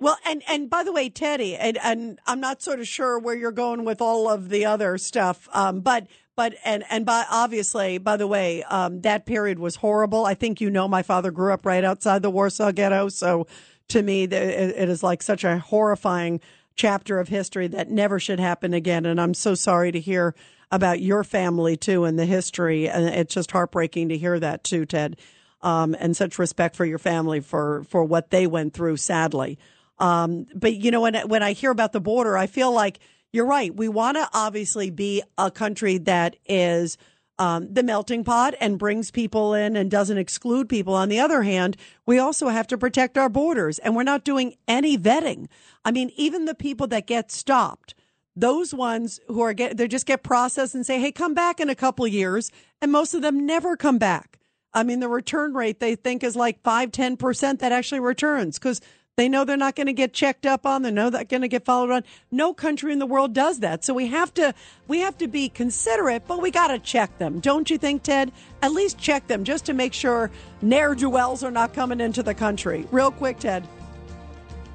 Well, 0.00 0.16
and 0.26 0.42
and 0.48 0.70
by 0.70 0.82
the 0.82 0.92
way, 0.92 1.10
Teddy, 1.10 1.56
and, 1.56 1.78
and 1.82 2.18
I'm 2.26 2.40
not 2.40 2.62
sort 2.62 2.80
of 2.80 2.88
sure 2.88 3.18
where 3.18 3.34
you're 3.34 3.52
going 3.52 3.84
with 3.84 4.00
all 4.00 4.30
of 4.30 4.48
the 4.48 4.64
other 4.64 4.96
stuff, 4.96 5.46
um, 5.52 5.80
but 5.80 6.06
but 6.36 6.54
and 6.64 6.84
and 6.88 7.04
by 7.04 7.26
obviously, 7.30 7.98
by 7.98 8.16
the 8.16 8.26
way, 8.26 8.62
um, 8.64 9.02
that 9.02 9.26
period 9.26 9.58
was 9.58 9.76
horrible. 9.76 10.24
I 10.24 10.32
think 10.32 10.60
you 10.60 10.70
know 10.70 10.88
my 10.88 11.02
father 11.02 11.30
grew 11.30 11.52
up 11.52 11.66
right 11.66 11.84
outside 11.84 12.22
the 12.22 12.30
Warsaw 12.30 12.72
Ghetto, 12.72 13.10
so 13.10 13.46
to 13.88 14.02
me, 14.02 14.24
it, 14.24 14.32
it 14.32 14.88
is 14.88 15.02
like 15.02 15.22
such 15.22 15.44
a 15.44 15.58
horrifying 15.58 16.40
chapter 16.76 17.18
of 17.18 17.28
history 17.28 17.66
that 17.68 17.90
never 17.90 18.18
should 18.18 18.40
happen 18.40 18.72
again. 18.72 19.04
And 19.04 19.20
I'm 19.20 19.34
so 19.34 19.54
sorry 19.54 19.92
to 19.92 20.00
hear 20.00 20.34
about 20.70 21.00
your 21.00 21.24
family 21.24 21.76
too 21.76 22.04
and 22.04 22.18
the 22.18 22.26
history, 22.26 22.88
and 22.88 23.06
it's 23.06 23.34
just 23.34 23.50
heartbreaking 23.50 24.08
to 24.10 24.18
hear 24.18 24.38
that 24.38 24.64
too, 24.64 24.86
Ted. 24.86 25.16
Um, 25.62 25.94
and 25.98 26.16
such 26.16 26.38
respect 26.38 26.74
for 26.74 26.86
your 26.86 26.98
family 26.98 27.40
for 27.40 27.84
for 27.84 28.02
what 28.02 28.30
they 28.30 28.46
went 28.46 28.72
through, 28.72 28.96
sadly. 28.96 29.58
Um, 29.98 30.46
but 30.54 30.74
you 30.74 30.90
know, 30.90 31.02
when 31.02 31.14
when 31.28 31.42
I 31.42 31.52
hear 31.52 31.70
about 31.70 31.92
the 31.92 32.00
border, 32.00 32.36
I 32.36 32.46
feel 32.46 32.72
like 32.72 32.98
you're 33.32 33.46
right. 33.46 33.74
We 33.74 33.88
want 33.88 34.16
to 34.16 34.28
obviously 34.32 34.90
be 34.90 35.22
a 35.38 35.50
country 35.50 35.98
that 35.98 36.36
is 36.46 36.96
um, 37.38 37.72
the 37.72 37.82
melting 37.82 38.22
pot 38.22 38.54
and 38.60 38.78
brings 38.78 39.10
people 39.10 39.54
in 39.54 39.74
and 39.74 39.90
doesn't 39.90 40.18
exclude 40.18 40.68
people. 40.68 40.94
On 40.94 41.08
the 41.08 41.20
other 41.20 41.42
hand, 41.42 41.76
we 42.04 42.18
also 42.18 42.48
have 42.48 42.66
to 42.68 42.78
protect 42.78 43.16
our 43.16 43.28
borders, 43.28 43.78
and 43.78 43.96
we're 43.96 44.02
not 44.02 44.24
doing 44.24 44.56
any 44.68 44.98
vetting. 44.98 45.46
I 45.84 45.90
mean, 45.90 46.10
even 46.16 46.44
the 46.44 46.54
people 46.54 46.86
that 46.88 47.06
get 47.06 47.30
stopped, 47.30 47.94
those 48.40 48.72
ones 48.72 49.20
who 49.28 49.40
are 49.40 49.52
get 49.52 49.76
they 49.76 49.86
just 49.86 50.06
get 50.06 50.22
processed 50.22 50.74
and 50.74 50.84
say, 50.84 51.00
"Hey, 51.00 51.12
come 51.12 51.34
back 51.34 51.60
in 51.60 51.68
a 51.68 51.74
couple 51.74 52.06
years," 52.06 52.50
and 52.80 52.90
most 52.90 53.14
of 53.14 53.22
them 53.22 53.46
never 53.46 53.76
come 53.76 53.98
back. 53.98 54.38
I 54.72 54.82
mean, 54.82 55.00
the 55.00 55.08
return 55.08 55.52
rate 55.52 55.80
they 55.80 55.94
think 55.94 56.22
is 56.22 56.36
like 56.36 56.62
five, 56.62 56.92
ten 56.92 57.16
percent 57.16 57.60
that 57.60 57.72
actually 57.72 58.00
returns 58.00 58.58
because 58.58 58.80
they 59.16 59.28
know 59.28 59.44
they're 59.44 59.56
not 59.56 59.76
going 59.76 59.88
to 59.88 59.92
get 59.92 60.14
checked 60.14 60.46
up 60.46 60.64
on. 60.64 60.82
They 60.82 60.90
know 60.90 61.10
they're 61.10 61.24
going 61.24 61.42
to 61.42 61.48
get 61.48 61.64
followed 61.64 61.90
on. 61.90 62.04
No 62.30 62.54
country 62.54 62.92
in 62.92 62.98
the 62.98 63.06
world 63.06 63.34
does 63.34 63.60
that. 63.60 63.84
So 63.84 63.92
we 63.92 64.06
have 64.06 64.32
to 64.34 64.54
we 64.88 65.00
have 65.00 65.18
to 65.18 65.28
be 65.28 65.48
considerate, 65.48 66.26
but 66.26 66.40
we 66.40 66.50
got 66.50 66.68
to 66.68 66.78
check 66.78 67.18
them, 67.18 67.40
don't 67.40 67.68
you 67.68 67.76
think, 67.76 68.02
Ted? 68.02 68.32
At 68.62 68.72
least 68.72 68.98
check 68.98 69.26
them 69.26 69.44
just 69.44 69.66
to 69.66 69.74
make 69.74 69.92
sure 69.92 70.30
ne'er 70.62 70.94
do 70.94 71.10
wells 71.10 71.44
are 71.44 71.50
not 71.50 71.74
coming 71.74 72.00
into 72.00 72.22
the 72.22 72.34
country. 72.34 72.86
Real 72.90 73.10
quick, 73.10 73.38
Ted. 73.38 73.68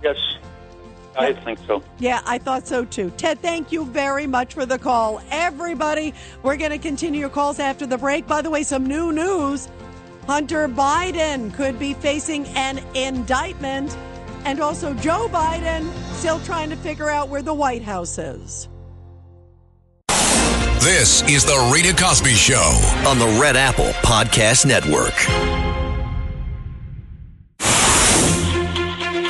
Yes, 0.03 0.18
I 1.18 1.34
think 1.34 1.59
so. 1.66 1.84
Yeah, 1.99 2.22
I 2.26 2.38
thought 2.38 2.68
so 2.68 2.86
too. 2.86 3.11
Ted, 3.11 3.39
thank 3.39 3.72
you 3.72 3.86
very 3.86 4.28
much 4.28 4.53
for 4.53 4.66
the 4.66 4.78
call. 4.78 5.22
Everybody, 5.32 6.13
we're 6.43 6.57
going 6.57 6.72
to 6.72 6.78
continue 6.78 7.22
your 7.22 7.30
calls 7.30 7.59
after 7.59 7.86
the 7.86 7.97
break. 7.97 8.28
By 8.28 8.41
the 8.41 8.49
way, 8.49 8.63
some 8.63 8.86
new 8.86 9.11
news. 9.11 9.70
Hunter 10.28 10.68
Biden 10.68 11.53
could 11.53 11.78
be 11.78 11.93
facing 11.93 12.47
an 12.49 12.80
indictment 12.95 13.95
and 14.43 14.59
also 14.59 14.93
Joe 14.95 15.28
Biden 15.32 15.91
still 16.13 16.39
trying 16.39 16.70
to 16.70 16.76
figure 16.76 17.09
out 17.09 17.30
where 17.30 17.41
the 17.41 17.53
White 17.53 17.84
House 17.84 18.18
is. 18.18 18.68
This 20.86 21.24
is 21.24 21.43
the 21.43 21.72
Rita 21.74 21.95
Cosby 21.99 22.30
Show 22.30 22.80
on 23.07 23.18
the 23.18 23.39
Red 23.41 23.55
Apple 23.55 23.89
Podcast 24.03 24.68
Network. 24.68 25.64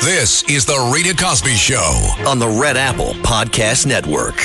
This 0.05 0.43
is 0.43 0.65
the 0.67 0.91
Rita 0.93 1.15
Cosby 1.15 1.55
Show 1.55 2.13
on 2.27 2.37
the 2.37 2.47
Red 2.47 2.77
Apple 2.77 3.13
Podcast 3.23 3.87
Network. 3.87 4.35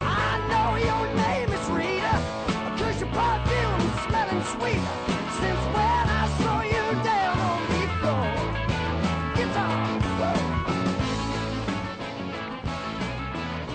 I 0.00 0.38
know 0.48 0.76
your 0.80 1.14
name 1.14 1.52
is 1.52 1.68
Rita. 1.68 2.16
I'm 2.56 2.78
your 2.98 3.06
problem 3.08 3.80
spelling 4.08 4.42
sweet. 4.44 4.80
Since 5.36 5.62
when 5.76 6.04
I 6.08 6.24
saw 6.40 6.62
you 6.62 6.86
down 7.04 7.38
on 7.38 7.60
me. 7.68 7.82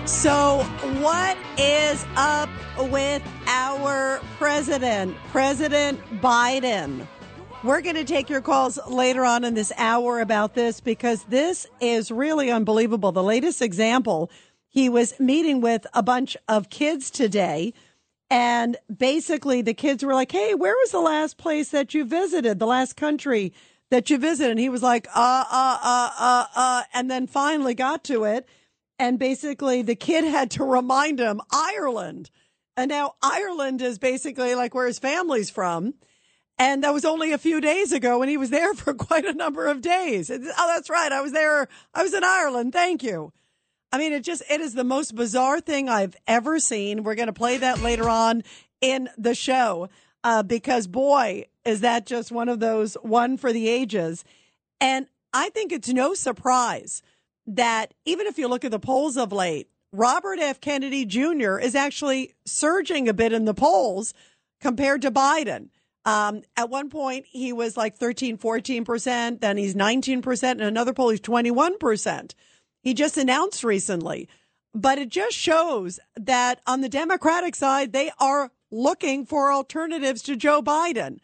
So, 0.04 0.64
what 1.00 1.38
is 1.56 2.04
up 2.16 2.50
with 2.90 3.22
our 3.46 4.20
president, 4.36 5.16
President 5.30 6.00
Biden? 6.20 7.06
We're 7.64 7.80
going 7.80 7.96
to 7.96 8.04
take 8.04 8.30
your 8.30 8.40
calls 8.40 8.78
later 8.86 9.24
on 9.24 9.42
in 9.42 9.54
this 9.54 9.72
hour 9.76 10.20
about 10.20 10.54
this 10.54 10.80
because 10.80 11.24
this 11.24 11.66
is 11.80 12.12
really 12.12 12.52
unbelievable. 12.52 13.10
The 13.10 13.22
latest 13.22 13.60
example, 13.60 14.30
he 14.68 14.88
was 14.88 15.18
meeting 15.18 15.60
with 15.60 15.84
a 15.92 16.00
bunch 16.00 16.36
of 16.46 16.70
kids 16.70 17.10
today. 17.10 17.74
And 18.30 18.76
basically, 18.96 19.62
the 19.62 19.74
kids 19.74 20.04
were 20.04 20.14
like, 20.14 20.30
Hey, 20.30 20.54
where 20.54 20.74
was 20.74 20.92
the 20.92 21.00
last 21.00 21.36
place 21.36 21.70
that 21.70 21.94
you 21.94 22.04
visited? 22.04 22.60
The 22.60 22.66
last 22.66 22.96
country 22.96 23.52
that 23.90 24.08
you 24.08 24.18
visited? 24.18 24.52
And 24.52 24.60
he 24.60 24.68
was 24.68 24.84
like, 24.84 25.08
Uh, 25.08 25.44
uh, 25.50 25.78
uh, 25.82 26.10
uh, 26.16 26.44
uh, 26.54 26.82
and 26.94 27.10
then 27.10 27.26
finally 27.26 27.74
got 27.74 28.04
to 28.04 28.22
it. 28.22 28.46
And 29.00 29.18
basically, 29.18 29.82
the 29.82 29.96
kid 29.96 30.22
had 30.30 30.52
to 30.52 30.64
remind 30.64 31.18
him 31.18 31.40
Ireland. 31.52 32.30
And 32.76 32.88
now 32.88 33.14
Ireland 33.20 33.82
is 33.82 33.98
basically 33.98 34.54
like 34.54 34.76
where 34.76 34.86
his 34.86 35.00
family's 35.00 35.50
from. 35.50 35.94
And 36.58 36.82
that 36.82 36.92
was 36.92 37.04
only 37.04 37.32
a 37.32 37.38
few 37.38 37.60
days 37.60 37.92
ago 37.92 38.20
and 38.20 38.30
he 38.30 38.36
was 38.36 38.50
there 38.50 38.74
for 38.74 38.94
quite 38.94 39.24
a 39.24 39.32
number 39.32 39.66
of 39.66 39.80
days. 39.80 40.30
oh, 40.30 40.38
that's 40.38 40.90
right. 40.90 41.12
I 41.12 41.20
was 41.20 41.32
there. 41.32 41.68
I 41.94 42.02
was 42.02 42.14
in 42.14 42.24
Ireland. 42.24 42.72
Thank 42.72 43.02
you. 43.02 43.32
I 43.90 43.98
mean, 43.98 44.12
it 44.12 44.22
just, 44.22 44.42
it 44.50 44.60
is 44.60 44.74
the 44.74 44.84
most 44.84 45.14
bizarre 45.14 45.60
thing 45.60 45.88
I've 45.88 46.16
ever 46.26 46.58
seen. 46.58 47.04
We're 47.04 47.14
going 47.14 47.28
to 47.28 47.32
play 47.32 47.56
that 47.58 47.80
later 47.80 48.08
on 48.08 48.42
in 48.80 49.08
the 49.16 49.34
show. 49.34 49.88
Uh, 50.24 50.42
because 50.42 50.86
boy, 50.86 51.46
is 51.64 51.80
that 51.80 52.06
just 52.06 52.32
one 52.32 52.48
of 52.48 52.60
those 52.60 52.94
one 53.02 53.36
for 53.36 53.52
the 53.52 53.68
ages. 53.68 54.24
And 54.80 55.06
I 55.32 55.50
think 55.50 55.70
it's 55.70 55.88
no 55.88 56.14
surprise 56.14 57.02
that 57.46 57.94
even 58.04 58.26
if 58.26 58.36
you 58.36 58.48
look 58.48 58.64
at 58.64 58.70
the 58.70 58.78
polls 58.78 59.16
of 59.16 59.32
late, 59.32 59.68
Robert 59.92 60.38
F. 60.38 60.60
Kennedy 60.60 61.04
Jr. 61.04 61.58
is 61.58 61.74
actually 61.74 62.34
surging 62.44 63.08
a 63.08 63.14
bit 63.14 63.32
in 63.32 63.44
the 63.44 63.54
polls 63.54 64.12
compared 64.60 65.02
to 65.02 65.10
Biden. 65.10 65.68
Um, 66.08 66.40
at 66.56 66.70
one 66.70 66.88
point, 66.88 67.26
he 67.26 67.52
was 67.52 67.76
like 67.76 67.98
13, 67.98 68.38
14%. 68.38 69.40
Then 69.40 69.58
he's 69.58 69.74
19%. 69.74 70.42
And 70.42 70.62
another 70.62 70.94
poll, 70.94 71.10
he's 71.10 71.20
21%. 71.20 72.32
He 72.82 72.94
just 72.94 73.18
announced 73.18 73.62
recently. 73.62 74.26
But 74.74 74.96
it 74.96 75.10
just 75.10 75.36
shows 75.36 76.00
that 76.16 76.60
on 76.66 76.80
the 76.80 76.88
Democratic 76.88 77.54
side, 77.54 77.92
they 77.92 78.10
are 78.18 78.50
looking 78.70 79.26
for 79.26 79.52
alternatives 79.52 80.22
to 80.22 80.36
Joe 80.36 80.62
Biden. 80.62 81.18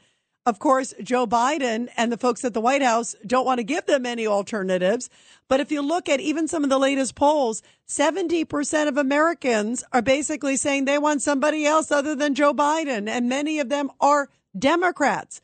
Of 0.45 0.59
course, 0.59 0.93
Joe 1.03 1.27
Biden 1.27 1.89
and 1.97 2.13
the 2.13 2.19
folks 2.19 2.45
at 2.45 2.53
the 2.53 2.61
White 2.61 2.83
House 2.83 3.17
don't 3.27 3.47
want 3.47 3.61
to 3.61 3.65
give 3.65 3.87
them 3.87 4.05
any 4.05 4.27
alternatives. 4.27 5.09
But 5.49 5.61
if 5.61 5.73
you 5.73 5.81
look 5.81 6.11
at 6.11 6.21
even 6.21 6.47
some 6.47 6.63
of 6.63 6.69
the 6.69 6.79
latest 6.79 7.15
polls, 7.15 7.63
70% 7.89 8.89
of 8.89 8.99
Americans 8.99 9.83
are 9.95 10.03
basically 10.03 10.57
saying 10.57 10.85
they 10.85 10.99
want 10.99 11.23
somebody 11.23 11.65
else 11.65 11.91
other 11.91 12.15
than 12.15 12.35
Joe 12.35 12.53
Biden. 12.53 13.09
And 13.09 13.31
many 13.31 13.59
of 13.61 13.71
them 13.71 13.91
are 13.99 14.29
Democrats. 14.59 15.41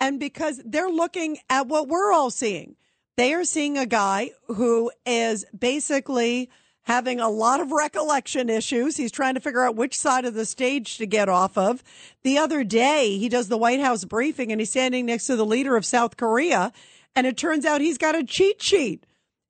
And 0.00 0.18
because 0.18 0.60
they're 0.64 0.90
looking 0.90 1.38
at 1.48 1.68
what 1.68 1.88
we're 1.88 2.12
all 2.12 2.30
seeing, 2.30 2.76
they 3.16 3.34
are 3.34 3.44
seeing 3.44 3.78
a 3.78 3.86
guy 3.86 4.30
who 4.48 4.90
is 5.06 5.44
basically 5.56 6.50
having 6.82 7.20
a 7.20 7.28
lot 7.28 7.60
of 7.60 7.70
recollection 7.70 8.48
issues. 8.48 8.96
He's 8.96 9.12
trying 9.12 9.34
to 9.34 9.40
figure 9.40 9.64
out 9.64 9.76
which 9.76 9.96
side 9.96 10.24
of 10.24 10.34
the 10.34 10.44
stage 10.44 10.98
to 10.98 11.06
get 11.06 11.28
off 11.28 11.56
of. 11.56 11.84
The 12.22 12.38
other 12.38 12.64
day, 12.64 13.18
he 13.18 13.28
does 13.28 13.48
the 13.48 13.56
White 13.56 13.80
House 13.80 14.04
briefing 14.04 14.50
and 14.50 14.60
he's 14.60 14.70
standing 14.70 15.06
next 15.06 15.26
to 15.26 15.36
the 15.36 15.46
leader 15.46 15.76
of 15.76 15.86
South 15.86 16.16
Korea. 16.16 16.72
And 17.14 17.26
it 17.26 17.36
turns 17.36 17.64
out 17.64 17.80
he's 17.80 17.98
got 17.98 18.16
a 18.16 18.24
cheat 18.24 18.62
sheet. 18.62 19.04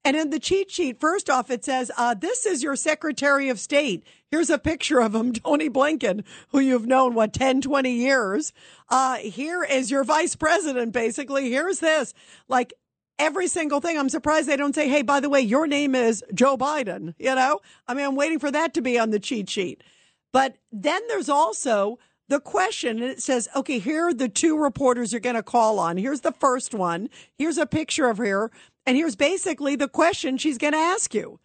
And 0.05 0.17
in 0.17 0.31
the 0.31 0.41
cheat 0.41 0.71
sheet, 0.71 0.99
first 1.01 1.31
off, 1.31 1.51
it 1.51 1.65
says, 1.65 1.91
uh, 1.97 2.15
this 2.15 2.45
is 2.45 2.63
your 2.63 2.75
Secretary 2.75 3.49
of 3.49 3.61
State. 3.61 4.05
Here's 4.31 4.51
a 4.51 4.59
picture 4.59 5.01
of 5.01 5.15
him, 5.15 5.33
Tony 5.33 5.71
Blinken, 5.71 6.25
who 6.49 6.59
you've 6.59 6.87
known, 6.87 7.15
what, 7.15 7.33
10, 7.33 7.61
20 7.61 7.93
years. 7.93 8.53
Uh, 8.89 9.17
here 9.17 9.63
is 9.63 9.91
your 9.91 10.05
vice 10.05 10.35
president, 10.35 10.93
basically. 10.93 11.51
Here's 11.51 11.79
this. 11.79 12.15
Like, 12.49 12.73
every 13.19 13.47
single 13.47 13.81
thing. 13.81 13.97
I'm 13.97 14.09
surprised 14.09 14.49
they 14.49 14.57
don't 14.57 14.75
say, 14.75 14.89
hey, 14.89 15.03
by 15.03 15.21
the 15.21 15.29
way, 15.29 15.41
your 15.41 15.69
name 15.69 15.95
is 15.95 16.25
Joe 16.35 16.57
Biden. 16.57 17.15
You 17.19 17.35
know, 17.37 17.61
I 17.87 17.95
mean, 17.95 18.05
I'm 18.05 18.17
waiting 18.17 18.41
for 18.41 18.51
that 18.51 18.75
to 18.75 18.83
be 18.83 18.99
on 18.99 19.11
the 19.11 19.21
cheat 19.21 19.49
sheet. 19.49 19.85
But 20.33 20.57
then 20.73 21.01
there's 21.09 21.29
also 21.29 21.99
the 22.29 22.41
question, 22.41 23.03
and 23.03 23.11
it 23.11 23.23
says, 23.23 23.49
okay, 23.55 23.79
here 23.79 24.09
are 24.09 24.14
the 24.14 24.29
two 24.29 24.57
reporters 24.57 25.12
you're 25.12 25.20
going 25.20 25.37
to 25.37 25.43
call 25.43 25.79
on. 25.79 25.97
Here's 25.97 26.23
the 26.23 26.33
first 26.33 26.75
one. 26.75 27.09
Here's 27.37 27.59
a 27.59 27.66
picture 27.66 28.09
of 28.09 28.18
her. 28.18 28.51
And 28.87 28.97
here's 28.97 29.16
basically 29.16 29.77
the 29.77 29.89
question 29.89 30.39
she's 30.39 30.59
going 30.59 30.73
to 30.73 30.79
ask 30.79 31.14
you. 31.14 31.41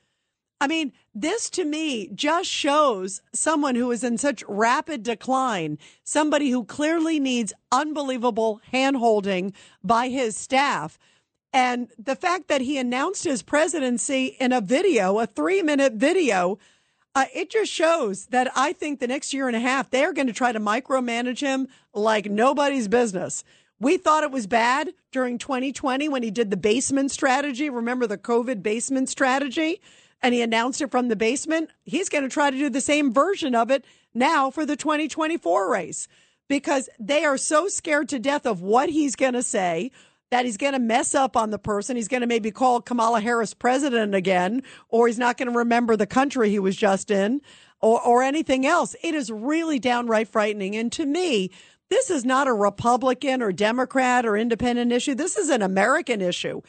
I 0.60 0.68
mean, 0.68 0.94
this 1.14 1.50
to 1.52 1.66
me 1.66 2.10
just 2.16 2.50
shows 2.50 3.22
someone 3.34 3.76
who 3.76 3.92
is 3.92 4.04
in 4.04 4.18
such 4.18 4.44
rapid 4.48 5.04
decline, 5.04 5.78
somebody 6.04 6.50
who 6.50 6.64
clearly 6.64 7.20
needs 7.20 7.54
unbelievable 7.72 8.60
handholding 8.74 9.54
by 9.84 10.10
his 10.10 10.36
staff. 10.36 10.98
And 11.54 11.90
the 11.98 12.16
fact 12.16 12.48
that 12.48 12.62
he 12.62 12.78
announced 12.78 13.24
his 13.24 13.44
presidency 13.44 14.38
in 14.40 14.52
a 14.52 14.62
video, 14.62 15.20
a 15.20 15.28
three 15.28 15.62
minute 15.62 15.94
video, 15.94 16.58
uh, 17.16 17.26
it 17.34 17.50
just 17.50 17.72
shows 17.72 18.28
that 18.28 18.52
I 18.56 18.74
think 18.74 19.00
the 19.00 19.08
next 19.08 19.34
year 19.34 19.48
and 19.48 19.56
a 19.56 19.60
half, 19.60 19.90
they're 19.90 20.14
going 20.14 20.28
to 20.28 20.34
try 20.34 20.52
to 20.52 20.60
micromanage 20.60 21.40
him 21.40 21.68
like 21.94 22.30
nobody's 22.30 22.88
business. 22.88 23.44
We 23.80 23.98
thought 23.98 24.24
it 24.24 24.32
was 24.32 24.48
bad 24.48 24.94
during 25.12 25.38
2020 25.38 26.10
when 26.10 26.24
he 26.24 26.32
did 26.32 26.50
the 26.50 26.58
basement 26.58 27.12
strategy. 27.12 27.70
Remember 27.70 28.08
the 28.08 28.18
COVID 28.18 28.64
basement 28.64 29.10
strategy? 29.10 29.82
And 30.22 30.34
he 30.34 30.42
announced 30.42 30.82
it 30.82 30.90
from 30.90 31.10
the 31.10 31.16
basement. 31.16 31.70
He's 31.84 32.10
going 32.10 32.24
to 32.24 32.30
try 32.30 32.50
to 32.50 32.58
do 32.58 32.70
the 32.70 32.82
same 32.82 33.14
version 33.14 33.54
of 33.54 33.70
it 33.70 33.86
now 34.14 34.50
for 34.50 34.66
the 34.66 34.76
2024 34.76 35.72
race 35.72 36.08
because 36.48 36.90
they 37.00 37.24
are 37.24 37.38
so 37.38 37.68
scared 37.68 38.10
to 38.10 38.20
death 38.20 38.46
of 38.46 38.62
what 38.62 38.90
he's 38.90 39.16
going 39.16 39.34
to 39.34 39.44
say, 39.44 39.92
that 40.30 40.46
he's 40.46 40.58
going 40.58 40.74
to 40.74 40.80
mess 40.80 41.16
up 41.16 41.38
on 41.38 41.50
the 41.50 41.60
person. 41.60 41.96
He's 41.96 42.08
going 42.08 42.22
to 42.22 42.28
maybe 42.28 42.52
call 42.52 42.82
Kamala 42.82 43.22
Harris 43.22 43.54
president 43.54 44.14
again, 44.14 44.64
or 44.90 45.08
he's 45.08 45.20
not 45.20 45.38
going 45.38 45.52
to 45.52 45.58
remember 45.58 45.96
the 45.96 46.06
country 46.06 46.50
he 46.50 46.60
was 46.60 46.76
just 46.76 47.12
in, 47.12 47.42
or, 47.82 48.02
or 48.02 48.24
anything 48.24 48.66
else. 48.66 48.96
It 49.04 49.16
is 49.16 49.32
really 49.32 49.80
downright 49.80 50.28
frightening. 50.28 50.76
And 50.76 50.92
to 50.94 51.06
me, 51.06 51.52
this 51.90 52.10
is 52.10 52.26
not 52.26 52.48
a 52.48 52.54
Republican 52.54 53.42
or 53.42 53.52
Democrat 53.52 54.26
or 54.26 54.36
independent 54.36 54.92
issue. 54.92 55.16
This 55.16 55.38
is 55.38 55.50
an 55.50 55.62
American 55.62 56.22
issue. 56.22 56.62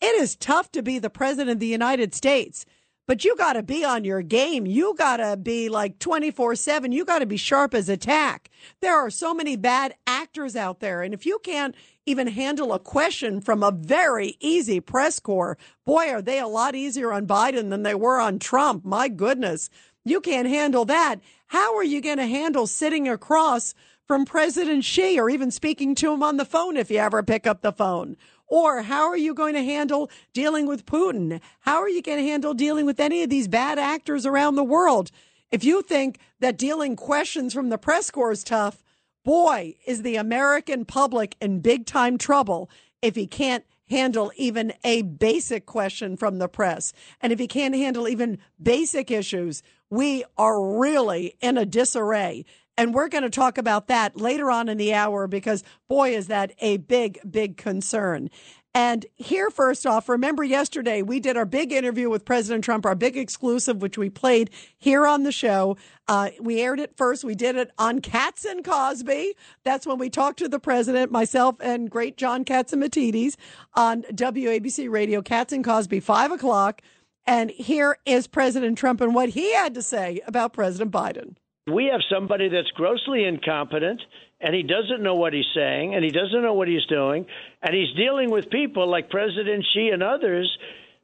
It 0.00 0.20
is 0.20 0.36
tough 0.36 0.72
to 0.72 0.82
be 0.82 0.98
the 0.98 1.10
president 1.10 1.50
of 1.50 1.60
the 1.60 1.66
United 1.66 2.14
States, 2.14 2.66
but 3.06 3.24
you 3.24 3.36
got 3.36 3.52
to 3.52 3.62
be 3.62 3.84
on 3.84 4.04
your 4.04 4.22
game. 4.22 4.66
You 4.66 4.94
got 4.96 5.18
to 5.18 5.36
be 5.36 5.68
like 5.68 5.98
24 5.98 6.56
7. 6.56 6.90
You 6.90 7.04
got 7.04 7.20
to 7.20 7.26
be 7.26 7.36
sharp 7.36 7.74
as 7.74 7.88
a 7.88 7.96
tack. 7.96 8.50
There 8.80 8.96
are 8.96 9.10
so 9.10 9.32
many 9.32 9.56
bad 9.56 9.94
actors 10.06 10.56
out 10.56 10.80
there. 10.80 11.02
And 11.02 11.14
if 11.14 11.24
you 11.24 11.38
can't 11.44 11.74
even 12.06 12.26
handle 12.26 12.72
a 12.72 12.78
question 12.78 13.40
from 13.40 13.62
a 13.62 13.70
very 13.70 14.36
easy 14.40 14.80
press 14.80 15.18
corps, 15.18 15.56
boy, 15.84 16.10
are 16.10 16.22
they 16.22 16.38
a 16.38 16.46
lot 16.46 16.74
easier 16.74 17.12
on 17.12 17.26
Biden 17.26 17.70
than 17.70 17.82
they 17.82 17.94
were 17.94 18.20
on 18.20 18.38
Trump. 18.38 18.84
My 18.84 19.08
goodness. 19.08 19.70
You 20.04 20.20
can't 20.20 20.48
handle 20.48 20.84
that. 20.84 21.16
How 21.46 21.76
are 21.76 21.84
you 21.84 22.02
going 22.02 22.18
to 22.18 22.26
handle 22.26 22.66
sitting 22.66 23.08
across 23.08 23.74
from 24.06 24.26
President 24.26 24.84
Xi 24.84 25.18
or 25.18 25.30
even 25.30 25.50
speaking 25.50 25.94
to 25.96 26.12
him 26.12 26.22
on 26.22 26.36
the 26.36 26.44
phone 26.44 26.76
if 26.76 26.90
you 26.90 26.98
ever 26.98 27.22
pick 27.22 27.46
up 27.46 27.62
the 27.62 27.72
phone? 27.72 28.18
Or 28.46 28.82
how 28.82 29.08
are 29.08 29.16
you 29.16 29.32
going 29.32 29.54
to 29.54 29.64
handle 29.64 30.10
dealing 30.34 30.66
with 30.66 30.84
Putin? 30.84 31.40
How 31.60 31.78
are 31.78 31.88
you 31.88 32.02
going 32.02 32.18
to 32.18 32.30
handle 32.30 32.52
dealing 32.52 32.84
with 32.84 33.00
any 33.00 33.22
of 33.22 33.30
these 33.30 33.48
bad 33.48 33.78
actors 33.78 34.26
around 34.26 34.56
the 34.56 34.62
world? 34.62 35.10
If 35.50 35.64
you 35.64 35.80
think 35.80 36.18
that 36.40 36.58
dealing 36.58 36.96
questions 36.96 37.54
from 37.54 37.70
the 37.70 37.78
press 37.78 38.10
corps 38.10 38.32
is 38.32 38.44
tough, 38.44 38.83
boy, 39.24 39.74
is 39.86 40.02
the 40.02 40.16
American 40.16 40.84
public 40.84 41.36
in 41.40 41.60
big 41.60 41.86
time 41.86 42.18
trouble 42.18 42.70
if 43.02 43.14
he 43.14 43.26
can't 43.26 43.64
handle 43.88 44.32
even 44.36 44.72
a 44.82 45.02
basic 45.02 45.66
question 45.66 46.16
from 46.16 46.38
the 46.38 46.48
press. 46.48 46.92
And 47.20 47.32
if 47.32 47.38
he 47.38 47.46
can't 47.46 47.74
handle 47.74 48.08
even 48.08 48.38
basic 48.62 49.10
issues, 49.10 49.62
we 49.90 50.24
are 50.38 50.78
really 50.78 51.34
in 51.40 51.58
a 51.58 51.66
disarray. 51.66 52.44
And 52.76 52.92
we're 52.92 53.08
going 53.08 53.22
to 53.22 53.30
talk 53.30 53.56
about 53.56 53.86
that 53.88 54.16
later 54.16 54.50
on 54.50 54.68
in 54.68 54.78
the 54.78 54.94
hour 54.94 55.26
because, 55.28 55.62
boy, 55.88 56.14
is 56.14 56.26
that 56.26 56.52
a 56.58 56.78
big, 56.78 57.18
big 57.30 57.56
concern. 57.56 58.30
And 58.76 59.06
here, 59.14 59.50
first 59.50 59.86
off, 59.86 60.08
remember 60.08 60.42
yesterday 60.42 61.00
we 61.00 61.20
did 61.20 61.36
our 61.36 61.44
big 61.44 61.72
interview 61.72 62.10
with 62.10 62.24
President 62.24 62.64
Trump, 62.64 62.84
our 62.84 62.96
big 62.96 63.16
exclusive, 63.16 63.80
which 63.80 63.96
we 63.96 64.10
played 64.10 64.50
here 64.76 65.06
on 65.06 65.22
the 65.22 65.30
show. 65.30 65.76
Uh, 66.08 66.30
we 66.40 66.60
aired 66.60 66.80
it 66.80 66.96
first. 66.96 67.22
We 67.22 67.36
did 67.36 67.54
it 67.54 67.70
on 67.78 68.00
Cats 68.00 68.44
and 68.44 68.64
Cosby. 68.64 69.34
That's 69.62 69.86
when 69.86 69.98
we 69.98 70.10
talked 70.10 70.40
to 70.40 70.48
the 70.48 70.58
president, 70.58 71.12
myself, 71.12 71.54
and 71.60 71.88
great 71.88 72.16
John 72.16 72.44
Catsimatidis 72.44 73.36
on 73.74 74.02
WABC 74.02 74.90
Radio, 74.90 75.22
Cats 75.22 75.52
and 75.52 75.64
Cosby, 75.64 76.00
five 76.00 76.32
o'clock. 76.32 76.82
And 77.26 77.50
here 77.50 77.98
is 78.04 78.26
President 78.26 78.76
Trump 78.76 79.00
and 79.00 79.14
what 79.14 79.30
he 79.30 79.54
had 79.54 79.74
to 79.74 79.82
say 79.82 80.20
about 80.26 80.52
President 80.52 80.90
Biden. 80.90 81.36
We 81.72 81.86
have 81.86 82.02
somebody 82.12 82.48
that's 82.48 82.70
grossly 82.72 83.24
incompetent 83.24 84.02
and 84.44 84.54
he 84.54 84.62
doesn't 84.62 85.02
know 85.02 85.14
what 85.14 85.32
he's 85.32 85.46
saying 85.54 85.94
and 85.94 86.04
he 86.04 86.10
doesn't 86.10 86.42
know 86.42 86.52
what 86.52 86.68
he's 86.68 86.84
doing 86.86 87.26
and 87.62 87.74
he's 87.74 87.92
dealing 87.96 88.30
with 88.30 88.50
people 88.50 88.88
like 88.88 89.08
President 89.08 89.64
Xi 89.72 89.88
and 89.88 90.02
others 90.02 90.56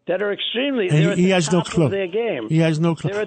that 0.06 0.22
are 0.22 0.32
extremely 0.32 0.88
he, 0.88 1.14
he 1.14 1.30
has 1.30 1.50
no 1.50 1.62
clue. 1.62 1.88
their 1.88 2.06
game. 2.06 2.48
He 2.48 2.58
has 2.58 2.78
no 2.78 2.94
clue. 2.94 3.26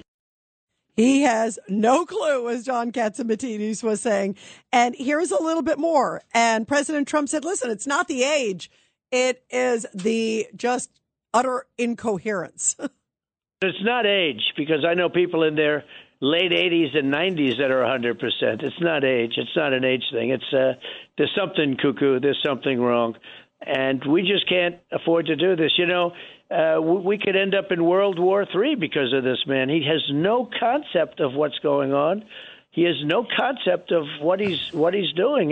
He 0.96 1.24
has 1.24 1.58
no 1.68 2.06
clue, 2.06 2.50
as 2.50 2.66
John 2.66 2.92
Catsimatidis 2.92 3.82
was 3.82 4.00
saying. 4.00 4.36
And 4.72 4.96
here's 4.96 5.32
a 5.32 5.42
little 5.42 5.64
bit 5.64 5.80
more. 5.80 6.22
And 6.36 6.68
President 6.68 7.08
Trump 7.08 7.30
said, 7.30 7.44
listen, 7.44 7.72
it's 7.72 7.88
not 7.88 8.08
the 8.08 8.24
age. 8.24 8.70
It 9.12 9.44
is 9.50 9.88
the 9.94 10.48
just 10.56 10.92
utter 11.34 11.66
incoherence. 11.80 12.76
it's 13.62 13.84
not 13.84 14.06
age 14.06 14.54
because 14.56 14.86
I 14.88 14.94
know 14.94 15.10
people 15.10 15.44
in 15.44 15.56
there 15.56 15.84
late 16.24 16.52
80s 16.52 16.98
and 16.98 17.14
90s 17.14 17.58
that 17.58 17.70
are 17.70 17.84
100%. 17.84 18.64
It's 18.64 18.80
not 18.80 19.04
age. 19.04 19.34
It's 19.36 19.56
not 19.58 19.74
an 19.74 19.84
age 19.84 20.04
thing. 20.12 20.30
It's 20.30 20.54
uh, 20.54 20.74
there's 21.18 21.36
something 21.38 21.76
cuckoo. 21.76 22.22
There's 22.22 22.42
something 22.44 22.80
wrong, 22.80 23.16
and 23.60 24.02
we 24.06 24.22
just 24.22 24.48
can't 24.48 24.78
afford 24.92 25.26
to 25.26 25.36
do 25.36 25.58
this. 25.58 25.74
You 25.78 25.86
know, 25.86 26.14
uh, 26.50 26.82
we 26.82 27.18
could 27.18 27.36
end 27.36 27.54
up 27.54 27.72
in 27.72 27.84
World 27.84 28.20
War 28.20 28.44
III 28.44 28.76
because 28.76 29.14
of 29.14 29.26
this 29.26 29.44
man. 29.46 29.68
He 29.68 29.86
has 29.86 30.02
no 30.12 30.50
concept 30.60 31.20
of 31.20 31.34
what's 31.34 31.60
going 31.60 31.94
on. 31.94 32.24
He 32.72 32.84
has 32.84 32.96
no 33.04 33.28
concept 33.38 33.92
of 33.92 34.06
what 34.22 34.40
he's 34.40 34.72
what 34.72 34.94
he's 34.94 35.12
doing. 35.12 35.52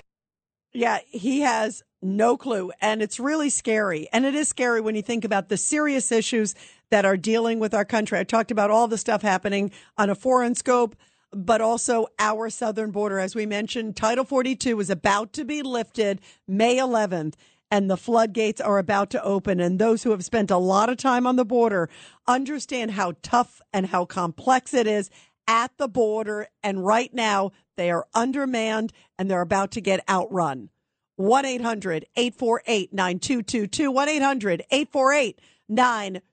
Yeah, 0.74 1.00
he 1.10 1.42
has 1.42 1.84
no 2.02 2.38
clue. 2.38 2.72
And 2.80 3.02
it's 3.02 3.20
really 3.20 3.50
scary. 3.50 4.08
And 4.14 4.26
it 4.26 4.36
is 4.36 4.48
scary 4.48 4.80
when 4.80 4.96
you 4.96 5.02
think 5.02 5.26
about 5.26 5.50
the 5.50 5.58
serious 5.58 6.12
issues 6.14 6.56
that 6.92 7.06
are 7.06 7.18
dealing 7.18 7.60
with 7.60 7.74
our 7.74 7.86
country. 7.86 8.20
I 8.20 8.24
talked 8.24 8.52
about 8.52 8.70
all 8.70 8.88
the 8.88 8.98
stuff 8.98 9.22
happening 9.24 9.72
on 9.98 10.10
a 10.10 10.16
foreign 10.16 10.56
scope, 10.56 10.96
but 11.34 11.62
also 11.62 12.08
our 12.20 12.50
southern 12.50 12.92
border. 12.92 13.18
As 13.18 13.34
we 13.34 13.46
mentioned, 13.46 13.96
Title 13.96 14.26
42 14.26 14.80
is 14.80 14.90
about 14.90 15.34
to 15.34 15.46
be 15.46 15.62
lifted 15.62 16.22
May 16.48 16.78
11th 16.78 17.34
and 17.72 17.90
the 17.90 17.98
floodgates 17.98 18.60
are 18.60 18.78
about 18.78 19.10
to 19.12 19.24
open. 19.24 19.62
And 19.62 19.80
those 19.80 20.04
who 20.04 20.12
have 20.12 20.26
spent 20.26 20.52
a 20.52 20.58
lot 20.58 20.90
of 20.90 20.98
time 20.98 21.26
on 21.26 21.38
the 21.38 21.46
border 21.46 21.90
understand 22.28 22.92
how 22.92 23.14
tough 23.24 23.62
and 23.72 23.88
how 23.88 24.04
complex 24.04 24.74
it 24.74 24.86
is 24.86 25.10
at 25.48 25.72
the 25.78 25.88
border. 25.88 26.48
And 26.62 26.86
right 26.86 27.14
now 27.14 27.54
they 27.78 27.90
are 27.90 28.08
undermanned 28.14 28.92
and 29.18 29.32
they're 29.32 29.42
about 29.42 29.72
to 29.72 29.82
get 29.82 30.04
outrun. 30.10 30.70
1 31.16 31.46
800 31.46 32.06
848 32.16 32.94
9222. 32.94 33.92
1 33.92 34.10
800 34.10 34.66
848 34.70 35.40
9222. 35.70 36.31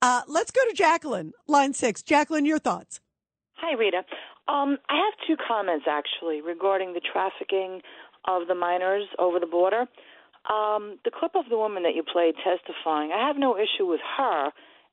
Uh, 0.00 0.22
let's 0.26 0.50
go 0.50 0.60
to 0.68 0.74
Jacqueline, 0.74 1.32
line 1.46 1.72
six. 1.72 2.02
Jacqueline, 2.02 2.44
your 2.44 2.58
thoughts. 2.58 3.00
Hi, 3.54 3.74
Rita. 3.74 4.04
Um, 4.48 4.78
I 4.88 4.96
have 4.96 5.14
two 5.26 5.36
comments 5.46 5.86
actually 5.88 6.40
regarding 6.40 6.94
the 6.94 7.00
trafficking 7.00 7.80
of 8.26 8.48
the 8.48 8.54
minors 8.54 9.06
over 9.18 9.38
the 9.38 9.46
border. 9.46 9.86
Um, 10.50 10.98
the 11.04 11.12
clip 11.12 11.36
of 11.36 11.44
the 11.48 11.56
woman 11.56 11.84
that 11.84 11.94
you 11.94 12.02
played 12.02 12.34
testifying, 12.42 13.12
I 13.12 13.26
have 13.26 13.36
no 13.36 13.56
issue 13.56 13.86
with 13.86 14.00
her, 14.16 14.50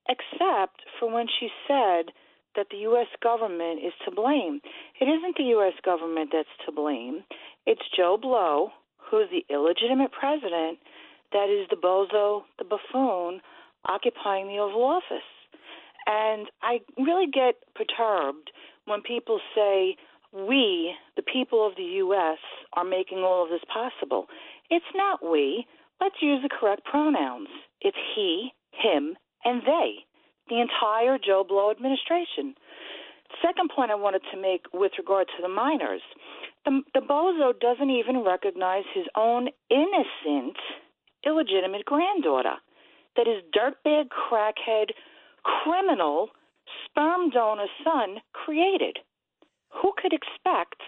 except 0.07 0.81
for 0.99 1.11
when 1.11 1.25
she 1.39 1.49
said 1.67 2.13
that 2.55 2.67
the 2.69 2.77
U.S. 2.93 3.07
government 3.23 3.79
is 3.83 3.93
to 4.05 4.11
blame. 4.11 4.61
It 5.01 5.05
isn't 5.05 5.37
the 5.37 5.49
U.S. 5.57 5.73
government 5.83 6.29
that's 6.33 6.49
to 6.65 6.71
blame. 6.71 7.23
It's 7.65 7.81
Joe 7.95 8.17
Blow, 8.21 8.69
who's 8.97 9.29
the 9.31 9.45
illegitimate 9.51 10.11
president, 10.11 10.77
that 11.31 11.49
is 11.49 11.67
the 11.69 11.75
bozo, 11.75 12.43
the 12.57 12.65
buffoon, 12.65 13.41
occupying 13.87 14.47
the 14.47 14.57
Oval 14.57 14.83
Office. 14.83 15.27
And 16.05 16.47
I 16.61 16.79
really 16.97 17.27
get 17.31 17.55
perturbed 17.75 18.51
when 18.85 19.01
people 19.01 19.39
say, 19.55 19.95
we, 20.33 20.93
the 21.15 21.21
people 21.21 21.65
of 21.65 21.75
the 21.75 21.99
U.S., 22.05 22.37
are 22.73 22.83
making 22.83 23.19
all 23.19 23.43
of 23.43 23.49
this 23.49 23.61
possible. 23.71 24.27
It's 24.69 24.85
not 24.95 25.25
we. 25.25 25.65
Let's 26.01 26.21
use 26.21 26.41
the 26.41 26.49
correct 26.49 26.85
pronouns. 26.85 27.47
It's 27.81 27.97
he, 28.15 28.51
him, 28.71 29.15
and 29.43 29.61
they, 29.63 30.05
the 30.49 30.61
entire 30.61 31.17
Joe 31.17 31.43
Blow 31.47 31.71
administration. 31.71 32.55
Second 33.45 33.69
point 33.75 33.91
I 33.91 33.95
wanted 33.95 34.21
to 34.31 34.41
make 34.41 34.65
with 34.73 34.93
regard 34.97 35.27
to 35.27 35.41
the 35.41 35.49
minors 35.49 36.01
the, 36.65 36.81
the 36.93 37.01
bozo 37.01 37.57
doesn't 37.59 37.89
even 37.89 38.23
recognize 38.23 38.83
his 38.93 39.05
own 39.15 39.49
innocent, 39.69 40.57
illegitimate 41.25 41.85
granddaughter 41.85 42.55
that 43.15 43.27
his 43.27 43.43
dirtbag, 43.53 44.07
crackhead, 44.09 44.91
criminal, 45.43 46.29
sperm 46.85 47.29
donor 47.29 47.67
son 47.83 48.17
created. 48.33 48.99
Who 49.81 49.93
could 50.01 50.13
expect 50.13 50.81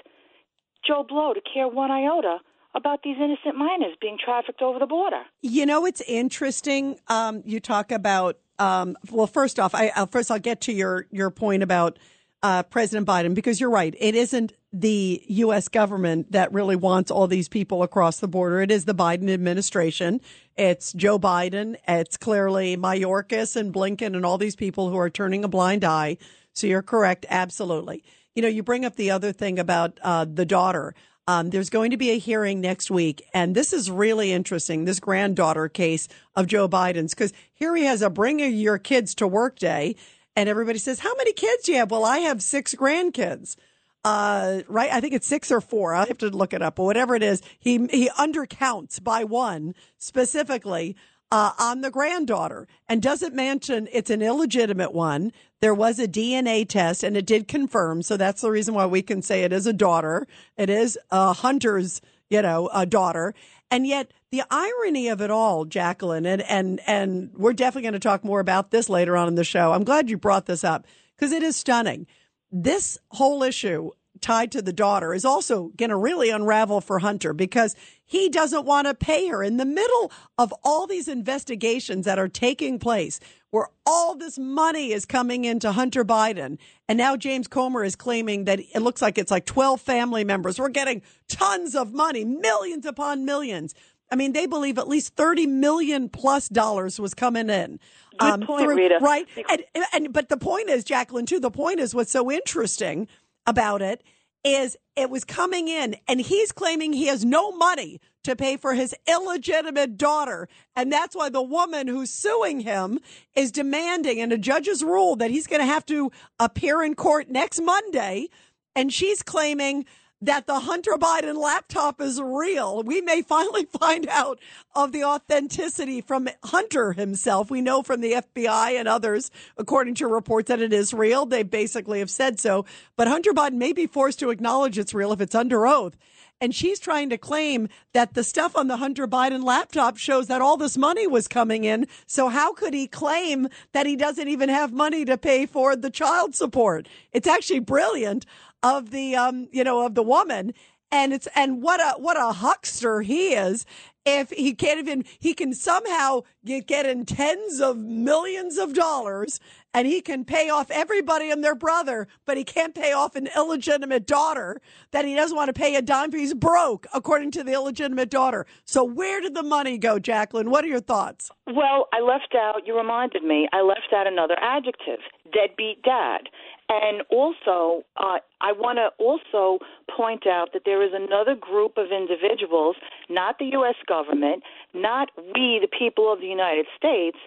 Joe 0.86 1.06
Blow 1.08 1.34
to 1.34 1.42
care 1.42 1.68
one 1.68 1.92
iota 1.92 2.38
about 2.74 3.04
these 3.04 3.18
innocent 3.18 3.58
minors 3.58 3.96
being 4.00 4.18
trafficked 4.24 4.62
over 4.62 4.80
the 4.80 4.86
border? 4.86 5.24
You 5.42 5.66
know, 5.66 5.86
it's 5.86 6.02
interesting. 6.02 6.98
Um, 7.08 7.44
you 7.46 7.60
talk 7.60 7.92
about, 7.92 8.40
um, 8.60 8.96
well, 9.12 9.28
first 9.28 9.60
off, 9.60 9.76
I, 9.76 9.92
I'll, 9.96 10.08
first 10.08 10.32
I'll 10.32 10.40
get 10.40 10.62
to 10.62 10.74
your, 10.74 11.06
your 11.12 11.30
point 11.30 11.64
about 11.64 12.00
uh, 12.42 12.64
President 12.64 13.08
Biden 13.08 13.36
because 13.36 13.60
you're 13.60 13.70
right. 13.70 13.94
It 14.00 14.16
isn't 14.16 14.54
the 14.74 15.22
U.S. 15.28 15.68
government 15.68 16.32
that 16.32 16.54
really 16.54 16.76
wants 16.76 17.12
all 17.12 17.28
these 17.28 17.50
people 17.50 17.84
across 17.84 18.20
the 18.20 18.28
border. 18.28 18.62
It 18.62 18.72
is 18.72 18.86
the 18.86 18.96
Biden 18.96 19.30
administration. 19.30 20.22
It's 20.56 20.94
Joe 20.94 21.20
Biden. 21.20 21.76
It's 21.88 22.16
clearly 22.16 22.78
Mayorkas 22.78 23.56
and 23.56 23.74
Blinken 23.74 24.16
and 24.16 24.26
all 24.26 24.38
these 24.38 24.56
people 24.56 24.90
who 24.90 24.98
are 24.98 25.10
turning 25.10 25.44
a 25.44 25.50
blind 25.50 25.84
eye. 25.84 26.18
So 26.54 26.68
you're 26.68 26.82
correct. 26.82 27.26
Absolutely. 27.30 28.04
You 28.34 28.42
know, 28.42 28.48
you 28.48 28.64
bring 28.64 28.86
up 28.86 28.96
the 28.96 29.12
other 29.12 29.34
thing 29.34 29.60
about 29.60 30.00
uh, 30.04 30.26
the 30.26 30.46
daughter. 30.46 30.96
Um, 31.28 31.50
there's 31.50 31.70
going 31.70 31.92
to 31.92 31.98
be 31.98 32.12
a 32.12 32.18
hearing 32.18 32.62
next 32.62 32.90
week, 32.90 33.24
and 33.34 33.54
this 33.56 33.74
is 33.74 33.92
really 33.92 34.32
interesting. 34.32 34.86
This 34.86 35.00
granddaughter 35.00 35.70
case 35.70 36.08
of 36.36 36.48
Joe 36.48 36.68
Biden's, 36.68 37.14
because 37.14 37.32
here 37.54 37.76
he 37.76 37.86
has 37.86 38.02
a 38.02 38.10
bring 38.10 38.40
your 38.40 38.80
kids 38.80 39.14
to 39.16 39.28
work 39.28 39.60
day, 39.60 39.96
and 40.36 40.50
everybody 40.50 40.80
says, 40.80 41.00
"How 41.00 41.14
many 41.16 41.32
kids 41.32 41.64
do 41.64 41.74
you 41.74 41.78
have?" 41.78 41.92
Well, 41.92 42.04
I 42.04 42.20
have 42.20 42.42
six 42.42 42.74
grandkids. 42.74 43.56
Uh, 44.04 44.62
right? 44.68 44.92
I 44.92 45.00
think 45.00 45.14
it's 45.14 45.28
six 45.28 45.52
or 45.52 45.62
four. 45.62 45.94
I 45.94 46.06
have 46.08 46.18
to 46.20 46.30
look 46.30 46.54
it 46.54 46.62
up, 46.62 46.76
but 46.76 46.84
whatever 46.84 47.16
it 47.16 47.22
is, 47.22 47.42
he 47.60 47.86
he 47.92 48.10
undercounts 48.10 49.04
by 49.04 49.24
one 49.24 49.76
specifically 49.98 50.96
uh, 51.32 51.52
on 51.58 51.82
the 51.82 51.90
granddaughter 51.90 52.68
and 52.90 53.02
doesn't 53.02 53.34
mention 53.34 53.88
it's 53.92 54.10
an 54.10 54.22
illegitimate 54.22 54.94
one. 54.94 55.32
There 55.62 55.74
was 55.74 55.98
a 55.98 56.08
DNA 56.08 56.68
test 56.68 57.04
and 57.04 57.16
it 57.16 57.26
did 57.26 57.48
confirm. 57.48 58.02
So 58.02 58.18
that's 58.18 58.42
the 58.42 58.52
reason 58.52 58.74
why 58.74 58.86
we 58.86 59.02
can 59.02 59.22
say 59.22 59.44
it 59.44 59.54
is 59.54 59.66
a 59.66 59.74
daughter. 59.74 60.28
It 60.58 60.70
is 60.70 61.00
a 61.10 61.34
Hunter's, 61.34 62.02
you 62.30 62.42
know, 62.42 62.70
a 62.74 62.86
daughter. 62.86 63.34
And 63.70 63.88
yet 63.88 64.12
the 64.32 64.44
irony 64.52 65.08
of 65.08 65.22
it 65.22 65.32
all, 65.32 65.64
Jacqueline, 65.64 66.26
and, 66.26 66.42
and, 66.42 66.82
and 66.86 67.32
we're 67.36 67.54
definitely 67.54 67.84
going 67.84 67.94
to 67.94 68.00
talk 68.00 68.26
more 68.26 68.42
about 68.42 68.72
this 68.72 68.90
later 68.90 69.16
on 69.16 69.30
in 69.30 69.36
the 69.36 69.46
show. 69.46 69.72
I'm 69.72 69.86
glad 69.86 70.10
you 70.10 70.18
brought 70.18 70.48
this 70.48 70.64
up 70.66 70.86
because 71.16 71.32
it 71.32 71.44
is 71.44 71.56
stunning. 71.56 72.08
This 72.52 72.98
whole 73.10 73.44
issue 73.44 73.92
tied 74.20 74.52
to 74.52 74.62
the 74.62 74.74
daughter 74.74 75.14
is 75.14 75.26
also 75.26 75.72
going 75.76 75.90
to 75.90 75.96
really 75.96 76.30
unravel 76.30 76.82
for 76.82 77.00
Hunter 77.00 77.34
because 77.34 77.76
he 78.06 78.30
doesn't 78.30 78.66
want 78.66 78.88
to 78.88 78.94
pay 78.94 79.28
her 79.28 79.42
in 79.44 79.58
the 79.58 79.66
middle 79.66 80.12
of 80.38 80.54
all 80.64 80.86
these 80.86 81.08
investigations 81.08 82.06
that 82.06 82.20
are 82.20 82.28
taking 82.28 82.78
place 82.78 83.20
where 83.50 83.68
all 83.86 84.16
this 84.16 84.38
money 84.38 84.92
is 84.92 85.06
coming 85.06 85.46
into 85.46 85.72
Hunter 85.72 86.06
Biden. 86.06 86.58
And 86.88 86.98
now 86.98 87.18
James 87.18 87.48
Comer 87.48 87.84
is 87.84 87.96
claiming 87.96 88.46
that 88.46 88.60
it 88.60 88.82
looks 88.82 89.02
like 89.02 89.18
it's 89.18 89.32
like 89.32 89.46
12 89.46 89.82
family 89.82 90.24
members. 90.24 90.60
We're 90.60 90.70
getting 90.70 91.02
tons 91.28 91.76
of 91.76 91.94
money, 91.94 92.24
millions 92.24 92.86
upon 92.86 93.26
millions. 93.26 93.74
I 94.12 94.16
mean, 94.16 94.34
they 94.34 94.46
believe 94.46 94.78
at 94.78 94.90
least 94.90 95.16
30 95.16 95.48
million 95.48 96.10
plus 96.10 96.50
dollars 96.50 97.00
was 97.00 97.14
coming 97.14 97.50
in. 97.50 97.80
Good 98.18 98.30
um, 98.30 98.42
point, 98.42 98.68
Rita. 98.68 99.00
Right. 99.02 99.28
And, 99.50 99.64
and, 99.94 100.14
but 100.14 100.30
the 100.30 100.38
point 100.38 100.70
is, 100.70 100.84
Jacqueline, 100.84 101.26
too, 101.26 101.40
the 101.40 101.52
point 101.52 101.80
is 101.80 101.96
what's 101.96 102.12
so 102.12 102.32
interesting 102.32 103.08
about 103.46 103.82
it 103.82 104.04
is 104.44 104.76
it 104.96 105.10
was 105.10 105.24
coming 105.24 105.68
in 105.68 105.96
and 106.08 106.20
he's 106.20 106.52
claiming 106.52 106.94
he 106.94 107.08
has 107.08 107.24
no 107.24 107.52
money 107.52 108.00
to 108.24 108.36
pay 108.36 108.58
for 108.58 108.74
his 108.74 108.96
illegitimate 109.08 109.98
daughter. 109.98 110.48
And 110.76 110.92
that's 110.92 111.16
why 111.16 111.30
the 111.30 111.42
woman 111.42 111.88
who's 111.88 112.10
suing 112.10 112.62
him 112.62 113.00
is 113.36 113.52
demanding 113.52 114.20
and 114.20 114.34
a 114.34 114.38
judge's 114.38 114.84
rule 114.84 115.16
that 115.18 115.32
he's 115.32 115.48
going 115.48 115.62
to 115.62 115.66
have 115.66 115.86
to 115.88 116.12
appear 116.40 116.84
in 116.84 116.96
court 116.96 117.30
next 117.30 117.62
Monday. 117.62 118.28
And 118.76 118.92
she's 118.92 119.22
claiming 119.22 119.86
that 120.22 120.46
the 120.46 120.62
Hunter 120.62 120.94
Biden 120.94 121.36
laptop 121.36 122.00
is 122.00 122.22
real. 122.22 122.84
We 122.84 123.02
may 123.02 123.22
finally 123.22 123.66
find 123.80 124.08
out 124.08 124.40
of 124.76 124.92
the 124.92 125.04
authenticity 125.04 126.02
from 126.02 126.30
Hunter 126.44 126.94
himself. 126.94 127.50
We 127.50 127.62
know 127.62 127.82
from 127.82 128.02
the 128.02 128.14
FBI 128.14 128.80
and 128.80 128.88
others, 128.88 129.32
according 129.58 129.96
to 129.96 130.08
reports, 130.08 130.48
that 130.50 130.62
it 130.62 130.74
is 130.74 130.94
real. 130.94 131.26
They 131.26 131.44
basically 131.44 132.00
have 132.00 132.12
said 132.12 132.40
so. 132.40 132.66
But 132.96 133.08
Hunter 133.08 133.32
Biden 133.32 133.56
may 133.56 133.74
be 133.74 133.88
forced 133.88 134.20
to 134.20 134.30
acknowledge 134.30 134.78
it's 134.78 134.94
real 134.94 135.12
if 135.12 135.22
it's 135.22 135.36
under 135.36 135.66
oath. 135.66 135.98
And 136.42 136.54
she's 136.56 136.80
trying 136.80 137.10
to 137.12 137.18
claim 137.18 137.70
that 137.94 138.16
the 138.16 138.24
stuff 138.24 138.58
on 138.58 138.68
the 138.68 138.78
Hunter 138.78 139.08
Biden 139.08 139.44
laptop 139.44 139.98
shows 139.98 140.28
that 140.28 140.42
all 140.42 140.58
this 140.58 140.76
money 140.76 141.06
was 141.06 141.28
coming 141.28 141.64
in. 141.64 141.86
So 142.08 142.30
how 142.30 142.52
could 142.54 142.74
he 142.74 142.88
claim 142.88 143.48
that 143.74 143.86
he 143.86 143.96
doesn't 143.96 144.28
even 144.28 144.50
have 144.50 144.74
money 144.74 145.06
to 145.06 145.18
pay 145.18 145.46
for 145.46 145.76
the 145.76 145.92
child 145.92 146.34
support? 146.36 146.90
It's 147.14 147.28
actually 147.28 147.60
brilliant 147.60 148.26
of 148.64 148.92
the 148.92 149.16
um 149.16 149.48
you 149.52 149.64
know 149.64 149.86
of 149.86 149.96
the 149.96 150.04
woman 150.04 150.54
and 150.92 151.14
it's 151.14 151.28
and 151.36 151.62
what 151.62 151.80
a 151.80 152.00
what 152.00 152.18
a 152.18 152.34
huckster 152.34 153.02
he 153.02 153.34
is 153.34 153.66
if 154.06 154.30
he 154.32 154.54
can't 154.54 154.80
even 154.80 155.06
he 155.20 155.34
can 155.34 155.54
somehow 155.54 156.22
get, 156.46 156.68
get 156.68 156.86
in 156.86 157.06
tens 157.06 157.60
of 157.60 157.78
millions 157.78 158.58
of 158.58 158.74
dollars 158.74 159.40
and 159.74 159.88
he 159.88 160.02
can 160.02 160.26
pay 160.26 160.50
off 160.50 160.70
everybody 160.72 161.30
and 161.30 161.44
their 161.44 161.56
brother 161.56 162.08
but 162.26 162.38
he 162.38 162.44
can't 162.44 162.76
pay 162.76 162.92
off 162.92 163.16
an 163.16 163.28
illegitimate 163.36 164.06
daughter 164.06 164.62
that 164.92 165.06
he 165.06 165.16
doesn't 165.16 165.36
want 165.36 165.48
to 165.48 165.54
pay 165.54 165.76
a 165.76 165.82
dime 165.82 166.12
for 166.12 166.18
he's 166.18 166.34
broke 166.34 166.88
according 166.94 167.32
to 167.32 167.44
the 167.44 167.54
illegitimate 167.54 168.10
daughter 168.10 168.46
so 168.66 168.84
where 168.84 169.22
did 169.22 169.34
the 169.34 169.44
money 169.44 169.78
go 169.78 170.00
jacqueline 170.00 170.50
what 170.50 170.64
are 170.64 170.70
your 170.70 170.82
thoughts 170.82 171.32
Well, 171.48 171.88
I 171.94 172.02
left 172.02 172.36
out, 172.36 172.66
you 172.66 172.78
reminded 172.78 173.24
me, 173.24 173.48
I 173.52 173.62
left 173.62 173.94
out 173.96 174.08
another 174.08 174.36
adjective 174.42 175.00
deadbeat 175.34 175.84
dad. 175.84 176.30
And 176.70 177.04
also, 177.10 177.84
uh, 177.98 178.20
I 178.40 178.54
want 178.54 178.80
to 178.80 178.96
also 178.98 179.60
point 179.94 180.26
out 180.26 180.54
that 180.54 180.62
there 180.64 180.82
is 180.82 180.92
another 180.94 181.36
group 181.36 181.74
of 181.78 181.88
individuals, 181.92 182.78
not 183.10 183.40
the 183.40 183.52
U.S. 183.60 183.76
government, 183.88 184.44
not 184.74 185.10
we, 185.18 185.60
the 185.60 185.68
people 185.68 186.12
of 186.14 186.22
the 186.22 186.28
United 186.28 186.68
States, 186.78 187.18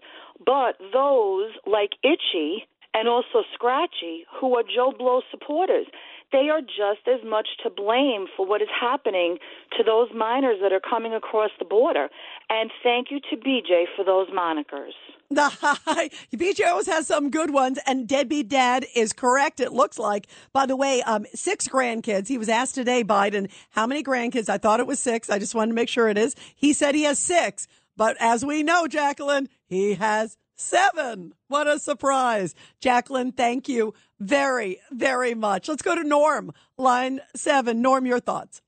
but 0.44 0.76
those 0.92 1.52
like 1.66 1.90
Itchy 2.02 2.66
and 2.94 3.08
also 3.08 3.42
Scratchy, 3.52 4.24
who 4.40 4.56
are 4.56 4.62
Joe 4.62 4.92
Blow 4.96 5.20
supporters. 5.30 5.86
They 6.32 6.48
are 6.48 6.60
just 6.60 7.06
as 7.06 7.20
much 7.24 7.46
to 7.62 7.70
blame 7.70 8.26
for 8.36 8.46
what 8.46 8.62
is 8.62 8.68
happening 8.80 9.38
to 9.76 9.84
those 9.84 10.08
minors 10.16 10.58
that 10.62 10.72
are 10.72 10.80
coming 10.80 11.12
across 11.14 11.50
the 11.58 11.64
border. 11.64 12.08
And 12.50 12.70
thank 12.82 13.08
you 13.10 13.20
to 13.30 13.36
BJ 13.36 13.84
for 13.94 14.04
those 14.04 14.28
monikers. 14.30 14.94
BJ 15.32 16.68
always 16.68 16.86
has 16.86 17.06
some 17.06 17.30
good 17.30 17.52
ones, 17.52 17.78
and 17.86 18.08
deadbeat 18.08 18.48
dad 18.48 18.86
is 18.94 19.12
correct. 19.12 19.60
It 19.60 19.72
looks 19.72 19.98
like. 19.98 20.26
By 20.52 20.66
the 20.66 20.76
way, 20.76 21.02
um, 21.02 21.26
six 21.34 21.68
grandkids. 21.68 22.28
He 22.28 22.38
was 22.38 22.48
asked 22.48 22.74
today, 22.74 23.04
Biden, 23.04 23.50
how 23.70 23.86
many 23.86 24.02
grandkids? 24.02 24.48
I 24.48 24.58
thought 24.58 24.80
it 24.80 24.86
was 24.86 25.00
six. 25.00 25.30
I 25.30 25.38
just 25.38 25.54
wanted 25.54 25.68
to 25.68 25.74
make 25.74 25.88
sure 25.88 26.08
it 26.08 26.18
is. 26.18 26.34
He 26.54 26.72
said 26.72 26.94
he 26.94 27.04
has 27.04 27.18
six, 27.18 27.66
but 27.96 28.16
as 28.20 28.44
we 28.44 28.62
know, 28.62 28.86
Jacqueline, 28.86 29.48
he 29.74 29.94
has 29.94 30.36
seven. 30.56 31.34
What 31.48 31.66
a 31.66 31.78
surprise, 31.78 32.54
Jacqueline. 32.80 33.32
Thank 33.32 33.68
you 33.68 33.94
very, 34.20 34.80
very 34.90 35.34
much. 35.34 35.68
Let's 35.68 35.82
go 35.82 35.94
to 35.94 36.04
Norm, 36.04 36.52
line 36.78 37.20
seven. 37.34 37.82
Norm, 37.82 38.06
your 38.06 38.20
thoughts. 38.20 38.62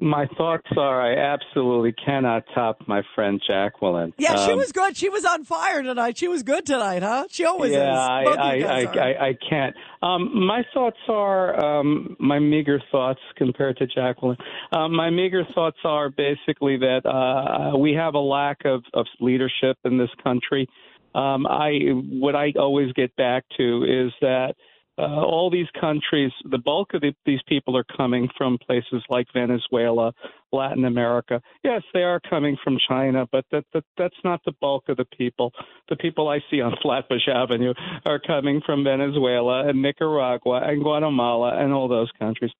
My 0.00 0.26
thoughts 0.38 0.66
are 0.78 1.02
I 1.02 1.14
absolutely 1.14 1.92
cannot 1.92 2.44
top 2.54 2.78
my 2.86 3.02
friend 3.14 3.40
Jacqueline. 3.46 4.14
Yeah, 4.16 4.36
she 4.36 4.52
Um, 4.52 4.58
was 4.58 4.72
good. 4.72 4.96
She 4.96 5.10
was 5.10 5.26
on 5.26 5.44
fire 5.44 5.82
tonight. 5.82 6.16
She 6.16 6.26
was 6.26 6.42
good 6.42 6.64
tonight, 6.64 7.02
huh? 7.02 7.26
She 7.28 7.44
always 7.44 7.72
yeah, 7.72 7.92
is. 7.92 8.08
I, 8.08 8.24
Both 8.24 8.32
of 8.34 8.40
I, 8.40 8.60
I. 8.62 8.80
I, 8.80 9.26
I 9.28 9.38
can't. 9.48 9.76
Um, 10.02 10.46
my 10.46 10.64
thoughts 10.72 10.96
are 11.08 11.80
um, 11.80 12.16
my 12.18 12.38
meager 12.38 12.80
thoughts 12.90 13.20
compared 13.36 13.76
to 13.76 13.86
Jacqueline. 13.86 14.38
Um, 14.72 14.94
my 14.96 15.10
meager 15.10 15.44
thoughts 15.54 15.78
are 15.84 16.08
basically 16.08 16.78
that 16.78 17.04
uh, 17.04 17.76
we 17.76 17.92
have 17.92 18.14
a 18.14 18.18
lack 18.18 18.64
of, 18.64 18.82
of 18.94 19.06
leadership 19.20 19.76
in 19.84 19.98
this 19.98 20.10
country. 20.24 20.66
Um, 21.14 21.46
I 21.46 21.72
what 22.08 22.36
I 22.36 22.52
always 22.58 22.92
get 22.92 23.14
back 23.16 23.44
to 23.58 23.84
is 23.84 24.12
that 24.20 24.54
uh, 24.98 25.02
all 25.02 25.50
these 25.50 25.68
countries, 25.80 26.32
the 26.44 26.58
bulk 26.58 26.94
of 26.94 27.00
the, 27.00 27.14
these 27.24 27.40
people 27.48 27.76
are 27.76 27.84
coming 27.96 28.28
from 28.36 28.58
places 28.58 29.02
like 29.08 29.26
Venezuela, 29.32 30.12
Latin 30.52 30.84
America. 30.84 31.40
Yes, 31.64 31.82
they 31.94 32.02
are 32.02 32.20
coming 32.20 32.56
from 32.62 32.76
China, 32.86 33.26
but 33.30 33.44
that, 33.50 33.64
that 33.72 33.84
that's 33.96 34.16
not 34.24 34.40
the 34.44 34.52
bulk 34.60 34.88
of 34.88 34.96
the 34.96 35.06
people. 35.16 35.52
The 35.88 35.96
people 35.96 36.28
I 36.28 36.40
see 36.50 36.60
on 36.60 36.74
Flatbush 36.82 37.28
Avenue 37.28 37.72
are 38.04 38.18
coming 38.18 38.60
from 38.64 38.84
Venezuela 38.84 39.68
and 39.68 39.80
Nicaragua 39.80 40.62
and 40.64 40.82
Guatemala 40.82 41.56
and 41.62 41.72
all 41.72 41.88
those 41.88 42.10
countries. 42.18 42.50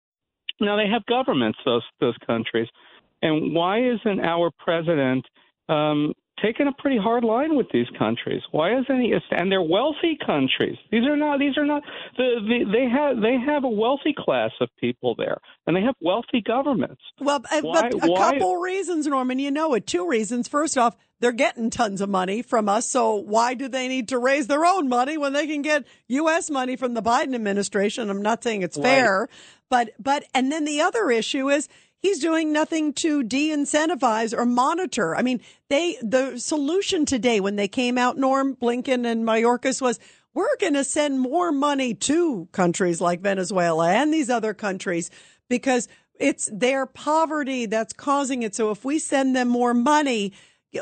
Now 0.61 0.77
they 0.77 0.89
have 0.89 1.05
governments 1.07 1.59
those 1.65 1.85
those 2.01 2.17
countries, 2.27 2.69
and 3.23 3.55
why 3.55 3.81
isn't 3.83 4.21
our 4.21 4.51
president 4.59 5.27
um, 5.69 6.15
taking 6.43 6.67
a 6.67 6.73
pretty 6.81 6.99
hard 6.99 7.25
line 7.25 7.57
with 7.57 7.67
these 7.73 7.87
countries? 7.99 8.43
Why 8.51 8.79
isn't 8.79 9.01
he? 9.01 9.15
And 9.31 9.51
they're 9.51 9.63
wealthy 9.63 10.19
countries. 10.25 10.77
These 10.91 11.05
are 11.07 11.17
not. 11.17 11.39
These 11.39 11.57
are 11.59 11.65
not. 11.67 11.83
The, 12.17 12.37
the, 12.47 12.71
they 12.73 12.89
have 12.89 13.21
they 13.21 13.37
have 13.45 13.65
a 13.65 13.69
wealthy 13.69 14.15
class 14.17 14.51
of 14.61 14.69
people 14.81 15.15
there, 15.17 15.39
and 15.67 15.77
they 15.77 15.83
have 15.83 15.95
wealthy 16.01 16.41
governments. 16.41 17.01
Well, 17.21 17.43
uh, 17.51 17.61
Why- 17.63 17.91
but 17.91 17.95
a 18.05 18.11
why- 18.11 18.19
couple 18.33 18.57
reasons, 18.57 19.07
Norman. 19.07 19.39
You 19.39 19.51
know 19.51 19.75
it. 19.75 19.87
Two 19.87 20.09
reasons. 20.09 20.49
First 20.49 20.77
off, 20.79 20.97
they're 21.21 21.33
getting 21.33 21.71
tons 21.71 22.01
of 22.01 22.09
money 22.09 22.43
from 22.43 22.69
us. 22.69 22.89
So 22.89 23.15
why 23.15 23.55
do 23.55 23.69
they 23.69 23.89
need 23.89 24.09
to 24.09 24.19
raise 24.19 24.47
their 24.47 24.65
own 24.65 24.89
money 24.89 25.19
when 25.19 25.33
they 25.33 25.47
can 25.47 25.63
get 25.63 25.85
U.S. 26.09 26.51
money 26.51 26.77
from 26.77 26.95
the 26.95 27.03
Biden 27.03 27.35
administration? 27.35 28.09
I'm 28.11 28.23
not 28.23 28.43
saying 28.43 28.63
it's 28.63 28.77
Right. 28.79 28.85
fair, 28.85 29.29
but 29.69 29.91
but 29.99 30.25
and 30.35 30.51
then 30.51 30.65
the 30.65 30.81
other 30.81 31.11
issue 31.11 31.49
is 31.51 31.69
he's 32.01 32.19
doing 32.19 32.53
nothing 32.53 32.93
to 32.95 33.23
de-incentivize 33.23 34.37
or 34.37 34.45
monitor. 34.45 35.15
I 35.17 35.23
mean, 35.23 35.41
they 35.69 35.97
the 36.03 36.39
solution 36.39 37.07
today 37.07 37.41
when 37.41 37.57
they 37.57 37.69
came 37.69 37.97
out, 37.97 38.19
Norm 38.19 38.57
Blinken 38.57 39.07
and 39.07 39.25
Mayorkas 39.25 39.81
was. 39.81 39.99
We're 40.33 40.57
going 40.61 40.75
to 40.75 40.85
send 40.85 41.19
more 41.19 41.51
money 41.51 41.93
to 41.93 42.49
countries 42.53 43.01
like 43.01 43.21
Venezuela 43.21 43.91
and 43.91 44.15
these 44.15 44.31
other 44.31 44.55
countries 44.55 45.11
because 45.49 45.89
it's 46.21 46.49
their 46.53 46.87
poverty 46.87 47.67
that's 47.67 47.93
causing 47.93 48.45
it. 48.45 48.55
So 48.55 48.71
if 48.71 48.85
we 48.85 49.01
send 49.01 49.35
them 49.35 49.49
more 49.49 49.75
money, 49.75 50.33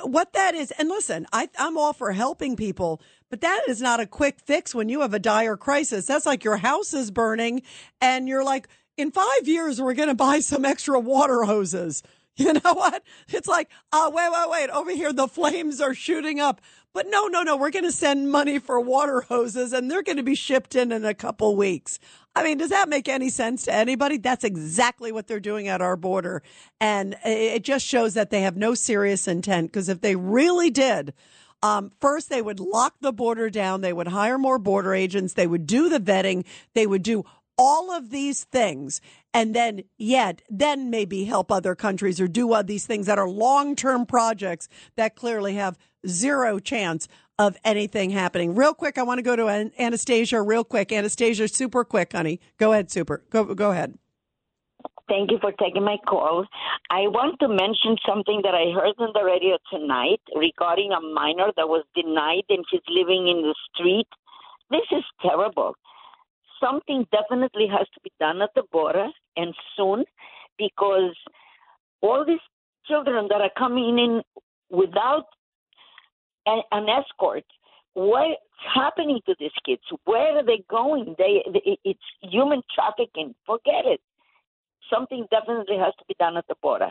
what 0.02 0.34
that 0.34 0.54
is, 0.54 0.70
and 0.72 0.88
listen, 0.88 1.26
I, 1.32 1.48
I'm 1.58 1.78
all 1.78 1.94
for 1.94 2.12
helping 2.12 2.56
people, 2.56 3.00
but 3.30 3.40
that 3.40 3.62
is 3.68 3.80
not 3.80 4.00
a 4.00 4.06
quick 4.06 4.38
fix 4.38 4.74
when 4.74 4.88
you 4.88 5.00
have 5.00 5.14
a 5.14 5.18
dire 5.18 5.56
crisis. 5.56 6.06
That's 6.06 6.26
like 6.26 6.44
your 6.44 6.58
house 6.58 6.92
is 6.92 7.10
burning 7.10 7.62
and 8.00 8.28
you're 8.28 8.44
like, 8.44 8.68
in 8.98 9.12
five 9.12 9.46
years, 9.46 9.80
we're 9.80 9.94
going 9.94 10.08
to 10.08 10.14
buy 10.14 10.40
some 10.40 10.64
extra 10.64 11.00
water 11.00 11.44
hoses. 11.44 12.02
You 12.40 12.52
know 12.52 12.74
what? 12.74 13.02
It's 13.30 13.48
like, 13.48 13.68
oh, 13.92 14.10
wait, 14.10 14.30
wait, 14.30 14.48
wait. 14.48 14.70
Over 14.70 14.92
here, 14.92 15.12
the 15.12 15.26
flames 15.26 15.80
are 15.80 15.92
shooting 15.92 16.38
up. 16.38 16.60
But 16.92 17.06
no, 17.08 17.26
no, 17.26 17.42
no. 17.42 17.56
We're 17.56 17.72
going 17.72 17.84
to 17.84 17.90
send 17.90 18.30
money 18.30 18.60
for 18.60 18.78
water 18.78 19.22
hoses 19.22 19.72
and 19.72 19.90
they're 19.90 20.04
going 20.04 20.18
to 20.18 20.22
be 20.22 20.36
shipped 20.36 20.76
in 20.76 20.92
in 20.92 21.04
a 21.04 21.14
couple 21.14 21.56
weeks. 21.56 21.98
I 22.36 22.44
mean, 22.44 22.58
does 22.58 22.70
that 22.70 22.88
make 22.88 23.08
any 23.08 23.28
sense 23.28 23.64
to 23.64 23.74
anybody? 23.74 24.18
That's 24.18 24.44
exactly 24.44 25.10
what 25.10 25.26
they're 25.26 25.40
doing 25.40 25.66
at 25.66 25.82
our 25.82 25.96
border. 25.96 26.44
And 26.80 27.16
it 27.24 27.64
just 27.64 27.84
shows 27.84 28.14
that 28.14 28.30
they 28.30 28.42
have 28.42 28.56
no 28.56 28.74
serious 28.74 29.26
intent 29.26 29.72
because 29.72 29.88
if 29.88 30.00
they 30.00 30.14
really 30.14 30.70
did, 30.70 31.14
um, 31.62 31.90
first, 32.00 32.30
they 32.30 32.40
would 32.40 32.60
lock 32.60 32.94
the 33.00 33.12
border 33.12 33.50
down. 33.50 33.80
They 33.80 33.92
would 33.92 34.08
hire 34.08 34.38
more 34.38 34.58
border 34.58 34.94
agents. 34.94 35.34
They 35.34 35.46
would 35.46 35.66
do 35.66 35.88
the 35.88 35.98
vetting. 35.98 36.44
They 36.74 36.86
would 36.86 37.02
do 37.02 37.24
all 37.58 37.90
of 37.90 38.10
these 38.10 38.44
things. 38.44 39.00
And 39.34 39.54
then, 39.54 39.82
yet, 39.98 40.42
then 40.48 40.90
maybe 40.90 41.24
help 41.24 41.52
other 41.52 41.74
countries 41.74 42.20
or 42.20 42.28
do 42.28 42.54
these 42.64 42.86
things 42.86 43.06
that 43.06 43.18
are 43.18 43.28
long 43.28 43.76
term 43.76 44.06
projects 44.06 44.68
that 44.96 45.16
clearly 45.16 45.54
have 45.54 45.76
zero 46.06 46.58
chance 46.58 47.08
of 47.38 47.56
anything 47.64 48.10
happening. 48.10 48.54
Real 48.54 48.74
quick, 48.74 48.98
I 48.98 49.02
want 49.02 49.18
to 49.18 49.22
go 49.22 49.36
to 49.36 49.70
Anastasia 49.78 50.42
real 50.42 50.64
quick. 50.64 50.92
Anastasia, 50.92 51.46
super 51.48 51.84
quick, 51.84 52.12
honey. 52.12 52.40
Go 52.58 52.72
ahead, 52.72 52.90
super. 52.90 53.22
Go, 53.30 53.54
go 53.54 53.70
ahead. 53.70 53.98
Thank 55.08 55.30
you 55.30 55.38
for 55.40 55.52
taking 55.52 55.84
my 55.84 55.96
call. 56.06 56.44
I 56.90 57.08
want 57.08 57.40
to 57.40 57.48
mention 57.48 57.96
something 58.06 58.42
that 58.44 58.54
I 58.54 58.72
heard 58.74 58.94
on 58.98 59.12
the 59.14 59.24
radio 59.24 59.56
tonight 59.72 60.20
regarding 60.36 60.92
a 60.92 61.00
minor 61.00 61.50
that 61.56 61.68
was 61.68 61.84
denied 61.94 62.44
and 62.50 62.64
she's 62.70 62.84
living 62.88 63.26
in 63.28 63.42
the 63.42 63.54
street. 63.72 64.08
This 64.70 64.84
is 64.92 65.04
terrible. 65.22 65.74
Something 66.60 67.06
definitely 67.12 67.66
has 67.68 67.86
to 67.94 68.00
be 68.02 68.12
done 68.18 68.42
at 68.42 68.50
the 68.54 68.64
border 68.72 69.08
and 69.36 69.54
soon 69.76 70.04
because 70.56 71.14
all 72.00 72.24
these 72.24 72.40
children 72.86 73.28
that 73.28 73.40
are 73.40 73.50
coming 73.56 73.98
in 73.98 74.22
without 74.70 75.26
an, 76.46 76.62
an 76.72 76.86
escort, 76.88 77.44
what's 77.94 78.40
happening 78.74 79.20
to 79.26 79.34
these 79.38 79.52
kids? 79.64 79.82
Where 80.04 80.38
are 80.38 80.44
they 80.44 80.64
going? 80.68 81.14
They, 81.18 81.44
they 81.52 81.78
it's 81.84 82.00
human 82.22 82.62
trafficking. 82.74 83.34
Forget 83.46 83.84
it 83.84 84.00
something 84.92 85.26
definitely 85.30 85.76
has 85.78 85.94
to 85.98 86.04
be 86.06 86.14
done 86.18 86.36
at 86.36 86.46
the 86.48 86.54
border. 86.62 86.90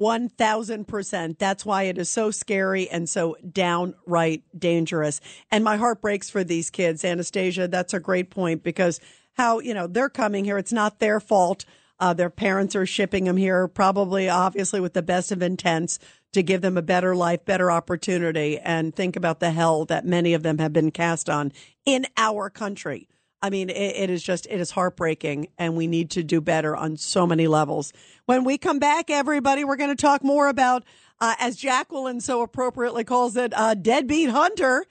1000%. 0.00 1.38
That's 1.38 1.66
why 1.66 1.84
it 1.84 1.98
is 1.98 2.08
so 2.08 2.30
scary 2.30 2.88
and 2.88 3.08
so 3.08 3.36
downright 3.52 4.42
dangerous. 4.58 5.20
And 5.50 5.62
my 5.62 5.76
heart 5.76 6.00
breaks 6.00 6.30
for 6.30 6.42
these 6.42 6.70
kids. 6.70 7.04
Anastasia, 7.04 7.68
that's 7.68 7.94
a 7.94 8.00
great 8.00 8.30
point 8.30 8.62
because 8.62 9.00
how, 9.34 9.60
you 9.60 9.74
know, 9.74 9.86
they're 9.86 10.08
coming 10.08 10.44
here. 10.44 10.58
It's 10.58 10.72
not 10.72 10.98
their 10.98 11.20
fault. 11.20 11.64
Uh, 11.98 12.14
their 12.14 12.30
parents 12.30 12.74
are 12.74 12.86
shipping 12.86 13.24
them 13.24 13.36
here, 13.36 13.68
probably, 13.68 14.28
obviously, 14.28 14.80
with 14.80 14.94
the 14.94 15.02
best 15.02 15.30
of 15.32 15.42
intents 15.42 15.98
to 16.32 16.42
give 16.42 16.62
them 16.62 16.78
a 16.78 16.82
better 16.82 17.14
life, 17.14 17.44
better 17.44 17.70
opportunity. 17.70 18.58
And 18.58 18.94
think 18.94 19.16
about 19.16 19.40
the 19.40 19.50
hell 19.50 19.84
that 19.86 20.06
many 20.06 20.32
of 20.32 20.42
them 20.42 20.58
have 20.58 20.72
been 20.72 20.90
cast 20.90 21.28
on 21.28 21.52
in 21.84 22.06
our 22.16 22.48
country. 22.48 23.06
I 23.42 23.50
mean, 23.50 23.70
it, 23.70 23.74
it 23.74 24.10
is 24.10 24.22
just, 24.22 24.46
it 24.46 24.60
is 24.60 24.70
heartbreaking 24.70 25.48
and 25.58 25.76
we 25.76 25.86
need 25.86 26.10
to 26.10 26.22
do 26.22 26.40
better 26.40 26.76
on 26.76 26.96
so 26.96 27.26
many 27.26 27.46
levels. 27.46 27.92
When 28.26 28.44
we 28.44 28.58
come 28.58 28.78
back, 28.78 29.10
everybody, 29.10 29.64
we're 29.64 29.76
going 29.76 29.94
to 29.94 30.00
talk 30.00 30.22
more 30.22 30.48
about, 30.48 30.84
uh, 31.20 31.34
as 31.38 31.56
Jacqueline 31.56 32.20
so 32.20 32.42
appropriately 32.42 33.04
calls 33.04 33.36
it, 33.36 33.52
uh, 33.56 33.74
deadbeat 33.74 34.30
Hunter 34.30 34.84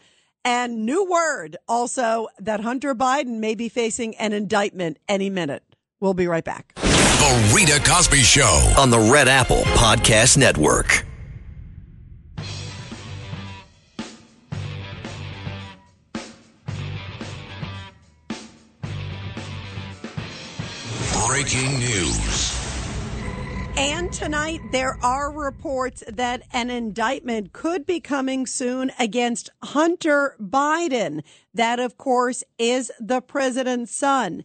and 0.43 0.86
new 0.86 1.06
word 1.06 1.58
also 1.68 2.28
that 2.39 2.62
Hunter 2.62 2.95
Biden 2.95 3.39
may 3.39 3.56
be 3.56 3.70
facing 3.70 4.16
an 4.16 4.34
indictment 4.34 4.97
any 5.08 5.30
minute. 5.30 5.64
We'll 6.00 6.14
be 6.14 6.28
right 6.28 6.43
back. 6.43 6.74
The 6.76 7.54
Rita 7.54 7.82
Cosby 7.86 8.22
Show. 8.22 8.74
on 8.78 8.89
the 8.89 9.00
Red 9.00 9.28
Apple 9.28 9.64
Podcast 9.76 10.38
Network. 10.38 11.09
Breaking 21.28 21.80
news. 21.80 22.55
And 23.78 24.11
tonight, 24.11 24.61
there 24.72 24.97
are 25.03 25.32
reports 25.32 26.03
that 26.07 26.43
an 26.53 26.70
indictment 26.70 27.53
could 27.53 27.86
be 27.86 27.99
coming 27.99 28.45
soon 28.45 28.91
against 28.99 29.49
Hunter 29.63 30.36
Biden. 30.39 31.22
That, 31.53 31.80
of 31.80 31.97
course, 31.97 32.43
is 32.57 32.91
the 32.99 33.22
president's 33.22 33.95
son. 33.95 34.43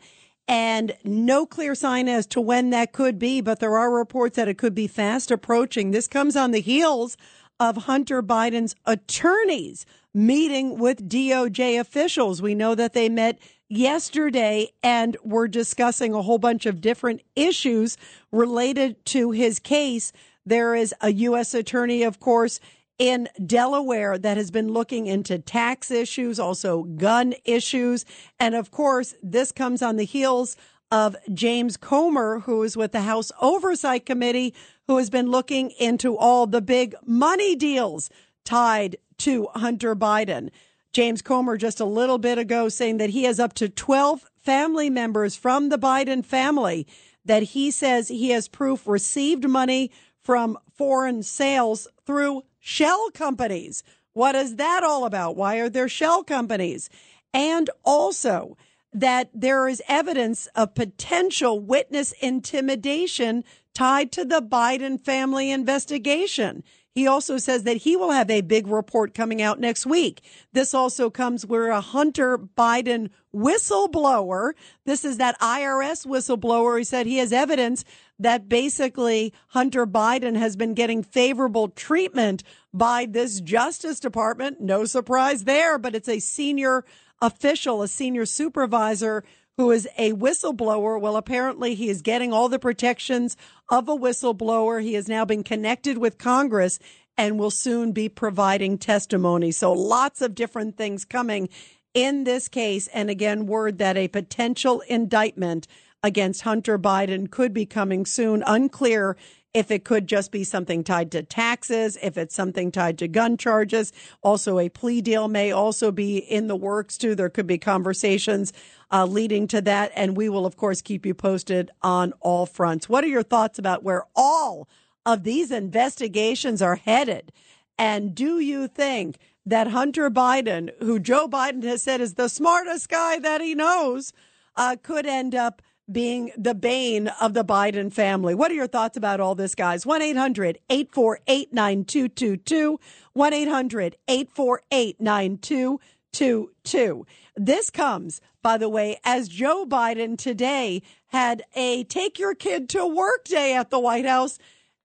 And 0.49 0.97
no 1.05 1.47
clear 1.47 1.75
sign 1.75 2.09
as 2.09 2.27
to 2.29 2.41
when 2.41 2.71
that 2.71 2.93
could 2.93 3.19
be, 3.19 3.41
but 3.41 3.61
there 3.61 3.79
are 3.79 3.91
reports 3.91 4.37
that 4.37 4.49
it 4.49 4.59
could 4.59 4.75
be 4.75 4.87
fast 4.87 5.31
approaching. 5.31 5.91
This 5.91 6.09
comes 6.09 6.37
on 6.37 6.51
the 6.51 6.61
heels 6.61 7.17
of 7.61 7.85
Hunter 7.85 8.23
Biden's 8.23 8.75
attorneys 8.85 9.87
meeting 10.13 10.79
with 10.79 11.09
DOJ 11.09 11.79
officials. 11.79 12.41
We 12.41 12.55
know 12.55 12.75
that 12.75 12.93
they 12.93 13.09
met 13.09 13.39
yesterday 13.77 14.69
and 14.83 15.17
were 15.23 15.49
discussing 15.49 16.15
a 16.15 16.23
whole 16.23 16.39
bunch 16.39 16.67
of 16.67 16.81
different 16.81 17.23
issues 17.37 17.97
related 18.33 19.05
to 19.07 19.31
his 19.31 19.59
case. 19.59 20.13
There 20.47 20.75
is 20.75 20.95
a 21.01 21.13
U.S. 21.13 21.55
attorney, 21.55 22.03
of 22.03 22.21
course, 22.21 22.61
in 22.99 23.29
Delaware 23.45 24.19
that 24.19 24.37
has 24.37 24.51
been 24.51 24.69
looking 24.69 25.07
into 25.07 25.39
tax 25.39 25.91
issues, 25.91 26.39
also 26.39 26.85
gun 26.85 27.35
issues. 27.45 28.05
And 28.39 28.55
of 28.55 28.71
course, 28.71 29.15
this 29.23 29.51
comes 29.51 29.83
on 29.83 29.97
the 29.97 30.05
heels 30.05 30.57
of 30.91 31.17
James 31.33 31.77
Comer, 31.77 32.41
who 32.41 32.63
is 32.63 32.77
with 32.77 32.93
the 32.93 33.03
House 33.03 33.33
Oversight 33.41 34.07
Committee, 34.07 34.55
who 34.87 34.99
has 34.99 35.11
been 35.11 35.31
looking 35.31 35.71
into 35.71 36.17
all 36.17 36.47
the 36.47 36.61
big 36.61 36.95
money 37.05 37.57
deals 37.57 38.11
tied 38.45 38.97
to 39.19 39.49
Hunter 39.55 39.97
Biden. 39.97 40.51
James 40.95 41.23
Comer 41.23 41.57
just 41.57 41.81
a 41.81 41.85
little 41.85 42.19
bit 42.19 42.39
ago 42.39 42.69
saying 42.69 42.99
that 42.99 43.11
he 43.11 43.25
has 43.25 43.41
up 43.41 43.53
to 43.55 43.69
12 43.69 44.31
family 44.45 44.89
members 44.89 45.35
from 45.35 45.69
the 45.69 45.79
Biden 45.79 46.25
family 46.25 46.87
that 47.25 47.43
he 47.43 47.73
says 47.73 48.07
he 48.07 48.31
has 48.31 48.47
proof 48.47 48.87
received 48.87 49.49
money 49.49 49.91
from 50.23 50.57
foreign 50.73 51.25
sales 51.25 51.89
through 52.07 52.43
shell 52.61 53.11
companies. 53.13 53.83
What 54.13 54.37
is 54.37 54.55
that 54.57 54.85
all 54.85 55.05
about? 55.05 55.35
Why 55.37 55.57
are 55.57 55.69
there 55.69 55.89
shell 55.89 56.23
companies? 56.23 56.89
And 57.33 57.69
also 57.85 58.57
that 58.93 59.31
there 59.35 59.67
is 59.67 59.83
evidence 59.89 60.47
of 60.55 60.77
potential 60.77 61.59
witness 61.59 62.13
intimidation 62.21 63.43
tied 63.75 64.13
to 64.13 64.25
the 64.25 64.41
Biden 64.41 65.05
family 65.05 65.51
investigation. 65.51 66.63
He 66.95 67.09
also 67.09 67.39
says 67.39 67.65
that 67.65 67.79
he 67.79 67.97
will 67.97 68.13
have 68.13 68.31
a 68.31 68.41
big 68.41 68.69
report 68.69 69.15
coming 69.15 69.43
out 69.43 69.59
next 69.59 69.85
week. 69.85 70.23
This 70.53 70.73
also 70.73 71.11
comes 71.11 71.45
where 71.45 71.71
a 71.71 71.81
Hunter 71.81 72.39
Biden 72.39 73.11
whistleblower, 73.35 74.53
this 74.87 75.05
is 75.05 75.17
that 75.17 75.39
IRS 75.41 76.07
whistleblower, 76.07 76.79
he 76.79 76.85
said 76.85 77.07
he 77.07 77.19
has 77.19 77.33
evidence 77.33 77.85
that 78.21 78.49
basically 78.49 79.33
Hunter 79.49 79.87
Biden 79.89 80.37
has 80.37 80.55
been 80.55 80.73
getting 80.73 81.03
favorable 81.03 81.69
treatment 81.69 82.45
by 82.73 83.07
this 83.07 83.41
Justice 83.41 83.99
Department. 83.99 84.61
No 84.61 84.85
surprise 84.85 85.45
there, 85.45 85.79
but 85.79 85.97
it's 85.97 86.09
a 86.09 86.21
senior 86.21 86.85
official, 87.21 87.83
a 87.83 87.89
senior 87.89 88.25
supervisor 88.25 89.25
who 89.57 89.71
is 89.71 89.89
a 89.97 90.13
whistleblower. 90.13 91.01
Well, 91.01 91.17
apparently 91.17 91.75
he 91.75 91.89
is 91.89 92.03
getting 92.03 92.33
all 92.33 92.49
the 92.49 92.59
protections 92.59 93.37
of 93.69 93.89
a 93.89 93.97
whistleblower. 93.97 94.83
He 94.83 94.95
has 94.95 95.09
now 95.09 95.25
been 95.25 95.45
connected 95.45 95.99
with 95.99 96.19
Congress 96.19 96.79
and 97.17 97.39
will 97.39 97.51
soon 97.51 97.93
be 97.93 98.09
providing 98.09 98.79
testimony. 98.79 99.53
So 99.53 99.73
lots 99.73 100.21
of 100.21 100.35
different 100.35 100.77
things 100.77 101.05
coming 101.05 101.49
in 101.95 102.25
this 102.25 102.49
case. 102.49 102.89
And 102.89 103.09
again, 103.09 103.47
word 103.47 103.79
that 103.79 103.97
a 103.97 104.09
potential 104.09 104.81
indictment 104.89 105.69
against 106.03 106.43
Hunter 106.43 106.79
Biden 106.79 107.31
could 107.31 107.55
be 107.55 107.67
coming 107.67 108.05
soon. 108.05 108.43
Unclear 108.47 109.17
if 109.55 109.71
it 109.71 109.85
could 109.85 110.09
just 110.09 110.33
be 110.33 110.43
something 110.43 110.83
tied 110.83 111.13
to 111.13 111.23
taxes, 111.23 111.97
if 112.03 112.19
it's 112.19 112.35
something 112.35 112.73
tied 112.73 112.99
to 112.99 113.09
gun 113.09 113.37
charges. 113.37 113.93
Also, 114.21 114.59
a 114.59 114.69
plea 114.69 115.01
deal 115.01 115.29
may 115.29 115.53
also 115.53 115.93
be 115.93 116.19
in 116.19 116.49
the 116.49 116.57
works 116.57 116.99
too. 116.99 117.15
There 117.15 117.31
could 117.31 117.47
be 117.47 117.57
conversations 117.57 118.53
uh, 118.91 119.07
leading 119.07 119.47
to 119.49 119.63
that. 119.63 119.93
And 119.95 120.17
we 120.17 120.29
will, 120.29 120.45
of 120.45 120.57
course, 120.57 120.83
keep 120.83 121.07
you 121.07 121.15
posted 121.15 121.71
on 121.83 122.13
all 122.21 122.47
fronts. 122.47 122.89
What 122.89 123.05
are 123.05 123.09
your 123.09 123.23
thoughts 123.23 123.59
about 123.59 123.85
where 123.85 124.05
all 124.17 124.69
of 125.07 125.23
these 125.23 125.53
investigations 125.53 126.61
are 126.61 126.77
headed? 126.77 127.33
And 127.79 128.15
do 128.15 128.41
you 128.41 128.67
think 128.67 129.19
that 129.47 129.69
Hunter 129.69 130.11
Biden, 130.11 130.71
who 130.81 130.99
Joe 130.99 131.29
Biden 131.29 131.63
has 131.63 131.83
said 131.83 132.01
is 132.01 132.15
the 132.15 132.29
smartest 132.29 132.89
guy 132.89 133.19
that 133.21 133.41
he 133.41 133.55
knows, 133.55 134.13
uh, 134.57 134.77
could 134.83 135.07
end 135.07 135.35
up 135.35 135.63
being 135.91 136.33
the 136.37 136.55
bane 136.55 137.09
of 137.21 137.35
the 137.35 137.45
Biden 137.45 137.93
family. 137.93 138.35
What 138.35 138.51
are 138.51 138.55
your 138.55 138.67
thoughts 138.67 138.97
about 138.97 139.21
all 139.21 139.35
this, 139.35 139.55
guys? 139.55 139.85
1 139.85 140.03
800 140.03 140.59
848 140.71 141.53
9222. 141.53 142.81
1 143.13 143.33
800 143.33 143.97
848 144.09 145.01
9222. 145.01 147.07
This 147.37 147.71
comes, 147.71 148.21
by 148.43 148.59
the 148.59 148.69
way, 148.69 148.99
as 149.05 149.29
Joe 149.29 149.67
Biden 149.67 150.17
today 150.17 150.83
had 151.09 151.43
a 151.55 151.85
take 151.85 152.19
your 152.19 152.35
kid 152.35 152.69
to 152.71 152.87
work 152.87 153.25
day 153.25 153.55
at 153.55 153.71
the 153.71 153.79
White 153.79 154.07
House, 154.07 154.39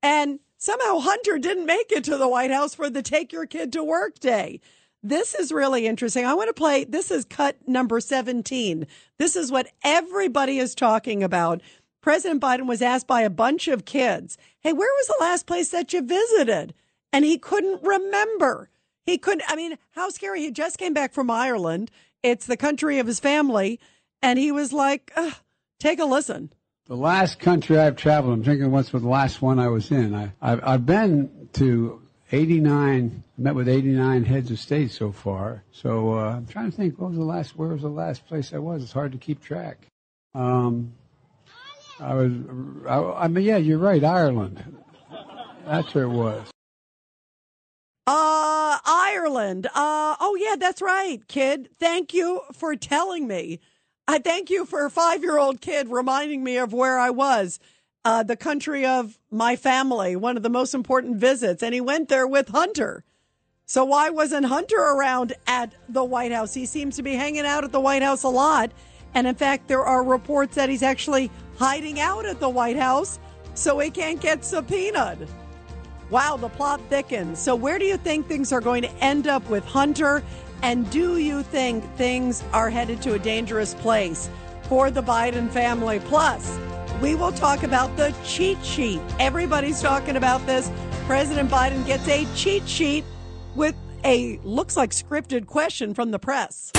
and 0.03 0.39
somehow 0.57 0.99
Hunter 0.99 1.37
didn't 1.37 1.65
make 1.65 1.91
it 1.91 2.03
to 2.05 2.17
the 2.17 2.27
White 2.27 2.51
House 2.51 2.75
for 2.75 2.89
the 2.89 3.01
take 3.01 3.31
your 3.31 3.45
kid 3.45 3.71
to 3.73 3.83
work 3.83 4.19
day. 4.19 4.59
This 5.01 5.33
is 5.33 5.51
really 5.51 5.87
interesting. 5.87 6.25
I 6.25 6.33
want 6.33 6.49
to 6.49 6.53
play. 6.53 6.83
This 6.83 7.09
is 7.09 7.23
cut 7.23 7.55
number 7.67 7.99
17. 7.99 8.85
This 9.17 9.35
is 9.35 9.51
what 9.51 9.67
everybody 9.83 10.59
is 10.59 10.75
talking 10.75 11.23
about. 11.23 11.61
President 12.01 12.41
Biden 12.41 12.67
was 12.67 12.81
asked 12.81 13.07
by 13.07 13.21
a 13.21 13.29
bunch 13.29 13.67
of 13.67 13.85
kids, 13.85 14.37
Hey, 14.61 14.73
where 14.73 14.89
was 14.97 15.07
the 15.07 15.23
last 15.23 15.45
place 15.45 15.69
that 15.69 15.93
you 15.93 16.01
visited? 16.01 16.73
And 17.13 17.23
he 17.23 17.37
couldn't 17.37 17.81
remember. 17.81 18.69
He 19.05 19.17
couldn't. 19.17 19.43
I 19.47 19.55
mean, 19.55 19.77
how 19.91 20.09
scary. 20.09 20.41
He 20.41 20.51
just 20.51 20.77
came 20.77 20.93
back 20.93 21.13
from 21.13 21.31
Ireland. 21.31 21.91
It's 22.21 22.45
the 22.45 22.57
country 22.57 22.99
of 22.99 23.07
his 23.07 23.19
family. 23.19 23.79
And 24.21 24.37
he 24.37 24.51
was 24.51 24.73
like, 24.73 25.11
take 25.79 25.99
a 25.99 26.05
listen. 26.05 26.51
The 26.85 26.95
last 26.95 27.39
country 27.39 27.77
I've 27.77 27.95
traveled, 27.95 28.33
I'm 28.33 28.43
thinking 28.43 28.71
what's 28.71 28.89
the 28.89 28.99
last 28.99 29.41
one 29.41 29.59
I 29.59 29.67
was 29.67 29.91
in. 29.91 30.13
I, 30.13 30.33
I've, 30.41 30.59
I've 30.63 30.85
been 30.85 31.49
to 31.53 32.01
89, 32.31 33.23
met 33.37 33.55
with 33.55 33.67
89 33.67 34.23
heads 34.23 34.51
of 34.51 34.59
state 34.59 34.91
so 34.91 35.11
far. 35.11 35.63
So 35.71 36.13
uh, 36.13 36.35
I'm 36.35 36.45
trying 36.45 36.69
to 36.69 36.77
think, 36.77 36.99
what 36.99 37.09
was 37.09 37.17
the 37.17 37.23
last, 37.23 37.57
where 37.57 37.69
was 37.69 37.81
the 37.81 37.89
last 37.89 38.27
place 38.27 38.53
I 38.53 38.59
was? 38.59 38.83
It's 38.83 38.91
hard 38.91 39.11
to 39.13 39.17
keep 39.17 39.43
track. 39.43 39.87
Um, 40.35 40.93
I 41.99 42.13
was, 42.13 42.31
I, 42.87 43.23
I 43.23 43.27
mean, 43.27 43.43
yeah, 43.43 43.57
you're 43.57 43.79
right, 43.79 44.03
Ireland. 44.03 44.63
That's 45.65 45.93
where 45.93 46.05
it 46.05 46.09
was. 46.09 46.49
Uh, 48.07 48.77
Ireland. 48.85 49.67
Uh, 49.67 50.15
oh 50.19 50.37
yeah, 50.39 50.55
that's 50.57 50.81
right, 50.81 51.27
kid. 51.27 51.69
Thank 51.79 52.13
you 52.13 52.41
for 52.53 52.75
telling 52.75 53.27
me. 53.27 53.59
I 54.07 54.17
thank 54.17 54.49
you 54.49 54.65
for 54.65 54.85
a 54.85 54.89
five 54.89 55.21
year 55.21 55.37
old 55.37 55.61
kid 55.61 55.89
reminding 55.89 56.43
me 56.43 56.57
of 56.57 56.73
where 56.73 56.97
I 56.97 57.11
was 57.11 57.59
uh, 58.05 58.23
the 58.23 58.35
country 58.35 58.85
of 58.85 59.19
my 59.29 59.55
family, 59.55 60.15
one 60.15 60.37
of 60.37 60.43
the 60.43 60.49
most 60.49 60.73
important 60.73 61.17
visits, 61.17 61.61
and 61.61 61.73
he 61.73 61.81
went 61.81 62.09
there 62.09 62.27
with 62.27 62.49
Hunter. 62.49 63.03
So 63.65 63.85
why 63.85 64.09
wasn't 64.09 64.47
Hunter 64.47 64.77
around 64.77 65.33
at 65.45 65.75
the 65.87 66.03
White 66.03 66.31
House? 66.31 66.53
He 66.53 66.65
seems 66.65 66.95
to 66.95 67.03
be 67.03 67.13
hanging 67.13 67.45
out 67.45 67.63
at 67.63 67.71
the 67.71 67.79
White 67.79 68.01
House 68.01 68.23
a 68.23 68.29
lot. 68.29 68.71
And 69.13 69.27
in 69.27 69.35
fact, 69.35 69.67
there 69.67 69.83
are 69.83 70.03
reports 70.03 70.55
that 70.55 70.69
he's 70.69 70.81
actually 70.83 71.29
hiding 71.57 71.99
out 71.99 72.25
at 72.25 72.39
the 72.39 72.49
White 72.49 72.77
House 72.77 73.19
so 73.53 73.77
he 73.79 73.91
can't 73.91 74.19
get 74.19 74.43
subpoenaed. 74.43 75.27
Wow, 76.09 76.37
the 76.37 76.49
plot 76.49 76.81
thickens. 76.89 77.37
So, 77.37 77.55
where 77.55 77.77
do 77.77 77.85
you 77.85 77.97
think 77.97 78.27
things 78.27 78.51
are 78.51 78.61
going 78.61 78.81
to 78.81 78.91
end 79.03 79.27
up 79.27 79.47
with 79.49 79.63
Hunter? 79.65 80.23
And 80.63 80.89
do 80.89 81.17
you 81.17 81.43
think 81.43 81.83
things 81.95 82.43
are 82.51 82.69
headed 82.69 83.01
to 83.03 83.13
a 83.13 83.19
dangerous 83.19 83.75
place 83.75 84.29
for 84.63 84.89
the 84.89 85.03
Biden 85.03 85.49
family? 85.51 85.99
Plus, 85.99 86.57
we 87.01 87.15
will 87.15 87.31
talk 87.31 87.63
about 87.63 87.95
the 87.97 88.15
cheat 88.25 88.63
sheet. 88.63 89.01
Everybody's 89.19 89.81
talking 89.81 90.15
about 90.15 90.45
this. 90.45 90.71
President 91.05 91.49
Biden 91.49 91.85
gets 91.85 92.07
a 92.07 92.25
cheat 92.35 92.67
sheet 92.67 93.03
with 93.55 93.75
a 94.03 94.37
looks 94.43 94.77
like 94.77 94.91
scripted 94.91 95.47
question 95.47 95.93
from 95.93 96.11
the 96.11 96.19
press. 96.19 96.71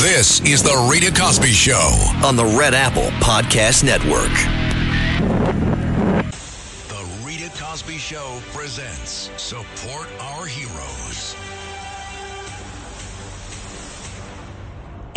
This 0.00 0.40
is 0.40 0.62
the 0.62 0.88
Rita 0.90 1.12
Cosby 1.18 1.52
Show 1.52 1.96
on 2.24 2.36
the 2.36 2.44
Red 2.44 2.74
Apple 2.74 3.10
Podcast 3.20 3.84
Network. 3.84 4.32
The 6.88 7.26
Rita 7.26 7.50
Cosby 7.60 7.98
Show 7.98 8.40
presents 8.52 9.30
Support 9.36 10.08
Our 10.20 10.46
Heroes. 10.46 11.34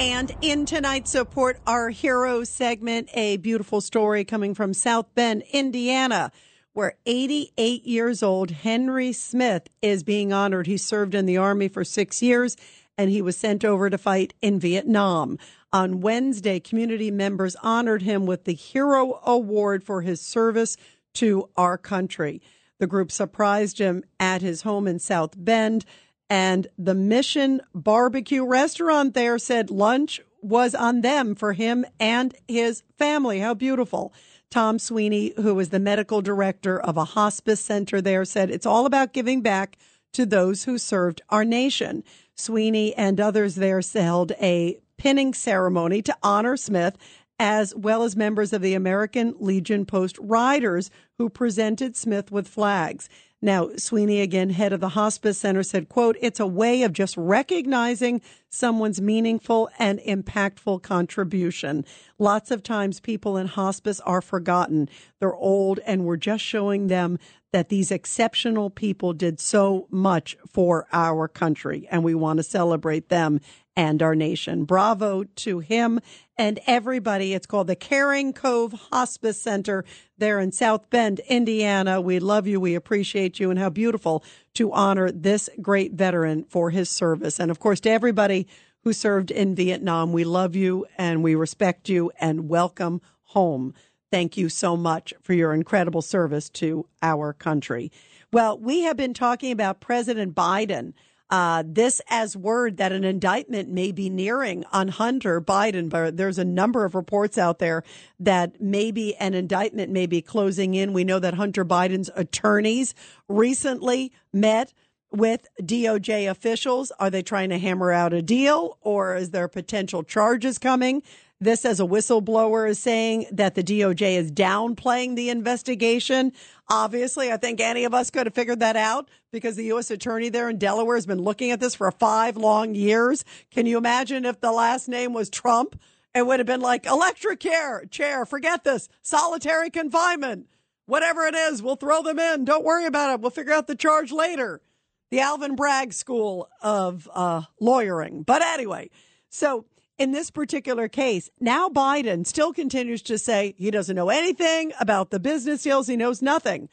And 0.02 0.36
in 0.42 0.66
tonight's 0.66 1.12
Support 1.12 1.60
Our 1.68 1.92
Hero 1.92 2.44
segment, 2.44 3.08
a 3.14 3.38
beautiful 3.38 3.82
story 3.82 4.26
coming 4.26 4.56
from 4.56 4.74
South 4.74 5.14
Bend, 5.14 5.44
Indiana, 5.54 6.32
where 6.74 6.96
88 7.06 7.86
years 7.86 8.24
old 8.24 8.50
Henry 8.50 9.12
Smith 9.12 9.68
is 9.84 10.02
being 10.02 10.34
honored. 10.34 10.66
He 10.66 10.78
served 10.78 11.14
in 11.14 11.28
the 11.28 11.38
Army 11.38 11.68
for 11.68 11.84
six 11.84 12.20
years 12.20 12.58
and 12.98 13.12
he 13.12 13.22
was 13.22 13.38
sent 13.38 13.64
over 13.64 13.92
to 13.92 13.98
fight 14.00 14.34
in 14.42 14.60
Vietnam. 14.60 15.38
On 15.72 16.02
Wednesday, 16.02 16.60
community 16.60 17.12
members 17.12 17.56
honored 17.62 18.02
him 18.02 18.26
with 18.26 18.46
the 18.46 18.56
Hero 18.56 19.22
Award 19.24 19.84
for 19.84 20.02
his 20.02 20.20
service 20.20 20.78
to 21.14 21.48
our 21.56 21.78
country. 21.78 22.42
The 22.80 22.88
group 22.88 23.12
surprised 23.12 23.78
him 23.78 24.04
at 24.20 24.42
his 24.42 24.64
home 24.64 24.88
in 24.88 24.98
South 24.98 25.36
Bend. 25.38 25.86
And 26.32 26.68
the 26.78 26.94
Mission 26.94 27.60
Barbecue 27.76 28.46
restaurant 28.46 29.14
there 29.16 29.38
said 29.38 29.70
lunch 29.70 30.22
was 30.42 30.74
on 30.74 31.02
them 31.02 31.36
for 31.36 31.52
him 31.52 31.86
and 32.00 32.34
his 32.48 32.84
family. 32.98 33.40
How 33.40 33.54
beautiful. 33.54 34.14
Tom 34.50 34.80
Sweeney, 34.80 35.34
who 35.36 35.54
was 35.54 35.70
the 35.70 35.80
medical 35.80 36.22
director 36.22 36.80
of 36.80 36.96
a 36.96 37.04
hospice 37.04 37.60
center 37.60 38.00
there, 38.00 38.24
said 38.24 38.50
it's 38.50 38.66
all 38.66 38.86
about 38.86 39.12
giving 39.12 39.42
back 39.42 39.78
to 40.14 40.26
those 40.26 40.64
who 40.64 40.78
served 40.78 41.22
our 41.28 41.44
nation. 41.44 42.02
Sweeney 42.34 42.96
and 42.96 43.20
others 43.20 43.56
there 43.56 43.82
held 43.94 44.32
a 44.42 44.80
pinning 44.96 45.34
ceremony 45.34 46.02
to 46.02 46.18
honor 46.24 46.56
Smith, 46.56 46.98
as 47.40 47.76
well 47.76 48.04
as 48.04 48.16
members 48.16 48.54
of 48.54 48.62
the 48.62 48.74
American 48.74 49.36
Legion 49.38 49.86
Post 49.86 50.18
Riders 50.18 50.90
who 51.18 51.28
presented 51.28 51.98
Smith 51.98 52.32
with 52.32 52.48
flags. 52.48 53.10
Now, 53.44 53.70
Sweeney, 53.76 54.22
again, 54.22 54.52
head 54.52 54.72
of 54.72 54.82
the 54.82 54.90
hospice 54.90 55.40
center, 55.40 55.64
said, 55.64 55.90
quote, 55.90 56.16
it's 56.22 56.40
a 56.40 56.46
way 56.46 56.84
of 56.84 56.94
just 56.94 57.18
recognizing 57.18 58.22
someone's 58.50 59.02
meaningful 59.02 59.68
and 59.80 60.00
impactful 60.00 60.84
contribution. 60.84 61.84
Lots 62.20 62.52
of 62.52 62.62
times 62.62 63.00
people 63.00 63.38
in 63.38 63.48
hospice 63.48 64.00
are 64.02 64.22
forgotten. 64.22 64.90
They're 65.20 65.34
old 65.34 65.80
and 65.88 66.06
we're 66.06 66.18
just 66.18 66.44
showing 66.44 66.86
them 66.88 67.18
that 67.52 67.70
these 67.70 67.92
exceptional 67.92 68.70
people 68.70 69.14
did 69.14 69.40
so 69.40 69.88
much 69.90 70.38
for 70.48 70.88
our 70.94 71.28
country 71.28 71.88
and 71.90 72.04
we 72.04 72.14
want 72.14 72.38
to 72.38 72.44
celebrate 72.44 73.10
them 73.10 73.42
and 73.76 74.02
our 74.04 74.16
nation. 74.16 74.66
Bravo 74.66 75.24
to 75.24 75.60
him 75.60 76.00
and 76.38 76.60
everybody. 76.68 77.34
It's 77.34 77.46
called 77.46 77.68
the 77.68 77.76
Caring 77.76 78.34
Cove 78.34 78.74
Hospice 78.92 79.42
Center 79.42 79.86
there 80.22 80.40
in 80.40 80.52
South 80.52 80.90
Bend, 80.92 81.20
Indiana. 81.28 82.00
We 82.00 82.20
love 82.20 82.46
you. 82.46 82.62
We 82.62 82.76
appreciate 82.76 83.40
you 83.40 83.50
and 83.50 83.58
how 83.60 83.70
beautiful 83.70 84.24
to 84.54 84.72
honor 84.72 85.12
this 85.12 85.50
great 85.60 85.94
veteran 85.94 86.46
for 86.46 86.70
his 86.70 86.90
service. 86.90 87.40
And 87.40 87.50
of 87.50 87.60
course, 87.60 87.80
to 87.82 87.90
everybody 87.90 88.48
who 88.84 88.94
served 88.94 89.32
in 89.32 89.56
Vietnam, 89.56 90.14
we 90.14 90.24
love 90.24 90.56
you 90.56 90.86
and 90.96 91.24
we 91.24 91.34
respect 91.34 91.90
you 91.90 92.12
and 92.20 92.48
welcome 92.48 93.02
home. 93.24 93.74
Thank 94.12 94.38
you 94.38 94.48
so 94.48 94.78
much 94.78 95.12
for 95.22 95.34
your 95.34 95.54
incredible 95.54 96.04
service 96.04 96.50
to 96.52 96.88
our 97.02 97.34
country. 97.34 97.92
Well, 98.32 98.60
we 98.60 98.82
have 98.82 98.96
been 98.96 99.16
talking 99.16 99.52
about 99.52 99.82
President 99.82 100.36
Biden. 100.36 100.94
Uh, 101.32 101.64
this 101.66 102.02
as 102.10 102.36
word 102.36 102.76
that 102.76 102.92
an 102.92 103.06
indictment 103.06 103.70
may 103.70 103.94
be 103.94 104.10
nearing 104.10 104.66
on 104.74 104.90
Hunter 104.90 105.40
Biden, 105.40 105.90
but 105.90 106.18
there's 106.18 106.38
a 106.38 106.44
number 106.44 106.84
of 106.84 106.94
reports 106.94 107.38
out 107.38 107.60
there 107.60 107.84
that 108.20 108.60
maybe 108.60 109.16
an 109.16 109.34
indictment 109.34 109.94
may 109.94 110.06
be 110.06 110.22
closing 110.22 110.74
in. 110.74 110.92
We 110.92 111.06
know 111.06 111.20
that 111.20 111.36
Hunter 111.36 111.64
Biden's 111.64 112.10
attorneys 112.18 112.94
recently 113.30 114.12
met 114.34 114.74
with 115.10 115.48
DOJ 115.62 116.30
officials. 116.30 116.92
Are 117.00 117.10
they 117.10 117.22
trying 117.22 117.50
to 117.50 117.58
hammer 117.58 117.94
out 117.94 118.12
a 118.14 118.22
deal 118.22 118.78
or 118.82 119.16
is 119.16 119.30
there 119.30 119.48
potential 119.48 120.04
charges 120.04 120.58
coming? 120.58 121.02
This, 121.42 121.66
as 121.66 121.80
a 121.80 121.84
whistleblower, 121.84 122.70
is 122.70 122.78
saying 122.78 123.26
that 123.32 123.56
the 123.56 123.64
DOJ 123.64 124.16
is 124.16 124.32
downplaying 124.32 125.16
the 125.16 125.32
investigation. 125.32 126.34
Obviously, 126.70 127.32
I 127.32 127.38
think 127.38 127.60
any 127.60 127.84
of 127.84 127.96
us 127.96 128.12
could 128.12 128.28
have 128.28 128.36
figured 128.36 128.60
that 128.60 128.76
out 128.76 129.10
because 129.32 129.56
the 129.56 129.66
U.S. 129.66 129.90
attorney 129.90 130.30
there 130.30 130.50
in 130.50 130.60
Delaware 130.60 130.98
has 130.98 131.08
been 131.08 131.22
looking 131.22 131.50
at 131.50 131.60
this 131.60 131.74
for 131.74 131.90
five 131.90 132.38
long 132.38 132.76
years. 132.76 133.26
Can 133.50 133.66
you 133.66 133.80
imagine 133.80 134.24
if 134.24 134.40
the 134.40 134.52
last 134.52 134.88
name 134.88 135.14
was 135.14 135.32
Trump? 135.32 135.82
It 136.14 136.28
would 136.28 136.40
have 136.40 136.46
been 136.46 136.62
like 136.62 136.86
electric 136.86 137.40
chair, 137.40 137.86
chair, 137.90 138.24
forget 138.24 138.64
this, 138.64 138.88
solitary 139.02 139.72
confinement, 139.72 140.48
whatever 140.86 141.26
it 141.26 141.34
is, 141.34 141.64
we'll 141.64 141.76
throw 141.76 142.04
them 142.04 142.20
in. 142.20 142.46
Don't 142.46 142.64
worry 142.64 142.86
about 142.86 143.14
it. 143.14 143.22
We'll 143.22 143.32
figure 143.32 143.54
out 143.54 143.66
the 143.66 143.76
charge 143.76 144.12
later. 144.12 144.62
The 145.10 145.22
Alvin 145.22 145.56
Bragg 145.56 145.92
School 145.94 146.48
of 146.62 147.10
uh, 147.14 147.44
Lawyering. 147.60 148.24
But 148.24 148.42
anyway, 148.42 148.92
so 149.30 149.66
in 150.02 150.14
this 150.14 150.32
particular 150.32 150.88
case, 150.88 151.30
now 151.40 151.70
Biden 151.70 152.26
still 152.26 152.54
continues 152.54 153.04
to 153.04 153.20
say 153.20 153.54
he 153.60 153.70
doesn't 153.70 153.96
know 153.96 154.10
anything 154.10 154.74
about 154.80 155.12
the 155.12 155.20
business 155.20 155.62
deals. 155.62 155.86
He 155.86 155.96
knows 155.96 156.24
nothing. 156.24 156.70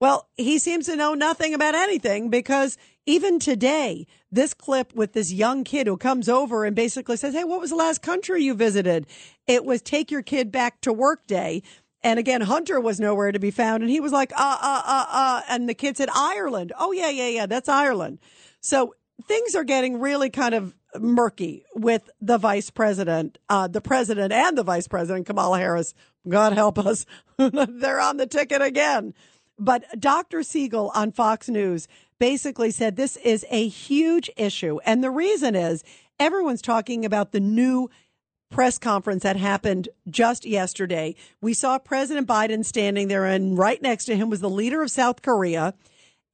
Well, 0.00 0.28
he 0.36 0.60
seems 0.60 0.86
to 0.86 0.94
know 0.94 1.14
nothing 1.14 1.54
about 1.54 1.74
anything 1.74 2.30
because 2.30 2.78
even 3.04 3.40
today, 3.40 4.06
this 4.30 4.54
clip 4.54 4.94
with 4.94 5.12
this 5.12 5.32
young 5.32 5.64
kid 5.64 5.88
who 5.88 5.96
comes 5.96 6.28
over 6.28 6.64
and 6.64 6.76
basically 6.76 7.16
says, 7.16 7.34
Hey, 7.34 7.42
what 7.42 7.60
was 7.60 7.70
the 7.70 7.76
last 7.76 8.00
country 8.00 8.44
you 8.44 8.54
visited? 8.54 9.08
It 9.48 9.64
was 9.64 9.82
take 9.82 10.12
your 10.12 10.22
kid 10.22 10.52
back 10.52 10.80
to 10.82 10.92
work 10.92 11.26
day. 11.26 11.64
And 12.04 12.20
again, 12.20 12.42
Hunter 12.42 12.80
was 12.80 13.00
nowhere 13.00 13.32
to 13.32 13.40
be 13.40 13.50
found. 13.50 13.82
And 13.82 13.90
he 13.90 13.98
was 13.98 14.12
like, 14.12 14.30
uh, 14.36 14.58
uh, 14.62 14.82
uh, 14.86 15.06
uh. 15.10 15.40
And 15.48 15.68
the 15.68 15.74
kid 15.74 15.96
said, 15.96 16.10
Ireland. 16.14 16.72
Oh, 16.78 16.92
yeah, 16.92 17.10
yeah, 17.10 17.26
yeah. 17.26 17.46
That's 17.46 17.68
Ireland. 17.68 18.20
So 18.60 18.94
things 19.26 19.56
are 19.56 19.64
getting 19.64 19.98
really 19.98 20.30
kind 20.30 20.54
of 20.54 20.76
murky 20.98 21.64
with 21.74 22.10
the 22.20 22.38
vice 22.38 22.70
president, 22.70 23.38
uh, 23.48 23.68
the 23.68 23.80
president 23.80 24.32
and 24.32 24.56
the 24.56 24.62
vice 24.62 24.88
president, 24.88 25.26
Kamala 25.26 25.58
Harris. 25.58 25.94
God 26.28 26.52
help 26.52 26.78
us. 26.78 27.06
They're 27.38 28.00
on 28.00 28.16
the 28.16 28.26
ticket 28.26 28.62
again. 28.62 29.14
But 29.58 29.84
Dr. 29.98 30.42
Siegel 30.42 30.90
on 30.94 31.12
Fox 31.12 31.48
News 31.48 31.88
basically 32.18 32.70
said 32.70 32.96
this 32.96 33.16
is 33.16 33.44
a 33.50 33.66
huge 33.68 34.30
issue. 34.36 34.78
And 34.84 35.02
the 35.02 35.10
reason 35.10 35.54
is 35.54 35.84
everyone's 36.18 36.62
talking 36.62 37.04
about 37.04 37.32
the 37.32 37.40
new 37.40 37.90
press 38.50 38.78
conference 38.78 39.22
that 39.22 39.36
happened 39.36 39.88
just 40.08 40.44
yesterday. 40.44 41.14
We 41.40 41.54
saw 41.54 41.78
President 41.78 42.26
Biden 42.26 42.64
standing 42.64 43.08
there, 43.08 43.26
and 43.26 43.58
right 43.58 43.80
next 43.82 44.06
to 44.06 44.16
him 44.16 44.30
was 44.30 44.40
the 44.40 44.50
leader 44.50 44.82
of 44.82 44.90
South 44.90 45.22
Korea. 45.22 45.74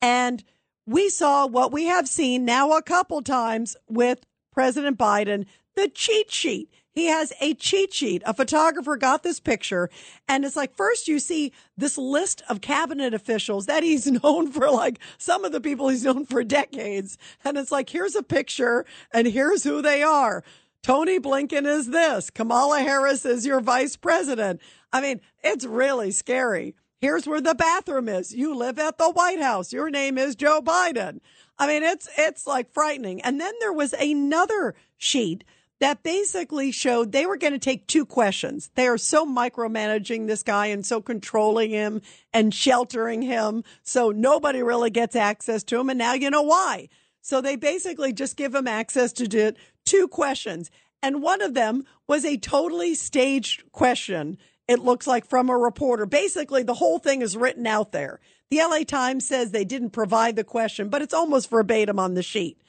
And 0.00 0.44
we 0.86 1.08
saw 1.08 1.46
what 1.46 1.72
we 1.72 1.84
have 1.86 2.08
seen 2.08 2.44
now 2.44 2.72
a 2.72 2.82
couple 2.82 3.22
times 3.22 3.76
with 3.88 4.20
President 4.54 4.96
Biden 4.96 5.46
the 5.74 5.88
cheat 5.88 6.30
sheet. 6.30 6.70
He 6.92 7.06
has 7.06 7.32
a 7.40 7.54
cheat 7.54 7.92
sheet. 7.92 8.22
A 8.24 8.32
photographer 8.32 8.96
got 8.96 9.24
this 9.24 9.40
picture 9.40 9.90
and 10.28 10.44
it's 10.44 10.54
like, 10.54 10.76
first 10.76 11.08
you 11.08 11.18
see 11.18 11.52
this 11.76 11.98
list 11.98 12.42
of 12.48 12.60
cabinet 12.60 13.12
officials 13.12 13.66
that 13.66 13.82
he's 13.82 14.06
known 14.22 14.52
for 14.52 14.70
like 14.70 15.00
some 15.18 15.44
of 15.44 15.52
the 15.52 15.60
people 15.60 15.88
he's 15.88 16.04
known 16.04 16.24
for 16.24 16.44
decades. 16.44 17.18
And 17.44 17.58
it's 17.58 17.72
like, 17.72 17.90
here's 17.90 18.14
a 18.14 18.22
picture 18.22 18.86
and 19.12 19.26
here's 19.26 19.64
who 19.64 19.82
they 19.82 20.02
are. 20.02 20.44
Tony 20.82 21.18
Blinken 21.18 21.66
is 21.66 21.88
this. 21.88 22.30
Kamala 22.30 22.80
Harris 22.80 23.24
is 23.24 23.46
your 23.46 23.60
vice 23.60 23.96
president. 23.96 24.60
I 24.92 25.00
mean, 25.00 25.20
it's 25.42 25.64
really 25.64 26.10
scary. 26.10 26.76
Here's 27.00 27.26
where 27.26 27.40
the 27.40 27.54
bathroom 27.54 28.08
is. 28.08 28.34
You 28.34 28.54
live 28.54 28.78
at 28.78 28.98
the 28.98 29.10
White 29.10 29.40
House. 29.40 29.72
Your 29.72 29.90
name 29.90 30.16
is 30.16 30.36
Joe 30.36 30.60
Biden. 30.62 31.20
I 31.58 31.66
mean, 31.66 31.82
it's 31.82 32.08
it's 32.18 32.46
like 32.46 32.72
frightening. 32.72 33.20
And 33.22 33.40
then 33.40 33.52
there 33.60 33.72
was 33.72 33.92
another 33.92 34.74
sheet 34.96 35.44
that 35.80 36.02
basically 36.02 36.72
showed 36.72 37.12
they 37.12 37.26
were 37.26 37.36
going 37.36 37.52
to 37.52 37.58
take 37.58 37.86
two 37.86 38.06
questions. 38.06 38.70
They 38.74 38.86
are 38.86 38.98
so 38.98 39.26
micromanaging 39.26 40.26
this 40.26 40.42
guy 40.42 40.66
and 40.66 40.84
so 40.84 41.00
controlling 41.00 41.70
him 41.70 42.00
and 42.32 42.54
sheltering 42.54 43.22
him. 43.22 43.64
So 43.82 44.10
nobody 44.10 44.62
really 44.62 44.90
gets 44.90 45.16
access 45.16 45.62
to 45.64 45.78
him. 45.78 45.90
And 45.90 45.98
now 45.98 46.14
you 46.14 46.30
know 46.30 46.42
why. 46.42 46.88
So 47.20 47.40
they 47.40 47.56
basically 47.56 48.12
just 48.12 48.36
give 48.36 48.54
him 48.54 48.68
access 48.68 49.12
to 49.14 49.28
do 49.28 49.52
two 49.84 50.08
questions. 50.08 50.70
And 51.02 51.22
one 51.22 51.42
of 51.42 51.54
them 51.54 51.84
was 52.08 52.24
a 52.24 52.38
totally 52.38 52.94
staged 52.94 53.70
question. 53.72 54.38
It 54.66 54.78
looks 54.78 55.06
like 55.06 55.26
from 55.26 55.50
a 55.50 55.58
reporter. 55.58 56.06
Basically, 56.06 56.62
the 56.62 56.74
whole 56.74 56.98
thing 56.98 57.20
is 57.20 57.36
written 57.36 57.66
out 57.66 57.92
there. 57.92 58.20
The 58.50 58.58
LA 58.58 58.84
Times 58.84 59.26
says 59.26 59.50
they 59.50 59.64
didn't 59.64 59.90
provide 59.90 60.36
the 60.36 60.44
question, 60.44 60.88
but 60.88 61.02
it's 61.02 61.14
almost 61.14 61.50
verbatim 61.50 61.98
on 61.98 62.14
the 62.14 62.22
sheet. 62.22 62.60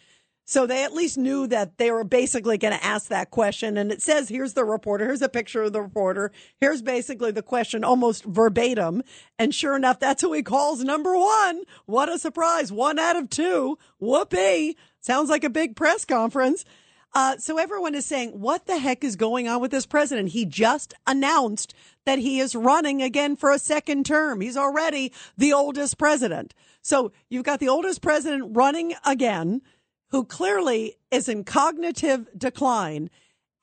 So 0.47 0.67
they 0.67 0.84
at 0.84 0.93
least 0.93 1.17
knew 1.17 1.47
that 1.47 1.80
they 1.80 1.89
were 1.89 2.03
basically 2.03 2.59
going 2.59 2.73
to 2.73 2.86
ask 2.86 3.09
that 3.09 3.32
question. 3.32 3.78
And 3.78 3.91
it 3.91 4.03
says, 4.03 4.30
here's 4.30 4.53
the 4.53 4.63
reporter. 4.63 5.05
Here's 5.05 5.23
a 5.23 5.30
picture 5.30 5.63
of 5.63 5.73
the 5.73 5.82
reporter. 5.82 6.32
Here's 6.59 6.84
basically 6.84 7.32
the 7.32 7.41
question 7.41 7.84
almost 7.84 8.23
verbatim. 8.26 9.01
And 9.39 9.55
sure 9.55 9.76
enough, 9.76 9.99
that's 9.99 10.21
who 10.21 10.34
he 10.34 10.43
calls 10.43 10.84
number 10.84 11.17
one. 11.17 11.63
What 11.88 12.09
a 12.09 12.19
surprise. 12.19 12.71
One 12.71 12.99
out 12.99 13.15
of 13.15 13.32
two. 13.32 13.80
Whoopee. 13.99 14.78
Sounds 15.01 15.32
like 15.32 15.43
a 15.43 15.49
big 15.49 15.76
press 15.76 16.05
conference. 16.05 16.63
Uh, 17.16 17.38
so 17.38 17.57
everyone 17.57 17.95
is 17.95 18.05
saying, 18.05 18.32
what 18.32 18.66
the 18.66 18.78
heck 18.78 19.01
is 19.01 19.16
going 19.16 19.47
on 19.47 19.61
with 19.61 19.72
this 19.72 19.86
president? 19.86 20.30
He 20.30 20.45
just 20.45 20.93
announced 21.07 21.74
that 22.05 22.20
he 22.20 22.41
is 22.41 22.53
running 22.53 23.01
again 23.01 23.38
for 23.38 23.51
a 23.51 23.57
second 23.57 24.05
term. 24.05 24.41
He's 24.41 24.57
already 24.57 25.13
the 25.38 25.53
oldest 25.53 25.97
president. 25.97 26.53
So 26.82 27.13
you've 27.30 27.45
got 27.45 27.61
the 27.61 27.70
oldest 27.70 28.01
president 28.01 28.57
running 28.57 28.95
again, 29.05 29.61
who 30.09 30.26
clearly 30.26 30.97
is 31.09 31.30
in 31.30 31.45
cognitive 31.45 32.27
decline. 32.38 33.10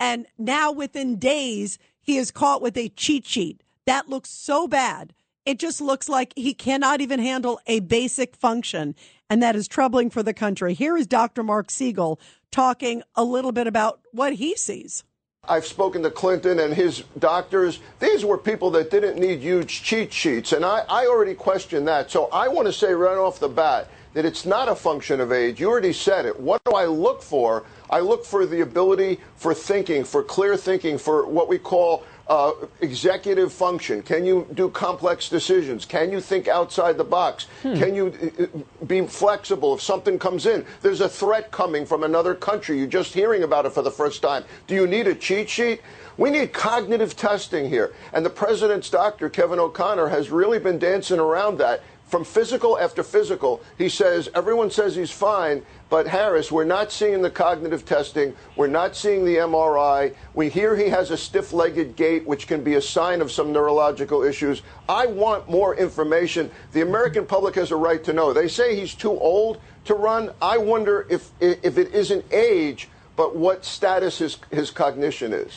And 0.00 0.26
now 0.38 0.72
within 0.72 1.18
days, 1.18 1.78
he 2.00 2.16
is 2.16 2.30
caught 2.30 2.62
with 2.62 2.78
a 2.78 2.88
cheat 2.88 3.26
sheet. 3.26 3.62
That 3.84 4.08
looks 4.08 4.30
so 4.30 4.66
bad. 4.66 5.12
It 5.44 5.58
just 5.58 5.80
looks 5.80 6.08
like 6.08 6.32
he 6.36 6.54
cannot 6.54 7.02
even 7.02 7.20
handle 7.20 7.60
a 7.66 7.80
basic 7.80 8.34
function. 8.34 8.94
And 9.28 9.42
that 9.42 9.56
is 9.56 9.68
troubling 9.68 10.08
for 10.08 10.22
the 10.22 10.32
country. 10.32 10.72
Here 10.72 10.96
is 10.96 11.06
Dr. 11.06 11.42
Mark 11.42 11.70
Siegel 11.70 12.18
talking 12.52 13.02
a 13.16 13.24
little 13.24 13.50
bit 13.50 13.66
about 13.66 14.00
what 14.12 14.34
he 14.34 14.54
sees. 14.54 15.02
I've 15.48 15.66
spoken 15.66 16.04
to 16.04 16.10
Clinton 16.10 16.60
and 16.60 16.72
his 16.72 17.02
doctors. 17.18 17.80
These 17.98 18.24
were 18.24 18.38
people 18.38 18.70
that 18.72 18.92
didn't 18.92 19.18
need 19.18 19.40
huge 19.40 19.82
cheat 19.82 20.12
sheets, 20.12 20.52
and 20.52 20.64
I, 20.64 20.84
I 20.88 21.06
already 21.06 21.34
questioned 21.34 21.88
that. 21.88 22.12
So 22.12 22.26
I 22.26 22.46
want 22.46 22.66
to 22.68 22.72
say 22.72 22.92
right 22.92 23.18
off 23.18 23.40
the 23.40 23.48
bat 23.48 23.88
that 24.14 24.24
it's 24.24 24.46
not 24.46 24.68
a 24.68 24.76
function 24.76 25.20
of 25.20 25.32
age. 25.32 25.58
You 25.58 25.68
already 25.68 25.92
said 25.92 26.26
it. 26.26 26.38
What 26.38 26.62
do 26.62 26.72
I 26.72 26.84
look 26.84 27.22
for? 27.22 27.64
I 27.90 27.98
look 27.98 28.24
for 28.24 28.46
the 28.46 28.60
ability 28.60 29.18
for 29.34 29.52
thinking, 29.52 30.04
for 30.04 30.22
clear 30.22 30.56
thinking, 30.56 30.96
for 30.96 31.26
what 31.26 31.48
we 31.48 31.58
call 31.58 32.04
uh, 32.32 32.52
executive 32.80 33.52
function? 33.52 34.02
Can 34.02 34.24
you 34.24 34.46
do 34.54 34.70
complex 34.70 35.28
decisions? 35.28 35.84
Can 35.84 36.10
you 36.10 36.18
think 36.18 36.48
outside 36.48 36.96
the 36.96 37.04
box? 37.04 37.44
Hmm. 37.60 37.74
Can 37.74 37.94
you 37.94 38.06
uh, 38.06 38.44
uh, 38.44 38.86
be 38.86 39.06
flexible 39.06 39.74
if 39.74 39.82
something 39.82 40.18
comes 40.18 40.46
in? 40.46 40.64
There's 40.80 41.02
a 41.02 41.10
threat 41.10 41.50
coming 41.50 41.84
from 41.84 42.04
another 42.04 42.34
country. 42.34 42.78
You're 42.78 42.86
just 42.86 43.12
hearing 43.12 43.42
about 43.42 43.66
it 43.66 43.72
for 43.72 43.82
the 43.82 43.90
first 43.90 44.22
time. 44.22 44.44
Do 44.66 44.74
you 44.74 44.86
need 44.86 45.08
a 45.08 45.14
cheat 45.14 45.50
sheet? 45.50 45.82
We 46.16 46.30
need 46.30 46.54
cognitive 46.54 47.16
testing 47.16 47.68
here. 47.68 47.92
And 48.14 48.24
the 48.24 48.30
president's 48.30 48.88
doctor, 48.88 49.28
Kevin 49.28 49.58
O'Connor, 49.58 50.08
has 50.08 50.30
really 50.30 50.58
been 50.58 50.78
dancing 50.78 51.18
around 51.18 51.58
that 51.58 51.82
from 52.06 52.24
physical 52.24 52.78
after 52.78 53.02
physical. 53.02 53.60
He 53.76 53.90
says 53.90 54.30
everyone 54.34 54.70
says 54.70 54.96
he's 54.96 55.10
fine, 55.10 55.62
but 55.92 56.08
Harris, 56.08 56.50
we're 56.50 56.64
not 56.64 56.90
seeing 56.90 57.20
the 57.20 57.28
cognitive 57.28 57.84
testing. 57.84 58.34
We're 58.56 58.66
not 58.66 58.96
seeing 58.96 59.26
the 59.26 59.36
MRI. 59.36 60.14
We 60.32 60.48
hear 60.48 60.74
he 60.74 60.88
has 60.88 61.10
a 61.10 61.18
stiff 61.18 61.52
legged 61.52 61.96
gait, 61.96 62.26
which 62.26 62.46
can 62.46 62.64
be 62.64 62.76
a 62.76 62.80
sign 62.80 63.20
of 63.20 63.30
some 63.30 63.52
neurological 63.52 64.22
issues. 64.22 64.62
I 64.88 65.04
want 65.04 65.50
more 65.50 65.76
information. 65.76 66.50
The 66.72 66.80
American 66.80 67.26
public 67.26 67.56
has 67.56 67.72
a 67.72 67.76
right 67.76 68.02
to 68.04 68.14
know. 68.14 68.32
They 68.32 68.48
say 68.48 68.74
he's 68.74 68.94
too 68.94 69.10
old 69.10 69.60
to 69.84 69.92
run. 69.92 70.30
I 70.40 70.56
wonder 70.56 71.06
if, 71.10 71.30
if 71.40 71.76
it 71.76 71.92
isn't 71.92 72.24
age, 72.32 72.88
but 73.14 73.36
what 73.36 73.62
status 73.62 74.16
his, 74.16 74.38
his 74.50 74.70
cognition 74.70 75.34
is. 75.34 75.52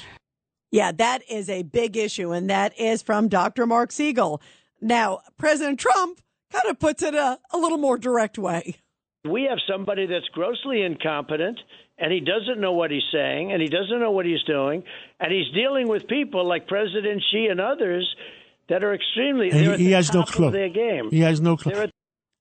Yeah, 0.70 0.92
that 0.92 1.22
is 1.30 1.48
a 1.48 1.64
big 1.64 1.96
issue, 1.96 2.34
and 2.34 2.50
that 2.50 2.78
is 2.78 3.02
from 3.02 3.30
Dr. 3.30 3.66
Mark 3.66 3.94
Siegel. 3.94 4.42
Now, 4.82 5.22
President 5.38 5.80
Trump 5.80 6.20
kind 6.52 6.66
of 6.70 6.78
puts 6.78 7.04
it 7.04 7.16
a, 7.16 7.40
a 7.54 7.58
little 7.58 7.78
more 7.78 7.98
direct 7.98 8.38
way. 8.38 8.82
We 9.26 9.48
have 9.50 9.58
somebody 9.68 10.06
that's 10.06 10.28
grossly 10.34 10.84
incompetent 10.84 11.60
and 11.98 12.12
he 12.12 12.20
doesn't 12.20 12.60
know 12.60 12.74
what 12.74 12.92
he's 12.92 13.04
saying 13.12 13.52
and 13.52 13.62
he 13.62 13.68
doesn't 13.68 14.00
know 14.00 14.12
what 14.12 14.26
he's 14.26 14.44
doing 14.44 14.84
and 15.20 15.32
he's 15.32 15.52
dealing 15.54 15.88
with 15.88 16.08
people 16.08 16.48
like 16.48 16.68
President 16.68 17.24
Xi 17.32 17.48
and 17.50 17.60
others 17.60 18.08
that 18.70 18.84
are 18.84 18.94
extremely 18.94 19.52
he, 19.52 19.60
he 19.60 19.94
at 19.94 19.98
has 19.98 20.08
the 20.10 20.20
no 20.20 20.24
top 20.24 20.34
clue. 20.34 20.48
of 20.48 20.54
their 20.54 20.70
game. 20.70 21.10
He 21.12 21.20
has 21.20 21.42
no 21.42 21.58
clue. 21.58 21.74
at 21.74 21.92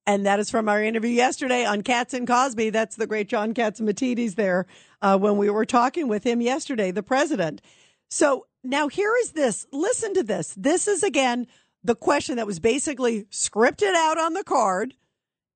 And 0.06 0.26
that 0.26 0.40
is 0.40 0.50
from 0.50 0.68
our 0.68 0.82
interview 0.82 1.10
yesterday 1.10 1.64
on 1.64 1.82
Cats 1.82 2.14
and 2.14 2.26
Cosby. 2.26 2.70
That's 2.70 2.96
the 2.96 3.06
great 3.06 3.28
John 3.28 3.54
Catsimatidis 3.54 4.34
there 4.34 4.66
uh, 5.02 5.18
when 5.18 5.36
we 5.36 5.50
were 5.50 5.66
talking 5.66 6.08
with 6.08 6.24
him 6.24 6.40
yesterday, 6.40 6.90
the 6.90 7.02
president. 7.02 7.62
So 8.10 8.46
now 8.62 8.88
here 8.88 9.14
is 9.22 9.32
this. 9.32 9.66
Listen 9.72 10.14
to 10.14 10.22
this. 10.22 10.54
This 10.56 10.88
is 10.88 11.02
again 11.02 11.46
the 11.82 11.94
question 11.94 12.36
that 12.36 12.46
was 12.46 12.58
basically 12.58 13.24
scripted 13.24 13.94
out 13.94 14.18
on 14.18 14.32
the 14.32 14.44
card, 14.44 14.94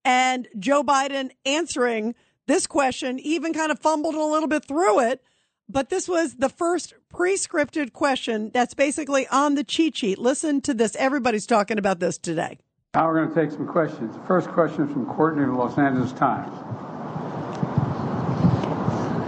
and 0.08 0.48
Joe 0.58 0.82
Biden 0.82 1.32
answering 1.44 2.14
this 2.46 2.66
question, 2.66 3.20
even 3.20 3.52
kind 3.52 3.70
of 3.70 3.78
fumbled 3.78 4.14
a 4.14 4.24
little 4.24 4.48
bit 4.48 4.64
through 4.64 5.00
it. 5.00 5.22
But 5.68 5.90
this 5.90 6.08
was 6.08 6.36
the 6.36 6.48
first 6.48 6.94
pre-scripted 7.10 7.92
question 7.92 8.50
that's 8.54 8.72
basically 8.72 9.28
on 9.28 9.54
the 9.54 9.62
cheat 9.62 9.98
sheet. 9.98 10.18
Listen 10.18 10.62
to 10.62 10.72
this. 10.72 10.96
Everybody's 10.96 11.44
talking 11.44 11.76
about 11.76 12.00
this 12.00 12.16
today. 12.16 12.58
Now 12.94 13.06
we're 13.06 13.22
going 13.22 13.28
to 13.28 13.34
take 13.34 13.50
some 13.50 13.68
questions. 13.68 14.16
The 14.16 14.22
first 14.22 14.48
question 14.48 14.86
is 14.86 14.92
from 14.94 15.04
Courtney 15.04 15.42
of 15.42 15.50
the 15.50 15.56
Los 15.56 15.76
Angeles 15.76 16.12
Times. 16.12 16.56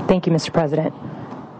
Thank 0.09 0.27
you, 0.27 0.33
Mr. 0.33 0.51
President. 0.51 0.95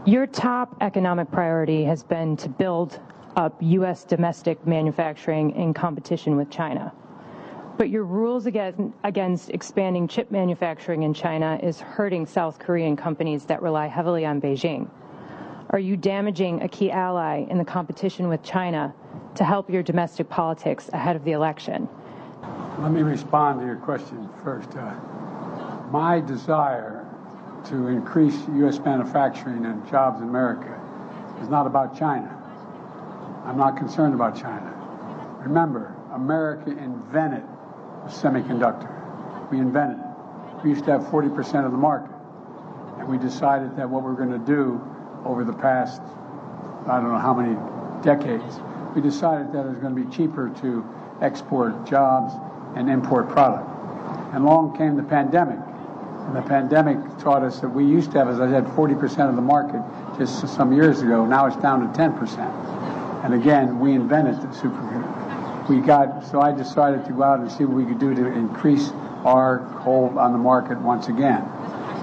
Your 0.07 0.27
top 0.27 0.79
economic 0.81 1.31
priority 1.31 1.85
has 1.85 2.03
been 2.03 2.39
to 2.39 2.49
build 2.49 2.99
up 3.37 3.55
U.S. 3.61 4.03
domestic 4.03 4.67
manufacturing 4.67 5.51
in 5.51 5.75
competition 5.75 6.39
with 6.39 6.49
China. 6.51 6.91
But 7.81 7.89
your 7.89 8.05
rules 8.05 8.45
against, 8.45 9.49
expanding 9.49 10.07
chip 10.07 10.31
manufacturing 10.31 11.03
in 11.03 11.15
China 11.15 11.59
is 11.63 11.81
hurting 11.81 12.27
South 12.27 12.59
Korean 12.59 12.95
companies 12.95 13.47
that 13.47 13.63
rely 13.63 13.87
heavily 13.87 14.27
on 14.27 14.39
Beijing. 14.39 14.87
Are 15.71 15.79
you 15.79 15.97
damaging 15.97 16.61
a 16.61 16.69
key 16.69 16.91
ally 16.91 17.47
in 17.49 17.57
the 17.57 17.65
competition 17.65 18.29
with 18.29 18.43
China 18.43 18.93
to 19.35 19.45
help 19.45 19.71
your 19.71 19.83
domestic 19.83 20.29
politics 20.29 20.91
ahead 20.93 21.17
of 21.17 21.25
the 21.25 21.33
election? 21.33 21.89
Let 22.81 22.93
me 22.93 23.01
respond 23.01 23.61
to 23.61 23.67
your 23.67 23.77
question 23.77 24.29
first. 24.45 24.77
Uh, 24.77 24.95
my 25.91 26.21
desire 26.21 27.09
to 27.69 27.87
increase 27.87 28.37
U.S. 28.57 28.79
manufacturing 28.81 29.65
and 29.65 29.89
jobs 29.89 30.21
in 30.21 30.29
America 30.29 30.79
is 31.41 31.49
not 31.49 31.67
about 31.67 31.99
China. 31.99 32.29
I'm 33.47 33.57
not 33.57 33.79
concerned 33.79 34.13
about 34.13 34.39
China. 34.39 34.71
Remember, 35.43 35.97
America 36.13 36.73
invented 36.73 37.45
semiconductor. 38.11 39.51
We 39.51 39.59
invented 39.59 39.99
it. 39.99 40.65
We 40.65 40.71
used 40.71 40.85
to 40.85 40.93
have 40.93 41.03
40% 41.03 41.65
of 41.65 41.73
the 41.73 41.79
market. 41.79 42.15
And 42.99 43.09
we 43.09 43.19
decided 43.19 43.77
that 43.77 43.89
what 43.89 44.03
we're 44.03 44.15
going 44.15 44.33
to 44.33 44.39
do 44.39 44.81
over 45.25 45.45
the 45.45 45.53
past, 45.53 46.03
I 46.87 47.01
don't 47.01 47.13
know 47.13 47.19
how 47.19 47.35
many 47.35 47.57
decades, 48.03 48.61
we 48.95 49.01
decided 49.01 49.53
that 49.53 49.67
it 49.67 49.69
was 49.69 49.79
going 49.79 49.95
to 49.95 50.03
be 50.03 50.11
cheaper 50.15 50.51
to 50.61 50.85
export 51.23 51.87
jobs 51.87 52.33
and 52.77 52.91
import 52.91 53.29
product. 53.29 53.69
And 54.35 54.45
along 54.45 54.77
came 54.77 54.97
the 54.97 55.03
pandemic. 55.03 55.59
And 56.27 56.37
the 56.37 56.43
pandemic 56.43 56.99
taught 57.19 57.43
us 57.43 57.61
that 57.61 57.69
we 57.69 57.85
used 57.85 58.13
to 58.13 58.19
have, 58.19 58.29
as 58.29 58.41
I 58.41 58.49
said, 58.51 58.65
40% 58.65 59.29
of 59.29 59.37
the 59.37 59.43
market 59.43 59.83
just 60.19 60.47
some 60.55 60.73
years 60.73 61.01
ago. 61.03 61.25
Now 61.25 61.47
it's 61.47 61.57
down 61.57 61.81
to 61.81 61.99
10%. 61.99 63.25
And 63.25 63.35
again, 63.35 63.81
we 63.81 63.93
invented 63.93 64.37
the 64.37 64.47
supercomputer. 64.49 65.10
We 65.71 65.79
got, 65.79 66.27
so 66.27 66.41
I 66.41 66.51
decided 66.51 67.07
to 67.07 67.13
go 67.13 67.23
out 67.23 67.39
and 67.39 67.49
see 67.49 67.65
what 67.65 67.77
we 67.77 67.85
could 67.85 68.01
do 68.01 68.13
to 68.13 68.27
increase 68.27 68.91
our 69.25 69.59
hold 69.59 70.19
on 70.19 70.33
the 70.33 70.39
market 70.39 70.81
once 70.81 71.07
again. 71.07 71.45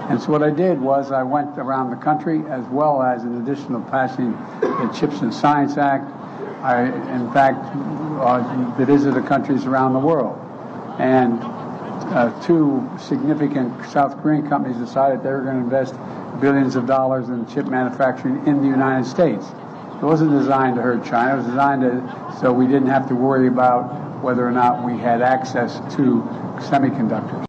And 0.08 0.18
so 0.18 0.32
what 0.32 0.42
I 0.42 0.48
did 0.48 0.80
was 0.80 1.12
I 1.12 1.22
went 1.22 1.58
around 1.58 1.90
the 1.90 1.96
country 1.96 2.42
as 2.48 2.64
well 2.68 3.02
as 3.02 3.24
in 3.24 3.34
addition 3.42 3.72
to 3.74 3.80
passing 3.90 4.32
the 4.62 4.90
Chips 4.98 5.20
and 5.20 5.34
Science 5.34 5.76
Act, 5.76 6.10
I 6.62 6.84
in 7.14 7.30
fact 7.34 7.58
uh, 7.76 8.74
visited 8.78 9.26
countries 9.26 9.66
around 9.66 9.92
the 9.92 9.98
world. 9.98 10.38
And 10.98 11.38
uh, 12.14 12.32
two 12.40 12.88
significant 12.98 13.84
South 13.90 14.16
Korean 14.22 14.48
companies 14.48 14.78
decided 14.78 15.22
they 15.22 15.30
were 15.30 15.42
going 15.42 15.58
to 15.58 15.64
invest 15.64 15.94
billions 16.40 16.74
of 16.74 16.86
dollars 16.86 17.28
in 17.28 17.46
chip 17.48 17.66
manufacturing 17.66 18.46
in 18.46 18.62
the 18.62 18.68
United 18.68 19.06
States. 19.06 19.44
It 19.98 20.04
wasn't 20.04 20.30
designed 20.30 20.76
to 20.76 20.82
hurt 20.82 21.04
China. 21.04 21.34
It 21.34 21.36
was 21.38 21.46
designed 21.46 21.82
to, 21.82 22.36
so 22.40 22.52
we 22.52 22.66
didn't 22.66 22.86
have 22.86 23.08
to 23.08 23.16
worry 23.16 23.48
about 23.48 24.22
whether 24.22 24.46
or 24.46 24.52
not 24.52 24.84
we 24.84 24.96
had 24.96 25.22
access 25.22 25.78
to 25.96 26.22
semiconductors. 26.68 27.44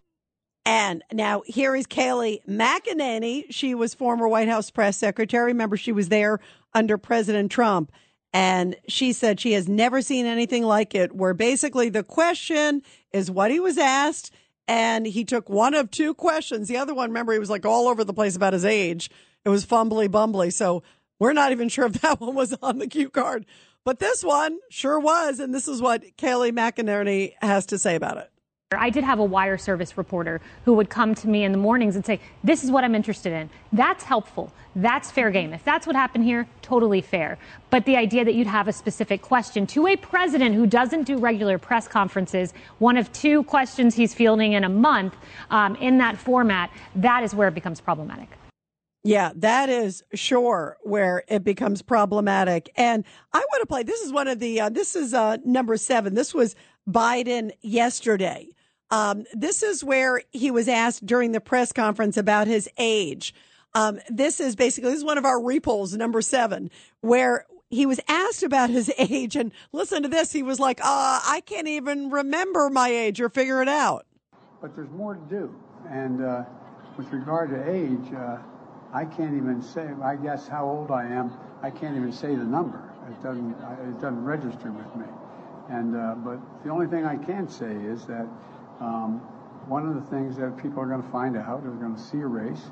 And 0.66 1.04
now 1.12 1.42
here 1.46 1.76
is 1.76 1.86
Kayleigh 1.86 2.44
McEnany. 2.48 3.44
She 3.50 3.76
was 3.76 3.94
former 3.94 4.26
White 4.26 4.48
House 4.48 4.68
press 4.68 4.96
secretary. 4.96 5.52
Remember, 5.52 5.76
she 5.76 5.92
was 5.92 6.08
there 6.08 6.40
under 6.74 6.98
President 6.98 7.52
Trump. 7.52 7.92
And 8.32 8.74
she 8.88 9.12
said 9.12 9.38
she 9.38 9.52
has 9.52 9.68
never 9.68 10.02
seen 10.02 10.26
anything 10.26 10.64
like 10.64 10.92
it, 10.94 11.14
where 11.14 11.34
basically 11.34 11.88
the 11.88 12.02
question 12.02 12.82
is 13.12 13.30
what 13.30 13.52
he 13.52 13.60
was 13.60 13.78
asked. 13.78 14.32
And 14.66 15.06
he 15.06 15.24
took 15.24 15.48
one 15.48 15.74
of 15.74 15.92
two 15.92 16.14
questions. 16.14 16.66
The 16.66 16.78
other 16.78 16.94
one, 16.94 17.10
remember, 17.10 17.32
he 17.32 17.38
was 17.38 17.50
like 17.50 17.64
all 17.64 17.86
over 17.86 18.02
the 18.02 18.12
place 18.12 18.34
about 18.34 18.54
his 18.54 18.64
age. 18.64 19.08
It 19.44 19.48
was 19.50 19.64
fumbly 19.64 20.08
bumbly. 20.08 20.52
So 20.52 20.82
we're 21.20 21.34
not 21.34 21.52
even 21.52 21.68
sure 21.68 21.86
if 21.86 22.00
that 22.00 22.20
one 22.20 22.34
was 22.34 22.56
on 22.60 22.78
the 22.78 22.88
cue 22.88 23.10
card. 23.10 23.46
But 23.84 24.00
this 24.00 24.24
one 24.24 24.58
sure 24.70 24.98
was. 24.98 25.38
And 25.38 25.54
this 25.54 25.68
is 25.68 25.80
what 25.80 26.02
Kayleigh 26.18 26.52
McEnany 26.52 27.34
has 27.40 27.64
to 27.66 27.78
say 27.78 27.94
about 27.94 28.18
it. 28.18 28.30
I 28.72 28.90
did 28.90 29.02
have 29.02 29.18
a 29.18 29.24
wire 29.24 29.58
service 29.58 29.98
reporter 29.98 30.40
who 30.64 30.74
would 30.74 30.90
come 30.90 31.16
to 31.16 31.26
me 31.26 31.42
in 31.42 31.50
the 31.50 31.58
mornings 31.58 31.96
and 31.96 32.06
say, 32.06 32.20
This 32.44 32.62
is 32.62 32.70
what 32.70 32.84
I'm 32.84 32.94
interested 32.94 33.32
in. 33.32 33.50
That's 33.72 34.04
helpful. 34.04 34.52
That's 34.76 35.10
fair 35.10 35.32
game. 35.32 35.52
If 35.52 35.64
that's 35.64 35.88
what 35.88 35.96
happened 35.96 36.22
here, 36.22 36.46
totally 36.62 37.00
fair. 37.00 37.36
But 37.70 37.84
the 37.84 37.96
idea 37.96 38.24
that 38.24 38.34
you'd 38.34 38.46
have 38.46 38.68
a 38.68 38.72
specific 38.72 39.22
question 39.22 39.66
to 39.68 39.88
a 39.88 39.96
president 39.96 40.54
who 40.54 40.68
doesn't 40.68 41.02
do 41.02 41.18
regular 41.18 41.58
press 41.58 41.88
conferences, 41.88 42.54
one 42.78 42.96
of 42.96 43.12
two 43.12 43.42
questions 43.42 43.96
he's 43.96 44.14
fielding 44.14 44.52
in 44.52 44.62
a 44.62 44.68
month 44.68 45.16
um, 45.50 45.74
in 45.76 45.98
that 45.98 46.16
format, 46.16 46.70
that 46.94 47.24
is 47.24 47.34
where 47.34 47.48
it 47.48 47.54
becomes 47.54 47.80
problematic. 47.80 48.28
Yeah, 49.02 49.32
that 49.36 49.70
is 49.70 50.02
sure 50.12 50.76
where 50.82 51.24
it 51.26 51.42
becomes 51.42 51.80
problematic. 51.80 52.70
And 52.76 53.04
I 53.32 53.38
want 53.38 53.62
to 53.62 53.66
play. 53.66 53.82
This 53.82 54.00
is 54.00 54.12
one 54.12 54.28
of 54.28 54.38
the. 54.38 54.60
Uh, 54.60 54.68
this 54.68 54.94
is 54.94 55.14
uh, 55.14 55.38
number 55.44 55.76
seven. 55.78 56.14
This 56.14 56.34
was 56.34 56.54
Biden 56.88 57.52
yesterday. 57.62 58.48
Um, 58.90 59.24
this 59.32 59.62
is 59.62 59.82
where 59.82 60.20
he 60.32 60.50
was 60.50 60.68
asked 60.68 61.06
during 61.06 61.32
the 61.32 61.40
press 61.40 61.72
conference 61.72 62.16
about 62.16 62.46
his 62.46 62.68
age. 62.76 63.34
Um, 63.74 64.00
this 64.08 64.40
is 64.40 64.56
basically 64.56 64.90
this 64.90 64.98
is 64.98 65.04
one 65.04 65.16
of 65.16 65.24
our 65.24 65.40
repolls, 65.40 65.96
number 65.96 66.20
seven, 66.20 66.70
where 67.00 67.46
he 67.70 67.86
was 67.86 68.00
asked 68.08 68.42
about 68.42 68.68
his 68.68 68.92
age. 68.98 69.34
And 69.34 69.52
listen 69.72 70.02
to 70.02 70.08
this. 70.08 70.30
He 70.32 70.42
was 70.42 70.60
like, 70.60 70.80
uh, 70.80 71.20
"I 71.24 71.42
can't 71.46 71.68
even 71.68 72.10
remember 72.10 72.68
my 72.68 72.88
age 72.88 73.18
or 73.20 73.30
figure 73.30 73.62
it 73.62 73.68
out." 73.68 74.04
But 74.60 74.76
there's 74.76 74.90
more 74.90 75.14
to 75.14 75.20
do. 75.30 75.54
And 75.88 76.22
uh, 76.22 76.44
with 76.98 77.10
regard 77.12 77.48
to 77.50 77.70
age, 77.70 78.12
uh, 78.12 78.38
I 78.92 79.04
can't 79.04 79.36
even 79.36 79.62
say. 79.62 79.88
I 80.02 80.16
guess 80.16 80.48
how 80.48 80.64
old 80.64 80.90
I 80.90 81.04
am. 81.04 81.32
I 81.62 81.70
can't 81.70 81.96
even 81.96 82.12
say 82.12 82.34
the 82.34 82.44
number. 82.44 82.82
It 83.08 83.22
doesn't. 83.22 83.52
It 83.52 84.00
doesn't 84.00 84.24
register 84.24 84.70
with 84.72 84.96
me. 84.96 85.06
And 85.68 85.96
uh, 85.96 86.14
but 86.16 86.38
the 86.64 86.70
only 86.70 86.86
thing 86.86 87.04
I 87.04 87.16
can 87.16 87.48
say 87.48 87.72
is 87.72 88.04
that 88.06 88.26
um, 88.80 89.20
one 89.66 89.86
of 89.86 89.94
the 89.94 90.10
things 90.10 90.36
that 90.36 90.56
people 90.56 90.82
are 90.82 90.86
going 90.86 91.02
to 91.02 91.08
find 91.10 91.36
out 91.36 91.62
they're 91.62 91.72
going 91.72 91.94
to 91.94 92.00
see 92.02 92.18
a 92.18 92.26
race, 92.26 92.62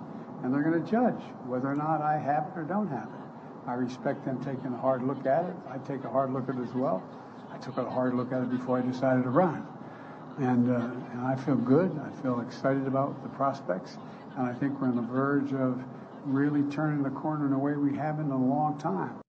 and 0.42 0.52
they're 0.52 0.62
going 0.62 0.82
to 0.82 0.90
judge 0.90 1.20
whether 1.46 1.68
or 1.68 1.76
not 1.76 2.02
I 2.02 2.18
have 2.18 2.48
it 2.48 2.58
or 2.58 2.64
don't 2.64 2.88
have 2.88 3.06
it. 3.06 3.68
I 3.68 3.74
respect 3.74 4.24
them 4.24 4.42
taking 4.44 4.72
a 4.72 4.78
hard 4.78 5.02
look 5.02 5.26
at 5.26 5.44
it. 5.44 5.54
I 5.70 5.78
take 5.78 6.02
a 6.04 6.08
hard 6.08 6.32
look 6.32 6.48
at 6.48 6.56
it 6.56 6.62
as 6.62 6.74
well. 6.74 7.02
I 7.52 7.58
took 7.58 7.76
a 7.76 7.88
hard 7.88 8.14
look 8.14 8.32
at 8.32 8.42
it 8.42 8.50
before 8.50 8.78
I 8.78 8.82
decided 8.82 9.24
to 9.24 9.30
run, 9.30 9.66
and, 10.38 10.70
uh, 10.70 10.90
and 11.12 11.20
I 11.20 11.36
feel 11.36 11.56
good. 11.56 11.90
I 12.00 12.22
feel 12.22 12.40
excited 12.40 12.86
about 12.86 13.22
the 13.22 13.28
prospects, 13.30 13.96
and 14.36 14.46
I 14.46 14.54
think 14.54 14.80
we're 14.80 14.88
on 14.88 14.96
the 14.96 15.02
verge 15.02 15.52
of 15.52 15.82
really 16.24 16.62
turning 16.70 17.02
the 17.02 17.10
corner 17.10 17.46
in 17.46 17.52
a 17.52 17.58
way 17.58 17.74
we 17.74 17.96
haven't 17.96 18.26
in 18.26 18.32
a 18.32 18.46
long 18.46 18.78
time. 18.78 19.20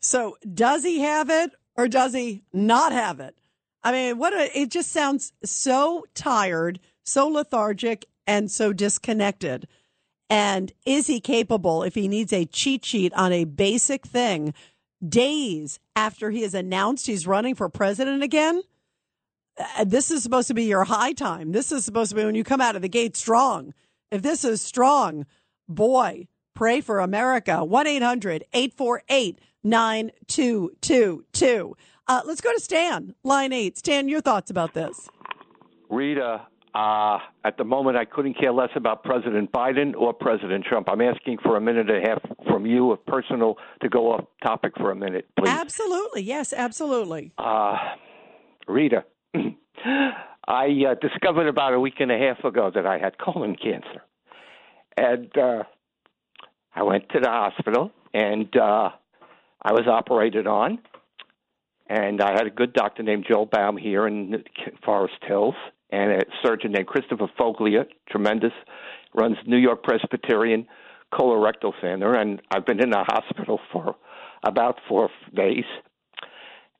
So, 0.00 0.36
does 0.52 0.84
he 0.84 1.00
have 1.00 1.30
it 1.30 1.52
or 1.76 1.88
does 1.88 2.12
he 2.12 2.42
not 2.52 2.92
have 2.92 3.20
it? 3.20 3.36
I 3.82 3.92
mean, 3.92 4.18
what 4.18 4.32
a, 4.32 4.58
it 4.58 4.70
just 4.70 4.90
sounds 4.92 5.32
so 5.44 6.04
tired, 6.14 6.80
so 7.02 7.28
lethargic, 7.28 8.06
and 8.26 8.50
so 8.50 8.72
disconnected. 8.72 9.66
And 10.30 10.72
is 10.86 11.06
he 11.06 11.20
capable, 11.20 11.82
if 11.82 11.94
he 11.94 12.08
needs 12.08 12.32
a 12.32 12.46
cheat 12.46 12.84
sheet 12.84 13.12
on 13.14 13.32
a 13.32 13.44
basic 13.44 14.06
thing, 14.06 14.54
days 15.06 15.78
after 15.94 16.30
he 16.30 16.42
has 16.42 16.54
announced 16.54 17.06
he's 17.06 17.26
running 17.26 17.54
for 17.54 17.68
president 17.68 18.22
again? 18.22 18.62
Uh, 19.58 19.84
This 19.84 20.10
is 20.10 20.22
supposed 20.22 20.48
to 20.48 20.54
be 20.54 20.64
your 20.64 20.84
high 20.84 21.12
time. 21.12 21.52
This 21.52 21.70
is 21.70 21.84
supposed 21.84 22.10
to 22.10 22.16
be 22.16 22.24
when 22.24 22.34
you 22.34 22.44
come 22.44 22.62
out 22.62 22.76
of 22.76 22.82
the 22.82 22.88
gate 22.88 23.16
strong. 23.16 23.74
If 24.10 24.22
this 24.22 24.44
is 24.44 24.62
strong, 24.62 25.26
boy, 25.68 26.28
pray 26.54 26.80
for 26.80 27.00
America. 27.00 27.64
1 27.64 27.86
800 27.86 28.44
848 28.52 29.40
9222. 29.62 31.76
Uh, 32.06 32.20
Let's 32.26 32.42
go 32.42 32.52
to 32.52 32.60
Stan, 32.60 33.14
line 33.24 33.52
eight. 33.52 33.78
Stan, 33.78 34.08
your 34.08 34.20
thoughts 34.20 34.50
about 34.50 34.74
this? 34.74 35.08
Rita, 35.88 36.46
uh, 36.74 37.18
at 37.44 37.56
the 37.56 37.64
moment, 37.64 37.96
I 37.96 38.04
couldn't 38.04 38.34
care 38.34 38.52
less 38.52 38.70
about 38.74 39.04
President 39.04 39.52
Biden 39.52 39.94
or 39.94 40.12
President 40.12 40.64
Trump. 40.64 40.88
I'm 40.90 41.00
asking 41.00 41.38
for 41.42 41.56
a 41.56 41.60
minute 41.60 41.88
and 41.88 42.04
a 42.04 42.08
half 42.08 42.20
from 42.46 42.66
you, 42.66 42.92
if 42.92 43.04
personal, 43.06 43.56
to 43.80 43.88
go 43.88 44.12
off 44.12 44.24
topic 44.42 44.72
for 44.76 44.90
a 44.90 44.96
minute, 44.96 45.28
please. 45.38 45.48
Absolutely. 45.48 46.22
Yes, 46.22 46.52
absolutely. 46.52 47.32
Uh, 47.38 47.76
Rita, 48.66 49.04
I 49.34 50.84
uh, 50.90 50.94
discovered 51.00 51.48
about 51.48 51.74
a 51.74 51.80
week 51.80 52.00
and 52.00 52.10
a 52.10 52.18
half 52.18 52.44
ago 52.44 52.70
that 52.74 52.86
I 52.86 52.98
had 52.98 53.18
colon 53.18 53.56
cancer. 53.56 54.02
And 54.96 55.36
uh, 55.36 55.64
I 56.74 56.82
went 56.82 57.08
to 57.10 57.20
the 57.20 57.28
hospital 57.28 57.90
and 58.12 58.54
uh, 58.56 58.90
I 59.62 59.72
was 59.72 59.86
operated 59.86 60.46
on. 60.46 60.78
And 61.86 62.22
I 62.22 62.30
had 62.32 62.46
a 62.46 62.50
good 62.50 62.72
doctor 62.72 63.02
named 63.02 63.26
Joel 63.28 63.46
Baum 63.46 63.76
here 63.76 64.06
in 64.06 64.42
Forest 64.84 65.16
Hills 65.26 65.54
and 65.90 66.12
a 66.12 66.24
surgeon 66.42 66.72
named 66.72 66.86
Christopher 66.86 67.28
Foglia, 67.38 67.84
tremendous, 68.08 68.52
runs 69.14 69.36
New 69.46 69.58
York 69.58 69.82
Presbyterian 69.82 70.66
Colorectal 71.12 71.72
Center. 71.80 72.14
And 72.14 72.40
I've 72.50 72.64
been 72.64 72.82
in 72.82 72.90
the 72.90 73.04
hospital 73.06 73.60
for 73.70 73.96
about 74.42 74.78
four 74.88 75.10
days. 75.34 75.64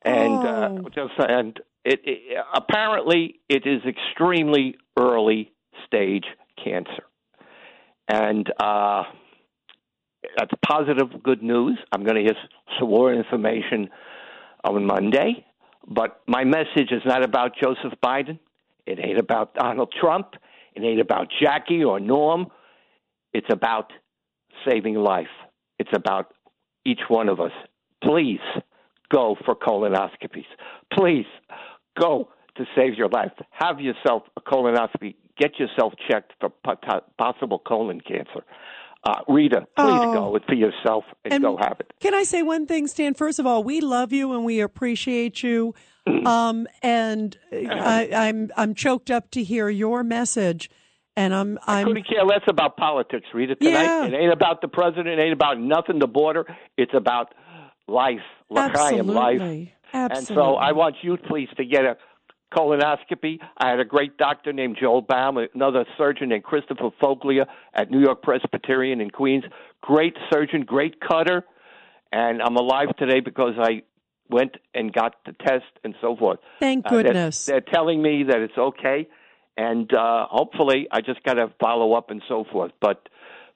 And 0.05 0.47
uh, 0.47 0.89
just 0.95 1.13
and 1.19 1.59
it, 1.85 2.01
it 2.05 2.39
apparently 2.55 3.41
it 3.49 3.67
is 3.67 3.83
extremely 3.87 4.77
early 4.99 5.53
stage 5.87 6.25
cancer, 6.63 7.05
and 8.09 8.51
uh, 8.61 9.05
that's 10.37 10.53
positive 10.67 11.23
good 11.23 11.43
news. 11.43 11.79
I'm 11.93 12.05
going 12.05 12.17
to 12.17 12.23
hear 12.23 12.37
some 12.79 12.89
more 12.89 13.13
information 13.13 13.89
on 14.63 14.85
Monday, 14.87 15.45
but 15.87 16.23
my 16.27 16.45
message 16.45 16.91
is 16.91 17.03
not 17.05 17.25
about 17.25 17.53
Joseph 17.63 17.99
Biden. 18.03 18.39
It 18.87 18.99
ain't 18.99 19.19
about 19.19 19.55
Donald 19.55 19.93
Trump. 19.99 20.35
It 20.75 20.83
ain't 20.83 21.01
about 21.01 21.29
Jackie 21.41 21.85
or 21.85 22.01
Norm. 22.01 22.47
It's 23.33 23.47
about 23.51 23.93
saving 24.69 24.95
life. 24.95 25.27
It's 25.79 25.91
about 25.95 26.35
each 26.85 27.01
one 27.09 27.29
of 27.29 27.41
us. 27.41 27.53
Please 28.03 28.41
go 29.13 29.37
for 29.45 29.55
colonoscopies. 29.55 30.47
Please 30.93 31.27
go 31.99 32.29
to 32.57 32.65
save 32.77 32.95
your 32.95 33.09
life. 33.09 33.33
Have 33.51 33.81
yourself 33.81 34.25
a 34.37 34.41
colonoscopy. 34.41 35.15
Get 35.39 35.59
yourself 35.59 35.95
checked 36.11 36.33
for 36.41 36.51
po- 36.65 37.01
possible 37.19 37.59
colon 37.59 38.01
cancer. 38.01 38.45
Uh, 39.07 39.21
Rita, 39.29 39.61
please 39.61 39.67
Oh. 39.77 40.33
go 40.33 40.39
for 40.47 40.55
yourself 40.55 41.05
and, 41.25 41.35
And- 41.35 41.43
go 41.43 41.57
have 41.59 41.77
it. 41.81 41.93
Can 42.01 42.15
I 42.15 42.23
say 42.23 42.43
one 42.43 42.67
thing, 42.67 42.87
Stan? 42.87 43.13
First 43.15 43.39
of 43.39 43.47
all, 43.47 43.63
we 43.63 43.81
love 43.81 44.13
you 44.13 44.33
and 44.33 44.45
we 44.45 44.61
appreciate 44.61 45.43
you. 45.43 45.75
Um, 46.27 46.67
and 46.83 47.35
I, 47.51 48.11
I'm 48.15 48.51
I'm 48.59 48.75
choked 48.75 49.11
up 49.11 49.31
to 49.31 49.43
hear 49.43 49.71
your 49.71 50.03
message, 50.05 50.69
and 51.17 51.35
I'm 51.35 51.59
I 51.67 51.81
I'm 51.81 51.87
couldn't 51.87 52.07
care 52.07 52.25
less 52.27 52.43
about 52.47 52.77
politics, 52.77 53.27
Rita. 53.33 53.55
Tonight, 53.55 53.83
Yeah. 53.85 54.05
it 54.09 54.13
ain't 54.15 54.33
about 54.33 54.61
the 54.61 54.69
president. 54.69 55.09
It 55.09 55.19
ain't 55.19 55.33
about 55.33 55.59
nothing. 55.59 55.99
The 56.01 56.07
border. 56.07 56.45
It's 56.77 56.93
about 56.95 57.33
life, 57.89 58.21
l'chaim 58.51 59.07
life. 59.07 59.41
Absolutely. 59.41 59.73
And 59.95 60.27
so 60.27 60.57
I 60.57 60.73
want 60.73 60.97
you, 61.03 61.17
please, 61.17 61.49
to 61.57 61.65
get 61.65 61.85
a 61.87 61.97
colonoscopy. 62.53 63.39
I 63.59 63.71
had 63.71 63.81
a 63.81 63.85
great 63.85 64.17
doctor 64.17 64.53
named 64.53 64.77
Joel 64.81 65.03
Baum, 65.03 65.39
another 65.55 65.85
surgeon 65.99 66.29
named 66.31 66.45
Christopher 66.45 66.91
Foglia 67.03 67.47
at 67.75 67.91
New 67.91 68.01
York 68.01 68.23
Presbyterian 68.23 69.01
in 69.01 69.11
Queens. 69.11 69.45
Great 69.81 70.17
surgeon, 70.33 70.63
great 70.63 71.01
cutter, 71.01 71.45
and 72.13 72.41
I'm 72.43 72.57
alive 72.57 72.97
today 72.99 73.21
because 73.21 73.55
I 73.59 73.83
went 74.31 74.57
and 74.75 74.93
got 74.93 75.17
the 75.27 75.33
test 75.33 75.65
and 75.83 75.95
so 76.01 76.17
forth. 76.17 76.39
Thank 76.61 76.87
Uh, 76.87 76.91
they're- 76.91 77.03
goodness. 77.05 77.47
they're, 77.47 77.61
telling 77.61 78.01
me 78.03 78.25
that 78.25 78.39
it's 78.39 78.57
okay, 78.57 79.07
and 79.57 79.93
uh, 79.93 80.27
hopefully 80.31 80.87
I 80.91 81.01
just 81.01 81.23
got 81.25 81.35
to 81.35 81.53
follow 81.61 81.93
up 81.95 82.11
and 82.11 82.23
so 82.29 82.45
forth. 82.51 82.73
But 82.81 83.09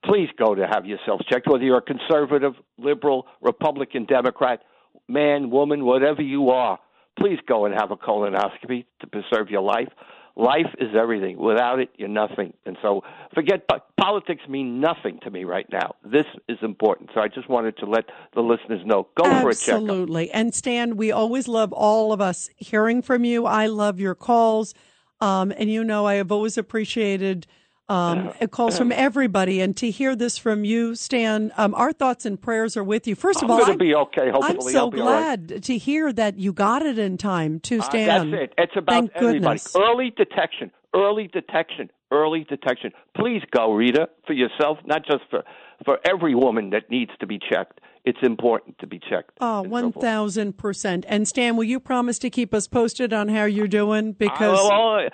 please 0.05 0.29
go 0.39 0.55
to 0.55 0.67
have 0.67 0.87
yourself 0.87 1.23
checked, 1.31 1.49
whether 1.49 1.65
you're 1.65 1.79
a 1.79 1.83
conservative, 1.83 2.55
liberal, 2.77 3.27
Republican, 3.41 4.05
Democrat, 4.05 4.61
man, 5.09 5.51
woman, 5.51 5.85
whatever 5.85 6.23
you 6.23 6.51
are. 6.51 6.79
Please 7.19 7.39
go 7.47 7.65
and 7.67 7.75
have 7.75 7.91
a 7.91 7.97
colonoscopy 7.97 8.85
to 9.01 9.07
preserve 9.07 9.51
your 9.51 9.63
life. 9.63 9.89
Life 10.37 10.73
is 10.79 10.91
everything. 10.97 11.37
Without 11.37 11.81
it, 11.81 11.91
you're 11.97 12.09
nothing. 12.09 12.53
And 12.65 12.77
so 12.81 13.03
forget 13.35 13.67
po- 13.67 13.81
politics 14.01 14.43
mean 14.49 14.81
nothing 14.81 15.19
to 15.25 15.31
me 15.31 15.43
right 15.43 15.67
now. 15.73 15.97
This 16.05 16.27
is 16.49 16.59
important. 16.63 17.11
So 17.13 17.21
I 17.21 17.27
just 17.27 17.49
wanted 17.49 17.77
to 17.79 17.87
let 17.87 18.05
the 18.35 18.41
listeners 18.41 18.81
know. 18.85 19.09
Go 19.17 19.25
for 19.25 19.49
a. 19.49 19.49
Absolutely. 19.49 20.31
And 20.31 20.55
Stan, 20.55 20.97
we 20.97 21.11
always 21.11 21.49
love 21.49 21.73
all 21.73 22.13
of 22.13 22.21
us 22.21 22.49
hearing 22.57 23.03
from 23.03 23.25
you. 23.25 23.47
I 23.47 23.67
love 23.67 23.99
your 23.99 24.15
calls. 24.15 24.75
Um, 25.21 25.53
and 25.57 25.69
you 25.69 25.83
know, 25.83 26.07
I 26.07 26.15
have 26.15 26.31
always 26.31 26.57
appreciated 26.57 27.49
um, 27.89 28.33
calls 28.51 28.77
from 28.79 28.93
everybody. 28.93 29.61
And 29.61 29.77
to 29.79 29.91
hear 29.91 30.15
this 30.17 30.39
from 30.39 30.65
you, 30.65 30.95
Stan, 30.95 31.53
um, 31.57 31.75
our 31.75 31.93
thoughts 31.93 32.27
and 32.27 32.41
prayers 32.41 32.77
are 32.77 32.85
with 32.85 33.07
you. 33.07 33.17
1st 33.17 33.37
of 33.37 33.43
I'm 33.45 33.51
all, 33.51 33.57
going 33.59 33.67
to 33.67 33.73
I'm, 33.73 33.79
be 33.79 33.95
okay. 33.95 34.31
I'm 34.33 34.61
so 34.61 34.79
I'll 34.79 34.91
be 34.91 35.01
all 35.01 35.07
right. 35.07 35.47
glad 35.47 35.63
to 35.65 35.79
hear 35.79 36.13
that 36.13 36.39
you 36.39 36.53
got 36.53 36.83
it 36.85 36.99
in 36.99 37.17
time 37.19 37.61
to 37.61 37.79
Uh, 37.81 37.83
Stan. 37.83 38.31
that's 38.31 38.43
it. 38.45 38.55
It's 38.59 38.73
about 38.77 38.93
Thank 38.95 39.13
everybody. 39.17 39.39
goodness. 39.41 39.75
Early 39.77 40.11
detection, 40.17 40.71
early 40.95 41.29
detection, 41.29 41.91
early 42.11 42.45
detection. 42.45 42.93
Please 43.17 43.43
go, 43.51 43.73
Rita, 43.73 44.09
for 44.27 44.33
yourself, 44.33 44.79
not 44.85 45.05
just 45.07 45.23
for 45.31 45.43
for 45.85 45.99
every 46.05 46.35
woman 46.35 46.71
that 46.71 46.91
needs 46.91 47.13
to 47.21 47.27
be 47.27 47.39
checked. 47.39 47.81
It's 48.05 48.19
important 48.23 48.79
to 48.79 48.87
be 48.87 48.99
checked. 48.99 49.33
Oh, 49.41 49.65
1000%. 49.67 51.05
And 51.09 51.29
Stan, 51.29 51.57
will 51.57 51.65
you 51.65 51.81
promise 51.81 52.19
to 52.21 52.31
keep 52.31 52.55
us 52.55 52.67
posted 52.67 53.13
on 53.13 53.29
how 53.29 53.45
you're 53.45 53.69
doing? 53.69 54.13
Because. 54.13 54.59
Uh, 54.59 54.69
well, 54.69 55.09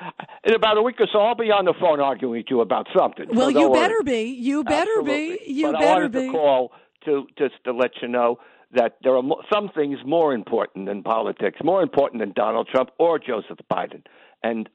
in 0.44 0.54
about 0.54 0.78
a 0.78 0.82
week 0.82 0.96
or 1.00 1.06
so, 1.12 1.20
I'll 1.20 1.34
be 1.34 1.50
on 1.50 1.64
the 1.64 1.74
phone 1.80 2.00
arguing 2.00 2.38
with 2.38 2.46
you 2.50 2.60
about 2.60 2.86
something. 2.96 3.26
So 3.32 3.36
Well, 3.36 3.50
don't 3.50 3.60
you 3.60 3.70
worry. 3.70 3.80
better 3.80 4.02
be. 4.04 4.22
You 4.22 4.64
better 4.64 5.02
be. 5.02 5.40
You 5.46 5.72
but 5.72 5.76
I 5.76 5.80
better 5.80 5.94
wanted 6.02 6.12
be. 6.12 6.26
to 6.26 6.32
call 6.32 6.72
to 7.06 7.26
just 7.38 7.54
to 7.64 7.72
let 7.72 7.90
you 8.02 8.08
know 8.08 8.38
that 8.72 8.96
there 9.02 9.16
are 9.16 9.22
some 9.52 9.70
things 9.74 9.98
more 10.04 10.34
important 10.34 10.86
than 10.86 11.02
politics, 11.02 11.58
more 11.62 11.82
important 11.82 12.20
than 12.20 12.32
Donald 12.32 12.68
Trump 12.72 12.90
or 12.98 13.18
Joseph 13.18 13.58
Biden, 13.72 14.02
and 14.42 14.68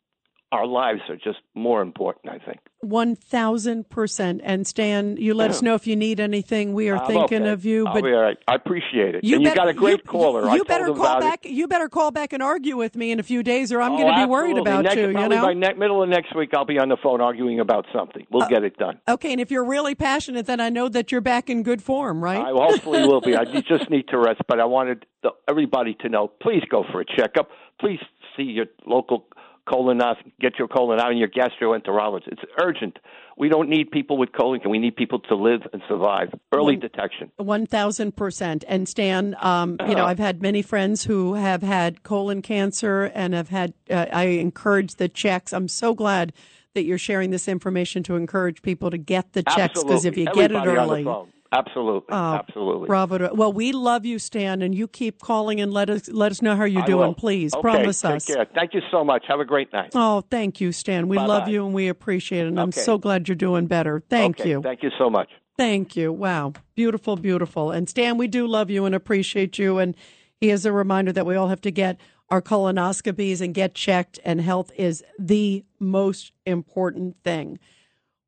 our 0.51 0.65
lives 0.65 1.01
are 1.09 1.15
just 1.15 1.39
more 1.53 1.81
important. 1.81 2.33
I 2.33 2.39
think. 2.43 2.59
One 2.81 3.15
thousand 3.15 3.89
percent. 3.89 4.41
And 4.43 4.65
Stan, 4.65 5.17
you 5.17 5.33
let 5.33 5.49
us 5.51 5.61
know 5.61 5.75
if 5.75 5.85
you 5.85 5.95
need 5.95 6.19
anything. 6.19 6.73
We 6.73 6.89
are 6.89 6.97
I'm 6.97 7.05
thinking 7.07 7.41
okay. 7.43 7.51
of 7.51 7.65
you. 7.65 7.85
I'll 7.85 7.93
But 7.93 8.03
be 8.03 8.13
all 8.13 8.21
right. 8.21 8.37
I 8.47 8.55
appreciate 8.55 9.15
it. 9.15 9.23
you 9.23 9.35
and 9.35 9.43
better- 9.43 9.53
you 9.53 9.55
got 9.55 9.67
a 9.69 9.73
great 9.73 9.97
you- 9.97 10.03
caller. 10.03 10.47
I 10.49 10.53
You 10.53 10.59
told 10.59 10.67
better 10.69 10.93
call 10.93 11.19
back. 11.19 11.45
It. 11.45 11.51
You 11.51 11.67
better 11.67 11.89
call 11.89 12.11
back 12.11 12.31
and 12.33 12.41
argue 12.41 12.77
with 12.77 12.95
me 12.95 13.11
in 13.11 13.19
a 13.19 13.23
few 13.23 13.43
days, 13.43 13.71
or 13.73 13.81
I'm 13.81 13.91
Oh, 13.93 13.97
going 13.97 14.13
to 14.15 14.25
be 14.25 14.29
worried 14.29 14.57
about 14.57 14.83
next, 14.85 14.95
you. 14.95 15.07
You 15.07 15.13
know. 15.13 15.29
by 15.45 15.53
ne- 15.53 15.73
middle 15.73 16.01
of 16.01 16.07
next 16.09 16.33
week, 16.35 16.51
I'll 16.55 16.65
be 16.65 16.79
on 16.79 16.87
the 16.89 16.97
phone 17.03 17.19
arguing 17.21 17.59
about 17.59 17.85
something. 17.93 18.25
We'll 18.31 18.43
uh, 18.43 18.47
get 18.47 18.63
it 18.63 18.77
done. 18.77 18.99
Okay, 19.09 19.31
and 19.33 19.41
if 19.41 19.51
you're 19.51 19.65
really 19.65 19.93
passionate, 19.93 20.45
then 20.45 20.59
I 20.61 20.69
know 20.69 20.87
that 20.89 21.11
you're 21.11 21.21
back 21.21 21.49
in 21.49 21.63
good 21.63 21.83
form, 21.83 22.23
right? 22.23 22.39
I 22.39 22.49
hopefully 22.51 23.01
will 23.01 23.21
be. 23.21 23.35
I 23.35 23.43
just 23.67 23.89
need 23.89 24.07
to 24.07 24.17
rest, 24.17 24.41
but 24.47 24.59
I 24.61 24.65
wanted 24.65 25.05
the, 25.21 25.31
everybody 25.49 25.95
to 25.99 26.07
know. 26.09 26.27
Please 26.41 26.63
go 26.69 26.85
for 26.91 27.01
a 27.01 27.05
checkup. 27.05 27.49
Please 27.79 27.99
see 28.37 28.43
your 28.43 28.67
local 28.85 29.25
colonoscopy. 29.69 30.31
Get 30.41 30.57
your 30.59 30.67
colon 30.67 30.99
out 30.99 31.11
and 31.11 31.19
your 31.19 31.27
gastroenterologist. 31.29 32.27
It's 32.27 32.41
urgent. 32.61 32.97
We 33.37 33.47
don't 33.47 33.69
need 33.69 33.91
people 33.91 34.17
with 34.17 34.31
colon. 34.33 34.59
cancer. 34.59 34.69
We 34.69 34.79
need 34.79 34.95
people 34.95 35.19
to 35.21 35.35
live 35.35 35.61
and 35.71 35.81
survive. 35.87 36.29
Early 36.51 36.73
One- 36.73 36.79
detection. 36.79 37.31
One 37.37 37.65
thousand 37.65 38.15
percent. 38.17 38.63
And 38.67 38.87
Stan, 38.89 39.35
um, 39.41 39.77
you 39.87 39.95
know, 39.95 40.01
Uh-huh. 40.01 40.05
I've 40.07 40.19
had 40.19 40.41
many 40.41 40.61
friends 40.61 41.03
who 41.05 41.35
have 41.35 41.61
had 41.61 42.03
colon 42.03 42.41
cancer 42.41 43.03
and 43.15 43.33
have 43.33 43.49
had. 43.49 43.73
Uh, 43.89 44.05
I 44.11 44.23
encourage 44.25 44.95
the 44.95 45.07
checks. 45.07 45.53
I'm 45.53 45.67
so 45.67 45.93
glad 45.93 46.33
that 46.75 46.83
you're 46.83 46.97
sharing 46.97 47.29
this 47.31 47.47
information 47.47 48.03
to 48.03 48.15
encourage 48.15 48.61
people 48.61 48.91
to 48.91 48.97
get 48.97 49.33
the 49.33 49.43
checks 49.43 49.81
because 49.81 50.05
if 50.05 50.17
you 50.17 50.27
Absolutely. 50.27 50.41
get 50.41 50.51
it 50.51 50.55
Everybody 50.69 51.03
early. 51.05 51.25
Absolutely. 51.51 52.09
Oh, 52.11 52.35
Absolutely. 52.35 52.85
bravo! 52.85 53.17
To, 53.17 53.31
well, 53.33 53.51
we 53.51 53.71
love 53.71 54.05
you, 54.05 54.19
Stan, 54.19 54.61
and 54.61 54.75
you 54.75 54.87
keep 54.87 55.19
calling 55.19 55.59
and 55.59 55.73
let 55.73 55.89
us 55.89 56.07
let 56.07 56.31
us 56.31 56.43
know 56.43 56.55
how 56.55 56.65
you're 56.65 56.83
I 56.83 56.85
doing, 56.85 57.07
will. 57.07 57.13
please. 57.15 57.53
Okay, 57.55 57.61
Promise 57.61 58.05
us. 58.05 58.25
Care. 58.25 58.45
Thank 58.53 58.75
you 58.75 58.81
so 58.91 59.03
much. 59.03 59.25
Have 59.27 59.39
a 59.39 59.45
great 59.45 59.73
night. 59.73 59.91
Oh, 59.95 60.21
thank 60.29 60.61
you, 60.61 60.71
Stan. 60.71 61.07
We 61.07 61.17
love 61.17 61.41
Bye-bye. 61.45 61.51
you 61.51 61.65
and 61.65 61.73
we 61.73 61.87
appreciate 61.87 62.45
it. 62.45 62.49
And 62.49 62.59
I'm 62.59 62.71
so 62.71 62.99
glad 62.99 63.27
you're 63.27 63.35
doing 63.35 63.65
better. 63.65 64.03
Thank 64.09 64.39
Okay, 64.39 64.49
you. 64.49 64.61
Thank 64.61 64.83
you 64.83 64.91
so 64.99 65.09
much. 65.09 65.29
Thank 65.57 65.95
you. 65.95 66.13
Wow. 66.13 66.53
Beautiful, 66.75 67.15
beautiful. 67.15 67.71
And 67.71 67.89
Stan, 67.89 68.17
we 68.17 68.27
do 68.27 68.45
love 68.45 68.69
you 68.69 68.85
and 68.85 68.93
appreciate 68.93 69.57
you. 69.57 69.79
And 69.79 69.95
he 70.39 70.51
is 70.51 70.65
a 70.65 70.71
reminder 70.71 71.11
that 71.11 71.25
we 71.25 71.35
all 71.35 71.47
have 71.47 71.61
to 71.61 71.71
get 71.71 71.99
our 72.29 72.43
colonoscopies 72.43 73.41
and 73.41 73.55
get 73.55 73.73
checked, 73.73 74.19
and 74.23 74.39
health 74.39 74.71
is 74.77 75.03
the 75.17 75.65
most 75.79 76.31
important 76.45 77.15
thing. 77.23 77.57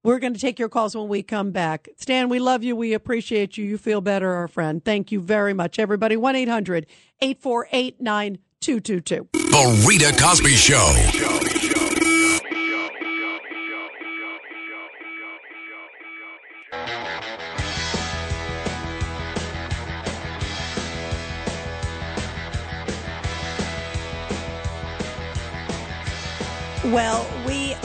We're 0.03 0.17
going 0.17 0.33
to 0.33 0.39
take 0.39 0.57
your 0.57 0.69
calls 0.69 0.95
when 0.95 1.07
we 1.07 1.21
come 1.21 1.51
back. 1.51 1.87
Stan, 1.97 2.27
we 2.27 2.39
love 2.39 2.63
you. 2.63 2.75
We 2.75 2.93
appreciate 2.93 3.55
you. 3.55 3.65
You 3.65 3.77
feel 3.77 4.01
better, 4.01 4.31
our 4.31 4.47
friend. 4.47 4.83
Thank 4.83 5.11
you 5.11 5.21
very 5.21 5.53
much, 5.53 5.77
everybody. 5.77 6.17
1 6.17 6.35
800 6.35 6.87
848 7.21 8.01
9222. 8.01 9.29
The 9.33 9.85
Rita 9.87 10.19
Cosby 10.19 10.55
Show. 10.55 11.51
Well, 26.83 27.25
we 27.40 27.40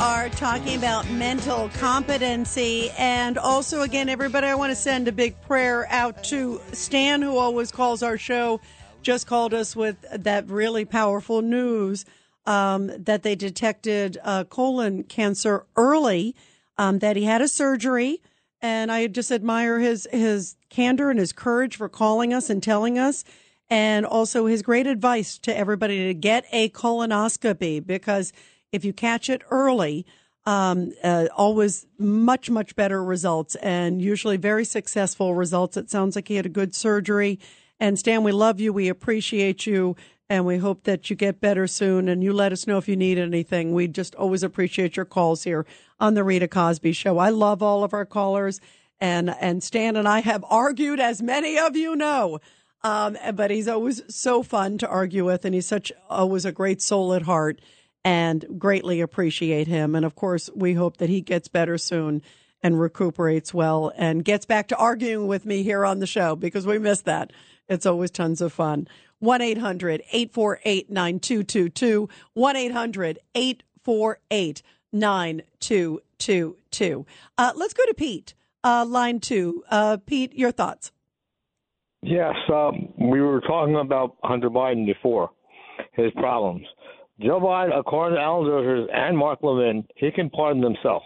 are 0.07 0.29
talking 0.29 0.79
about 0.79 1.11
mental 1.11 1.69
competency. 1.81 2.91
And 2.97 3.37
also, 3.37 3.81
again, 3.81 4.09
everybody, 4.09 4.47
I 4.47 4.55
want 4.55 4.71
to 4.71 4.77
send 4.77 5.09
a 5.09 5.13
big 5.13 5.41
prayer 5.43 5.85
out 5.91 6.23
to 6.25 6.61
Stan, 6.71 7.23
who 7.23 7.37
always 7.37 7.73
calls 7.73 8.05
our 8.05 8.17
show, 8.17 8.61
just 9.03 9.27
called 9.27 9.53
us 9.53 9.75
with 9.75 9.97
that 10.13 10.49
really 10.49 10.85
powerful 10.85 11.43
news 11.43 12.05
um, 12.47 12.93
that 12.97 13.25
they 13.25 13.35
detected 13.35 14.17
uh, 14.23 14.45
colon 14.45 15.03
cancer 15.03 15.67
early, 15.75 16.37
um, 16.79 17.01
that 17.01 17.17
he 17.17 17.25
had 17.25 17.43
a 17.43 17.49
surgery. 17.49 18.23
And 18.63 18.93
I 18.93 19.09
just 19.09 19.33
admire 19.33 19.81
his, 19.81 20.07
his 20.13 20.55
candor 20.71 21.11
and 21.11 21.19
his 21.19 21.33
courage 21.33 21.75
for 21.75 21.89
calling 21.89 22.33
us 22.33 22.49
and 22.49 22.63
telling 22.63 22.97
us 22.97 23.25
and 23.69 24.07
also 24.07 24.47
his 24.47 24.63
great 24.63 24.87
advice 24.87 25.37
to 25.39 25.57
everybody 25.57 26.07
to 26.07 26.15
get 26.15 26.45
a 26.53 26.69
colonoscopy 26.69 27.85
because 27.85 28.33
if 28.73 28.85
you 28.85 28.93
catch 28.93 29.29
it 29.29 29.43
early, 29.51 30.07
um, 30.47 30.93
uh, 31.03 31.27
always 31.37 31.87
much, 31.99 32.49
much 32.49 32.77
better 32.77 33.03
results 33.03 33.57
and 33.57 34.01
usually 34.01 34.37
very 34.37 34.65
successful 34.65 35.35
results. 35.35 35.77
It 35.77 35.91
sounds 35.91 36.15
like 36.15 36.29
he 36.29 36.37
had 36.37 36.47
a 36.47 36.51
good 36.51 36.75
surgery. 36.75 37.41
And 37.81 37.99
Stan, 37.99 38.23
we 38.23 38.33
love 38.33 38.61
you. 38.61 38.73
We 38.73 38.89
appreciate 38.89 39.67
you. 39.67 39.97
And 40.29 40.47
we 40.47 40.59
hope 40.59 40.85
that 40.85 41.11
you 41.11 41.17
get 41.17 41.41
better 41.41 41.67
soon. 41.67 42.09
And 42.09 42.23
you 42.23 42.33
let 42.33 42.53
us 42.53 42.67
know 42.67 42.79
if 42.79 42.89
you 42.89 42.97
need 42.97 43.19
anything. 43.19 43.73
We 43.73 43.89
just 43.89 44.15
always 44.15 44.43
appreciate 44.43 44.97
your 44.97 45.05
calls 45.05 45.45
here 45.45 45.67
on 46.01 46.15
the 46.15 46.25
Rita 46.25 46.49
Cosby 46.49 46.93
Show. 46.93 47.19
I 47.19 47.31
love 47.31 47.63
all 47.63 47.85
of 47.85 47.93
our 47.93 48.07
callers. 48.07 48.61
And, 49.01 49.31
and 49.41 49.63
Stan 49.63 49.95
and 49.97 50.09
I 50.09 50.21
have 50.21 50.45
argued, 50.49 51.01
as 51.01 51.21
many 51.21 51.59
of 51.59 51.77
you 51.77 51.95
know. 51.95 52.41
Um, 52.83 53.17
but 53.35 53.51
he's 53.51 53.69
always 53.69 54.03
so 54.15 54.43
fun 54.43 54.79
to 54.79 54.89
argue 54.89 55.25
with. 55.25 55.45
And 55.45 55.55
he's 55.55 55.67
such, 55.67 55.93
always 56.09 56.45
a 56.45 56.53
great 56.53 56.81
soul 56.81 57.15
at 57.15 57.23
heart 57.23 57.61
and 58.07 58.47
greatly 58.57 59.01
appreciate 59.01 59.67
him. 59.67 59.97
And 59.97 60.07
of 60.07 60.15
course, 60.15 60.49
we 60.55 60.75
hope 60.75 60.99
that 60.99 61.09
he 61.09 61.21
gets 61.21 61.49
better 61.49 61.77
soon 61.77 62.23
and 62.63 62.81
recuperates 62.81 63.53
well 63.53 63.93
and 63.97 64.25
gets 64.25 64.47
back 64.47 64.69
to 64.69 64.77
arguing 64.77 65.27
with 65.27 65.45
me 65.45 65.65
here 65.65 65.85
on 65.85 65.99
the 65.99 66.07
show 66.07 66.37
because 66.37 66.69
we 66.69 66.79
miss 66.79 67.01
that. 67.01 67.33
It's 67.69 67.85
always 67.85 68.13
tons 68.13 68.41
of 68.41 68.53
fun. 68.53 68.87
1 69.19 69.43
800 69.43 70.05
848 70.13 70.89
9222. 70.89 72.09
1 72.35 72.57
800 72.57 73.19
848 73.35 74.63
9222. 74.93 77.07
Uh, 77.37 77.53
let's 77.57 77.75
go 77.75 77.85
to 77.87 77.95
Pete, 77.95 78.35
uh, 78.63 78.85
line 78.87 79.19
two. 79.19 79.65
Uh, 79.69 79.97
Pete, 80.07 80.33
your 80.35 80.53
thoughts? 80.53 80.93
Yes, 82.03 82.37
um, 82.55 82.93
we 82.97 83.21
were 83.21 83.41
talking 83.41 83.75
about 83.75 84.15
Hunter 84.23 84.49
Biden 84.49 84.87
before, 84.87 85.31
his 85.95 86.13
problems. 86.13 86.65
Joe 87.21 87.41
Biden, 87.41 87.79
according 87.79 88.17
to 88.17 88.23
Alan 88.23 88.45
Dershowitz 88.47 88.95
and 88.95 89.17
Mark 89.17 89.39
Levin, 89.43 89.85
he 89.97 90.11
can 90.11 90.29
pardon 90.31 90.63
himself. 90.63 91.03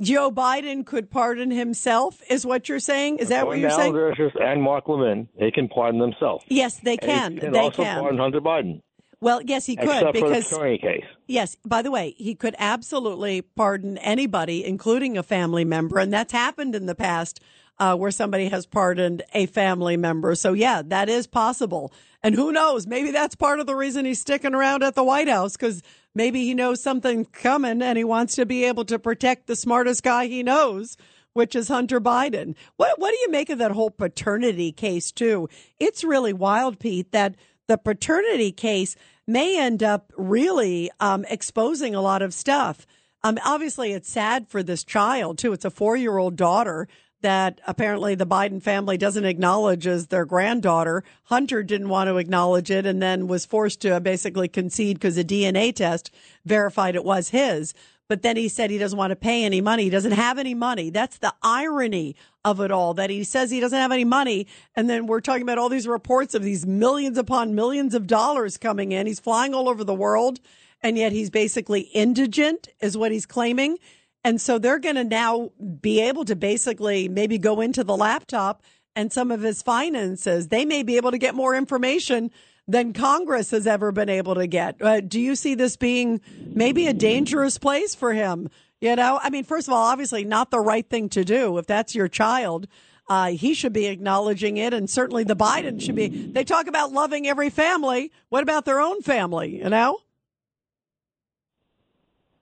Joe 0.00 0.30
Biden 0.30 0.86
could 0.86 1.10
pardon 1.10 1.50
himself, 1.50 2.22
is 2.30 2.46
what 2.46 2.68
you're 2.68 2.78
saying? 2.78 3.18
Is 3.18 3.28
that 3.28 3.42
according 3.42 3.62
what 3.64 3.68
you're 3.68 3.78
saying? 3.78 3.94
Alan 3.94 4.14
Dershowitz 4.14 4.42
and 4.42 4.62
Mark 4.62 4.88
Levin, 4.88 5.28
they 5.38 5.50
can 5.50 5.68
pardon 5.68 6.00
themselves. 6.00 6.44
Yes, 6.48 6.78
they 6.78 6.96
can. 6.96 7.08
And 7.08 7.16
can. 7.16 7.32
He 7.34 7.40
can 7.40 7.52
they 7.52 7.58
also 7.58 7.82
can. 7.82 8.00
pardon 8.00 8.18
Hunter 8.18 8.40
Biden. 8.40 8.80
Well, 9.20 9.42
yes, 9.42 9.66
he 9.66 9.76
could 9.76 9.88
except 9.88 10.14
because 10.14 10.48
for 10.48 10.66
the 10.66 10.78
case. 10.78 11.04
Yes. 11.26 11.56
By 11.66 11.82
the 11.82 11.90
way, 11.90 12.14
he 12.16 12.34
could 12.34 12.54
absolutely 12.58 13.42
pardon 13.42 13.98
anybody, 13.98 14.64
including 14.64 15.18
a 15.18 15.22
family 15.22 15.64
member. 15.64 15.98
And 15.98 16.10
that's 16.10 16.32
happened 16.32 16.74
in 16.74 16.86
the 16.86 16.94
past 16.94 17.40
uh, 17.78 17.96
where 17.96 18.10
somebody 18.10 18.48
has 18.48 18.64
pardoned 18.64 19.22
a 19.34 19.44
family 19.44 19.98
member. 19.98 20.34
So, 20.34 20.54
yeah, 20.54 20.80
that 20.86 21.10
is 21.10 21.26
possible. 21.26 21.92
And 22.22 22.34
who 22.34 22.52
knows? 22.52 22.86
Maybe 22.86 23.10
that's 23.10 23.34
part 23.34 23.60
of 23.60 23.66
the 23.66 23.74
reason 23.74 24.04
he's 24.04 24.20
sticking 24.20 24.54
around 24.54 24.82
at 24.82 24.94
the 24.94 25.04
White 25.04 25.28
House 25.28 25.56
because 25.56 25.82
maybe 26.14 26.44
he 26.44 26.54
knows 26.54 26.82
something 26.82 27.24
coming 27.24 27.80
and 27.80 27.96
he 27.96 28.04
wants 28.04 28.34
to 28.36 28.44
be 28.44 28.64
able 28.64 28.84
to 28.86 28.98
protect 28.98 29.46
the 29.46 29.56
smartest 29.56 30.02
guy 30.02 30.26
he 30.26 30.42
knows. 30.42 30.96
Which 31.32 31.54
is 31.54 31.68
Hunter 31.68 32.00
Biden. 32.00 32.56
What 32.76 32.98
what 32.98 33.12
do 33.12 33.18
you 33.18 33.30
make 33.30 33.50
of 33.50 33.58
that 33.58 33.70
whole 33.70 33.90
paternity 33.90 34.72
case 34.72 35.12
too? 35.12 35.48
It's 35.78 36.02
really 36.02 36.32
wild, 36.32 36.80
Pete, 36.80 37.12
that 37.12 37.36
the 37.68 37.78
paternity 37.78 38.50
case 38.50 38.96
may 39.28 39.56
end 39.56 39.80
up 39.80 40.12
really 40.16 40.90
um, 40.98 41.24
exposing 41.28 41.94
a 41.94 42.00
lot 42.00 42.20
of 42.20 42.34
stuff. 42.34 42.84
Um, 43.22 43.38
obviously, 43.44 43.92
it's 43.92 44.10
sad 44.10 44.48
for 44.48 44.64
this 44.64 44.82
child 44.82 45.38
too. 45.38 45.52
It's 45.52 45.64
a 45.64 45.70
four-year-old 45.70 46.34
daughter 46.34 46.88
that 47.22 47.60
apparently 47.66 48.14
the 48.14 48.26
Biden 48.26 48.62
family 48.62 48.96
doesn't 48.96 49.24
acknowledge 49.24 49.86
as 49.86 50.06
their 50.06 50.24
granddaughter. 50.24 51.04
Hunter 51.24 51.62
didn't 51.62 51.88
want 51.88 52.08
to 52.08 52.16
acknowledge 52.16 52.70
it 52.70 52.86
and 52.86 53.02
then 53.02 53.28
was 53.28 53.44
forced 53.44 53.80
to 53.82 54.00
basically 54.00 54.48
concede 54.48 54.96
because 54.96 55.18
a 55.18 55.24
DNA 55.24 55.74
test 55.74 56.10
verified 56.44 56.94
it 56.94 57.04
was 57.04 57.30
his. 57.30 57.74
But 58.08 58.22
then 58.22 58.36
he 58.36 58.48
said 58.48 58.70
he 58.70 58.78
doesn't 58.78 58.98
want 58.98 59.12
to 59.12 59.16
pay 59.16 59.44
any 59.44 59.60
money. 59.60 59.84
He 59.84 59.90
doesn't 59.90 60.12
have 60.12 60.38
any 60.38 60.54
money. 60.54 60.90
That's 60.90 61.18
the 61.18 61.32
irony 61.42 62.16
of 62.44 62.60
it 62.60 62.72
all 62.72 62.94
that 62.94 63.08
he 63.10 63.22
says 63.22 63.50
he 63.50 63.60
doesn't 63.60 63.78
have 63.78 63.92
any 63.92 64.04
money. 64.04 64.48
And 64.74 64.90
then 64.90 65.06
we're 65.06 65.20
talking 65.20 65.42
about 65.42 65.58
all 65.58 65.68
these 65.68 65.86
reports 65.86 66.34
of 66.34 66.42
these 66.42 66.66
millions 66.66 67.18
upon 67.18 67.54
millions 67.54 67.94
of 67.94 68.08
dollars 68.08 68.56
coming 68.56 68.90
in. 68.90 69.06
He's 69.06 69.20
flying 69.20 69.54
all 69.54 69.68
over 69.68 69.84
the 69.84 69.94
world 69.94 70.40
and 70.82 70.96
yet 70.96 71.12
he's 71.12 71.30
basically 71.30 71.82
indigent 71.82 72.68
is 72.80 72.96
what 72.96 73.12
he's 73.12 73.26
claiming. 73.26 73.78
And 74.24 74.40
so 74.40 74.58
they're 74.58 74.78
going 74.78 74.96
to 74.96 75.04
now 75.04 75.50
be 75.80 76.00
able 76.00 76.24
to 76.26 76.36
basically 76.36 77.08
maybe 77.08 77.38
go 77.38 77.60
into 77.60 77.84
the 77.84 77.96
laptop 77.96 78.62
and 78.94 79.12
some 79.12 79.30
of 79.30 79.40
his 79.40 79.62
finances. 79.62 80.48
They 80.48 80.64
may 80.64 80.82
be 80.82 80.96
able 80.96 81.10
to 81.10 81.18
get 81.18 81.34
more 81.34 81.54
information 81.54 82.30
than 82.68 82.92
Congress 82.92 83.50
has 83.50 83.66
ever 83.66 83.92
been 83.92 84.08
able 84.08 84.34
to 84.34 84.46
get. 84.46 84.80
Uh, 84.80 85.00
do 85.00 85.20
you 85.20 85.34
see 85.34 85.54
this 85.54 85.76
being 85.76 86.20
maybe 86.54 86.86
a 86.86 86.92
dangerous 86.92 87.58
place 87.58 87.94
for 87.94 88.12
him? 88.12 88.48
You 88.80 88.96
know, 88.96 89.18
I 89.22 89.30
mean, 89.30 89.44
first 89.44 89.68
of 89.68 89.74
all, 89.74 89.84
obviously 89.84 90.24
not 90.24 90.50
the 90.50 90.60
right 90.60 90.88
thing 90.88 91.08
to 91.10 91.24
do. 91.24 91.58
If 91.58 91.66
that's 91.66 91.94
your 91.94 92.08
child, 92.08 92.66
uh, 93.08 93.30
he 93.30 93.54
should 93.54 93.72
be 93.72 93.86
acknowledging 93.86 94.56
it. 94.56 94.72
And 94.72 94.88
certainly 94.88 95.24
the 95.24 95.36
Biden 95.36 95.80
should 95.80 95.96
be. 95.96 96.08
They 96.08 96.44
talk 96.44 96.66
about 96.66 96.92
loving 96.92 97.26
every 97.26 97.50
family. 97.50 98.12
What 98.28 98.42
about 98.42 98.64
their 98.64 98.80
own 98.80 99.02
family? 99.02 99.58
You 99.58 99.68
know? 99.68 99.98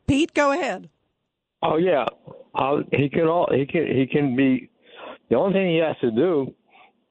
Pete, 0.07 0.35
go 0.35 0.53
ahead. 0.53 0.91
Oh 1.63 1.77
yeah, 1.77 2.07
uh, 2.55 2.79
he 2.93 3.09
can 3.09 3.27
all 3.27 3.49
he 3.53 3.67
can 3.67 3.87
he 3.87 4.07
can 4.07 4.37
be. 4.37 4.71
The 5.31 5.37
only 5.37 5.53
thing 5.55 5.71
he 5.71 5.79
has 5.79 5.97
to 6.01 6.11
do 6.11 6.55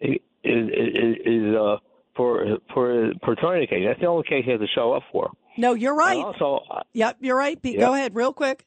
is 0.02 0.18
is, 0.44 1.16
is 1.26 1.56
uh, 1.56 1.78
for 2.16 2.46
for 2.74 3.06
his 3.06 3.14
paternity 3.22 3.68
case. 3.68 3.84
That's 3.86 4.00
the 4.00 4.08
only 4.08 4.24
case 4.24 4.46
he 4.46 4.52
has 4.52 4.60
to 4.60 4.68
show 4.74 4.94
up 4.94 5.04
for. 5.12 5.32
No, 5.58 5.74
you're 5.74 5.96
right. 5.96 6.18
And 6.18 6.26
also, 6.26 6.64
uh, 6.72 6.82
Yep, 6.94 7.18
you're 7.22 7.36
right, 7.38 7.62
Pete. 7.62 7.74
Yep. 7.74 7.82
Go 7.82 7.94
ahead, 7.94 8.16
real 8.16 8.32
quick. 8.32 8.66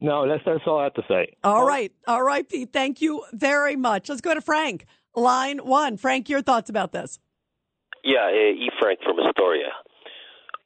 no, 0.00 0.28
that's 0.28 0.42
that's 0.44 0.60
all 0.66 0.78
I 0.80 0.84
have 0.84 0.94
to 0.94 1.04
say. 1.08 1.36
All 1.44 1.64
right. 1.66 1.92
All 2.06 2.22
right, 2.22 2.46
Pete. 2.48 2.72
Thank 2.72 3.00
you 3.00 3.24
very 3.32 3.76
much. 3.76 4.08
Let's 4.08 4.20
go 4.20 4.34
to 4.34 4.40
Frank. 4.40 4.84
Line 5.14 5.58
one. 5.58 5.96
Frank, 5.96 6.28
your 6.28 6.42
thoughts 6.42 6.68
about 6.70 6.92
this? 6.92 7.18
Yeah, 8.04 8.26
uh, 8.26 8.30
E. 8.30 8.70
Frank 8.80 8.98
from 9.04 9.18
Astoria. 9.20 9.68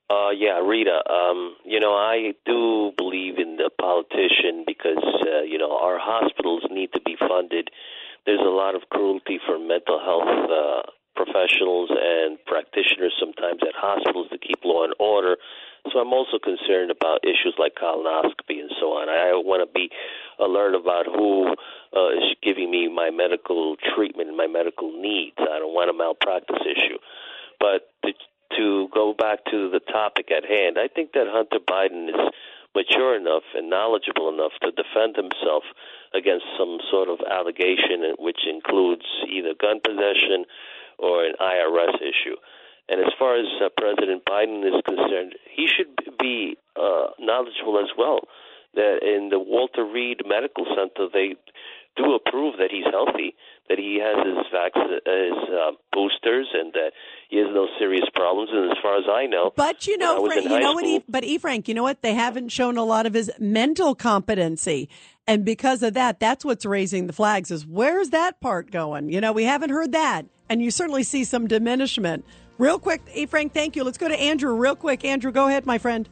Uh, 0.09 0.31
yeah, 0.31 0.61
Rita. 0.63 1.03
Um, 1.11 1.57
you 1.65 1.81
know, 1.81 1.95
I 1.95 2.33
do 2.47 2.93
believe 2.97 3.39
in 3.39 3.57
the 3.57 3.71
politician 3.81 4.63
because 4.67 5.03
uh, 5.03 5.43
you 5.43 5.59
know 5.59 5.77
our 5.77 5.99
hospitals 5.99 6.63
need 6.71 6.93
to 6.95 7.01
be 7.01 7.17
funded. 7.19 7.71
There's 8.25 8.41
a 8.41 8.51
lot 8.51 8.75
of 8.75 8.83
cruelty 8.91 9.39
for 9.47 9.59
mental 9.59 9.99
health 9.99 10.51
uh, 10.51 10.83
professionals 11.17 11.91
and 11.91 12.39
practitioners 12.47 13.15
sometimes 13.19 13.63
at 13.63 13.75
hospitals 13.75 14.29
to 14.31 14.39
keep 14.39 14.63
law 14.65 14.85
and 14.85 14.95
order. 15.01 15.37
So 15.93 15.99
I'm 15.99 16.13
also 16.13 16.39
concerned 16.39 16.91
about 16.91 17.25
issues 17.25 17.55
like 17.59 17.75
colonoscopy 17.75 18.59
and 18.61 18.71
so 18.79 18.99
on. 18.99 19.09
I 19.09 19.35
want 19.39 19.67
to 19.67 19.71
be 19.73 19.91
alert 20.39 20.75
about 20.75 21.07
who 21.07 21.55
uh, 21.95 22.11
is 22.11 22.35
giving 22.43 22.71
me 22.71 22.89
my 22.89 23.11
medical 23.11 23.77
treatment 23.95 24.29
and 24.29 24.37
my 24.37 24.47
medical 24.47 24.91
needs. 24.91 25.37
I 25.39 25.59
don't 25.59 25.75
want 25.75 25.91
a 25.91 25.95
malpractice 25.95 26.63
issue. 26.63 26.99
But 27.59 27.89
to, 28.05 28.13
to 28.57 28.89
go 28.95 29.15
back 29.15 29.45
to 29.51 29.71
the 29.71 29.81
topic 29.81 30.31
at 30.31 30.45
hand, 30.45 30.79
I 30.79 30.89
think 30.89 31.13
that 31.13 31.27
Hunter 31.29 31.59
Biden 31.59 32.09
is 32.09 32.33
mature 32.75 33.17
enough 33.17 33.45
and 33.55 33.71
knowledgeable 33.71 34.29
enough 34.29 34.53
to 34.63 34.71
defend 34.71 35.17
himself 35.17 35.65
against 36.15 36.45
some 36.59 36.79
sort 36.91 37.09
of 37.09 37.19
allegation, 37.25 38.05
which 38.19 38.41
includes 38.47 39.07
either 39.29 39.55
gun 39.59 39.81
possession 39.81 40.45
or 40.99 41.25
an 41.25 41.35
IRS 41.41 41.97
issue. 41.97 42.37
And 42.89 43.01
as 43.01 43.13
far 43.19 43.37
as 43.37 43.47
uh, 43.61 43.69
President 43.77 44.25
Biden 44.25 44.63
is 44.63 44.81
concerned, 44.87 45.35
he 45.51 45.67
should 45.67 45.97
be 46.21 46.57
uh, 46.77 47.09
knowledgeable 47.19 47.79
as 47.81 47.91
well 47.97 48.21
that 48.75 49.01
in 49.03 49.31
the 49.31 49.41
Walter 49.41 49.85
Reed 49.85 50.21
Medical 50.27 50.67
Center 50.77 51.09
they 51.13 51.35
do 51.97 52.15
approve 52.15 52.55
that 52.59 52.69
he's 52.71 52.85
healthy, 52.91 53.35
that 53.69 53.79
he 53.79 53.99
has 54.03 54.17
his 54.27 54.45
vac- 54.53 54.75
his 54.75 55.39
uh, 55.51 55.73
boosters, 55.93 56.49
and 56.55 56.73
that 56.75 56.91
he 57.31 57.39
has 57.39 57.49
no 57.53 57.67
serious 57.79 58.05
problems. 58.15 58.51
And 58.53 58.71
as 58.71 58.77
far 58.83 58.97
as 58.99 59.05
I 59.11 59.27
know, 59.27 59.53
But 59.57 59.87
you 59.87 59.97
know, 59.99 60.25
Frank, 60.27 60.45
you 60.45 60.59
know 60.61 60.73
what? 60.73 60.85
school- 60.85 60.97
E, 60.99 61.05
but 61.09 61.25
E. 61.25 61.39
Frank, 61.39 61.69
you 61.69 61.75
know 61.75 61.83
what? 61.83 62.03
They 62.03 62.15
haven't 62.15 62.51
shown 62.51 62.77
a 62.77 62.85
lot 62.85 63.07
of 63.07 63.15
his 63.15 63.31
mental 63.39 63.95
competency, 63.95 64.89
and 65.27 65.45
because 65.45 65.83
of 65.83 65.95
that, 65.95 66.21
that's 66.21 66.45
what's 66.45 66.65
raising 66.67 67.07
the 67.07 67.13
flags. 67.13 67.51
Is 67.51 67.67
where's 67.67 68.11
that 68.11 68.41
part 68.41 68.71
going? 68.71 69.11
You 69.11 69.21
know, 69.21 69.33
we 69.33 69.45
haven't 69.45 69.71
heard 69.71 69.93
that, 69.93 70.27
and 70.49 70.63
you 70.63 70.71
certainly 70.71 71.03
see 71.03 71.25
some 71.25 71.47
diminishment. 71.49 72.25
Real 72.59 72.79
quick, 72.79 73.03
E. 73.15 73.27
Frank, 73.27 73.53
thank 73.53 73.77
you. 73.77 73.85
Let's 73.85 73.99
go 73.99 74.09
to 74.09 74.19
Andrew 74.19 74.55
real 74.55 74.77
quick. 74.77 75.05
Andrew, 75.05 75.31
go 75.31 75.47
ahead, 75.49 75.67
my 75.67 75.77
friend. 75.79 76.09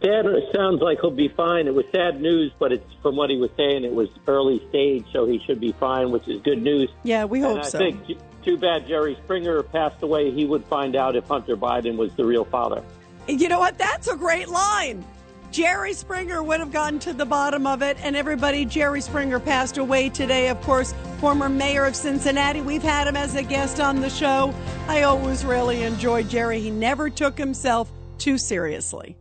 Dad, 0.00 0.24
it 0.24 0.44
sounds 0.54 0.80
like 0.80 1.00
he'll 1.00 1.10
be 1.10 1.28
fine. 1.28 1.66
It 1.66 1.74
was 1.74 1.84
sad 1.92 2.22
news, 2.22 2.52
but 2.58 2.72
it's 2.72 2.86
from 3.02 3.16
what 3.16 3.28
he 3.28 3.36
was 3.36 3.50
saying, 3.56 3.84
it 3.84 3.92
was 3.92 4.08
early 4.26 4.66
stage, 4.70 5.04
so 5.12 5.26
he 5.26 5.38
should 5.46 5.60
be 5.60 5.72
fine, 5.72 6.10
which 6.10 6.26
is 6.26 6.40
good 6.40 6.62
news. 6.62 6.88
Yeah, 7.02 7.26
we 7.26 7.40
hope 7.40 7.56
and 7.56 7.60
I 7.60 7.68
so. 7.68 7.78
think 7.78 8.18
too 8.42 8.56
bad 8.56 8.86
Jerry 8.86 9.16
Springer 9.24 9.62
passed 9.62 10.02
away. 10.02 10.30
He 10.30 10.46
would 10.46 10.64
find 10.64 10.96
out 10.96 11.16
if 11.16 11.26
Hunter 11.28 11.56
Biden 11.56 11.96
was 11.96 12.14
the 12.14 12.24
real 12.24 12.46
father. 12.46 12.82
You 13.28 13.48
know 13.48 13.58
what? 13.58 13.76
That's 13.76 14.08
a 14.08 14.16
great 14.16 14.48
line. 14.48 15.04
Jerry 15.50 15.92
Springer 15.92 16.42
would 16.42 16.60
have 16.60 16.72
gotten 16.72 16.98
to 17.00 17.12
the 17.12 17.26
bottom 17.26 17.66
of 17.66 17.82
it. 17.82 17.96
And 18.02 18.16
everybody, 18.16 18.64
Jerry 18.64 19.00
Springer 19.00 19.40
passed 19.40 19.78
away 19.78 20.08
today, 20.08 20.48
of 20.48 20.60
course, 20.62 20.94
former 21.18 21.48
mayor 21.48 21.84
of 21.84 21.96
Cincinnati. 21.96 22.60
We've 22.60 22.82
had 22.82 23.08
him 23.08 23.16
as 23.16 23.34
a 23.34 23.42
guest 23.42 23.80
on 23.80 24.00
the 24.00 24.10
show. 24.10 24.54
I 24.86 25.02
always 25.02 25.44
really 25.44 25.82
enjoyed 25.82 26.28
Jerry. 26.28 26.60
He 26.60 26.70
never 26.70 27.10
took 27.10 27.36
himself 27.36 27.90
too 28.18 28.38
seriously. 28.38 29.16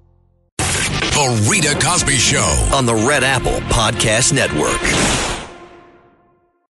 The 1.19 1.49
Rita 1.51 1.77
Cosby 1.85 2.15
Show. 2.15 2.69
on 2.71 2.85
the 2.85 2.95
Red 2.95 3.25
Apple 3.25 3.59
Podcast 3.67 4.31
Network. 4.31 5.28